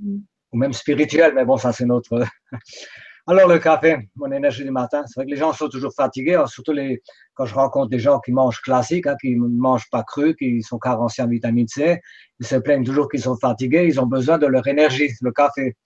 mm. 0.00 0.18
ou 0.52 0.58
même 0.58 0.72
spirituel, 0.72 1.32
mais 1.34 1.44
bon, 1.44 1.56
ça 1.56 1.72
c'est 1.72 1.86
notre. 1.86 2.24
Alors 3.26 3.46
le 3.46 3.58
café, 3.58 4.08
mon 4.16 4.32
énergie 4.32 4.64
du 4.64 4.70
matin, 4.70 5.02
c'est 5.06 5.20
vrai 5.20 5.26
que 5.26 5.30
les 5.30 5.36
gens 5.36 5.52
sont 5.52 5.68
toujours 5.68 5.92
fatigués, 5.94 6.36
hein, 6.36 6.46
surtout 6.46 6.72
les, 6.72 7.02
quand 7.34 7.44
je 7.44 7.54
rencontre 7.54 7.90
des 7.90 7.98
gens 7.98 8.20
qui 8.20 8.32
mangent 8.32 8.62
classique, 8.62 9.06
hein, 9.06 9.16
qui 9.20 9.36
ne 9.36 9.48
mangent 9.48 9.90
pas 9.90 10.02
cru, 10.02 10.34
qui 10.34 10.62
sont 10.62 10.78
carencés 10.78 11.20
en 11.20 11.28
vitamine 11.28 11.68
C, 11.68 12.00
ils 12.40 12.46
se 12.46 12.56
plaignent 12.56 12.84
toujours 12.84 13.06
qu'ils 13.10 13.20
sont 13.20 13.36
fatigués, 13.36 13.84
ils 13.86 14.00
ont 14.00 14.06
besoin 14.06 14.38
de 14.38 14.46
leur 14.46 14.66
énergie, 14.66 15.10
le 15.20 15.30
café. 15.30 15.76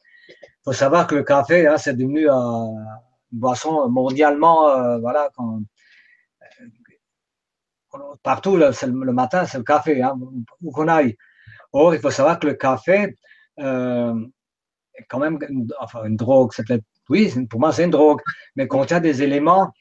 Il 0.62 0.70
faut 0.70 0.72
savoir 0.72 1.08
que 1.08 1.16
le 1.16 1.24
café, 1.24 1.66
hein, 1.66 1.76
c'est 1.76 1.96
devenu 1.96 2.28
une 2.28 2.86
boisson 3.32 3.88
mondialement, 3.88 4.68
euh, 4.68 4.98
voilà, 4.98 5.28
euh, 5.40 5.60
partout 8.22 8.56
le, 8.56 9.12
matin, 9.12 9.44
c'est 9.44 9.58
le 9.58 9.64
café, 9.64 10.02
hein, 10.02 10.16
où 10.62 10.70
qu'on 10.70 10.86
aille. 10.86 11.16
Or, 11.72 11.94
il 11.94 12.00
faut 12.00 12.12
savoir 12.12 12.38
que 12.38 12.46
le 12.46 12.54
café 12.54 13.16
euh, 13.58 14.14
est 14.94 15.04
quand 15.08 15.18
même, 15.18 15.38
enfin, 15.80 16.04
une 16.04 16.16
drogue, 16.16 16.52
c'est 16.54 16.64
oui, 17.08 17.32
pour 17.50 17.58
moi, 17.58 17.72
c'est 17.72 17.84
une 17.84 17.90
drogue, 17.90 18.20
mais 18.54 18.68
contient 18.68 19.00
des 19.00 19.22
éléments 19.22 19.72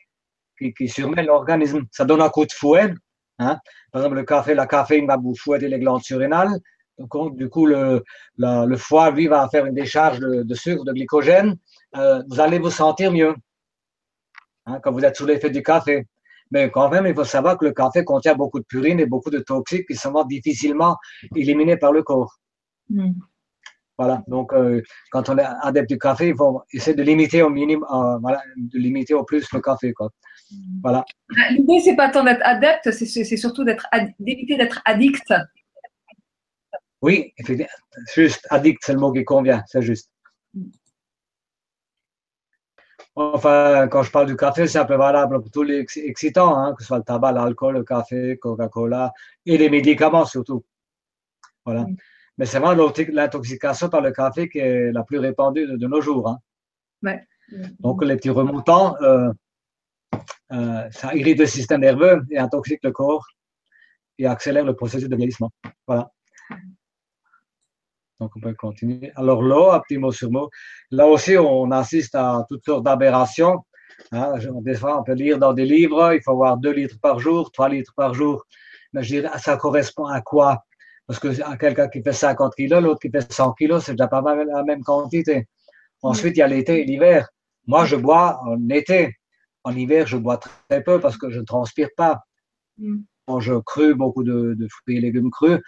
qui, 0.58 0.74
qui 0.74 0.90
surmènent 0.90 1.28
l'organisme. 1.28 1.84
Ça 1.92 2.06
donne 2.06 2.22
un 2.22 2.30
coup 2.30 2.46
de 2.46 2.52
fouet. 2.52 2.94
Hein. 3.40 3.60
Par 3.92 4.02
exemple, 4.02 4.16
le 4.16 4.24
café, 4.24 4.56
la 4.56 4.68
caféine 4.68 5.08
va 5.08 5.18
vous 5.18 5.36
fouetter 5.36 5.68
les 5.68 5.80
glandes 5.80 6.02
surrénales. 6.02 6.60
Donc, 7.02 7.36
du 7.38 7.49
coup, 7.49 7.66
le, 7.66 8.04
le, 8.38 8.78
foie, 8.78 9.12
lui, 9.12 9.28
va 9.28 9.47
faire 9.49 9.66
une 9.66 9.74
décharge 9.74 10.20
de, 10.20 10.56
sucre, 10.56 10.84
de 10.84 10.91
glycogène. 10.93 11.58
Euh, 11.95 12.22
vous 12.30 12.39
allez 12.39 12.60
vous 12.60 12.70
sentir 12.70 13.12
mieux 13.12 13.36
hein, 14.66 14.80
quand 14.84 14.91
vous 14.91 15.04
êtes 15.06 15.16
sous 15.16 15.26
l'effet 15.26 15.49
du 15.49 15.64
café. 15.64 16.08
Mais 16.52 16.70
quand 16.70 16.89
même, 16.89 17.06
il 17.06 17.16
faut 17.16 17.24
savoir 17.24 17.58
que 17.58 17.66
le 17.66 17.72
café 17.72 18.04
contient 18.04 18.36
beaucoup 18.36 18.60
de 18.60 18.66
purines 18.66 18.99
et 18.99 19.06
beaucoup 19.06 19.30
de 19.30 19.39
toxiques 19.39 19.88
qui 19.88 19.95
sont 19.95 20.12
difficilement 20.26 20.97
éliminés 21.36 21.78
par 21.78 21.93
le 21.93 22.04
corps. 22.04 22.39
Hmm. 22.89 23.14
Voilà. 23.97 24.24
Donc, 24.28 24.52
euh, 24.54 24.82
quand 25.12 25.30
on 25.30 25.38
est 25.38 25.45
adepte 25.62 25.89
du 25.89 25.97
café, 25.97 26.30
il 26.30 26.36
faut 26.36 26.64
essayer 26.74 26.95
de 26.95 27.04
limiter 27.04 27.43
au 27.43 27.49
minimum, 27.49 27.86
euh, 27.93 28.18
voilà, 28.18 28.41
de 28.58 28.80
limiter 28.80 29.14
au 29.14 29.24
plus 29.24 29.45
le 29.54 29.62
café, 29.62 29.93
quoi. 29.93 30.10
Voilà. 30.82 31.06
L'idée, 31.52 31.80
c'est 31.82 31.95
pas 31.95 32.10
tant 32.10 32.24
d'être 32.24 32.41
adepte, 32.43 32.91
c'est 32.91 33.38
surtout 33.38 33.64
d'être 33.64 33.86
d'éviter 34.20 34.58
d'être 34.58 34.82
addict. 34.86 35.32
Oui, 37.02 37.34
juste 38.14 38.47
addict, 38.49 38.82
c'est 38.84 38.93
le 38.93 38.99
mot 38.99 39.12
qui 39.12 39.24
convient, 39.24 39.64
c'est 39.68 39.82
juste. 39.82 40.12
Enfin, 43.16 43.88
quand 43.89 44.04
je 44.04 44.12
parle 44.12 44.28
du 44.28 44.38
café, 44.38 44.68
c'est 44.68 44.80
un 44.80 44.86
peu 44.86 44.95
valable 44.95 45.41
pour 45.41 45.52
tous 45.52 45.64
les 45.64 45.86
excitants, 45.97 46.56
hein, 46.58 46.74
que 46.74 46.82
ce 46.82 46.88
soit 46.88 46.99
le 46.99 47.04
tabac, 47.04 47.34
l'alcool, 47.34 47.76
le 47.76 47.84
café, 47.84 48.38
Coca-Cola 48.38 49.12
et 49.45 49.58
les 49.58 49.70
médicaments 49.70 50.26
surtout. 50.26 50.64
Voilà. 51.66 51.86
Mais 52.38 52.45
c'est 52.45 52.60
vraiment 52.60 52.89
l'intoxication 53.10 53.89
par 53.89 54.02
le 54.02 54.12
café 54.12 54.47
qui 54.47 54.60
est 54.60 54.91
la 54.91 55.04
plus 55.04 55.20
répandue 55.20 55.68
de, 55.68 55.88
nos 55.88 56.02
jours. 56.02 56.30
Hein. 56.30 57.18
Donc, 57.80 58.04
les 58.04 58.16
petits 58.16 58.30
remontants, 58.30 58.95
euh, 59.02 59.32
euh, 60.54 60.89
ça 60.91 61.14
irrite 61.14 61.39
le 61.39 61.45
système 61.45 61.82
nerveux 61.82 62.24
et 62.32 62.38
intoxique 62.38 62.80
le 62.84 62.91
corps 62.91 63.28
et 64.18 64.26
accélère 64.26 64.64
le 64.64 64.76
processus 64.76 65.10
de 65.10 65.16
vieillissement. 65.16 65.52
Voilà. 65.86 66.12
Donc, 68.22 68.32
on 68.36 68.39
peut 68.39 68.53
continuer. 68.53 69.11
Alors, 69.15 69.41
l'eau, 69.41 69.72
un 69.72 69.80
petit 69.80 69.97
mot 69.97 70.11
sur 70.11 70.30
mot. 70.30 70.49
Là 70.91 71.07
aussi, 71.07 71.38
on 71.38 71.72
assiste 71.72 72.13
à 72.13 72.45
toutes 72.47 72.63
sortes 72.63 72.84
d'aberrations. 72.84 73.65
Hein. 74.11 74.36
Des 74.61 74.76
fois, 74.76 74.99
on 74.99 75.03
peut 75.03 75.13
lire 75.13 75.39
dans 75.39 75.53
des 75.53 75.65
livres, 75.65 76.13
il 76.13 76.22
faut 76.22 76.32
avoir 76.32 76.57
2 76.57 76.72
litres 76.72 76.99
par 77.01 77.19
jour, 77.19 77.51
3 77.51 77.69
litres 77.69 77.93
par 77.97 78.13
jour. 78.13 78.45
Mais 78.93 79.01
je 79.01 79.15
dirais, 79.15 79.30
ça 79.39 79.57
correspond 79.57 80.05
à 80.05 80.22
quoi? 80.22 80.63
Parce 81.07 81.19
que 81.19 81.57
quelqu'un 81.57 81.88
qui 81.88 82.03
fait 82.03 82.13
50 82.13 82.53
kilos, 82.55 82.84
l'autre 82.84 82.99
qui 83.01 83.09
fait 83.09 83.32
100 83.32 83.53
kilos, 83.53 83.86
c'est 83.86 83.93
déjà 83.93 84.07
pas 84.07 84.22
mal 84.22 84.47
la 84.47 84.63
même 84.63 84.84
quantité. 84.84 85.47
Ensuite, 86.03 86.38
il 86.38 86.39
y 86.39 86.43
a 86.43 86.47
l'été 86.47 86.82
et 86.82 86.86
l'hiver. 86.86 87.28
Moi, 87.65 87.86
je 87.86 87.95
bois 87.95 88.39
en 88.45 88.69
été. 88.69 89.15
En 89.63 89.76
hiver, 89.76 90.05
je 90.05 90.17
bois 90.17 90.38
très 90.38 90.84
peu 90.84 90.99
parce 90.99 91.17
que 91.17 91.30
je 91.32 91.39
ne 91.39 91.45
transpire 91.45 91.89
pas. 91.97 92.19
Mm. 92.78 92.99
Quand 93.28 93.39
je 93.39 93.53
cru 93.53 93.95
beaucoup 93.95 94.24
de, 94.24 94.55
fruits 94.69 94.97
et 94.97 95.01
légumes 95.01 95.32
crus, 95.32 95.59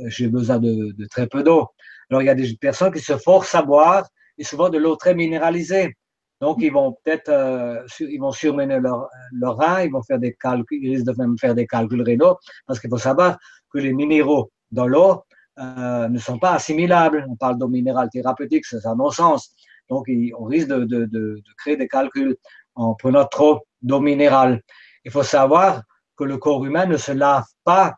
euh, 0.00 0.04
j'ai 0.08 0.28
besoin 0.28 0.58
de, 0.58 1.06
très 1.10 1.26
peu 1.26 1.42
d'eau. 1.42 1.68
Alors, 2.10 2.22
il 2.22 2.26
y 2.26 2.30
a 2.30 2.34
des 2.34 2.56
personnes 2.60 2.92
qui 2.92 3.00
se 3.00 3.16
forcent 3.16 3.54
à 3.54 3.62
boire 3.62 4.06
et 4.38 4.44
souvent 4.44 4.68
de 4.68 4.78
l'eau 4.78 4.96
très 4.96 5.14
minéralisée. 5.14 5.94
Donc, 6.40 6.58
ils 6.60 6.72
vont 6.72 6.96
peut-être, 7.04 7.28
euh, 7.28 7.84
ils 8.00 8.20
vont 8.20 8.30
surmener 8.30 8.78
leur, 8.78 9.08
leur 9.32 9.56
rein, 9.56 9.82
ils 9.82 9.90
vont 9.90 10.02
faire 10.02 10.20
des 10.20 10.34
calculs, 10.34 10.78
ils 10.80 10.90
risquent 10.94 11.06
de 11.06 11.14
même 11.18 11.36
faire 11.38 11.54
des 11.54 11.66
calculs 11.66 12.02
rénaux, 12.02 12.36
parce 12.66 12.78
qu'il 12.78 12.88
faut 12.90 12.98
savoir 12.98 13.38
que 13.72 13.78
les 13.78 13.92
minéraux 13.92 14.50
dans 14.70 14.86
l'eau 14.86 15.24
euh, 15.58 16.08
ne 16.08 16.18
sont 16.18 16.38
pas 16.38 16.52
assimilables. 16.52 17.26
On 17.28 17.36
parle 17.36 17.58
d'eau 17.58 17.68
minérale 17.68 18.08
thérapeutique, 18.10 18.64
c'est 18.66 18.86
un 18.86 18.94
non-sens. 18.94 19.52
Donc, 19.90 20.06
on 20.38 20.44
risque 20.44 20.68
de, 20.68 20.84
de, 20.84 21.06
de, 21.06 21.42
créer 21.56 21.76
des 21.76 21.88
calculs 21.88 22.36
en 22.74 22.94
prenant 22.94 23.24
trop 23.24 23.66
d'eau 23.82 24.00
minérale. 24.00 24.60
Il 25.04 25.10
faut 25.10 25.22
savoir 25.24 25.82
que 26.16 26.24
le 26.24 26.38
corps 26.38 26.64
humain 26.64 26.86
ne 26.86 26.96
se 26.96 27.12
lave 27.12 27.44
pas 27.64 27.94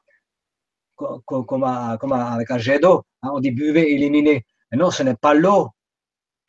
comme, 1.27 1.65
avec 1.65 2.51
un 2.51 2.59
jet 2.59 2.79
d'eau. 2.79 3.03
Hein. 3.23 3.31
On 3.35 3.41
dit 3.41 3.51
buvez, 3.51 3.93
éliminez. 3.93 4.45
Mais 4.71 4.79
non, 4.79 4.91
ce 4.91 5.03
n'est 5.03 5.17
pas 5.17 5.35
l'eau 5.35 5.71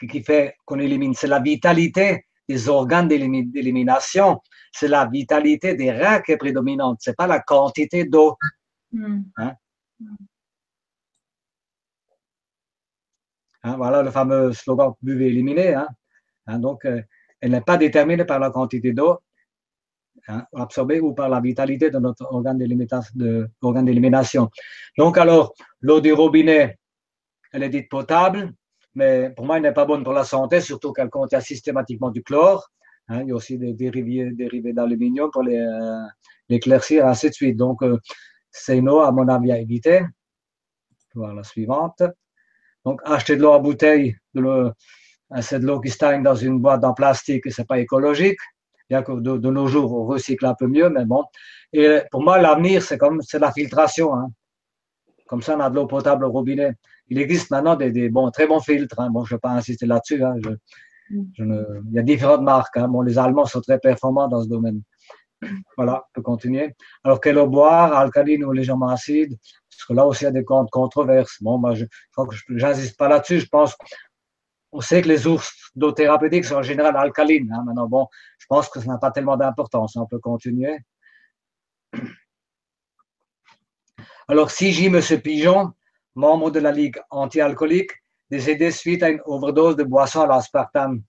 qui 0.10 0.24
fait 0.24 0.56
qu'on 0.66 0.80
élimine, 0.80 1.14
c'est 1.14 1.28
la 1.28 1.40
vitalité 1.40 2.26
des 2.48 2.70
organes 2.70 3.08
d'élimination, 3.08 4.42
c'est 4.72 4.88
la 4.88 5.06
vitalité 5.06 5.76
des 5.76 5.92
reins 5.92 6.22
qui 6.22 6.32
est 6.32 6.38
prédominante, 6.38 6.98
c'est 7.02 7.16
pas 7.16 7.28
la 7.28 7.40
quantité 7.40 8.06
d'eau. 8.06 8.36
Hmm. 8.92 9.22
Hein? 9.38 9.54
Hein, 13.64 13.76
voilà 13.78 14.02
le 14.02 14.12
fameux 14.12 14.54
slogan 14.54 14.94
buvez, 15.02 15.28
éliminez. 15.28 15.76
Hein, 15.76 16.60
donc, 16.60 16.84
euh, 16.86 17.02
elle 17.40 17.52
n'est 17.52 17.62
pas 17.62 17.78
déterminée 17.78 18.26
par 18.26 18.40
la 18.40 18.50
quantité 18.50 18.92
d'eau 18.92 19.20
absorbée 20.54 21.00
ou 21.00 21.14
par 21.14 21.30
la 21.30 21.40
vitalité 21.40 21.90
de 21.90 22.00
notre 22.00 22.28
organe 22.32 22.58
d'élimination. 22.58 24.50
Donc, 24.98 25.18
alors, 25.18 25.54
l'eau 25.82 26.02
du 26.02 26.14
robinet, 26.14 26.78
elle 27.52 27.64
est 27.64 27.70
dite 27.70 27.90
potable, 27.90 28.54
mais 28.96 29.32
pour 29.36 29.46
moi, 29.46 29.58
elle 29.58 29.64
n'est 29.64 29.74
pas 29.74 29.86
bonne 29.86 30.04
pour 30.04 30.14
la 30.14 30.24
santé, 30.24 30.62
surtout 30.62 30.94
qu'elle 30.94 31.10
contient 31.10 31.42
systématiquement 31.42 32.12
du 32.12 32.24
chlore. 32.24 32.70
il 33.10 33.28
y 33.28 33.32
a 33.32 33.36
aussi 33.36 33.58
des 33.58 33.74
dérivés, 33.74 34.74
d'aluminium 34.74 35.30
pour 35.32 35.44
les, 35.44 35.58
euh, 35.58 36.06
l'éclaircir, 36.50 37.06
ainsi 37.06 37.30
de 37.30 37.34
suite. 37.34 37.58
Donc, 37.58 37.82
euh, 37.84 37.98
c'est 38.52 38.78
une 38.78 38.90
eau, 38.90 39.00
à 39.00 39.12
mon 39.12 39.28
avis, 39.28 39.52
à 39.52 39.60
éviter. 39.60 40.02
Voir 41.16 41.34
la 41.34 41.44
suivante. 41.44 42.04
Donc, 42.86 43.02
acheter 43.06 43.36
de 43.36 43.42
l'eau 43.42 43.52
en 43.52 43.60
bouteille, 43.60 44.16
de 44.34 44.72
c'est 45.40 45.60
de 45.60 45.66
l'eau 45.66 45.80
qui 45.80 45.90
stagne 45.90 46.24
dans 46.24 46.36
une 46.36 46.60
boîte 46.60 46.84
en 46.84 46.94
plastique 46.94 47.50
c'est 47.52 47.66
pas 47.66 47.80
écologique. 47.80 48.40
Bien 48.92 49.04
que 49.04 49.14
de, 49.14 49.50
nos 49.50 49.68
jours, 49.68 49.94
on 49.94 50.04
recycle 50.06 50.46
un 50.46 50.54
peu 50.54 50.68
mieux, 50.68 50.90
mais 50.90 51.06
bon. 51.06 51.24
Et 51.72 52.02
pour 52.12 52.22
moi, 52.22 52.42
l'avenir, 52.42 52.84
c'est 52.84 52.98
comme, 52.98 53.22
c'est 53.22 53.40
la 53.40 53.50
filtration. 53.54 54.14
Hein. 54.14 54.28
Comme 55.28 55.42
ça, 55.42 55.56
on 55.56 55.62
a 55.62 55.70
de 55.70 55.76
l'eau 55.76 55.88
potable 55.88 56.26
au 56.26 56.30
robinet. 56.30 56.74
Il 57.08 57.18
existe 57.18 57.52
maintenant 57.52 57.78
des, 57.78 57.90
des 57.90 58.10
bons, 58.10 58.30
très 58.32 58.48
bons 58.48 58.60
filtres. 58.60 59.00
Hein. 59.00 59.10
Bon, 59.10 59.24
je 59.24 59.34
ne 59.34 59.38
vais 59.38 59.40
pas 59.40 59.52
insister 59.52 59.86
là-dessus. 59.86 60.22
Hein. 60.22 60.36
Il 61.10 61.94
y 61.94 62.00
a 62.00 62.02
différentes 62.02 62.42
marques. 62.42 62.76
Hein. 62.76 62.90
Bon, 62.90 63.02
les 63.02 63.18
Allemands 63.18 63.46
sont 63.46 63.62
très 63.62 63.80
performants 63.80 64.28
dans 64.28 64.44
ce 64.44 64.50
domaine. 64.50 64.82
Voilà, 65.78 66.04
on 66.10 66.12
peut 66.16 66.22
continuer. 66.22 66.76
Alors, 67.06 67.22
quelle 67.22 67.38
eau 67.38 67.48
boire, 67.48 67.94
alcaline 67.94 68.44
ou 68.44 68.52
légèrement 68.52 68.90
acide? 68.90 69.38
Parce 69.70 69.86
que 69.88 69.94
là 69.94 70.06
aussi, 70.06 70.26
il 70.26 70.26
y 70.26 70.28
a 70.28 70.32
des 70.32 70.44
controverses. 70.44 71.38
Bon, 71.40 71.58
moi, 71.58 71.76
je 71.76 71.86
crois 72.12 72.28
que 72.28 72.36
je 72.36 72.44
n'insiste 72.50 72.98
pas 72.98 73.08
là-dessus. 73.08 73.40
Je 73.40 73.48
pense 73.48 73.74
on 74.72 74.82
sait 74.82 75.02
que 75.02 75.08
les 75.08 75.28
ours 75.28 75.72
d'eau 75.76 75.92
thérapeutique 75.92 76.46
sont 76.46 76.56
en 76.56 76.64
général 76.64 76.96
alcalines. 76.96 77.52
Hein. 77.54 77.64
Maintenant, 77.66 77.88
bon, 77.88 78.08
je 78.38 78.46
pense 78.48 78.70
que 78.70 78.80
ça 78.80 78.88
n'a 78.88 78.98
pas 78.98 79.12
tellement 79.12 79.38
d'importance. 79.38 79.96
On 79.96 80.06
peut 80.06 80.20
continuer. 80.20 80.80
Alors, 84.28 84.52
si 84.52 84.72
j'ai 84.72 84.86
M. 84.86 85.02
Pigeon, 85.22 85.74
membre 86.16 86.52
de 86.52 86.60
la 86.60 86.72
Ligue 86.72 87.00
anti-alcoolique, 87.10 87.92
décédé 88.30 88.72
suite 88.72 89.04
à 89.04 89.10
une 89.10 89.22
overdose 89.26 89.76
de 89.76 89.84
boisson 89.84 90.22
à 90.22 90.28
l'aspartame. 90.28 91.02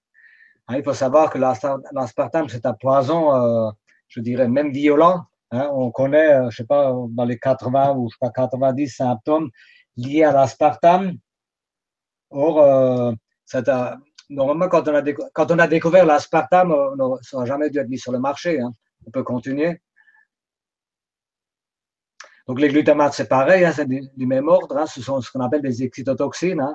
Hein, 0.68 0.76
il 0.78 0.82
faut 0.82 0.94
savoir 0.94 1.30
que 1.30 1.38
l'aspartame, 1.38 2.48
c'est 2.48 2.66
un 2.66 2.74
poison 2.74 3.34
euh, 3.34 3.70
je 4.12 4.20
dirais 4.20 4.48
même 4.48 4.72
violent. 4.72 5.24
Hein. 5.50 5.70
On 5.72 5.90
connaît, 5.90 6.32
euh, 6.34 6.50
je 6.50 6.58
sais 6.58 6.66
pas, 6.66 6.92
dans 7.10 7.24
les 7.24 7.38
80 7.38 7.94
ou 7.96 8.08
je 8.08 8.14
sais 8.14 8.18
pas, 8.20 8.30
90 8.30 8.88
symptômes 8.88 9.50
liés 9.96 10.24
à 10.24 10.32
l'aspartame. 10.32 11.16
Or, 12.30 12.60
euh, 12.60 13.12
normalement, 14.30 14.68
quand 14.68 14.88
on, 14.88 15.58
a 15.58 15.66
découvert 15.66 16.04
l'aspartame, 16.06 16.72
euh, 16.72 17.16
ça 17.22 17.38
n'a 17.38 17.44
jamais 17.44 17.70
dû 17.70 17.78
être 17.78 17.88
mis 17.88 17.98
sur 17.98 18.12
le 18.12 18.18
marché. 18.18 18.60
Hein. 18.60 18.72
On 19.06 19.10
peut 19.10 19.22
continuer. 19.22 19.80
Donc, 22.48 22.60
les 22.60 22.68
glutamates, 22.68 23.14
c'est 23.14 23.28
pareil, 23.28 23.64
hein, 23.64 23.72
c'est 23.72 23.86
du, 23.86 24.26
même 24.26 24.48
ordre. 24.48 24.86
Ce 24.88 25.00
sont 25.00 25.20
ce 25.20 25.30
qu'on 25.30 25.40
appelle 25.40 25.62
des 25.62 25.82
excitotoxines. 25.82 26.66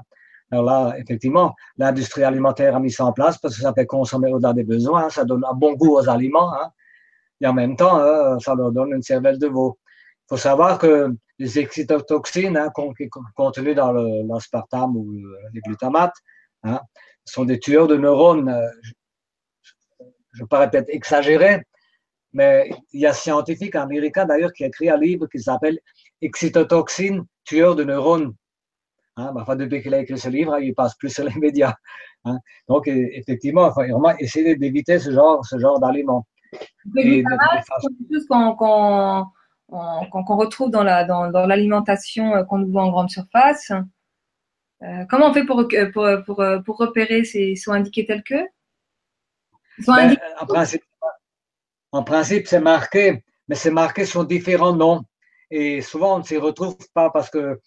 Alors 0.50 0.64
là, 0.64 0.96
effectivement, 0.98 1.56
l'industrie 1.78 2.24
alimentaire 2.24 2.76
a 2.76 2.80
mis 2.80 2.92
ça 2.92 3.06
en 3.06 3.12
place 3.12 3.38
parce 3.38 3.56
que 3.56 3.62
ça 3.62 3.74
fait 3.74 3.86
consommer 3.86 4.32
au-delà 4.32 4.54
des 4.54 4.64
besoins, 4.64 5.10
ça 5.10 5.26
donne 5.26 5.44
un 5.44 5.54
bon 5.54 5.74
goût 5.74 5.98
aux 5.98 6.08
aliments. 6.08 6.54
et 7.42 7.48
en 7.48 7.54
même 7.54 7.76
temps, 7.76 8.00
hein, 8.00 8.40
ça 8.40 8.56
leur 8.56 8.72
donne 8.72 8.94
une 8.94 9.02
cervelle 9.02 9.40
de 9.40 9.48
veau. 9.48 9.78
Il 10.24 10.30
faut 10.30 10.38
savoir 10.38 10.78
que 10.80 11.14
les 11.38 11.60
excitotoxines 11.60 12.56
hein, 12.56 12.70
contenues 13.36 13.76
dans 13.76 13.92
l'aspartame 13.92 14.96
ou 14.96 15.12
les 15.54 15.60
glutamates 15.60 16.16
hein, 16.64 16.82
sont 17.26 17.46
des 17.46 17.60
tueurs 17.60 17.88
de 17.88 17.98
neurones. 17.98 18.50
Euh, 18.50 18.70
je 20.34 20.44
ne 20.44 20.48
paraît 20.48 20.70
peut-être 20.70 20.90
exagéré, 20.90 21.64
mais 22.34 22.70
il 22.94 23.02
y 23.02 23.06
a 23.06 23.10
un 23.10 23.14
scientifique 23.14 23.76
américain 23.76 24.26
d'ailleurs 24.26 24.54
qui 24.54 24.64
a 24.64 24.68
écrit 24.68 24.90
un 24.90 24.98
livre 24.98 25.28
qui 25.28 25.40
s'appelle 25.40 25.80
Excitotoxine, 26.22 27.26
tueur 27.44 27.76
de 27.76 27.84
neurones. 27.84 28.34
Hein, 29.18 29.34
enfin, 29.36 29.56
depuis 29.56 29.82
qu'il 29.82 29.94
a 29.96 30.00
écrit 30.00 30.18
ce 30.20 30.30
livre, 30.30 30.60
il 30.60 30.76
passe 30.76 30.96
plus 30.96 31.10
sur 31.10 31.24
les 31.24 31.34
médias. 31.36 31.74
Hein. 32.26 32.38
Donc, 32.68 32.88
effectivement, 32.88 33.68
il 33.68 33.74
faut 33.74 33.82
vraiment 33.82 34.16
essayer 34.20 34.56
d'éviter 34.56 35.00
ce 35.00 35.12
genre, 35.12 35.44
ce 35.46 35.58
genre 35.58 35.80
d'aliments. 35.80 36.26
c'est 36.96 37.24
quelque 37.24 38.14
chose 38.14 38.28
qu'on 38.28 39.26
retrouve 40.36 40.70
dans 40.70 40.84
l'alimentation 40.84 42.26
la, 42.26 42.34
dans, 42.34 42.46
dans 42.46 42.46
qu'on 42.46 42.64
voit 42.66 42.84
en 42.84 42.92
grande 42.92 43.10
surface. 43.10 43.72
Euh, 44.84 45.06
comment 45.10 45.30
on 45.30 45.34
fait 45.34 45.46
pour, 45.46 45.68
pour, 45.94 46.08
pour, 46.26 46.44
pour 46.66 46.78
repérer 46.78 47.24
ces 47.24 47.56
sont 47.56 47.72
indiqués 47.72 48.06
tels 48.06 48.24
que? 48.24 48.36
Ben, 49.86 50.16
en 50.40 50.46
principe, 50.46 50.84
en 51.92 52.04
principe 52.04 52.48
c'est 52.48 52.60
marqué, 52.60 53.24
mais 53.48 53.56
c'est 53.56 53.72
marqué 53.72 54.06
sur 54.06 54.26
différents 54.26 54.76
noms. 54.76 55.04
Et 55.50 55.82
souvent, 55.82 56.16
on 56.16 56.20
ne 56.20 56.24
s'y 56.24 56.38
retrouve 56.38 56.78
pas 56.94 57.10
parce 57.10 57.30
que 57.30 57.60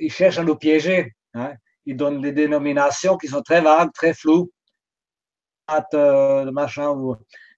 ils 0.00 0.12
cherchent 0.12 0.38
à 0.38 0.44
nous 0.44 0.56
piéger. 0.56 1.14
Hein. 1.34 1.54
Ils 1.86 1.96
donnent 1.96 2.20
des 2.20 2.32
dénominations 2.32 3.16
qui 3.16 3.28
sont 3.28 3.42
très 3.42 3.60
vagues, 3.60 3.92
très 3.92 4.14
floues. 4.14 4.50
Euh, 5.94 6.50
machin, 6.50 6.90
ou, 6.90 7.16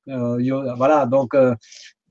euh, 0.08 0.74
voilà, 0.76 1.06
donc 1.06 1.34
euh, 1.34 1.54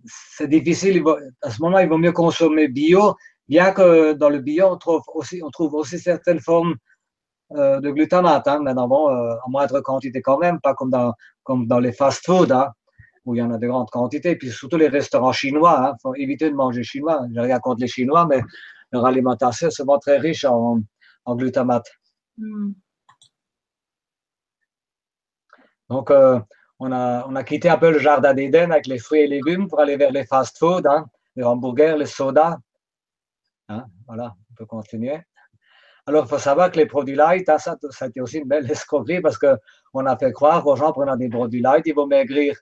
c'est 0.06 0.48
difficile. 0.48 1.02
À 1.42 1.50
ce 1.50 1.62
moment, 1.62 1.80
il 1.80 1.88
vaut 1.88 1.98
mieux 1.98 2.12
consommer 2.12 2.68
bio, 2.68 3.16
bien 3.48 3.72
que 3.72 4.14
dans 4.14 4.30
le 4.30 4.40
bio, 4.40 4.68
on 4.68 4.78
trouve 4.78 5.02
aussi, 5.14 5.42
on 5.44 5.50
trouve 5.50 5.74
aussi 5.76 6.00
certaines 6.00 6.40
formes 6.40 6.76
de 7.52 7.92
glutamate, 7.92 8.48
hein, 8.48 8.62
mais 8.64 8.74
bon, 8.74 9.10
en 9.10 9.50
moindre 9.50 9.80
quantité 9.82 10.22
quand 10.22 10.40
même, 10.40 10.60
pas 10.60 10.74
comme 10.74 10.90
dans, 10.90 11.14
comme 11.44 11.68
dans 11.68 11.80
les 11.80 11.92
fast-foods. 11.92 12.52
Hein 12.52 12.70
où 13.26 13.36
il 13.36 13.40
y 13.40 13.42
en 13.42 13.52
a 13.52 13.58
de 13.58 13.68
grandes 13.68 13.90
quantités, 13.90 14.36
puis 14.36 14.52
surtout 14.52 14.78
les 14.78 14.88
restaurants 14.88 15.32
chinois. 15.32 15.78
Il 15.80 15.86
hein. 15.86 15.96
faut 16.02 16.16
éviter 16.16 16.50
de 16.50 16.56
manger 16.56 16.84
chinois. 16.84 17.26
Je 17.34 17.40
rien 17.40 17.60
contre 17.60 17.82
les 17.82 17.88
Chinois, 17.88 18.26
mais 18.30 18.42
leur 18.92 19.06
alimentation 19.06 19.68
est 19.68 19.72
souvent 19.72 19.98
très 20.00 20.18
riche 20.18 20.46
en, 20.46 20.82
glutamate. 21.28 21.90
Hmm. 22.38 22.74
Donc, 25.90 26.12
euh, 26.12 26.40
on, 26.80 26.92
a, 26.92 27.26
on 27.28 27.36
a 27.36 27.44
quitté 27.44 27.70
un 27.70 27.78
peu 27.78 27.92
le 27.92 28.00
jardin 28.00 28.34
d'Éden 28.34 28.72
avec 28.72 28.88
les 28.88 28.98
fruits 28.98 29.22
et 29.22 29.28
légumes 29.28 29.68
pour 29.68 29.80
aller 29.80 29.96
vers 29.96 30.12
les 30.12 30.26
fast-foods, 30.26 30.86
hein, 30.86 31.06
les 31.36 31.44
hamburgers, 31.44 31.96
les 31.98 32.06
sodas. 32.06 32.58
Hein, 33.70 33.86
voilà, 34.08 34.36
on 34.52 34.56
peut 34.56 34.66
continuer. 34.66 35.20
Alors, 36.06 36.26
il 36.26 36.30
faut 36.30 36.38
savoir 36.38 36.70
que 36.72 36.78
les 36.78 36.86
produits 36.86 37.16
light, 37.16 37.46
ça, 37.46 37.58
ça 37.58 38.06
a 38.06 38.08
été 38.08 38.20
aussi 38.20 38.40
une 38.40 38.48
belle 38.48 38.70
escroquerie 38.70 39.22
parce 39.22 39.38
qu'on 39.38 40.06
a 40.06 40.18
fait 40.18 40.34
croire 40.34 40.66
aux 40.68 40.76
gens 40.76 40.92
prenant 40.92 41.16
des 41.16 41.30
produits 41.30 41.62
light, 41.62 41.84
ils 41.86 41.96
vont 41.96 42.08
maigrir. 42.08 42.58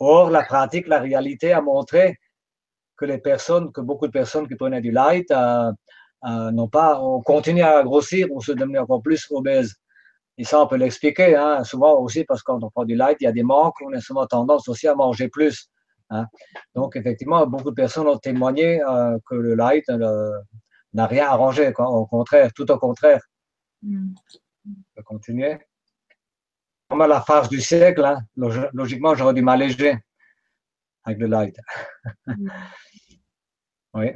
Or, 0.00 0.30
la 0.30 0.42
pratique, 0.42 0.88
la 0.88 0.98
réalité 0.98 1.52
a 1.52 1.60
montré 1.60 2.16
que 2.96 3.04
les 3.04 3.18
personnes, 3.18 3.70
que 3.72 3.80
beaucoup 3.80 4.06
de 4.06 4.12
personnes 4.12 4.48
qui 4.48 4.56
prenaient 4.56 4.80
du 4.80 4.90
light 4.90 5.30
euh, 5.30 5.72
euh, 6.26 6.50
n'ont 6.50 6.68
pas, 6.68 7.00
ont 7.00 7.22
continué 7.22 7.62
à 7.62 7.82
grossir 7.82 8.26
ou 8.30 8.40
se 8.42 8.52
devenir 8.52 8.82
encore 8.82 9.02
plus 9.02 9.26
obèses. 9.30 9.74
Et 10.36 10.44
ça, 10.44 10.60
on 10.60 10.66
peut 10.66 10.76
l'expliquer, 10.76 11.36
hein, 11.36 11.62
souvent 11.64 11.98
aussi 12.00 12.24
parce 12.24 12.42
qu'on 12.42 12.58
prend 12.58 12.84
du 12.84 12.96
light, 12.96 13.18
il 13.20 13.24
y 13.24 13.26
a 13.26 13.32
des 13.32 13.42
manques, 13.42 13.76
on 13.86 13.92
a 13.92 14.00
souvent 14.00 14.26
tendance 14.26 14.68
aussi 14.68 14.88
à 14.88 14.94
manger 14.94 15.28
plus. 15.28 15.68
Hein. 16.10 16.26
Donc, 16.74 16.96
effectivement, 16.96 17.46
beaucoup 17.46 17.70
de 17.70 17.74
personnes 17.74 18.08
ont 18.08 18.18
témoigné 18.18 18.82
euh, 18.82 19.18
que 19.26 19.34
le 19.34 19.54
light 19.54 19.88
n'a 20.92 21.06
rien 21.06 21.28
arrangé, 21.28 21.72
quoi. 21.72 21.88
au 21.88 22.06
contraire, 22.06 22.52
tout 22.52 22.70
au 22.70 22.78
contraire. 22.78 23.20
Mm. 23.82 24.12
On 24.66 24.72
peut 24.96 25.02
continuer 25.02 25.58
vraiment 26.90 27.06
la 27.06 27.20
farce 27.20 27.48
du 27.48 27.60
siècle. 27.60 28.04
Hein. 28.04 28.20
Logiquement, 28.72 29.14
j'aurais 29.14 29.34
dû 29.34 29.42
m'alléger 29.42 29.96
avec 31.04 31.18
le 31.18 31.26
light. 31.26 31.56
oui. 33.94 34.12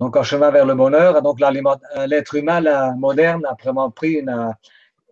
Donc, 0.00 0.16
en 0.16 0.22
chemin 0.22 0.50
vers 0.50 0.64
le 0.64 0.74
bonheur, 0.74 1.20
donc 1.20 1.42
euh, 1.42 2.06
l'être 2.06 2.34
humain 2.34 2.94
moderne 2.94 3.44
a 3.44 3.54
vraiment 3.54 3.90
pris 3.90 4.14
une, 4.14 4.54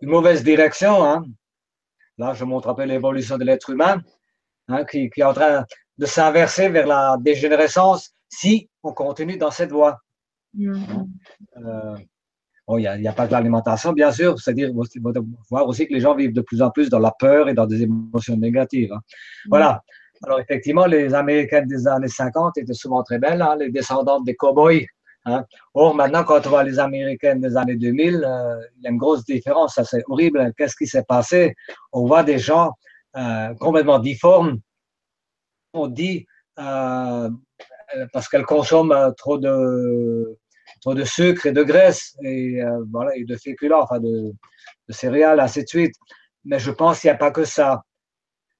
mauvaise 0.01 0.43
direction. 0.43 1.03
Hein. 1.03 1.25
Là, 2.17 2.33
je 2.33 2.43
montre 2.43 2.69
un 2.69 2.73
peu 2.73 2.85
l'évolution 2.85 3.37
de 3.37 3.43
l'être 3.43 3.69
humain, 3.69 4.01
hein, 4.67 4.83
qui, 4.85 5.11
est 5.15 5.23
en 5.23 5.33
train 5.33 5.63
de 5.99 6.05
s'inverser 6.05 6.69
vers 6.69 6.87
la 6.87 7.17
dégénérescence 7.19 8.11
si 8.29 8.69
on 8.83 8.93
continue 8.93 9.37
dans 9.37 9.51
cette 9.51 9.71
voie. 9.71 9.99
Mm-hmm. 10.57 11.07
Euh, 11.57 11.97
il 12.77 13.01
n'y 13.01 13.07
a, 13.07 13.13
pas 13.13 13.27
que 13.27 13.31
l'alimentation, 13.31 13.93
bien 13.93 14.11
sûr, 14.11 14.39
c'est-à-dire 14.39 14.71
voir 15.49 15.67
aussi 15.67 15.87
que 15.87 15.93
les 15.93 15.99
gens 15.99 16.15
vivent 16.15 16.33
de 16.33 16.41
plus 16.41 16.61
en 16.61 16.69
plus 16.69 16.89
dans 16.89 16.99
la 16.99 17.11
peur 17.11 17.49
et 17.49 17.53
dans 17.53 17.65
des 17.65 17.81
émotions 17.81 18.37
négatives. 18.37 18.93
Hein. 18.93 18.99
Voilà. 19.49 19.81
Alors, 20.23 20.39
effectivement, 20.39 20.85
les 20.85 21.13
Américaines 21.13 21.67
des 21.67 21.87
années 21.87 22.07
50 22.07 22.57
étaient 22.57 22.73
souvent 22.73 23.01
très 23.03 23.17
belles, 23.17 23.41
hein, 23.41 23.55
les 23.57 23.71
descendantes 23.71 24.23
des 24.25 24.35
cow-boys. 24.35 24.85
Hein. 25.25 25.45
Or, 25.73 25.95
maintenant, 25.95 26.23
quand 26.23 26.45
on 26.45 26.49
voit 26.49 26.63
les 26.63 26.77
Américaines 26.77 27.41
des 27.41 27.57
années 27.57 27.75
2000, 27.75 28.23
euh, 28.23 28.55
il 28.77 28.83
y 28.83 28.87
a 28.87 28.91
une 28.91 28.97
grosse 28.97 29.25
différence. 29.25 29.75
Ça, 29.75 29.83
c'est 29.83 30.03
horrible. 30.07 30.53
Qu'est-ce 30.55 30.75
qui 30.75 30.85
s'est 30.85 31.03
passé? 31.03 31.55
On 31.91 32.05
voit 32.05 32.23
des 32.23 32.37
gens 32.37 32.71
euh, 33.17 33.53
complètement 33.55 33.97
difformes. 33.97 34.59
On 35.73 35.87
dit 35.87 36.25
euh, 36.59 37.29
parce 38.13 38.27
qu'elles 38.27 38.45
consomment 38.45 39.13
trop 39.17 39.37
de 39.37 40.37
trop 40.81 40.93
de 40.93 41.03
sucre 41.03 41.45
et 41.45 41.51
de 41.51 41.63
graisse 41.63 42.15
et, 42.23 42.61
euh, 42.61 42.83
voilà, 42.91 43.15
et 43.15 43.25
de 43.25 43.35
féculents, 43.35 43.81
enfin 43.81 43.99
de, 43.99 44.33
céréales, 44.89 45.39
ainsi 45.39 45.63
de 45.63 45.67
suite. 45.67 45.95
Mais 46.45 46.59
je 46.59 46.71
pense 46.71 47.01
qu'il 47.01 47.09
n'y 47.09 47.15
a 47.15 47.17
pas 47.17 47.31
que 47.31 47.43
ça. 47.43 47.83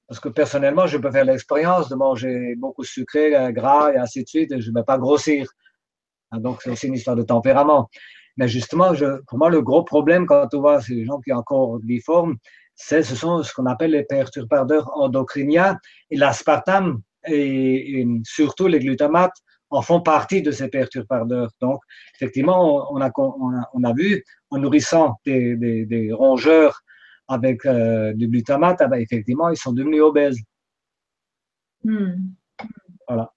Parce 0.08 0.20
que 0.20 0.28
personnellement, 0.28 0.86
je 0.86 0.98
peux 0.98 1.10
faire 1.10 1.24
l'expérience 1.24 1.88
de 1.88 1.94
manger 1.94 2.54
beaucoup 2.56 2.84
sucré, 2.84 3.34
euh, 3.34 3.52
gras 3.52 3.92
et 3.92 3.96
ainsi 3.96 4.22
de 4.22 4.28
suite, 4.28 4.52
et 4.52 4.60
je 4.60 4.70
ne 4.70 4.74
vais 4.74 4.84
pas 4.84 4.98
grossir. 4.98 5.48
Hein, 6.32 6.40
donc, 6.40 6.62
c'est 6.62 6.70
aussi 6.70 6.88
une 6.88 6.94
histoire 6.94 7.16
de 7.16 7.22
tempérament. 7.22 7.88
Mais 8.36 8.48
justement, 8.48 8.94
je, 8.94 9.20
pour 9.28 9.38
moi, 9.38 9.50
le 9.50 9.62
gros 9.62 9.84
problème 9.84 10.26
quand 10.26 10.52
on 10.54 10.60
voit 10.60 10.80
ces 10.80 11.04
gens 11.04 11.20
qui 11.20 11.30
sont 11.30 11.36
encore 11.36 11.78
difformes, 11.80 12.36
c'est, 12.36 12.59
ce 12.80 13.02
sont 13.02 13.42
ce 13.42 13.52
qu'on 13.52 13.66
appelle 13.66 13.92
les 13.92 14.04
perturbateurs 14.04 14.90
endocriniens 14.96 15.76
et 16.10 16.16
l'aspartame 16.16 17.00
et, 17.26 18.00
et, 18.00 18.06
surtout 18.24 18.66
les 18.66 18.78
glutamates 18.78 19.36
en 19.70 19.82
font 19.82 20.00
partie 20.00 20.42
de 20.42 20.50
ces 20.50 20.68
perturbateurs. 20.68 21.50
Donc, 21.60 21.80
effectivement, 22.14 22.92
on 22.92 23.00
a, 23.00 23.10
on 23.16 23.84
a, 23.84 23.92
vu, 23.92 24.24
en 24.50 24.58
nourrissant 24.58 25.16
des, 25.24 26.10
rongeurs 26.12 26.80
avec 27.28 27.64
euh, 27.64 28.12
du 28.14 28.26
glutamate, 28.26 28.80
ben, 28.90 28.94
effectivement, 28.94 29.50
ils 29.50 29.56
sont 29.56 29.72
devenus 29.72 30.02
obèses. 30.02 30.40
Hmm. 31.84 32.32
Voilà. 33.06 33.32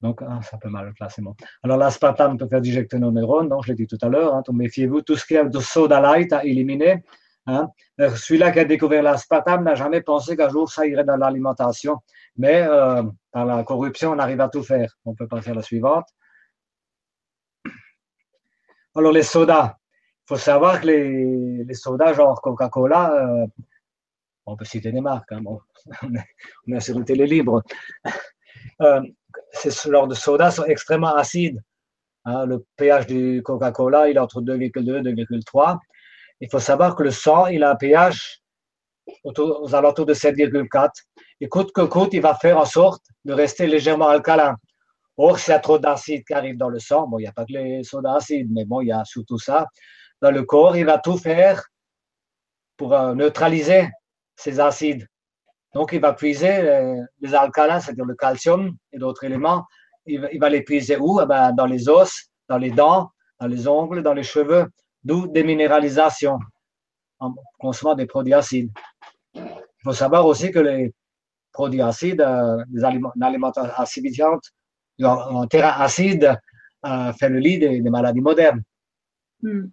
Donc, 0.00 0.22
ah, 0.22 0.40
ça 0.42 0.56
peut 0.56 0.68
mal 0.68 0.92
classer. 0.94 1.20
Bon. 1.22 1.34
Alors, 1.62 1.76
l'aspartame 1.76 2.38
peut 2.38 2.48
faire 2.48 2.60
dijecter 2.60 2.98
nos 2.98 3.12
neurones, 3.12 3.48
donc 3.48 3.64
je 3.64 3.68
l'ai 3.68 3.74
dit 3.74 3.86
tout 3.86 3.98
à 4.00 4.08
l'heure. 4.08 4.34
Hein, 4.34 4.42
méfiez-vous, 4.52 5.02
tout 5.02 5.16
ce 5.16 5.26
qui 5.26 5.34
est 5.34 5.44
de 5.44 5.60
soda 5.60 6.00
light 6.00 6.32
à 6.32 6.44
éliminer. 6.44 7.04
Hein. 7.46 7.68
Euh, 8.00 8.14
celui-là 8.14 8.52
qui 8.52 8.60
a 8.60 8.64
découvert 8.64 9.02
l'aspartame 9.02 9.64
n'a 9.64 9.74
jamais 9.74 10.02
pensé 10.02 10.36
qu'un 10.36 10.48
jour 10.48 10.70
ça 10.70 10.86
irait 10.86 11.04
dans 11.04 11.16
l'alimentation. 11.16 11.98
Mais 12.36 12.62
euh, 12.62 13.02
par 13.32 13.44
la 13.44 13.62
corruption, 13.64 14.12
on 14.12 14.18
arrive 14.18 14.40
à 14.40 14.48
tout 14.48 14.62
faire. 14.62 14.96
On 15.04 15.14
peut 15.14 15.28
passer 15.28 15.50
à 15.50 15.54
la 15.54 15.62
suivante. 15.62 16.06
Alors, 18.94 19.12
les 19.12 19.22
sodas. 19.22 19.76
Il 20.26 20.34
faut 20.34 20.36
savoir 20.36 20.80
que 20.80 20.86
les, 20.86 21.64
les 21.64 21.74
sodas, 21.74 22.14
genre 22.14 22.40
Coca-Cola, 22.40 23.12
euh, 23.12 23.46
on 24.46 24.56
peut 24.56 24.64
citer 24.64 24.92
des 24.92 25.00
marques, 25.00 25.32
hein, 25.32 25.42
on 26.02 26.72
est 26.72 26.80
sur 26.80 26.96
une 26.96 27.04
télé 27.04 27.26
libre. 27.26 27.62
Ce 29.52 29.90
genre 29.90 30.08
de 30.08 30.14
sodas 30.14 30.52
sont 30.52 30.64
extrêmement 30.64 31.14
acides. 31.14 31.60
Hein. 32.26 32.44
le 32.44 32.64
pH 32.76 33.06
du 33.06 33.42
Coca-Cola, 33.42 34.10
il 34.10 34.16
est 34.16 34.20
entre 34.20 34.42
2,2 34.42 35.08
et 35.08 35.14
2,3. 35.14 35.78
Il 36.40 36.50
faut 36.50 36.58
savoir 36.58 36.96
que 36.96 37.02
le 37.02 37.10
sang, 37.10 37.46
il 37.46 37.62
a 37.62 37.70
un 37.70 37.76
pH 37.76 38.40
aux 39.24 39.74
alentours 39.74 40.06
de 40.06 40.14
7,4 40.14 40.90
et 41.40 41.48
coûte 41.48 41.72
que 41.72 41.82
coûte, 41.82 42.10
il 42.12 42.20
va 42.20 42.34
faire 42.34 42.58
en 42.58 42.64
sorte 42.64 43.02
de 43.24 43.32
rester 43.32 43.66
légèrement 43.66 44.08
alcalin. 44.08 44.56
Or, 45.16 45.38
s'il 45.38 45.52
y 45.52 45.54
a 45.54 45.58
trop 45.58 45.78
d'acide 45.78 46.24
qui 46.24 46.32
arrive 46.32 46.56
dans 46.56 46.68
le 46.68 46.78
sang, 46.78 47.06
bon, 47.06 47.18
il 47.18 47.22
n'y 47.22 47.28
a 47.28 47.32
pas 47.32 47.44
que 47.44 47.52
les 47.52 47.82
sodas 47.82 48.14
acides, 48.16 48.48
mais 48.50 48.64
bon, 48.64 48.80
il 48.80 48.88
y 48.88 48.92
a 48.92 49.04
surtout 49.04 49.38
ça, 49.38 49.66
dans 50.22 50.30
le 50.30 50.44
corps, 50.44 50.76
il 50.76 50.86
va 50.86 50.98
tout 50.98 51.18
faire 51.18 51.62
pour 52.76 52.94
euh, 52.94 53.14
neutraliser 53.14 53.88
ces 54.36 54.60
acides. 54.60 55.06
Donc, 55.74 55.92
il 55.92 56.00
va 56.00 56.12
puiser 56.12 57.06
les, 57.20 57.34
alcalins, 57.34 57.80
c'est-à-dire 57.80 58.04
le 58.04 58.14
calcium 58.14 58.74
et 58.92 58.98
d'autres 58.98 59.24
éléments, 59.24 59.64
il, 60.06 60.38
va 60.40 60.48
les 60.48 60.62
puiser 60.62 60.96
où? 60.96 61.20
Eh 61.20 61.26
ben, 61.26 61.52
Dans 61.52 61.66
les 61.66 61.88
os, 61.88 62.30
dans 62.48 62.58
les 62.58 62.70
dents, 62.70 63.10
dans 63.38 63.46
les 63.46 63.68
ongles, 63.68 64.02
dans 64.02 64.14
les 64.14 64.24
cheveux, 64.24 64.66
d'où 65.04 65.26
des 65.28 65.44
minéralisations 65.44 66.38
en 67.20 67.34
consommant 67.58 67.94
des 67.94 68.06
produits 68.06 68.34
acides. 68.34 68.70
Il 69.34 69.84
faut 69.84 69.92
savoir 69.92 70.26
aussi 70.26 70.50
que 70.50 70.58
les, 70.58 70.92
produits 71.52 71.82
acides, 71.82 72.24
des 72.68 72.84
aliments, 72.84 73.12
une 73.16 73.22
alimentation 73.22 73.72
acidifiante, 73.76 74.42
un 75.00 75.46
terrain 75.46 75.74
acide 75.80 76.38
fait 77.18 77.28
le 77.28 77.38
lit 77.38 77.58
des, 77.58 77.80
maladies 77.82 78.20
modernes. 78.20 78.62
Hmm. 79.42 79.66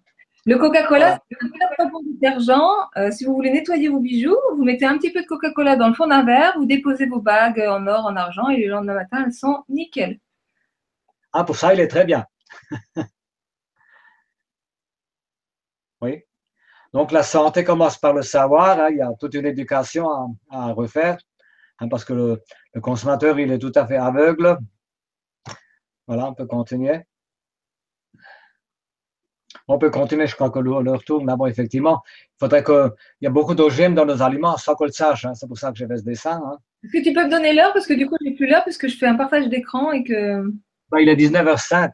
Le 0.48 0.58
Coca-Cola, 0.58 1.20
c'est 1.30 1.38
un 1.82 1.90
détergent. 2.06 2.90
si 3.12 3.26
vous 3.26 3.34
voulez 3.34 3.52
nettoyer 3.52 3.90
vos 3.90 4.00
bijoux, 4.00 4.38
vous 4.56 4.64
mettez 4.64 4.86
un 4.86 4.98
petit 4.98 5.12
peu 5.12 5.22
de 5.22 5.28
Coca-Cola 5.28 5.76
dans 5.76 5.90
le 5.90 5.94
fond 5.94 6.08
d'un 6.08 6.24
verre, 6.24 6.54
vous 6.58 6.66
déposez 6.66 7.06
vos 7.06 7.20
bagues 7.20 7.60
en 7.68 7.86
or, 7.86 8.06
en 8.06 8.16
argent, 8.16 8.48
et 8.48 8.64
le 8.64 8.70
lendemain 8.70 8.94
matin, 8.94 9.26
elles 9.26 9.34
sont 9.34 9.66
nickel. 9.68 10.22
Ah, 11.34 11.44
pour 11.44 11.58
ça, 11.58 11.74
il 11.74 11.82
est 11.82 11.90
très 11.90 12.06
bien. 12.06 12.26
oui. 16.02 16.24
Donc, 16.94 17.12
la 17.12 17.24
santé 17.24 17.66
commence 17.66 17.98
par 17.98 18.14
le 18.14 18.22
savoir. 18.22 18.80
Hein. 18.80 18.88
Il 18.92 18.98
y 18.98 19.02
a 19.02 19.12
toute 19.20 19.34
une 19.34 19.48
éducation 19.48 20.38
à, 20.50 20.72
refaire 20.72 21.18
hein, 21.80 21.90
parce 21.90 22.06
que 22.06 22.14
le, 22.14 22.42
consommateur, 22.82 23.38
il 23.38 23.52
est 23.52 23.60
tout 23.60 23.74
à 23.76 23.86
fait 23.86 23.98
aveugle. 23.98 24.58
Voilà, 26.08 26.26
on 26.28 26.34
peut 26.34 26.48
continuer. 26.48 27.02
On 29.68 29.78
peut 29.78 29.90
continuer, 29.90 30.28
je 30.28 30.36
crois 30.36 30.50
que 30.50 30.60
l'heure 30.60 31.04
tourne. 31.04 31.26
Mais 31.26 31.36
bon, 31.36 31.46
effectivement, 31.46 32.02
il 32.06 32.40
faudrait 32.40 32.64
que. 32.64 32.92
Il 33.22 33.26
y 33.26 33.28
a 33.28 33.32
beaucoup 33.32 33.56
d'OGM 33.56 33.94
dans 33.94 34.06
nos 34.06 34.22
aliments 34.22 34.58
sans 34.58 34.76
qu'on 34.76 34.86
le 34.86 34.92
sache. 34.92 35.26
Hein. 35.26 35.34
C'est 35.34 35.48
pour 35.48 35.58
ça 35.58 35.72
que 35.72 35.78
j'ai 35.78 35.88
fait 35.88 35.98
ce 35.98 36.04
dessin. 36.04 36.42
Est-ce 36.84 36.94
que 36.94 37.04
tu 37.04 37.14
peux 37.14 37.26
me 37.26 37.32
donner 37.32 37.54
l'heure? 37.54 37.74
Parce 37.74 37.88
que 37.88 37.94
du 37.94 38.08
coup, 38.08 38.16
je 38.22 38.30
n'ai 38.30 38.36
plus 38.36 38.48
l'heure 38.48 38.64
puisque 38.64 38.88
je 38.88 38.98
fais 38.98 39.08
un 39.08 39.16
partage 39.16 39.48
d'écran 39.48 39.92
et 39.92 40.04
que. 40.04 40.44
Ben, 40.92 41.00
il 41.00 41.10
est 41.10 41.16
19h05. 41.16 41.92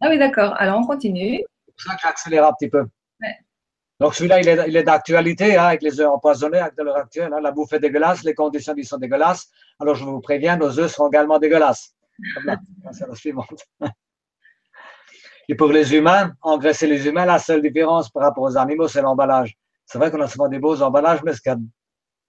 Ah 0.00 0.08
oui, 0.08 0.18
d'accord. 0.18 0.54
Alors, 0.58 0.78
on 0.78 0.86
continue. 0.86 1.38
C'est 1.66 1.72
pour 1.72 1.92
ça 1.92 1.94
que 1.96 2.00
j'accélère 2.02 2.46
un 2.46 2.52
petit 2.52 2.68
peu. 2.68 2.84
Donc 4.00 4.14
celui-là, 4.14 4.40
il 4.40 4.76
est, 4.76 4.82
d'actualité 4.82 5.58
hein, 5.58 5.64
avec 5.64 5.82
les 5.82 6.00
œufs 6.00 6.08
empoisonnés 6.08 6.58
à 6.58 6.70
l'heure 6.78 6.96
actuelle. 6.96 7.32
Hein. 7.34 7.40
la 7.42 7.50
bouffe 7.50 7.74
est 7.74 7.80
dégueulasse, 7.80 8.24
les 8.24 8.32
conditions 8.32 8.74
sont 8.82 8.96
dégueulasses. 8.96 9.50
Alors 9.78 9.94
je 9.94 10.04
vous 10.04 10.20
préviens, 10.20 10.56
nos 10.56 10.78
œufs 10.78 10.90
sont 10.90 11.08
également 11.08 11.38
dégueulasses. 11.38 11.94
C'est 12.92 13.06
la 13.06 13.14
suivante. 13.14 13.62
Et 15.50 15.56
pour 15.56 15.72
les 15.72 15.92
humains, 15.96 16.32
engraisser 16.42 16.86
les 16.86 17.08
humains, 17.08 17.24
la 17.24 17.40
seule 17.40 17.60
différence 17.60 18.08
par 18.08 18.22
rapport 18.22 18.44
aux 18.44 18.56
animaux, 18.56 18.86
c'est 18.86 19.02
l'emballage. 19.02 19.58
C'est 19.84 19.98
vrai 19.98 20.08
qu'on 20.12 20.20
a 20.20 20.28
souvent 20.28 20.46
des 20.46 20.60
beaux 20.60 20.80
emballages, 20.80 21.24
mais 21.24 21.32
ce 21.32 21.40
qu'il 21.40 21.50
y 21.50 21.54
a 21.56 21.58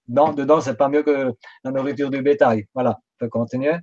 dedans, 0.07 0.33
dedans 0.33 0.59
c'est 0.59 0.73
pas 0.73 0.89
mieux 0.89 1.03
que 1.03 1.31
la 1.63 1.69
nourriture 1.69 2.09
du 2.09 2.23
bétail. 2.23 2.65
Voilà, 2.73 2.97
on 2.97 3.17
peut 3.19 3.29
continuer. 3.29 3.75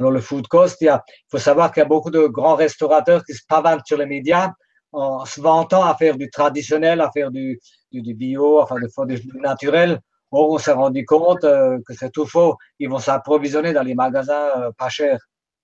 Alors 0.00 0.10
le 0.10 0.20
food 0.20 0.48
cost, 0.48 0.78
il, 0.80 0.92
faut 1.30 1.38
savoir 1.38 1.70
qu'il 1.70 1.80
y 1.80 1.86
a 1.86 1.88
beaucoup 1.88 2.10
de 2.10 2.26
grands 2.26 2.56
restaurateurs 2.56 3.22
qui 3.24 3.32
se 3.32 3.42
pavanent 3.48 3.84
sur 3.86 3.96
les 3.96 4.06
médias 4.06 4.50
en 4.90 5.24
se 5.24 5.40
vantant 5.40 5.84
à 5.84 5.94
faire 5.94 6.16
du 6.16 6.28
traditionnel, 6.30 7.00
à 7.00 7.12
faire 7.12 7.30
du, 7.30 7.60
bio, 7.92 8.60
enfin 8.60 8.74
de 8.80 8.88
faire 8.88 9.06
du 9.06 9.20
naturel. 9.34 10.00
Or, 10.32 10.50
on 10.50 10.58
s'est 10.58 10.72
rendu 10.72 11.04
compte 11.04 11.44
euh, 11.44 11.78
que 11.86 11.94
c'est 11.94 12.10
tout 12.10 12.26
faux. 12.26 12.56
Ils 12.80 12.88
vont 12.88 12.98
s'approvisionner 12.98 13.72
dans 13.72 13.84
les 13.84 13.94
magasins 13.94 14.50
euh, 14.56 14.72
pas 14.76 14.88
chers. 14.88 15.20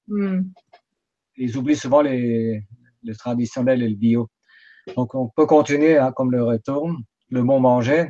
Hmm. 0.06 0.42
Ils 1.36 1.56
oublient 1.56 1.76
souvent 1.76 2.02
les, 2.02 2.62
traditionnels 3.18 3.82
et 3.82 3.88
le 3.88 3.96
bio. 3.96 4.28
Donc, 4.96 5.14
on 5.14 5.28
peut 5.28 5.46
continuer, 5.46 5.98
hein, 5.98 6.12
comme 6.12 6.30
le 6.30 6.44
retourne, 6.44 6.96
le 7.30 7.42
bon 7.42 7.60
manger. 7.60 8.08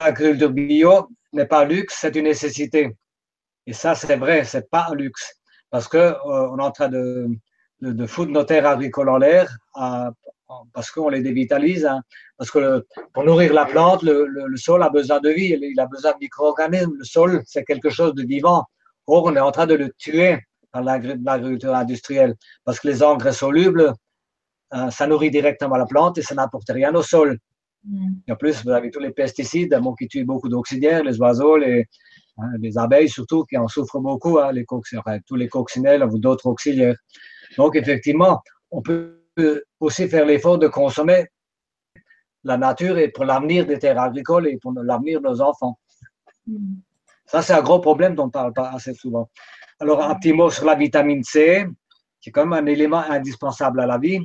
L'agriculture 0.00 0.50
bio 0.50 1.08
n'est 1.32 1.46
pas 1.46 1.64
luxe, 1.64 1.98
c'est 2.00 2.14
une 2.16 2.24
nécessité. 2.24 2.96
Et 3.66 3.72
ça, 3.72 3.94
c'est 3.94 4.16
vrai, 4.16 4.44
c'est 4.44 4.68
pas 4.70 4.88
un 4.90 4.94
luxe. 4.94 5.34
Parce 5.70 5.88
que 5.88 5.98
euh, 5.98 6.16
on 6.50 6.58
est 6.58 6.62
en 6.62 6.70
train 6.70 6.88
de, 6.88 7.28
de, 7.80 8.06
foutre 8.06 8.30
nos 8.30 8.44
terres 8.44 8.66
agricoles 8.66 9.08
en 9.08 9.18
l'air 9.18 9.56
parce 10.74 10.90
qu'on 10.90 11.08
les 11.08 11.22
dévitalise. 11.22 11.86
Hein. 11.86 12.02
parce 12.36 12.50
que 12.50 12.84
pour 13.12 13.24
nourrir 13.24 13.52
la 13.52 13.64
plante, 13.64 14.02
le, 14.02 14.26
le, 14.26 14.56
sol 14.56 14.82
a 14.82 14.90
besoin 14.90 15.20
de 15.20 15.30
vie, 15.30 15.56
il 15.60 15.80
a 15.80 15.86
besoin 15.86 16.12
de 16.12 16.18
micro-organismes. 16.20 16.94
Le 16.98 17.04
sol, 17.04 17.42
c'est 17.46 17.64
quelque 17.64 17.90
chose 17.90 18.14
de 18.14 18.22
vivant. 18.22 18.64
Or, 19.06 19.24
on 19.24 19.34
est 19.34 19.40
en 19.40 19.50
train 19.50 19.66
de 19.66 19.74
le 19.74 19.90
tuer 19.98 20.38
par 20.72 20.82
l'agriculture 20.82 21.74
industrielle 21.74 22.34
parce 22.64 22.80
que 22.80 22.88
les 22.88 23.02
engrais 23.02 23.32
solubles, 23.32 23.92
hein, 24.70 24.90
ça 24.90 25.06
nourrit 25.06 25.30
directement 25.30 25.76
la 25.76 25.86
plante 25.86 26.18
et 26.18 26.22
ça 26.22 26.34
n'apporte 26.34 26.70
rien 26.70 26.94
au 26.94 27.02
sol. 27.02 27.38
Mm. 27.84 28.14
Et 28.26 28.32
en 28.32 28.36
plus, 28.36 28.64
vous 28.64 28.70
avez 28.70 28.90
tous 28.90 29.00
les 29.00 29.12
pesticides 29.12 29.78
qui 29.98 30.08
tuent 30.08 30.24
beaucoup 30.24 30.48
d'oxydaires, 30.48 31.04
les 31.04 31.18
oiseaux, 31.20 31.56
les, 31.56 31.86
hein, 32.38 32.50
les 32.60 32.78
abeilles 32.78 33.08
surtout, 33.08 33.44
qui 33.44 33.56
en 33.56 33.68
souffrent 33.68 34.00
beaucoup, 34.00 34.38
les 34.52 34.64
tous 35.26 35.36
les 35.36 35.48
coccinelles 35.48 36.02
ou 36.04 36.18
d'autres 36.18 36.46
auxiliaires. 36.46 36.96
Donc, 37.56 37.76
effectivement, 37.76 38.40
on 38.70 38.82
peut 38.82 39.18
aussi 39.80 40.08
faire 40.08 40.24
l'effort 40.24 40.58
de 40.58 40.68
consommer 40.68 41.26
la 42.44 42.56
nature 42.56 42.98
et 42.98 43.08
pour 43.08 43.24
l'avenir 43.24 43.66
des 43.66 43.78
terres 43.78 44.00
agricoles 44.00 44.48
et 44.48 44.58
pour 44.58 44.72
l'avenir 44.72 45.20
de 45.20 45.28
nos 45.28 45.40
enfants. 45.40 45.78
Ça, 47.26 47.40
c'est 47.40 47.52
un 47.52 47.62
gros 47.62 47.78
problème 47.80 48.14
dont 48.14 48.24
on 48.24 48.26
ne 48.26 48.32
parle 48.32 48.52
pas 48.52 48.70
assez 48.70 48.94
souvent. 48.94 49.30
Alors, 49.82 50.00
un 50.00 50.14
petit 50.14 50.32
mot 50.32 50.48
sur 50.48 50.64
la 50.64 50.76
vitamine 50.76 51.24
C, 51.24 51.66
qui 52.20 52.28
est 52.28 52.32
quand 52.32 52.46
même 52.46 52.52
un 52.52 52.66
élément 52.70 53.02
indispensable 53.02 53.80
à 53.80 53.86
la 53.86 53.98
vie, 53.98 54.20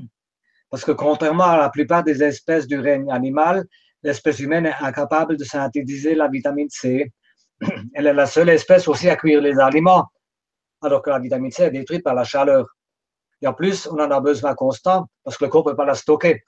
parce 0.70 0.86
que 0.86 0.92
contrairement 0.92 1.46
à 1.46 1.58
la 1.58 1.72
plupart 1.72 2.04
des 2.04 2.22
espèces 2.22 2.68
du 2.68 2.80
règne 2.80 3.12
animal, 3.12 3.66
l'espèce 4.04 4.40
humaine 4.40 4.68
est 4.68 4.76
incapable 4.82 5.36
de 5.36 5.44
synthétiser 5.44 6.14
la 6.14 6.28
vitamine 6.28 6.70
C. 6.70 7.12
Elle 7.96 8.06
est 8.06 8.14
la 8.14 8.28
seule 8.28 8.50
espèce 8.50 8.88
aussi 8.88 9.10
à 9.10 9.16
cuire 9.16 9.42
les 9.42 9.58
aliments, 9.58 10.06
alors 10.84 11.02
que 11.02 11.10
la 11.10 11.18
vitamine 11.18 11.50
C 11.50 11.64
est 11.64 11.72
détruite 11.72 12.04
par 12.04 12.14
la 12.14 12.24
chaleur. 12.24 12.68
Et 13.42 13.48
en 13.48 13.54
plus, 13.54 13.88
on 13.88 13.96
en 13.96 14.12
a 14.12 14.20
besoin 14.20 14.54
constant 14.54 15.08
parce 15.24 15.40
que 15.40 15.46
le 15.46 15.50
corps 15.50 15.66
ne 15.66 15.72
peut 15.72 15.76
pas 15.76 15.86
la 15.86 15.96
stocker. 15.96 16.44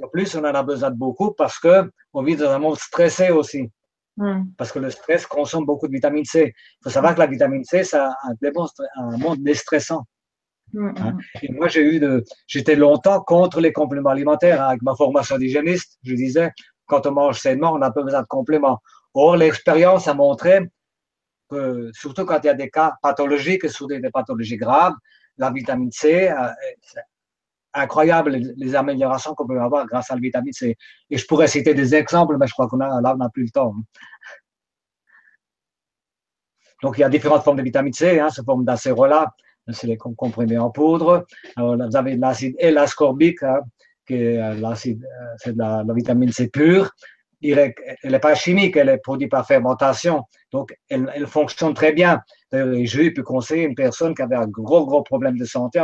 Et 0.00 0.04
en 0.04 0.08
plus, 0.08 0.34
on 0.36 0.40
en 0.40 0.54
a 0.54 0.62
besoin 0.62 0.90
de 0.90 0.96
beaucoup 0.96 1.32
parce 1.34 1.58
qu'on 1.58 2.22
vit 2.22 2.36
dans 2.36 2.48
un 2.48 2.58
monde 2.58 2.78
stressé 2.78 3.28
aussi. 3.28 3.70
Hmm. 4.16 4.44
Parce 4.56 4.70
que 4.70 4.78
le 4.78 4.90
stress 4.90 5.26
consomme 5.26 5.66
beaucoup 5.66 5.88
de 5.88 5.92
vitamine 5.92 6.24
C. 6.24 6.54
Il 6.54 6.84
faut 6.84 6.90
savoir 6.90 7.14
que 7.14 7.20
la 7.20 7.26
vitamine 7.26 7.64
C, 7.64 7.82
c'est 7.82 7.98
un, 7.98 8.14
un 8.96 9.16
monde 9.18 9.42
déstressant. 9.42 10.04
Hmm, 10.72 10.92
hein. 10.98 11.12
hmm. 11.12 11.20
Et 11.42 11.52
moi, 11.52 11.68
j'ai 11.68 11.82
eu 11.82 11.98
de, 11.98 12.24
j'étais 12.46 12.76
longtemps 12.76 13.20
contre 13.20 13.60
les 13.60 13.72
compléments 13.72 14.10
alimentaires. 14.10 14.62
Hein. 14.62 14.68
Avec 14.68 14.82
ma 14.82 14.94
formation 14.94 15.36
d'hygiéniste, 15.36 15.98
je 16.04 16.14
disais, 16.14 16.50
quand 16.86 17.06
on 17.06 17.12
mange 17.12 17.40
sainement, 17.40 17.72
on 17.72 17.78
n'a 17.78 17.90
pas 17.90 18.02
besoin 18.02 18.22
de 18.22 18.26
compléments. 18.26 18.78
Or, 19.14 19.36
l'expérience 19.36 20.06
a 20.06 20.14
montré 20.14 20.60
que, 21.50 21.90
surtout 21.92 22.24
quand 22.24 22.38
il 22.42 22.46
y 22.46 22.50
a 22.50 22.54
des 22.54 22.70
cas 22.70 22.94
pathologiques, 23.02 23.68
surtout 23.68 23.98
des 23.98 24.10
pathologies 24.10 24.56
graves, 24.56 24.94
la 25.36 25.50
vitamine 25.50 25.90
C, 25.90 26.28
euh, 26.30 26.48
incroyable 27.74 28.36
les, 28.56 28.74
améliorations 28.74 29.34
qu'on 29.34 29.46
peut 29.46 29.60
avoir 29.60 29.86
grâce 29.86 30.10
à 30.10 30.14
la 30.14 30.20
vitamine 30.20 30.52
C. 30.52 30.76
Et 31.10 31.18
je 31.18 31.26
pourrais 31.26 31.48
citer 31.48 31.74
des 31.74 31.94
exemples, 31.94 32.36
mais 32.38 32.46
je 32.46 32.52
crois 32.52 32.68
qu'on 32.68 32.80
a, 32.80 33.00
là, 33.00 33.14
n'a 33.16 33.28
plus 33.28 33.44
le 33.44 33.50
temps. 33.50 33.74
Donc, 36.82 36.98
il 36.98 37.00
y 37.00 37.04
a 37.04 37.08
différentes 37.08 37.42
formes 37.42 37.56
de 37.56 37.62
vitamine 37.62 37.92
C, 37.92 38.20
hein, 38.20 38.30
sous 38.30 38.44
forme 38.44 38.64
d'acérola, 38.64 39.34
c'est 39.70 39.86
les 39.86 39.96
comprimés 39.96 40.58
en 40.58 40.70
poudre. 40.70 41.24
Alors, 41.56 41.76
vous 41.76 41.96
avez 41.96 42.16
l'acide 42.16 42.54
L-ascorbique, 42.58 43.42
hein, 43.42 43.60
qui 44.06 44.14
est 44.14 44.38
euh, 44.38 44.54
l'acide, 44.54 45.02
euh, 45.04 45.34
c'est 45.38 45.56
la, 45.56 45.84
vitamine 45.94 46.30
C 46.30 46.48
pure. 46.48 46.90
Elle 47.42 47.74
n'est 48.04 48.18
pas 48.18 48.34
chimique, 48.34 48.76
elle 48.76 48.88
est 48.88 48.98
produite 48.98 49.30
par 49.30 49.46
fermentation. 49.46 50.24
Donc, 50.50 50.74
elle, 50.88 51.10
elle 51.14 51.26
fonctionne 51.26 51.74
très 51.74 51.92
bien. 51.92 52.20
J'ai 52.52 53.10
pu 53.10 53.22
conseiller 53.22 53.64
une 53.64 53.74
personne 53.74 54.14
qui 54.14 54.22
avait 54.22 54.36
un 54.36 54.46
gros, 54.46 54.86
gros 54.86 55.02
problème 55.02 55.36
de 55.36 55.44
santé, 55.44 55.82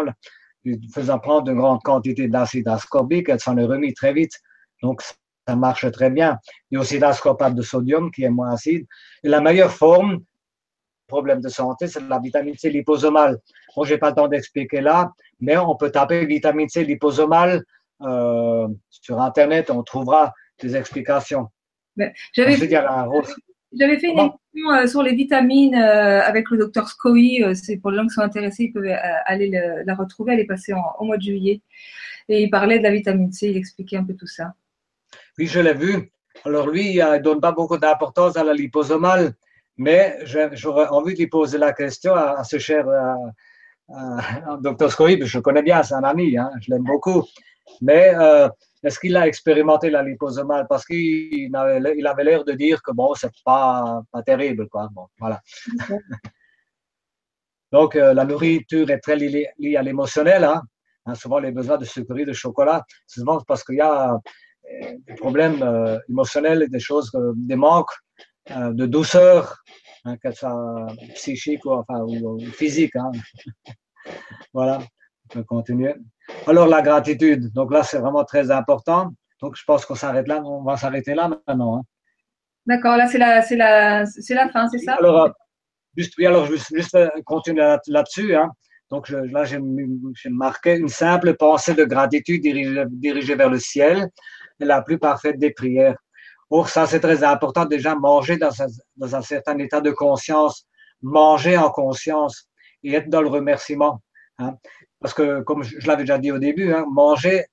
faisant 0.93 1.19
prendre 1.19 1.51
une 1.51 1.59
grande 1.59 1.83
quantité 1.83 2.29
d'acide 2.29 2.69
ascorbique, 2.69 3.29
elle 3.29 3.41
s'en 3.41 3.57
est 3.57 3.65
remis 3.65 3.95
très 3.95 4.13
vite. 4.13 4.33
Donc, 4.83 5.03
ça 5.47 5.57
marche 5.57 5.91
très 5.91 6.11
bien. 6.11 6.39
Il 6.71 6.75
y 6.75 6.79
a 6.79 6.81
aussi 6.81 6.99
l'ascorbate 6.99 7.55
de 7.55 7.63
sodium 7.63 8.11
qui 8.11 8.25
est 8.25 8.31
moins 8.31 8.53
acide. 8.53 8.87
Et 9.25 9.29
la 9.29 9.41
meilleure 9.41 9.73
forme, 9.73 10.21
problème 11.09 11.41
de 11.41 11.49
santé, 11.49 11.89
c'est 11.89 12.07
la 12.09 12.19
vitamine 12.19 12.57
C 12.57 12.71
liposomale. 12.71 13.39
Bon, 13.75 13.85
j'ai 13.85 13.99
pas 13.99 14.11
le 14.11 14.17
temps 14.17 14.29
d'expliquer 14.29 14.81
là, 14.81 15.11
mais 15.41 15.57
on 15.57 15.77
peut 15.77 15.91
taper 15.91 16.25
vitamine 16.27 16.69
C 16.69 16.85
liposomale 16.85 17.65
euh, 18.03 18.69
sur 18.89 19.21
Internet, 19.21 19.71
on 19.71 19.83
trouvera 19.83 20.33
des 20.61 20.77
explications. 20.77 21.49
J'avais 22.33 22.57
j'avais 23.73 23.99
fait 23.99 24.09
une 24.09 24.19
émission 24.19 24.71
euh, 24.73 24.87
sur 24.87 25.03
les 25.03 25.15
vitamines 25.15 25.75
euh, 25.75 26.23
avec 26.23 26.51
le 26.51 26.59
docteur 26.59 26.89
Scoey. 26.89 27.43
Euh, 27.43 27.55
c'est 27.55 27.77
pour 27.77 27.91
les 27.91 27.99
gens 27.99 28.07
qui 28.07 28.15
sont 28.15 28.21
intéressés, 28.21 28.65
ils 28.65 28.73
peuvent 28.73 28.93
aller 29.27 29.51
la 29.85 29.95
retrouver. 29.95 30.35
Elle 30.35 30.41
est 30.41 30.47
passée 30.47 30.73
au 30.99 31.05
mois 31.05 31.17
de 31.17 31.23
juillet. 31.23 31.61
Et 32.29 32.43
il 32.43 32.51
parlait 32.51 32.79
de 32.79 32.85
la 32.85 32.91
vitamine 32.91 33.33
C, 33.33 33.49
il 33.49 33.57
expliquait 33.57 33.97
un 33.97 34.05
peu 34.05 34.15
tout 34.15 34.27
ça. 34.27 34.55
Oui, 35.39 35.47
je 35.47 35.61
l'ai 35.61 35.75
vu. 35.75 36.13
Alors 36.45 36.69
lui, 36.69 36.95
il 36.95 36.99
ne 36.99 37.19
donne 37.19 37.41
pas 37.41 37.53
beaucoup 37.53 37.77
d'importance 37.77 38.37
à 38.37 38.45
la 38.45 38.55
liposomale, 38.55 39.35
mais 39.77 40.19
j'aurais 40.53 40.89
envie 40.89 41.15
de 41.15 41.19
lui 41.19 41.27
poser 41.27 41.59
la 41.59 41.73
question 41.73 42.15
à, 42.15 42.45
ce 42.45 42.59
cher 42.59 42.87
docteur 44.61 44.93
Scoey, 44.93 45.19
je 45.25 45.39
le 45.39 45.43
connais 45.43 45.63
bien, 45.63 45.83
c'est 45.83 45.95
un 45.95 46.05
ami, 46.05 46.39
hein, 46.39 46.51
je 46.61 46.71
l'aime 46.71 46.85
beaucoup. 46.85 47.25
Mais 47.81 48.15
est-ce 48.83 48.99
qu'il 48.99 49.17
a 49.17 49.27
expérimenté 49.27 49.91
la 49.91 50.03
liposomale? 50.03 50.67
Parce 50.69 50.85
qu'il 50.85 51.55
avait, 51.55 51.95
il 51.99 52.07
avait 52.07 52.25
l'air 52.25 52.45
de 52.45 52.53
dire 52.53 52.83
que 52.83 52.93
bon, 52.93 53.15
c'est 53.15 53.31
pas, 53.45 54.03
pas 54.11 54.23
terrible, 54.23 54.69
quoi. 54.69 54.89
Bon, 54.93 55.07
voilà. 55.19 55.41
Donc, 57.73 57.95
euh, 57.95 58.15
la 58.15 58.25
nourriture 58.25 58.91
est 58.91 58.99
très 58.99 59.17
liée, 59.17 59.77
à 59.77 59.83
l'émotionnel. 59.83 60.45
Hein. 60.45 60.63
hein. 61.07 61.15
souvent, 61.15 61.39
les 61.39 61.53
besoins 61.53 61.79
de 61.79 61.85
sucreries, 61.85 62.25
de 62.25 62.33
chocolat, 62.33 62.85
souvent 63.07 63.41
parce 63.47 63.63
qu'il 63.63 63.77
y 63.77 63.81
a 63.81 64.15
euh, 64.15 64.19
des 65.07 65.15
problèmes 65.15 65.63
euh, 65.63 65.99
émotionnels, 66.09 66.69
des 66.69 66.81
choses, 66.81 67.11
des 67.37 67.57
manques 67.57 67.95
de 68.49 68.87
douceur 68.87 69.63
hein, 70.05 70.17
qu'elle 70.17 70.35
soit 70.35 70.87
psychique 71.15 71.65
ou, 71.67 71.73
enfin, 71.73 72.01
ou, 72.01 72.41
physique. 72.41 72.97
Hein. 72.97 73.13
voilà, 74.55 74.81
on 75.27 75.35
peut 75.35 75.45
continuer. 75.45 75.95
Alors 76.47 76.67
la 76.67 76.83
gratitude, 76.83 77.53
donc 77.53 77.73
là 77.73 77.83
c'est 77.83 77.99
vraiment 77.99 78.25
très 78.25 78.51
important. 78.51 79.11
Donc 79.41 79.57
je 79.57 79.65
pense 79.65 79.85
qu'on 79.87 79.95
s'arrête 79.95 80.29
là, 80.29 80.43
on 80.45 80.63
va 80.63 80.77
s'arrêter 80.77 81.15
là 81.15 81.29
maintenant. 81.29 81.79
Hein. 81.79 81.83
D'accord, 82.67 82.97
là 82.97 83.07
c'est 83.07 83.19
la, 83.19 83.43
c'est 83.43 83.57
la, 83.57 84.07
c'est 84.07 84.35
la 84.35 84.49
fin, 84.49 84.69
c'est 84.69 84.79
ça? 84.79 84.95
Alors, 84.95 85.25
euh, 85.25 85.29
juste, 85.97 86.15
oui, 86.19 86.27
alors 86.27 86.47
juste, 86.47 86.75
juste 86.75 86.95
euh, 86.95 87.09
continuer 87.25 87.77
là-dessus. 87.87 88.35
Hein. 88.35 88.51
Donc 88.91 89.09
là, 89.09 89.45
j'ai 89.45 89.59
marqué 90.31 90.77
une 90.77 90.89
simple 90.89 91.37
pensée 91.37 91.75
de 91.75 91.85
gratitude 91.85 92.43
dirigée, 92.43 92.85
dirigée 92.91 93.37
vers 93.37 93.49
le 93.49 93.61
ciel, 93.61 94.09
la 94.59 94.83
plus 94.83 94.99
parfaite 94.99 95.39
des 95.39 95.51
prières. 95.53 95.97
Or, 96.51 96.69
ça, 96.69 96.87
c'est 96.87 96.99
très 96.99 97.23
important. 97.23 97.65
Déjà, 97.65 97.95
manger 97.95 98.37
dans 98.37 98.61
un, 98.61 98.67
dans 98.97 99.15
un, 99.15 99.23
certain 99.23 99.57
état 99.59 99.81
de 99.81 99.93
conscience, 99.93 100.67
manger 101.03 101.57
en 101.57 101.71
conscience 101.71 102.49
et 102.83 102.95
être 102.95 103.09
dans 103.09 103.23
le 103.23 103.29
remerciement. 103.29 104.03
Hein. 104.41 104.57
Parce 105.01 105.15
que, 105.15 105.43
comme 105.43 105.63
je, 105.63 105.87
l'avais 105.87 106.03
déjà 106.03 106.19
dit 106.19 106.33
au 106.33 106.39
début, 106.39 106.73
hein, 106.73 106.85
manger 106.91 107.47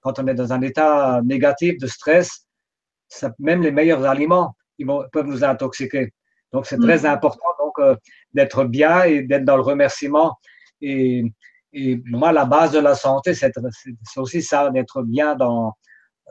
quand 0.00 0.18
on 0.18 0.26
est 0.26 0.34
dans 0.34 0.52
un 0.52 0.62
état 0.62 1.20
négatif 1.24 1.78
de 1.78 1.86
stress, 1.86 2.46
ça, 3.08 3.32
même 3.38 3.62
les 3.62 3.72
meilleurs 3.72 4.04
aliments 4.04 4.54
ils 4.78 4.86
vont, 4.86 5.04
peuvent 5.12 5.26
nous 5.26 5.42
intoxiquer. 5.42 6.12
Donc, 6.52 6.66
c'est 6.66 6.78
très 6.78 7.00
mm. 7.00 7.06
important 7.06 7.48
donc 7.58 7.72
euh, 7.78 7.96
d'être 8.32 8.64
bien 8.64 9.02
et 9.02 9.22
d'être 9.22 9.44
dans 9.44 9.56
le 9.56 9.62
remerciement. 9.62 10.36
Et, 10.80 11.24
et 11.72 12.00
moi, 12.06 12.32
la 12.32 12.44
base 12.44 12.72
de 12.72 12.78
la 12.78 12.94
santé, 12.94 13.34
c'est 13.34 13.52
aussi 14.16 14.42
ça, 14.42 14.70
d'être 14.70 15.02
bien 15.02 15.34
dans, 15.34 15.72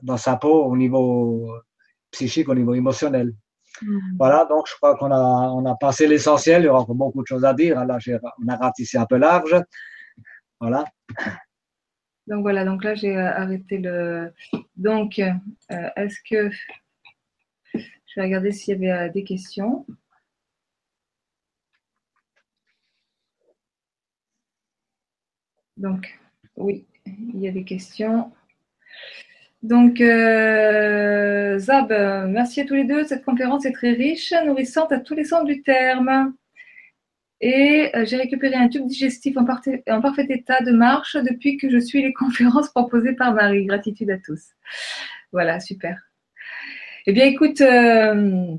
dans 0.03 0.17
sa 0.17 0.37
peau 0.37 0.65
au 0.65 0.77
niveau 0.77 1.53
psychique, 2.11 2.49
au 2.49 2.55
niveau 2.55 2.73
émotionnel. 2.73 3.33
Mm. 3.81 4.17
Voilà, 4.17 4.45
donc 4.45 4.67
je 4.67 4.75
crois 4.75 4.97
qu'on 4.97 5.11
a, 5.11 5.17
on 5.17 5.65
a 5.65 5.75
passé 5.75 6.07
l'essentiel. 6.07 6.63
Il 6.63 6.65
y 6.65 6.67
aura 6.67 6.81
encore 6.81 6.95
beaucoup 6.95 7.21
de 7.21 7.27
choses 7.27 7.45
à 7.45 7.53
dire. 7.53 7.83
Là, 7.85 7.97
on 8.43 8.47
a 8.47 8.55
ratissé 8.55 8.97
un 8.97 9.05
peu 9.05 9.17
large. 9.17 9.55
Voilà. 10.59 10.85
Donc 12.27 12.41
voilà, 12.41 12.65
donc 12.65 12.83
là 12.83 12.95
j'ai 12.95 13.15
arrêté 13.15 13.77
le. 13.77 14.33
Donc, 14.75 15.19
euh, 15.19 15.89
est-ce 15.95 16.17
que. 16.27 16.49
Je 17.73 18.21
vais 18.21 18.27
regarder 18.27 18.51
s'il 18.51 18.81
y 18.81 18.89
avait 18.89 19.07
euh, 19.07 19.11
des 19.11 19.23
questions. 19.23 19.85
Donc, 25.77 26.17
oui, 26.55 26.87
il 27.05 27.39
y 27.41 27.47
a 27.47 27.51
des 27.51 27.65
questions. 27.65 28.31
Donc, 29.63 29.99
euh, 29.99 31.57
Zab, 31.57 31.89
merci 32.29 32.61
à 32.61 32.65
tous 32.65 32.75
les 32.75 32.83
deux. 32.83 33.03
Cette 33.03 33.25
conférence 33.25 33.65
est 33.65 33.71
très 33.71 33.91
riche, 33.91 34.33
nourrissante 34.45 34.91
à 34.91 34.99
tous 34.99 35.15
les 35.15 35.23
sens 35.23 35.43
du 35.45 35.63
terme. 35.63 36.33
Et 37.41 37.91
euh, 37.95 38.05
j'ai 38.05 38.17
récupéré 38.17 38.55
un 38.55 38.69
tube 38.69 38.85
digestif 38.85 39.37
en, 39.37 39.41
en, 39.41 40.01
parfait 40.01 40.25
état 40.29 40.61
de 40.61 40.71
marche 40.71 41.15
depuis 41.15 41.57
que 41.57 41.69
je 41.69 41.79
suis 41.79 42.01
les 42.01 42.13
conférences 42.21 42.69
proposées 42.69 43.13
par 43.13 43.33
Marie. 43.33 43.65
Gratitude 43.65 44.11
à 44.11 44.17
tous. 44.17 44.41
Voilà, 45.31 45.59
super. 45.59 45.99
Eh 47.07 47.13
bien, 47.13 47.25
écoute, 47.25 47.61
euh, 47.61 48.55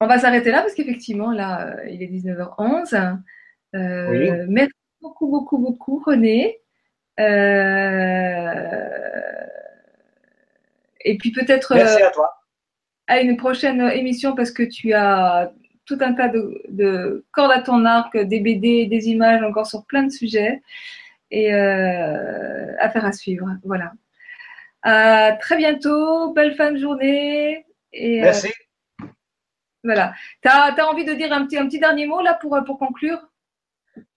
on 0.00 0.06
va 0.06 0.18
s'arrêter 0.18 0.50
là 0.50 0.60
parce 0.62 0.74
qu'effectivement, 0.74 1.32
là, 1.32 1.76
il 1.88 2.02
est 2.02 2.06
19h11. 2.06 3.18
Merci 3.72 4.72
beaucoup, 5.00 5.28
beaucoup, 5.28 5.58
beaucoup, 5.58 6.02
René. 6.04 6.58
Et 11.00 11.16
puis 11.18 11.32
peut-être 11.32 11.74
à 13.06 13.20
une 13.20 13.36
prochaine 13.36 13.80
émission 13.80 14.34
parce 14.34 14.50
que 14.50 14.62
tu 14.62 14.92
as 14.92 15.52
tout 15.86 15.98
un 16.00 16.12
tas 16.12 16.28
de, 16.28 17.24
cordes 17.32 17.52
à 17.52 17.62
ton 17.62 17.84
arc, 17.86 18.16
des 18.16 18.40
BD, 18.40 18.86
des 18.86 19.08
images 19.08 19.42
encore 19.42 19.66
sur 19.66 19.86
plein 19.86 20.02
de 20.02 20.10
sujets 20.10 20.60
et 21.30 21.52
euh, 21.54 22.76
affaire 22.78 23.04
à 23.04 23.12
suivre. 23.12 23.46
Voilà. 23.64 23.92
À 24.82 25.32
très 25.32 25.56
bientôt, 25.56 26.32
belle 26.34 26.54
fin 26.54 26.72
de 26.72 26.78
journée. 26.78 27.64
Et, 27.92 28.20
euh, 28.20 28.24
Merci. 28.24 28.52
voilà. 29.82 30.12
Tu 30.42 30.48
as, 30.48 30.88
envie 30.88 31.06
de 31.06 31.14
dire 31.14 31.32
un 31.32 31.46
petit, 31.46 31.56
un 31.56 31.66
petit 31.66 31.80
dernier 31.80 32.06
mot 32.06 32.20
là 32.20 32.34
pour, 32.34 32.58
pour 32.66 32.78
conclure? 32.78 33.27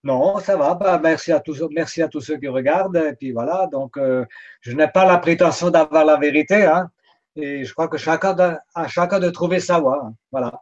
Non, 0.04 0.40
ça 0.40 0.58
va. 0.58 0.76
Bah, 0.76 1.00
merci 1.02 1.32
à 1.32 1.40
tous, 1.40 1.62
merci 1.72 2.02
à 2.02 2.08
tous 2.08 2.22
ceux 2.22 2.38
qui 2.38 2.48
regardent. 2.48 2.98
Et 2.98 3.14
puis 3.14 3.32
voilà. 3.32 3.68
Donc, 3.72 3.98
euh, 3.98 4.26
je 4.62 4.74
n'ai 4.74 4.88
pas 4.88 5.06
la 5.06 5.18
prétention 5.18 5.70
d'avoir 5.70 6.06
la 6.06 6.18
vérité, 6.18 6.66
hein, 6.66 6.90
et 7.36 7.64
je 7.64 7.74
crois 7.74 7.88
que 7.88 7.98
chacun 7.98 8.60
à 8.76 8.88
chacun 8.88 9.20
de 9.20 9.30
trouver 9.30 9.60
sa 9.60 9.80
voie. 9.80 10.06
Hein. 10.06 10.16
Voilà. 10.32 10.62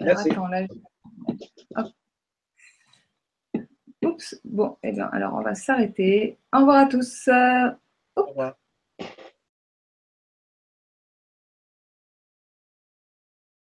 Merci. 0.00 0.30
Oups, 4.04 4.40
bon, 4.44 4.76
eh 4.82 4.92
bien, 4.92 5.06
alors 5.12 5.34
on 5.34 5.42
va 5.42 5.54
s'arrêter. 5.54 6.38
Au 6.52 6.60
revoir 6.60 6.76
à 6.76 6.86
tous. 6.86 7.28
Au 8.16 8.22
revoir. 8.24 8.54